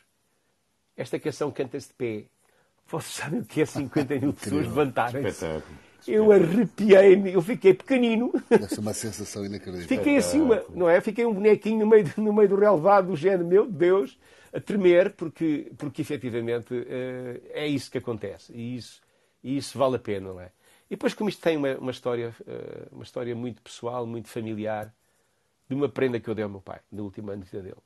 esta 0.95 1.19
canção 1.19 1.51
canta-se 1.51 1.87
de 1.87 1.93
pé 1.93 2.25
vocês 2.87 3.13
sabem 3.13 3.39
o 3.39 3.45
que 3.45 3.61
é 3.61 3.65
50 3.65 4.19
mil 4.19 4.33
pessoas 4.33 4.67
levantarem-se? 4.67 5.45
Eu 6.05 6.31
arrepiei-me, 6.33 7.31
eu 7.31 7.41
fiquei 7.41 7.73
pequenino. 7.73 8.33
Deve 8.49 8.77
uma 8.77 8.93
sensação 8.93 9.45
inacreditável. 9.45 9.97
Fiquei 9.97 10.17
assim, 10.17 10.41
uma, 10.41 10.61
não 10.69 10.89
é? 10.89 10.99
Fiquei 10.99 11.25
um 11.25 11.33
bonequinho 11.33 11.79
no 11.79 11.87
meio, 11.87 12.05
no 12.17 12.33
meio 12.33 12.49
do 12.49 12.55
relevado 12.57 13.07
do 13.07 13.15
género, 13.15 13.47
meu 13.47 13.65
Deus, 13.65 14.19
a 14.53 14.59
tremer, 14.59 15.13
porque, 15.13 15.71
porque 15.77 16.01
efetivamente 16.01 16.73
uh, 16.73 17.41
é 17.49 17.67
isso 17.67 17.89
que 17.89 17.97
acontece. 17.97 18.53
E 18.53 18.77
isso, 18.77 19.01
e 19.43 19.57
isso 19.57 19.77
vale 19.77 19.95
a 19.95 19.99
pena, 19.99 20.29
não 20.31 20.39
é? 20.39 20.51
E 20.87 20.95
depois, 20.95 21.13
como 21.13 21.29
isto 21.29 21.41
tem 21.41 21.57
uma, 21.57 21.75
uma 21.77 21.91
história, 21.91 22.35
uh, 22.41 22.95
uma 22.95 23.03
história 23.03 23.35
muito 23.35 23.61
pessoal, 23.61 24.05
muito 24.05 24.29
familiar, 24.29 24.93
de 25.67 25.75
uma 25.75 25.89
prenda 25.89 26.19
que 26.19 26.29
eu 26.29 26.35
dei 26.35 26.43
ao 26.43 26.49
meu 26.49 26.61
pai, 26.61 26.79
no 26.91 27.03
último 27.03 27.31
ano 27.31 27.43
de 27.43 27.49
vida 27.49 27.63
dele 27.63 27.81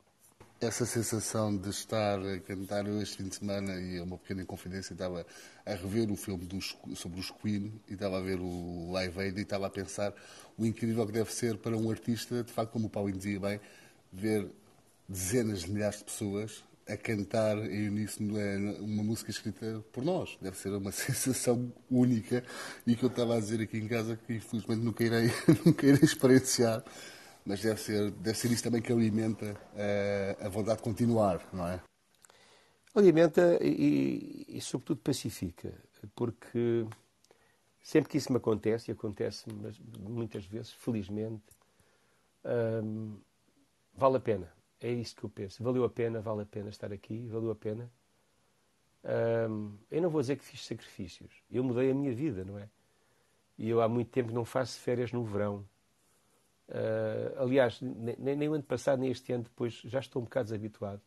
essa 0.60 0.84
sensação 0.84 1.56
de 1.56 1.70
estar 1.70 2.18
a 2.18 2.40
cantar 2.40 2.84
este 3.00 3.18
fim 3.18 3.28
de 3.28 3.36
semana 3.36 3.80
e 3.80 4.00
uma 4.00 4.18
pequena 4.18 4.44
confidência 4.44 4.92
estava 4.92 5.24
a 5.64 5.74
rever 5.74 6.10
o 6.10 6.16
filme 6.16 6.48
sobre 6.96 7.20
os 7.20 7.30
Queen 7.30 7.80
e 7.88 7.94
estava 7.94 8.18
a 8.18 8.20
ver 8.20 8.40
o 8.40 8.90
Live 8.90 9.20
Aid 9.20 9.38
e 9.38 9.42
estava 9.42 9.68
a 9.68 9.70
pensar 9.70 10.12
o 10.56 10.66
incrível 10.66 11.06
que 11.06 11.12
deve 11.12 11.32
ser 11.32 11.58
para 11.58 11.76
um 11.76 11.88
artista, 11.90 12.42
de 12.42 12.52
facto, 12.52 12.72
como 12.72 12.88
o 12.88 12.90
Paulinho 12.90 13.18
dizia 13.18 13.38
bem, 13.38 13.60
ver 14.12 14.50
dezenas 15.08 15.60
de 15.60 15.70
milhares 15.70 15.98
de 15.98 16.04
pessoas 16.04 16.64
a 16.86 16.96
cantar 16.96 17.58
em 17.58 17.88
uníssono 17.88 18.38
uma 18.80 19.02
música 19.02 19.30
escrita 19.30 19.84
por 19.92 20.04
nós. 20.04 20.38
Deve 20.40 20.56
ser 20.56 20.72
uma 20.72 20.90
sensação 20.92 21.72
única 21.90 22.44
e 22.86 22.96
que 22.96 23.04
eu 23.04 23.08
estava 23.08 23.36
a 23.36 23.40
dizer 23.40 23.60
aqui 23.60 23.78
em 23.78 23.88
casa 23.88 24.16
que 24.16 24.34
infelizmente 24.34 24.82
nunca 24.82 25.04
irei, 25.04 25.30
nunca 25.64 25.86
irei 25.86 26.00
experienciar 26.02 26.84
mas 27.48 27.62
deve 27.62 27.80
ser, 27.80 28.10
deve 28.10 28.38
ser 28.38 28.52
isso 28.52 28.62
também 28.62 28.82
que 28.82 28.92
alimenta 28.92 29.54
uh, 29.54 30.44
a 30.44 30.48
vontade 30.50 30.76
de 30.76 30.82
continuar, 30.82 31.48
não 31.50 31.66
é? 31.66 31.80
Alimenta 32.94 33.58
e, 33.62 34.44
e, 34.46 34.60
sobretudo, 34.60 35.00
pacifica, 35.00 35.72
porque 36.14 36.86
sempre 37.82 38.10
que 38.10 38.18
isso 38.18 38.30
me 38.30 38.36
acontece, 38.36 38.90
e 38.90 38.92
acontece 38.92 39.46
muitas 39.98 40.44
vezes, 40.44 40.72
felizmente, 40.72 41.42
um, 42.84 43.16
vale 43.94 44.18
a 44.18 44.20
pena. 44.20 44.52
É 44.80 44.90
isso 44.90 45.16
que 45.16 45.24
eu 45.24 45.30
penso. 45.30 45.62
Valeu 45.62 45.84
a 45.84 45.90
pena, 45.90 46.20
vale 46.20 46.42
a 46.42 46.46
pena 46.46 46.68
estar 46.68 46.92
aqui, 46.92 47.26
valeu 47.26 47.50
a 47.50 47.56
pena. 47.56 47.90
Eu 49.90 50.02
não 50.02 50.10
vou 50.10 50.20
dizer 50.20 50.36
que 50.36 50.44
fiz 50.44 50.64
sacrifícios. 50.64 51.42
Eu 51.50 51.64
mudei 51.64 51.90
a 51.90 51.94
minha 51.94 52.12
vida, 52.12 52.44
não 52.44 52.58
é? 52.58 52.68
E 53.58 53.68
eu 53.68 53.80
há 53.80 53.88
muito 53.88 54.10
tempo 54.10 54.32
não 54.32 54.44
faço 54.44 54.78
férias 54.80 55.12
no 55.12 55.24
verão. 55.24 55.66
Uh, 56.68 57.42
aliás, 57.42 57.80
nem, 57.80 58.36
nem, 58.36 58.48
o 58.48 58.52
ano 58.52 58.62
passado, 58.62 59.00
nem 59.00 59.10
este 59.10 59.32
ano 59.32 59.44
depois, 59.44 59.74
já 59.84 59.98
estou 59.98 60.20
um 60.20 60.24
bocado 60.26 60.44
desabituado. 60.44 61.00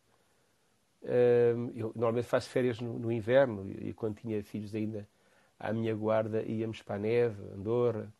Uh, 1.02 1.70
eu 1.74 1.92
normalmente 1.94 2.26
faço 2.26 2.48
férias 2.50 2.80
no, 2.80 2.98
no, 2.98 3.10
inverno 3.10 3.68
e, 3.70 3.88
e, 3.88 3.92
quando 3.94 4.16
tinha 4.16 4.42
filhos 4.42 4.74
ainda 4.74 5.08
à 5.58 5.72
minha 5.72 5.94
guarda 5.94 6.42
íamos 6.42 6.82
para 6.82 6.96
a 6.96 6.98
neve, 6.98 7.42
Andorra. 7.54 8.12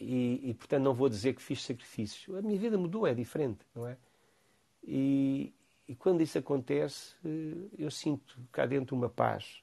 E, 0.00 0.50
e, 0.50 0.54
portanto 0.54 0.82
não 0.82 0.94
vou 0.94 1.08
dizer 1.08 1.34
que 1.34 1.42
fiz 1.42 1.62
sacrifícios. 1.62 2.34
A 2.36 2.42
minha 2.42 2.58
vida 2.58 2.78
mudou, 2.78 3.06
é 3.06 3.14
diferente, 3.14 3.60
não 3.74 3.86
é? 3.86 3.96
E, 4.82 5.52
e 5.86 5.94
quando 5.94 6.20
isso 6.20 6.38
acontece, 6.38 7.14
eu 7.76 7.90
sinto 7.90 8.38
cá 8.52 8.64
dentro 8.64 8.94
uma 8.96 9.08
paz. 9.08 9.62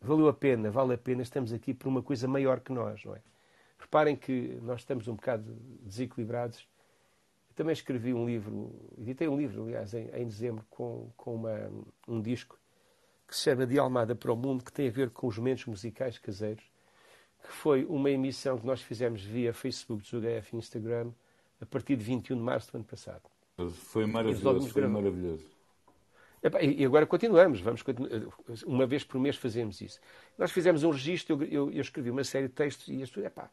Valeu 0.00 0.28
a 0.28 0.32
pena, 0.32 0.70
vale 0.70 0.94
a 0.94 0.98
pena, 0.98 1.22
estamos 1.22 1.52
aqui 1.52 1.74
por 1.74 1.88
uma 1.88 2.02
coisa 2.02 2.28
maior 2.28 2.60
que 2.60 2.72
nós, 2.72 3.04
não 3.04 3.14
é? 3.14 3.22
Reparem 3.78 4.16
que 4.16 4.58
nós 4.62 4.80
estamos 4.80 5.06
um 5.08 5.14
bocado 5.14 5.54
desequilibrados. 5.82 6.66
Eu 7.50 7.54
também 7.54 7.72
escrevi 7.72 8.14
um 8.14 8.26
livro, 8.26 8.74
editei 8.98 9.28
um 9.28 9.36
livro, 9.36 9.64
aliás, 9.64 9.94
em, 9.94 10.08
em 10.14 10.26
dezembro, 10.26 10.64
com, 10.70 11.10
com 11.16 11.34
uma, 11.34 11.70
um 12.08 12.20
disco 12.20 12.58
que 13.26 13.36
se 13.36 13.42
chama 13.42 13.66
De 13.66 13.78
Almada 13.78 14.14
para 14.14 14.32
o 14.32 14.36
Mundo, 14.36 14.64
que 14.64 14.72
tem 14.72 14.88
a 14.88 14.90
ver 14.90 15.10
com 15.10 15.26
os 15.26 15.36
momentos 15.36 15.66
musicais 15.66 16.18
caseiros, 16.18 16.64
que 17.46 17.52
foi 17.52 17.84
uma 17.84 18.10
emissão 18.10 18.58
que 18.58 18.66
nós 18.66 18.80
fizemos 18.80 19.22
via 19.22 19.52
Facebook, 19.52 20.06
Zugaf 20.08 20.54
e 20.54 20.58
Instagram, 20.58 21.10
a 21.60 21.66
partir 21.66 21.96
de 21.96 22.04
21 22.04 22.36
de 22.36 22.42
março 22.42 22.72
do 22.72 22.76
ano 22.76 22.84
passado. 22.84 23.22
Foi 23.70 24.04
maravilhoso, 24.06 24.68
foi 24.68 24.86
maravilhoso. 24.86 25.56
E 26.78 26.84
agora 26.84 27.06
continuamos, 27.06 27.60
vamos 27.60 27.82
uma 28.66 28.86
vez 28.86 29.02
por 29.02 29.18
mês 29.18 29.36
fazemos 29.36 29.80
isso. 29.80 29.98
Nós 30.38 30.52
fizemos 30.52 30.84
um 30.84 30.90
registro, 30.90 31.42
eu, 31.42 31.48
eu, 31.48 31.72
eu 31.72 31.80
escrevi 31.80 32.10
uma 32.10 32.22
série 32.22 32.46
de 32.46 32.54
textos 32.54 32.88
e 32.88 33.02
as 33.02 33.08
pessoas, 33.08 33.26
epá, 33.26 33.50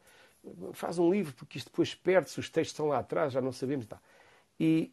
faz 0.72 0.98
um 0.98 1.10
livro, 1.10 1.34
porque 1.34 1.58
isto 1.58 1.70
depois 1.70 1.94
perde-se, 1.94 2.38
os 2.38 2.48
textos 2.48 2.72
estão 2.72 2.86
lá 2.86 2.98
atrás, 2.98 3.32
já 3.32 3.40
não 3.40 3.52
sabemos. 3.52 3.86
Tá. 3.86 4.00
E, 4.60 4.92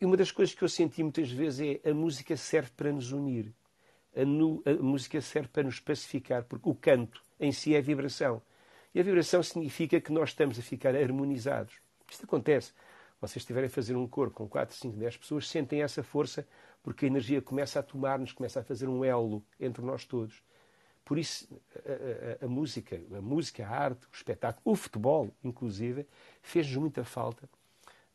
e, 0.00 0.04
uma 0.04 0.16
das 0.16 0.32
coisas 0.32 0.54
que 0.54 0.62
eu 0.62 0.68
senti 0.68 1.02
muitas 1.02 1.30
vezes 1.30 1.80
é 1.84 1.90
a 1.90 1.94
música 1.94 2.36
serve 2.36 2.70
para 2.76 2.90
nos 2.90 3.12
unir, 3.12 3.52
a, 4.16 4.24
nu, 4.24 4.62
a 4.64 4.72
música 4.82 5.20
serve 5.20 5.48
para 5.48 5.62
nos 5.62 5.78
pacificar, 5.78 6.44
porque 6.44 6.68
o 6.68 6.74
canto 6.74 7.22
em 7.42 7.52
si 7.52 7.74
é 7.74 7.80
vibração. 7.80 8.40
E 8.94 9.00
a 9.00 9.02
vibração 9.02 9.42
significa 9.42 10.00
que 10.00 10.12
nós 10.12 10.30
estamos 10.30 10.58
a 10.58 10.62
ficar 10.62 10.94
harmonizados. 10.94 11.74
Isto 12.10 12.24
acontece. 12.24 12.72
Vocês 13.20 13.42
estiverem 13.42 13.66
a 13.66 13.70
fazer 13.70 13.96
um 13.96 14.06
coro 14.06 14.30
com 14.30 14.48
4, 14.48 14.74
5, 14.76 14.96
10 14.96 15.16
pessoas, 15.16 15.48
sentem 15.48 15.82
essa 15.82 16.02
força, 16.02 16.46
porque 16.82 17.04
a 17.04 17.08
energia 17.08 17.40
começa 17.40 17.80
a 17.80 17.82
tomar-nos, 17.82 18.32
começa 18.32 18.60
a 18.60 18.62
fazer 18.64 18.88
um 18.88 19.04
elo 19.04 19.44
entre 19.60 19.82
nós 19.84 20.04
todos. 20.04 20.42
Por 21.04 21.18
isso, 21.18 21.48
a, 21.84 22.42
a, 22.42 22.46
a, 22.46 22.48
música, 22.48 23.00
a 23.16 23.20
música, 23.20 23.66
a 23.66 23.70
arte, 23.70 24.06
o 24.06 24.14
espetáculo, 24.14 24.62
o 24.64 24.76
futebol, 24.76 25.30
inclusive, 25.42 26.06
fez-nos 26.42 26.76
muita 26.76 27.04
falta 27.04 27.48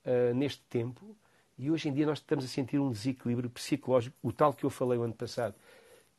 uh, 0.05 0.33
neste 0.33 0.61
tempo. 0.63 1.15
E 1.57 1.71
hoje 1.71 1.89
em 1.89 1.93
dia 1.93 2.05
nós 2.05 2.19
estamos 2.19 2.45
a 2.45 2.47
sentir 2.47 2.79
um 2.79 2.91
desequilíbrio 2.91 3.49
psicológico, 3.49 4.15
o 4.21 4.31
tal 4.31 4.53
que 4.53 4.63
eu 4.63 4.69
falei 4.69 4.97
o 4.97 5.03
ano 5.03 5.13
passado, 5.13 5.55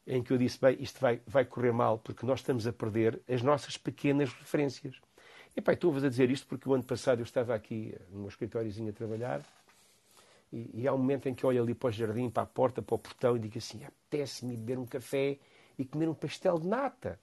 em 0.08 0.22
que 0.22 0.32
eu 0.32 0.38
disse, 0.38 0.58
bem, 0.58 0.76
isto 0.80 0.98
vai, 0.98 1.20
vai 1.26 1.44
correr 1.44 1.70
mal, 1.70 1.98
porque 1.98 2.24
nós 2.24 2.40
estamos 2.40 2.66
a 2.66 2.72
perder 2.72 3.20
as 3.28 3.42
nossas 3.42 3.76
pequenas 3.76 4.32
referências. 4.32 4.98
E 5.54 5.60
pá, 5.60 5.74
estou-vos 5.74 6.02
a 6.02 6.08
dizer 6.08 6.30
isto 6.30 6.46
porque 6.46 6.66
o 6.66 6.72
ano 6.72 6.82
passado 6.82 7.18
eu 7.18 7.24
estava 7.24 7.54
aqui 7.54 7.94
no 8.10 8.20
meu 8.20 8.28
escritóriozinho 8.28 8.88
a 8.88 8.92
trabalhar 8.92 9.42
e, 10.50 10.82
e 10.82 10.88
há 10.88 10.94
um 10.94 10.98
momento 10.98 11.28
em 11.28 11.34
que 11.34 11.44
olho 11.44 11.62
ali 11.62 11.74
para 11.74 11.88
o 11.88 11.92
jardim, 11.92 12.30
para 12.30 12.44
a 12.44 12.46
porta, 12.46 12.80
para 12.80 12.94
o 12.94 12.98
portão 12.98 13.36
e 13.36 13.38
digo 13.38 13.58
assim, 13.58 13.84
apetece-me 13.84 14.56
beber 14.56 14.78
um 14.78 14.86
café 14.86 15.38
e 15.78 15.84
comer 15.84 16.08
um 16.08 16.14
pastel 16.14 16.58
de 16.58 16.66
nata. 16.66 17.20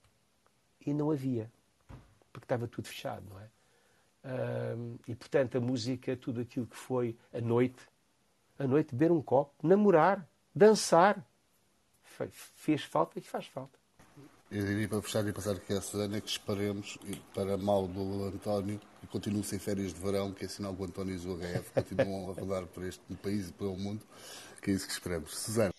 E 0.86 0.94
não 0.94 1.10
havia, 1.10 1.52
porque 2.32 2.46
estava 2.46 2.68
tudo 2.68 2.88
fechado, 2.88 3.26
não 3.28 3.40
é? 3.40 3.48
E 5.08 5.16
portanto 5.16 5.58
a 5.58 5.62
música, 5.62 6.16
tudo 6.16 6.42
aquilo 6.42 6.68
que 6.68 6.76
foi 6.76 7.18
a 7.34 7.42
noite, 7.42 7.82
a 8.60 8.68
noite 8.68 8.94
beber 8.94 9.12
um 9.12 9.22
copo, 9.22 9.54
namorar, 9.68 10.28
dançar, 10.54 11.26
fez 12.56 12.84
falta 12.84 13.20
e 13.20 13.22
faz 13.22 13.46
falta. 13.48 13.78
Eu 14.52 14.64
diria 14.66 14.88
para 14.88 15.02
fechar 15.02 15.28
e 15.28 15.34
passar 15.34 15.56
aqui 15.56 15.74
à 15.74 15.82
Susana 15.82 16.22
que 16.22 16.30
esperemos 16.30 16.98
para 17.34 17.58
mal 17.58 17.88
do 17.88 18.26
António 18.26 18.80
e 19.04 19.08
continue 19.08 19.44
sem 19.44 19.58
férias 19.58 19.94
de 19.94 20.00
verão, 20.00 20.32
que 20.32 20.46
é 20.46 20.48
sinal 20.48 20.76
que 20.76 20.82
o 20.82 20.86
António 20.86 21.16
e 21.16 21.28
o 21.28 21.38
HF 21.38 21.72
continuam 21.74 22.30
a 22.30 22.34
rodar 22.34 22.68
por 22.68 22.84
este 22.84 23.02
país 23.16 23.50
e 23.50 23.54
pelo 23.54 23.76
mundo, 23.76 24.06
que 24.62 24.72
é 24.72 24.74
isso 24.76 24.86
que 24.86 24.94
esperamos. 24.94 25.36
Susana. 25.36 25.74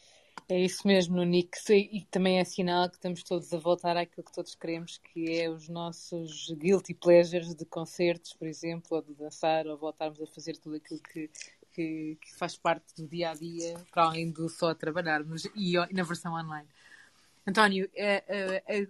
É 0.49 0.61
isso 0.61 0.87
mesmo, 0.87 1.25
Nick. 1.25 1.59
E 1.73 2.05
também 2.09 2.39
é 2.39 2.45
sinal 2.45 2.89
que 2.89 2.95
estamos 2.95 3.23
todos 3.25 3.53
a 3.53 3.59
voltar 3.59 3.97
àquilo 3.97 4.25
que 4.25 4.33
todos 4.33 4.55
queremos, 4.55 4.99
que 4.99 5.41
é 5.41 5.51
os 5.51 5.69
nossos 5.69 6.53
guilty 6.53 6.95
pleasures 6.95 7.53
de 7.53 7.65
concertos, 7.65 8.33
por 8.33 8.47
exemplo, 8.47 8.97
ou 8.97 9.03
de 9.03 9.13
dançar, 9.15 9.67
ou 9.67 9.77
voltarmos 9.77 10.21
a 10.21 10.27
fazer 10.27 10.57
tudo 10.57 10.77
aquilo 10.77 11.01
que, 11.01 11.29
que, 11.77 12.17
que 12.23 12.35
faz 12.35 12.57
parte 12.57 12.95
do 12.97 13.07
dia 13.07 13.31
a 13.31 13.35
dia, 13.35 13.77
para 13.93 14.05
além 14.05 14.31
do 14.31 14.49
só 14.49 14.75
trabalharmos 14.75 15.45
e 15.55 15.75
na 15.93 16.03
versão 16.03 16.33
online. 16.33 16.67
António, 17.47 17.89
é, 17.95 18.25
é, 18.27 18.63
é, 18.67 18.89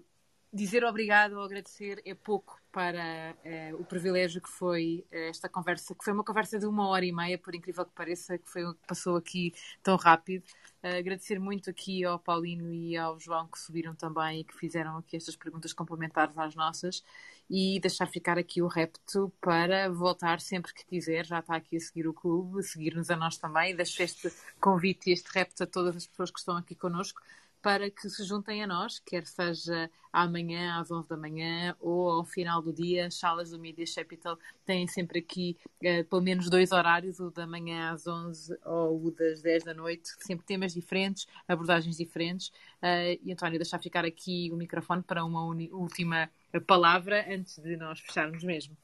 dizer 0.52 0.84
obrigado 0.84 1.32
ou 1.32 1.42
agradecer 1.42 2.00
é 2.06 2.14
pouco 2.14 2.58
para 2.70 3.34
o 3.78 3.84
privilégio 3.84 4.40
que 4.40 4.50
foi 4.50 5.04
esta 5.10 5.48
conversa, 5.48 5.94
que 5.94 6.04
foi 6.04 6.12
uma 6.12 6.22
conversa 6.22 6.58
de 6.58 6.66
uma 6.66 6.86
hora 6.88 7.04
e 7.04 7.12
meia, 7.12 7.38
por 7.38 7.54
incrível 7.54 7.84
que 7.84 7.92
pareça, 7.92 8.38
que 8.38 8.48
foi 8.48 8.62
que 8.62 8.86
passou 8.86 9.16
aqui 9.16 9.52
tão 9.82 9.96
rápido. 9.96 10.44
Agradecer 10.82 11.40
muito 11.40 11.70
aqui 11.70 12.04
ao 12.04 12.18
Paulino 12.18 12.72
e 12.72 12.96
ao 12.96 13.18
João 13.18 13.48
que 13.48 13.58
subiram 13.58 13.94
também 13.94 14.40
e 14.40 14.44
que 14.44 14.54
fizeram 14.54 14.98
aqui 14.98 15.16
estas 15.16 15.34
perguntas 15.34 15.72
complementares 15.72 16.38
às 16.38 16.54
nossas 16.54 17.02
e 17.48 17.78
deixar 17.80 18.06
ficar 18.06 18.38
aqui 18.38 18.60
o 18.60 18.66
repto 18.66 19.32
para 19.40 19.88
voltar 19.90 20.40
sempre 20.40 20.72
que 20.74 20.84
quiser. 20.84 21.24
Já 21.24 21.40
está 21.40 21.56
aqui 21.56 21.76
a 21.76 21.80
seguir 21.80 22.06
o 22.08 22.14
clube, 22.14 22.62
seguir-nos 22.62 23.10
a 23.10 23.16
nós 23.16 23.38
também. 23.38 23.74
Deixo 23.74 24.02
este 24.02 24.32
convite 24.60 25.10
e 25.10 25.12
este 25.12 25.28
repto 25.32 25.62
a 25.62 25.66
todas 25.66 25.96
as 25.96 26.06
pessoas 26.06 26.30
que 26.30 26.38
estão 26.38 26.56
aqui 26.56 26.74
connosco 26.74 27.20
para 27.66 27.90
que 27.90 28.08
se 28.08 28.22
juntem 28.22 28.62
a 28.62 28.66
nós, 28.66 29.00
quer 29.00 29.26
seja 29.26 29.90
amanhã 30.12 30.78
às 30.78 30.88
11 30.88 31.08
da 31.08 31.16
manhã 31.16 31.74
ou 31.80 32.08
ao 32.08 32.24
final 32.24 32.62
do 32.62 32.72
dia. 32.72 33.08
As 33.08 33.16
salas 33.16 33.50
do 33.50 33.58
Media 33.58 33.84
Capital 33.92 34.38
têm 34.64 34.86
sempre 34.86 35.18
aqui 35.18 35.56
uh, 35.82 36.04
pelo 36.04 36.22
menos 36.22 36.48
dois 36.48 36.70
horários, 36.70 37.18
o 37.18 37.28
da 37.28 37.44
manhã 37.44 37.90
às 37.90 38.06
11 38.06 38.56
ou 38.64 39.06
o 39.06 39.10
das 39.10 39.42
10 39.42 39.64
da 39.64 39.74
noite, 39.74 40.10
sempre 40.20 40.46
temas 40.46 40.74
diferentes, 40.74 41.26
abordagens 41.48 41.96
diferentes. 41.96 42.48
Uh, 42.80 43.18
e 43.20 43.32
António, 43.32 43.58
deixar 43.58 43.80
ficar 43.80 44.04
aqui 44.04 44.48
o 44.52 44.56
microfone 44.56 45.02
para 45.02 45.24
uma 45.24 45.44
última 45.44 46.30
palavra 46.60 47.24
antes 47.28 47.58
de 47.58 47.76
nós 47.76 48.00
fecharmos 48.00 48.42
mesmo. 48.42 48.76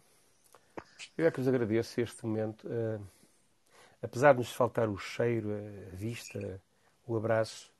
Eu 1.16 1.27
é 1.27 1.31
que 1.31 1.39
vos 1.39 1.49
agradeço 1.49 2.01
este 2.01 2.24
momento. 2.24 2.66
Uh, 2.66 3.05
apesar 4.01 4.32
de 4.32 4.39
nos 4.39 4.53
faltar 4.53 4.89
o 4.89 4.97
cheiro, 4.97 5.51
a 5.93 5.94
vista, 5.94 6.61
o 7.07 7.16
abraço, 7.16 7.73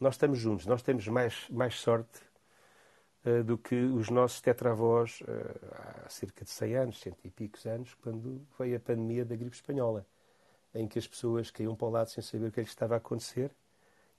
nós 0.00 0.14
estamos 0.14 0.38
juntos, 0.38 0.66
nós 0.66 0.82
temos 0.82 1.06
mais, 1.08 1.48
mais 1.48 1.74
sorte 1.74 2.20
uh, 3.24 3.42
do 3.44 3.58
que 3.58 3.74
os 3.74 4.08
nossos 4.10 4.40
tetravós 4.40 5.20
uh, 5.22 6.04
há 6.04 6.08
cerca 6.08 6.44
de 6.44 6.50
100 6.50 6.76
anos, 6.76 7.00
cento 7.00 7.18
e 7.24 7.30
picos 7.30 7.66
anos, 7.66 7.94
quando 7.94 8.46
veio 8.58 8.76
a 8.76 8.80
pandemia 8.80 9.24
da 9.24 9.36
gripe 9.36 9.54
espanhola, 9.54 10.06
em 10.74 10.88
que 10.88 10.98
as 10.98 11.06
pessoas 11.06 11.50
caíam 11.50 11.76
para 11.76 11.86
o 11.86 11.90
lado 11.90 12.10
sem 12.10 12.22
saber 12.22 12.46
o 12.46 12.52
que 12.52 12.60
é 12.60 12.62
estava 12.62 12.94
a 12.94 12.96
acontecer 12.98 13.50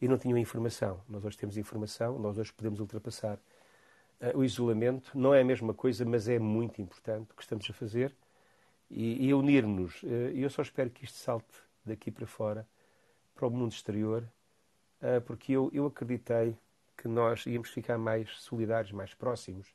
e 0.02 0.08
não 0.08 0.18
tinham 0.18 0.38
informação. 0.38 1.02
Nós 1.08 1.24
hoje 1.26 1.38
temos 1.38 1.58
informação, 1.58 2.20
nós 2.20 2.38
hoje 2.38 2.54
podemos 2.54 2.80
ultrapassar 2.80 3.40
o 4.34 4.44
isolamento. 4.44 5.18
Não 5.18 5.34
é 5.34 5.42
a 5.42 5.46
mesma 5.46 5.74
coisa, 5.74 6.06
mas 6.06 6.28
é 6.28 6.40
muito 6.40 6.82
importante 6.82 7.32
o 7.32 7.36
que 7.36 7.42
estamos 7.42 7.70
a 7.70 7.74
fazer 7.74 8.16
e, 8.90 9.28
e 9.28 9.34
unir-nos. 9.34 10.02
E 10.04 10.42
eu 10.42 10.50
só 10.50 10.62
espero 10.62 10.90
que 10.90 11.04
isto 11.04 11.18
salte 11.18 11.54
daqui 11.86 12.12
para 12.12 12.26
fora, 12.26 12.68
para 13.36 13.48
o 13.48 13.50
mundo 13.50 13.72
exterior, 13.72 14.24
ah, 15.02 15.22
porque 15.26 15.52
eu, 15.52 15.70
eu 15.74 15.86
acreditei 15.86 16.56
que 16.96 17.08
nós 17.08 17.46
íamos 17.46 17.70
ficar 17.70 17.98
mais 17.98 18.30
solidários, 18.40 18.92
mais 18.92 19.14
próximos, 19.14 19.68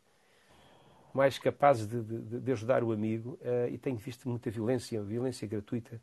mais 1.13 1.39
capazes 1.39 1.87
de, 1.87 2.01
de, 2.03 2.41
de 2.41 2.53
ajudar 2.53 2.83
o 2.83 2.93
amigo. 2.93 3.39
E 3.71 3.77
tenho 3.77 3.97
visto 3.97 4.29
muita 4.29 4.51
violência, 4.51 5.03
violência 5.03 5.47
gratuita, 5.47 6.01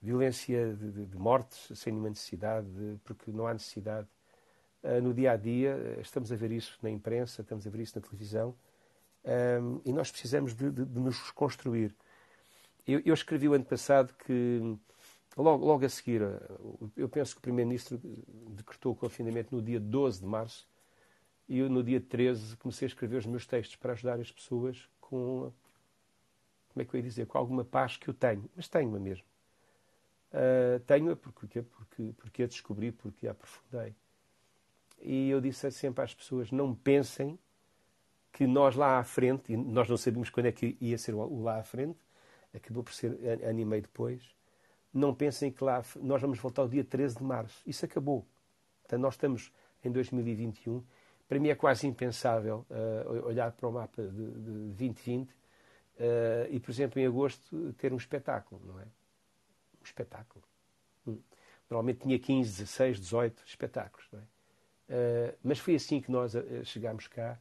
violência 0.00 0.74
de, 0.74 1.06
de 1.06 1.16
mortes 1.16 1.78
sem 1.78 1.92
nenhuma 1.92 2.08
necessidade, 2.08 2.66
porque 3.04 3.30
não 3.30 3.46
há 3.46 3.52
necessidade. 3.52 4.08
Uh, 4.82 5.00
no 5.00 5.14
dia 5.14 5.32
a 5.32 5.36
dia, 5.36 5.98
estamos 6.00 6.32
a 6.32 6.36
ver 6.36 6.50
isso 6.50 6.78
na 6.82 6.90
imprensa, 6.90 7.42
estamos 7.42 7.66
a 7.66 7.70
ver 7.70 7.80
isso 7.80 7.96
na 7.96 8.02
televisão, 8.02 8.54
um, 9.24 9.80
e 9.84 9.92
nós 9.92 10.10
precisamos 10.10 10.54
de, 10.54 10.64
nos 10.70 11.20
reconstruir. 11.20 11.94
Eu, 12.86 13.00
eu 13.04 13.14
escrevi 13.14 13.48
o 13.48 13.54
ano 13.54 13.64
passado 13.64 14.12
que 14.26 14.76
Logo, 15.36 15.64
logo 15.64 15.84
a 15.84 15.88
seguir, 15.88 16.20
eh, 16.20 16.40
eu 16.96 17.08
penso 17.08 17.34
que 17.34 17.38
o 17.38 17.42
Primeiro-Ministro 17.42 17.98
decretou 18.50 18.92
o 18.92 18.96
confinamento 18.96 19.54
no 19.54 19.62
dia 19.62 19.80
12 19.80 20.20
de 20.20 20.26
março 20.26 20.68
e 21.48 21.58
eu, 21.58 21.70
no 21.70 21.82
dia 21.82 22.00
13, 22.00 22.56
comecei 22.58 22.86
a 22.86 22.90
escrever 22.90 23.16
os 23.16 23.26
meus 23.26 23.46
textos 23.46 23.76
para 23.76 23.92
ajudar 23.92 24.20
as 24.20 24.30
pessoas 24.30 24.88
com, 25.00 25.50
como 26.68 26.82
é 26.82 26.84
que 26.84 26.94
eu 26.94 26.98
ia 26.98 27.02
dizer, 27.02 27.26
com 27.26 27.38
alguma 27.38 27.64
paz 27.64 27.96
que 27.96 28.08
eu 28.08 28.14
tenho, 28.14 28.48
mas 28.54 28.68
tenho-a 28.68 29.00
mesmo. 29.00 29.24
Uh, 30.32 30.80
tenho-a 30.86 31.16
porque, 31.16 31.62
porque, 31.62 32.14
porque 32.16 32.42
a 32.42 32.46
descobri, 32.46 32.92
porque 32.92 33.26
a 33.26 33.32
aprofundei. 33.32 33.94
E 35.02 35.30
eu 35.30 35.40
disse 35.40 35.70
sempre 35.70 36.02
às 36.04 36.14
pessoas: 36.14 36.50
não 36.50 36.74
pensem 36.74 37.38
que 38.32 38.46
nós 38.46 38.74
lá 38.74 38.98
à 38.98 39.04
frente, 39.04 39.52
e 39.52 39.56
nós 39.56 39.88
não 39.88 39.96
sabíamos 39.96 40.30
quando 40.30 40.46
é 40.46 40.52
que 40.52 40.76
ia 40.80 40.96
ser 40.96 41.14
o 41.14 41.42
lá 41.42 41.58
à 41.58 41.62
frente, 41.62 41.98
acabou 42.54 42.82
por 42.82 42.92
ser 42.92 43.10
ano 43.44 43.60
e 43.60 43.64
meio 43.64 43.82
depois, 43.82 44.22
não 44.92 45.14
pensem 45.14 45.50
que 45.50 45.62
lá 45.62 45.82
nós 45.96 46.20
vamos 46.20 46.38
voltar 46.38 46.62
ao 46.62 46.68
dia 46.68 46.84
13 46.84 47.18
de 47.18 47.24
março. 47.24 47.62
Isso 47.66 47.84
acabou. 47.84 48.26
Então, 48.84 48.98
nós 48.98 49.14
estamos 49.14 49.52
em 49.84 49.90
2021. 49.90 50.82
Para 51.28 51.38
mim 51.40 51.48
é 51.48 51.54
quase 51.54 51.86
impensável 51.86 52.66
uh, 52.70 53.26
olhar 53.26 53.52
para 53.52 53.68
o 53.68 53.72
mapa 53.72 54.02
de, 54.02 54.10
de 54.10 54.74
2020 54.74 55.28
uh, 55.28 55.32
eh, 55.98 56.48
e, 56.50 56.60
por 56.60 56.70
exemplo, 56.70 57.00
em 57.00 57.06
agosto 57.06 57.72
ter 57.78 57.92
um 57.92 57.96
espetáculo, 57.96 58.60
não 58.66 58.78
é? 58.80 58.84
Um 58.84 59.84
espetáculo. 59.84 60.44
Hum. 61.06 61.18
Normalmente 61.70 62.00
tinha 62.00 62.18
15, 62.18 62.50
16, 62.50 63.00
18 63.00 63.42
espetáculos, 63.46 64.06
não 64.12 64.20
é? 64.20 64.22
Uh, 64.92 65.34
mas 65.42 65.58
foi 65.58 65.74
assim 65.74 66.00
que 66.00 66.10
nós 66.10 66.34
chegámos 66.64 67.06
cá 67.08 67.38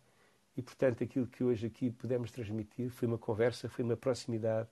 e, 0.56 0.62
portanto, 0.62 1.04
aquilo 1.04 1.28
que 1.28 1.44
hoje 1.44 1.68
aqui 1.68 1.92
pudemos 1.92 2.32
transmitir 2.32 2.90
foi 2.90 3.08
uma 3.08 3.18
conversa, 3.18 3.68
foi 3.68 3.84
uma 3.84 3.98
proximidade, 3.98 4.70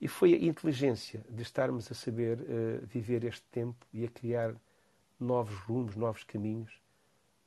e 0.00 0.06
foi 0.06 0.34
a 0.34 0.38
inteligência 0.38 1.24
de 1.28 1.42
estarmos 1.42 1.90
a 1.90 1.94
saber 1.94 2.38
uh, 2.40 2.86
viver 2.86 3.24
este 3.24 3.42
tempo 3.50 3.86
e 3.92 4.04
a 4.04 4.08
criar 4.08 4.54
novos 5.18 5.56
rumos, 5.60 5.96
novos 5.96 6.22
caminhos 6.22 6.72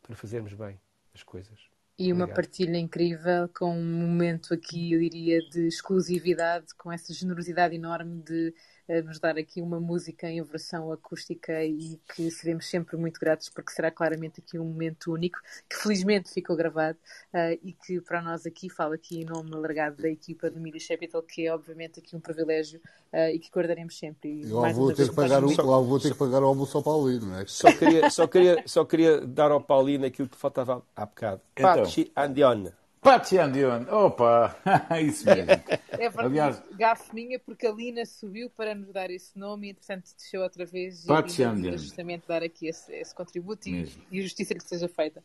para 0.02 0.16
fazermos 0.16 0.54
bem 0.54 0.80
as 1.14 1.24
coisas. 1.24 1.60
E 1.98 2.12
uma 2.12 2.24
Obrigado. 2.24 2.36
partilha 2.36 2.78
incrível, 2.78 3.48
com 3.56 3.78
um 3.78 4.08
momento 4.08 4.54
aqui, 4.54 4.94
eu 4.94 5.00
diria, 5.00 5.40
de 5.50 5.68
exclusividade, 5.68 6.74
com 6.76 6.92
essa 6.92 7.14
generosidade 7.14 7.76
enorme 7.76 8.22
de 8.24 8.54
nos 9.02 9.20
dar 9.20 9.38
aqui 9.38 9.62
uma 9.62 9.80
música 9.80 10.30
em 10.30 10.42
versão 10.42 10.92
acústica 10.92 11.64
e 11.64 12.00
que 12.14 12.30
seremos 12.32 12.68
sempre 12.68 12.98
muito 12.98 13.20
gratos 13.20 13.48
porque 13.50 13.72
será 13.72 13.92
claramente 13.92 14.42
aqui 14.42 14.58
um 14.60 14.66
momento 14.66 15.14
único 15.14 15.40
que 15.70 15.78
felizmente 15.78 16.30
ficou 16.30 16.56
gravado 16.56 16.98
uh, 17.34 17.58
e 17.64 17.74
que 17.74 18.02
para 18.02 18.22
nós 18.22 18.46
aqui, 18.46 18.70
falo 18.70 18.94
aqui 18.94 19.22
em 19.22 19.26
nome 19.26 19.54
alargado 19.54 20.02
da 20.02 20.10
equipa 20.10 20.50
do 20.50 20.60
Media 20.60 20.82
Capital, 20.88 21.22
que 21.22 21.46
é 21.46 21.54
obviamente 21.54 22.00
aqui 22.00 22.16
um 22.16 22.20
privilégio 22.20 22.82
uh, 23.14 23.30
e 23.34 23.40
que 23.40 23.50
guardaremos 23.50 23.98
sempre. 23.98 24.42
E 24.42 24.50
eu 24.50 24.74
vou 24.74 24.94
ter, 24.94 25.10
que 25.10 25.16
pagar 25.16 25.44
o, 25.44 25.50
só, 25.50 25.82
vou 25.82 26.00
ter 26.00 26.12
que 26.12 26.18
pagar 26.18 26.42
o 26.42 26.46
almoço 26.46 26.78
ao 26.78 26.84
Paulino, 26.84 27.28
não 27.28 27.40
é? 27.40 27.46
Só 27.48 27.72
queria, 27.72 28.10
só 28.10 28.28
queria, 28.28 28.64
só 28.66 28.86
queria 28.86 29.22
dar 29.22 29.52
ao 29.52 29.62
Paulino 29.62 30.06
aquilo 30.06 30.28
que 30.28 30.38
faltava 30.38 30.84
há 30.96 31.06
bocado. 31.06 31.42
Então. 31.56 31.76
Pachi 31.76 32.12
Andione. 32.16 32.81
Patiandion, 33.02 33.84
opa, 33.90 34.56
isso 35.02 35.26
mesmo. 35.26 35.50
É 35.50 35.98
verdade, 35.98 36.20
Aliás, 36.20 36.64
gafe 36.74 37.16
minha, 37.16 37.40
porque 37.40 37.66
a 37.66 37.72
Lina 37.72 38.06
subiu 38.06 38.48
para 38.48 38.76
nos 38.76 38.94
dar 38.94 39.10
esse 39.10 39.38
nome 39.40 39.68
e, 39.68 39.70
entretanto, 39.72 40.04
desceu 40.16 40.44
outra 40.44 40.68
vez 40.68 41.04
e 41.04 41.78
justamente 41.78 42.28
dar 42.28 42.44
aqui 42.44 42.68
esse, 42.68 42.94
esse 42.94 43.16
contributo 43.16 43.68
e, 43.68 43.92
e, 44.12 44.20
a 44.20 44.22
justiça 44.22 44.54
que 44.54 44.64
seja 44.64 44.88
feita. 44.88 45.24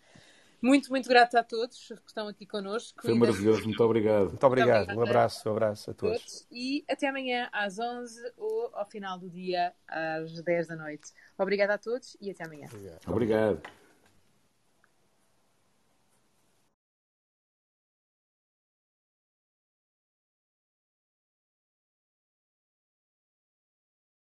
Muito, 0.62 0.88
muito 0.88 1.06
grato 1.06 1.36
a 1.36 1.44
todos 1.44 1.88
que 1.88 2.08
estão 2.08 2.28
aqui 2.28 2.46
connosco. 2.46 3.02
Foi 3.02 3.14
maravilhoso, 3.14 3.64
muito 3.68 3.84
obrigado. 3.84 4.28
Muito 4.28 4.46
obrigado, 4.46 4.96
um 4.96 5.02
abraço, 5.02 5.46
um 5.46 5.52
abraço 5.52 5.90
a 5.90 5.94
todos. 5.94 6.18
todos. 6.18 6.46
E 6.50 6.82
até 6.88 7.08
amanhã 7.08 7.50
às 7.52 7.78
11 7.78 8.32
ou 8.38 8.70
ao 8.72 8.86
final 8.86 9.18
do 9.18 9.28
dia 9.28 9.74
às 9.86 10.40
10 10.40 10.68
da 10.68 10.76
noite. 10.76 11.12
Obrigado 11.36 11.72
a 11.72 11.78
todos 11.78 12.16
e 12.22 12.30
até 12.30 12.44
amanhã. 12.44 12.68
Obrigado. 12.72 13.00
obrigado. 13.06 13.85